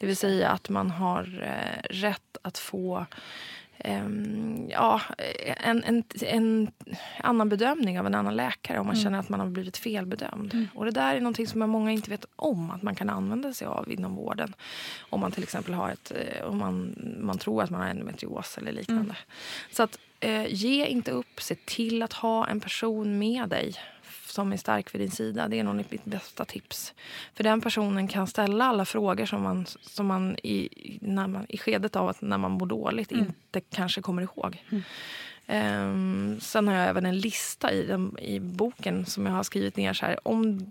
Det 0.01 0.07
vill 0.07 0.17
säga 0.17 0.51
att 0.51 0.69
man 0.69 0.91
har 0.91 1.43
eh, 1.43 1.83
rätt 1.91 2.37
att 2.43 2.59
få 2.59 3.07
ja, 4.71 5.01
en, 5.57 5.85
en, 5.85 6.05
en 6.21 6.71
annan 7.23 7.49
bedömning 7.49 8.01
av 8.01 8.07
en 8.07 8.15
annan 8.15 8.37
läkare 8.37 8.79
om 8.79 8.87
man 8.87 8.97
känner 8.97 9.19
att 9.19 9.29
man 9.29 9.41
har 9.41 9.47
blivit 9.47 9.77
felbedömd. 9.77 10.67
Och 10.75 10.85
det 10.85 10.91
där 10.91 11.15
är 11.15 11.21
någonting 11.21 11.47
som 11.47 11.71
många 11.71 11.91
inte 11.93 12.11
vet 12.11 12.25
om 12.37 12.71
att 12.71 12.83
man 12.83 12.95
kan 12.95 13.11
använda 13.11 13.53
sig 13.53 13.67
av 13.67 13.91
inom 13.91 14.15
vården. 14.15 14.55
Om 15.11 15.21
man 15.21 15.33
till 15.33 15.43
exempel 15.43 15.75
har 15.75 15.91
ett, 15.91 16.13
eh, 16.17 16.45
om 16.45 16.59
man, 16.59 16.95
man 17.21 17.39
tror 17.39 17.63
att 17.63 17.71
man 17.71 17.81
har 17.81 17.89
endometrios 17.89 18.59
eller 18.59 18.73
liknande. 18.73 19.17
Så 19.73 19.83
att 19.83 19.99
eh, 20.21 20.47
ge 20.49 20.87
inte 20.87 21.11
upp, 21.11 21.41
se 21.41 21.55
till 21.55 22.03
att 22.03 22.13
ha 22.13 22.47
en 22.47 22.61
person 22.61 23.19
med 23.19 23.49
dig 23.49 23.75
som 24.39 24.53
är 24.53 24.57
stark 24.57 24.95
vid 24.95 25.01
din 25.01 25.11
sida. 25.11 25.49
Det 25.49 25.59
är 25.59 25.65
nog 25.65 25.75
mitt 25.75 26.05
bästa 26.05 26.45
tips. 26.45 26.95
För 27.35 27.45
den 27.45 27.61
personen 27.61 28.09
kan 28.09 28.27
ställa 28.27 28.65
alla 28.65 28.85
frågor 28.85 29.27
som 29.27 29.43
man, 29.43 29.67
som 29.67 30.07
man, 30.07 30.37
i, 30.43 30.69
när 31.03 31.27
man 31.27 31.47
i 31.49 31.59
skedet 31.59 31.97
av 31.97 32.09
att 32.09 32.23
när 32.23 32.39
man 32.39 32.51
mår 32.51 32.67
dåligt 32.67 33.13
inte 33.13 33.61
kanske 33.61 34.01
kommer 34.03 34.23
ihåg. 34.23 34.65
Ehm, 35.51 36.39
sen 36.41 36.69
har 36.69 36.75
jag 36.75 36.89
även 36.89 37.07
en 37.07 37.19
lista 37.19 37.73
i, 37.73 37.87
den, 37.87 38.19
i 38.19 38.41
boken 38.41 39.07
som 39.07 39.27
jag 39.27 39.33
har 39.33 39.43
skrivit 39.43 39.77
ner 39.77 39.93
så 39.93 40.07
här, 40.07 40.29
om 40.29 40.71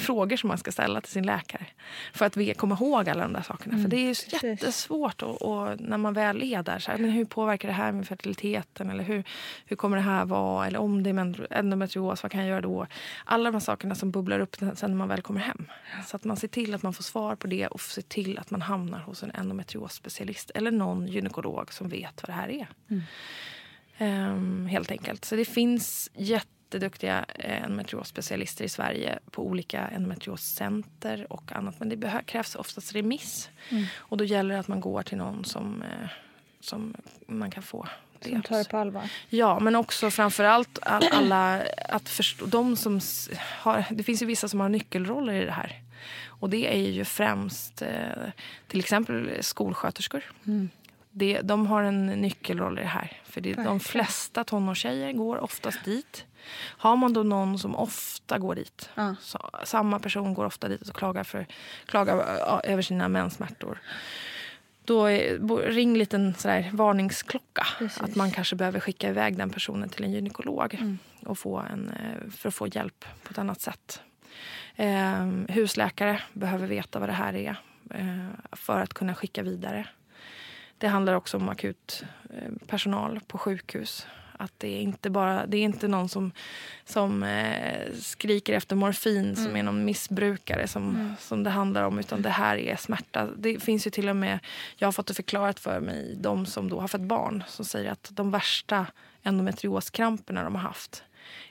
frågor 0.00 0.36
som 0.36 0.48
man 0.48 0.58
ska 0.58 0.72
ställa 0.72 1.00
till 1.00 1.12
sin 1.12 1.26
läkare. 1.26 1.66
För 2.12 2.26
att 2.26 2.36
vi 2.36 2.54
komma 2.54 2.74
ihåg 2.80 3.08
alla 3.08 3.22
de 3.22 3.32
där 3.32 3.42
sakerna. 3.42 3.78
För 3.78 3.88
det 3.88 3.96
är 3.96 4.14
ju 4.14 4.14
jättesvårt 4.42 5.22
och, 5.22 5.42
och 5.42 5.80
när 5.80 5.98
man 5.98 6.14
väl 6.14 6.42
är 6.42 6.62
där. 6.62 6.78
Så 6.78 6.90
här, 6.90 6.98
men 6.98 7.10
hur 7.10 7.24
påverkar 7.24 7.68
det 7.68 7.74
här 7.74 7.92
med 7.92 8.08
fertiliteten? 8.08 8.90
Eller 8.90 9.04
hur, 9.04 9.24
hur 9.66 9.76
kommer 9.76 9.96
det 9.96 10.02
här 10.02 10.24
vara? 10.24 10.66
Eller 10.66 10.78
om 10.78 11.02
det 11.02 11.10
är 11.10 11.52
endometrios, 11.52 12.22
vad 12.22 12.32
kan 12.32 12.40
jag 12.40 12.48
göra 12.48 12.60
då? 12.60 12.86
Alla 13.24 13.44
de 13.44 13.54
här 13.54 13.60
sakerna 13.60 13.94
som 13.94 14.10
bubblar 14.10 14.40
upp 14.40 14.56
sen 14.56 14.90
när 14.90 14.96
man 14.96 15.08
väl 15.08 15.22
kommer 15.22 15.40
hem. 15.40 15.66
Så 16.06 16.16
att 16.16 16.24
man 16.24 16.36
ser 16.36 16.48
till 16.48 16.74
att 16.74 16.82
man 16.82 16.94
får 16.94 17.02
svar 17.02 17.36
på 17.36 17.46
det 17.46 17.66
och 17.66 17.80
ser 17.80 18.02
till 18.02 18.38
att 18.38 18.50
man 18.50 18.62
hamnar 18.62 18.98
hos 18.98 19.22
en 19.22 19.30
endometriosspecialist 19.34 20.50
eller 20.54 20.70
någon 20.70 21.06
gynekolog 21.06 21.72
som 21.72 21.88
vet 21.88 22.22
vad 22.22 22.28
det 22.28 22.32
här 22.32 22.48
är. 22.48 22.66
Ehm, 23.98 24.66
helt 24.66 24.90
enkelt. 24.90 25.24
Så 25.24 25.36
det 25.36 25.44
finns 25.44 26.10
jätteduktiga 26.14 27.24
eh, 27.34 27.62
endometriosspecialister 27.62 28.64
i 28.64 28.68
Sverige 28.68 29.18
på 29.30 29.46
olika 29.46 29.88
endometrioscenter 29.88 31.26
och 31.32 31.52
annat. 31.52 31.80
Men 31.80 31.88
det 31.88 32.22
krävs 32.26 32.54
oftast 32.54 32.94
remiss. 32.94 33.48
Och 33.96 34.16
då 34.16 34.24
gäller 34.24 34.54
det 34.54 34.60
att 34.60 34.68
man 34.68 34.80
går 34.80 35.02
till 35.02 35.18
någon 35.18 35.44
som, 35.44 35.82
eh, 35.82 36.08
som 36.60 36.94
man 37.26 37.50
kan 37.50 37.62
få 37.62 37.88
Som 38.20 38.42
tar 38.42 38.58
det 38.58 38.68
på 38.68 38.76
allvar. 38.76 39.10
Ja, 39.28 39.60
men 39.60 39.76
också 39.76 40.10
framförallt 40.10 40.78
all, 40.82 41.04
alla 41.12 41.62
att 41.88 42.08
förstå, 42.08 42.46
de 42.46 42.76
som 42.76 43.00
har, 43.40 43.84
det 43.90 44.02
finns 44.02 44.22
ju 44.22 44.26
vissa 44.26 44.48
som 44.48 44.60
har 44.60 44.68
nyckelroller 44.68 45.32
i 45.32 45.44
det 45.44 45.52
här. 45.52 45.80
Och 46.26 46.50
det 46.50 46.74
är 46.74 46.90
ju 46.90 47.04
främst 47.04 47.82
eh, 47.82 47.88
till 48.68 48.80
exempel 48.80 49.30
skolsköterskor. 49.40 50.24
Det, 51.16 51.40
de 51.40 51.66
har 51.66 51.82
en 51.82 52.06
nyckelroll 52.06 52.78
i 52.78 52.82
det 52.82 52.88
här. 52.88 53.12
För 53.24 53.40
det, 53.40 53.52
de 53.54 53.80
flesta 53.80 54.44
tonårstjejer 54.44 55.12
går 55.12 55.38
oftast 55.38 55.84
dit. 55.84 56.24
Har 56.56 56.96
man 56.96 57.12
då 57.12 57.22
någon 57.22 57.58
som 57.58 57.76
ofta 57.76 58.38
går 58.38 58.54
dit, 58.54 58.90
Ja. 58.94 59.16
så, 59.20 59.50
samma 59.64 59.98
person 59.98 60.34
går 60.34 60.44
ofta 60.44 60.68
dit 60.68 60.88
och 60.88 60.96
klagar, 60.96 61.24
för, 61.24 61.46
klagar 61.86 62.16
över 62.64 62.82
sina 62.82 63.08
menssmärtor. 63.08 63.78
Då 64.84 65.06
är, 65.06 65.38
ring 65.70 65.96
lite 65.96 66.16
en 66.16 66.34
sådär 66.34 66.70
varningsklocka. 66.72 67.66
Precis. 67.78 68.00
Att 68.02 68.14
man 68.14 68.30
kanske 68.30 68.56
behöver 68.56 68.80
skicka 68.80 69.08
iväg 69.08 69.36
den 69.36 69.50
personen 69.50 69.88
till 69.88 70.04
en 70.04 70.12
gynekolog 70.12 70.74
Mm. 70.74 70.98
och 71.26 71.38
få 71.38 71.58
en, 71.58 71.90
eh, 71.90 72.30
för 72.30 72.48
att 72.48 72.54
få 72.54 72.66
hjälp 72.66 73.04
på 73.22 73.30
ett 73.30 73.38
annat 73.38 73.60
sätt. 73.60 74.00
Eh, 74.76 75.26
husläkare 75.48 76.20
behöver 76.32 76.66
veta 76.66 76.98
vad 76.98 77.08
det 77.08 77.12
här 77.12 77.34
är 77.34 77.56
eh, 77.90 78.28
för 78.52 78.80
att 78.80 78.94
kunna 78.94 79.14
skicka 79.14 79.42
vidare. 79.42 79.86
Det 80.84 80.88
handlar 80.88 81.14
också 81.14 81.36
om 81.36 81.48
akut 81.48 82.04
eh, 82.30 82.52
personal 82.66 83.20
på 83.26 83.38
sjukhus. 83.38 84.06
Att 84.32 84.52
det 84.58 84.68
är 84.68 84.80
inte 84.80 85.10
bara 85.10 85.46
det 85.46 85.56
är 85.56 85.62
inte 85.62 85.88
någon 85.88 86.08
som, 86.08 86.32
som 86.84 87.22
eh, 87.22 87.92
skriker 88.00 88.52
efter 88.52 88.76
morfin 88.76 89.36
som 89.36 89.56
är 89.56 89.62
någon 89.62 89.84
missbrukare 89.84 90.68
som, 90.68 91.14
som 91.20 91.44
det 91.44 91.50
handlar 91.50 91.82
om. 91.82 91.98
Utan 91.98 92.22
det 92.22 92.28
här 92.28 92.56
är 92.56 92.76
smärta. 92.76 93.28
Det 93.36 93.62
finns 93.62 93.86
ju 93.86 93.90
till 93.90 94.08
och 94.08 94.16
med, 94.16 94.38
jag 94.76 94.86
har 94.86 94.92
fått 94.92 95.06
det 95.06 95.14
förklarat 95.14 95.60
för 95.60 95.80
mig, 95.80 96.16
de 96.16 96.46
som 96.46 96.68
då 96.68 96.80
har 96.80 96.88
fått 96.88 97.00
barn 97.00 97.44
som 97.48 97.64
säger 97.64 97.90
att 97.90 98.08
de 98.12 98.30
värsta 98.30 98.86
endometrioskramperna 99.22 100.44
de 100.44 100.54
har 100.54 100.62
haft 100.62 101.02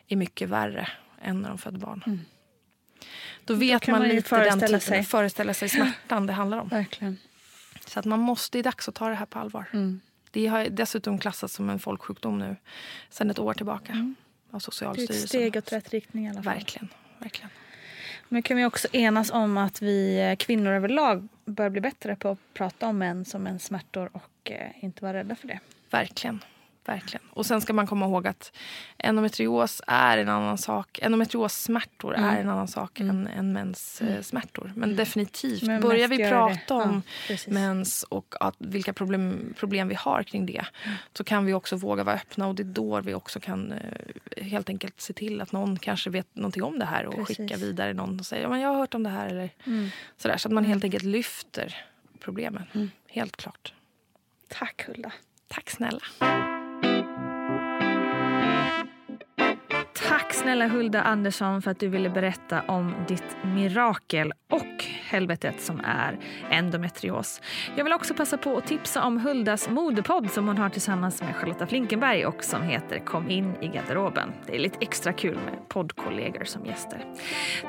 är 0.07 0.15
mycket 0.15 0.49
värre 0.49 0.89
än 1.21 1.41
när 1.41 1.49
de 1.49 1.57
födde 1.57 1.77
barn. 1.79 2.21
Då 3.45 3.53
vet 3.53 3.81
kan 3.81 3.91
man, 3.91 4.01
man 4.01 4.09
lite 4.09 4.35
den 4.35 4.59
tiden, 4.59 4.81
sig. 4.81 5.03
föreställa 5.03 5.53
sig 5.53 5.69
smärtan 5.69 6.27
det 6.27 6.33
handlar 6.33 6.57
om. 6.57 6.67
Verkligen. 6.67 7.17
Så 7.93 7.99
att 7.99 8.05
man 8.05 8.19
måste, 8.19 8.57
det 8.57 8.61
är 8.61 8.63
dags 8.63 8.87
att 8.87 8.95
ta 8.95 9.09
det 9.09 9.15
här 9.15 9.25
på 9.25 9.39
allvar. 9.39 9.65
Mm. 9.73 10.01
Det 10.31 10.47
har 10.47 10.65
dessutom 10.69 11.19
klassats 11.19 11.53
som 11.53 11.69
en 11.69 11.79
folksjukdom 11.79 12.39
nu 12.39 12.55
sedan 13.09 13.29
ett 13.29 13.39
år 13.39 13.53
tillbaka 13.53 13.93
av 13.93 13.97
Mm. 13.97 14.15
Det 14.49 14.55
är 14.55 14.57
ett 14.57 14.63
Socialstyrelsen. 14.63 15.27
steg 15.27 15.57
åt 15.57 15.71
rätt 15.71 15.89
riktning 15.89 16.25
i 16.25 16.29
alla 16.29 16.43
fall. 16.43 16.53
Verkligen. 16.53 16.89
verkligen. 17.19 17.49
Men 18.29 18.41
kan 18.43 18.57
vi 18.57 18.65
också 18.65 18.87
enas 18.91 19.31
om 19.31 19.57
att 19.57 19.81
vi 19.81 20.19
eh, 20.19 20.35
kvinnor 20.35 20.71
överlag 20.71 21.27
bör 21.45 21.69
bli 21.69 21.81
bättre 21.81 22.15
på 22.15 22.29
att 22.29 22.53
prata 22.53 22.87
om 22.87 22.97
män 22.97 23.25
som 23.25 23.47
en 23.47 23.59
smärtor 23.59 24.09
och 24.13 24.51
eh, 24.51 24.83
inte 24.83 25.03
vara 25.03 25.13
rädda 25.13 25.35
för 25.35 25.47
det? 25.47 25.59
Verkligen. 25.89 26.39
Verkligen. 26.85 27.25
Och 27.29 27.45
sen 27.45 27.61
ska 27.61 27.73
man 27.73 27.87
komma 27.87 28.05
ihåg 28.05 28.27
att 28.27 28.51
endometrios 28.97 29.81
är 29.87 30.17
en 30.17 30.29
annan 30.29 30.57
sak. 30.57 30.99
Endometriossmärtor 31.01 32.15
mm. 32.15 32.29
är 32.29 32.41
en 32.41 32.49
annan 32.49 32.67
sak 32.67 32.99
mm. 32.99 33.27
än, 33.27 33.27
än 33.27 33.53
menssmärtor. 33.53 34.71
Men 34.75 34.83
mm. 34.83 34.95
definitivt, 34.95 35.63
Men 35.63 35.81
börjar 35.81 36.07
vi 36.07 36.17
prata 36.17 36.75
om 36.75 37.01
ja, 37.29 37.35
mens 37.47 38.03
och 38.03 38.35
att, 38.39 38.55
vilka 38.57 38.93
problem, 38.93 39.53
problem 39.57 39.87
vi 39.87 39.95
har 39.95 40.23
kring 40.23 40.45
det 40.45 40.65
mm. 40.85 40.97
så 41.13 41.23
kan 41.23 41.45
vi 41.45 41.53
också 41.53 41.75
våga 41.75 42.03
vara 42.03 42.15
öppna 42.15 42.47
och 42.47 42.55
det 42.55 42.63
är 42.63 42.65
då 42.65 43.01
vi 43.01 43.13
också 43.13 43.39
kan 43.39 43.71
eh, 43.71 44.43
helt 44.43 44.69
enkelt 44.69 45.01
se 45.01 45.13
till 45.13 45.41
att 45.41 45.51
någon 45.51 45.79
kanske 45.79 46.09
vet 46.09 46.35
någonting 46.35 46.63
om 46.63 46.79
det 46.79 46.85
här 46.85 47.05
och 47.05 47.15
precis. 47.15 47.37
skicka 47.37 47.57
vidare 47.57 47.93
någon 47.93 48.19
och 48.19 48.25
säger 48.25 48.43
ja, 48.43 48.59
jag 48.59 48.69
har 48.69 48.75
hört 48.75 48.93
om 48.93 49.03
det 49.03 49.09
här. 49.09 49.27
Eller 49.27 49.49
mm. 49.65 49.89
sådär, 50.17 50.37
så 50.37 50.47
att 50.47 50.53
man 50.53 50.65
helt 50.65 50.83
enkelt 50.83 51.03
lyfter 51.03 51.85
problemen. 52.19 52.63
Mm. 52.73 52.91
Helt 53.07 53.37
klart. 53.37 53.73
Tack 54.47 54.87
Hulda. 54.87 55.11
Tack 55.47 55.69
snälla. 55.69 56.01
Tack 60.13 60.33
snälla 60.33 60.67
Hulda 60.67 61.01
Andersson 61.01 61.61
för 61.61 61.71
att 61.71 61.79
du 61.79 61.87
ville 61.87 62.09
berätta 62.09 62.61
om 62.61 62.95
ditt 63.07 63.37
mirakel 63.43 64.33
och 64.49 64.83
helvetet 65.03 65.61
som 65.61 65.81
är 65.85 66.19
endometrios. 66.49 67.41
Jag 67.75 67.83
vill 67.83 67.93
också 67.93 68.13
passa 68.13 68.37
på 68.37 68.57
att 68.57 68.67
tipsa 68.67 69.03
om 69.03 69.19
Huldas 69.19 69.69
modepodd 69.69 70.31
som 70.31 70.47
hon 70.47 70.57
har 70.57 70.69
tillsammans 70.69 71.21
med 71.21 71.35
Charlotta 71.35 71.67
Flinkenberg 71.67 72.25
och 72.25 72.43
som 72.43 72.63
heter 72.63 72.99
Kom 72.99 73.29
in 73.29 73.53
i 73.61 73.67
garderoben. 73.67 74.33
Det 74.45 74.55
är 74.55 74.59
lite 74.59 74.77
extra 74.81 75.13
kul 75.13 75.35
med 75.35 75.69
poddkollegor 75.69 76.43
som 76.43 76.65
gäster. 76.65 77.05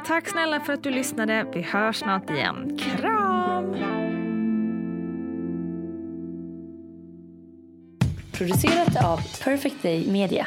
Tack 0.07 0.29
snälla 0.29 0.61
för 0.61 0.73
att 0.73 0.83
du 0.83 0.91
lyssnade. 0.91 1.47
Vi 1.55 1.63
hörs 1.63 1.97
snart 1.97 2.31
igen. 2.31 2.79
Kram! 2.79 3.77
Producerat 8.33 9.05
av 9.05 9.17
Perfect 9.45 9.83
Day 9.83 10.13
Media. 10.13 10.47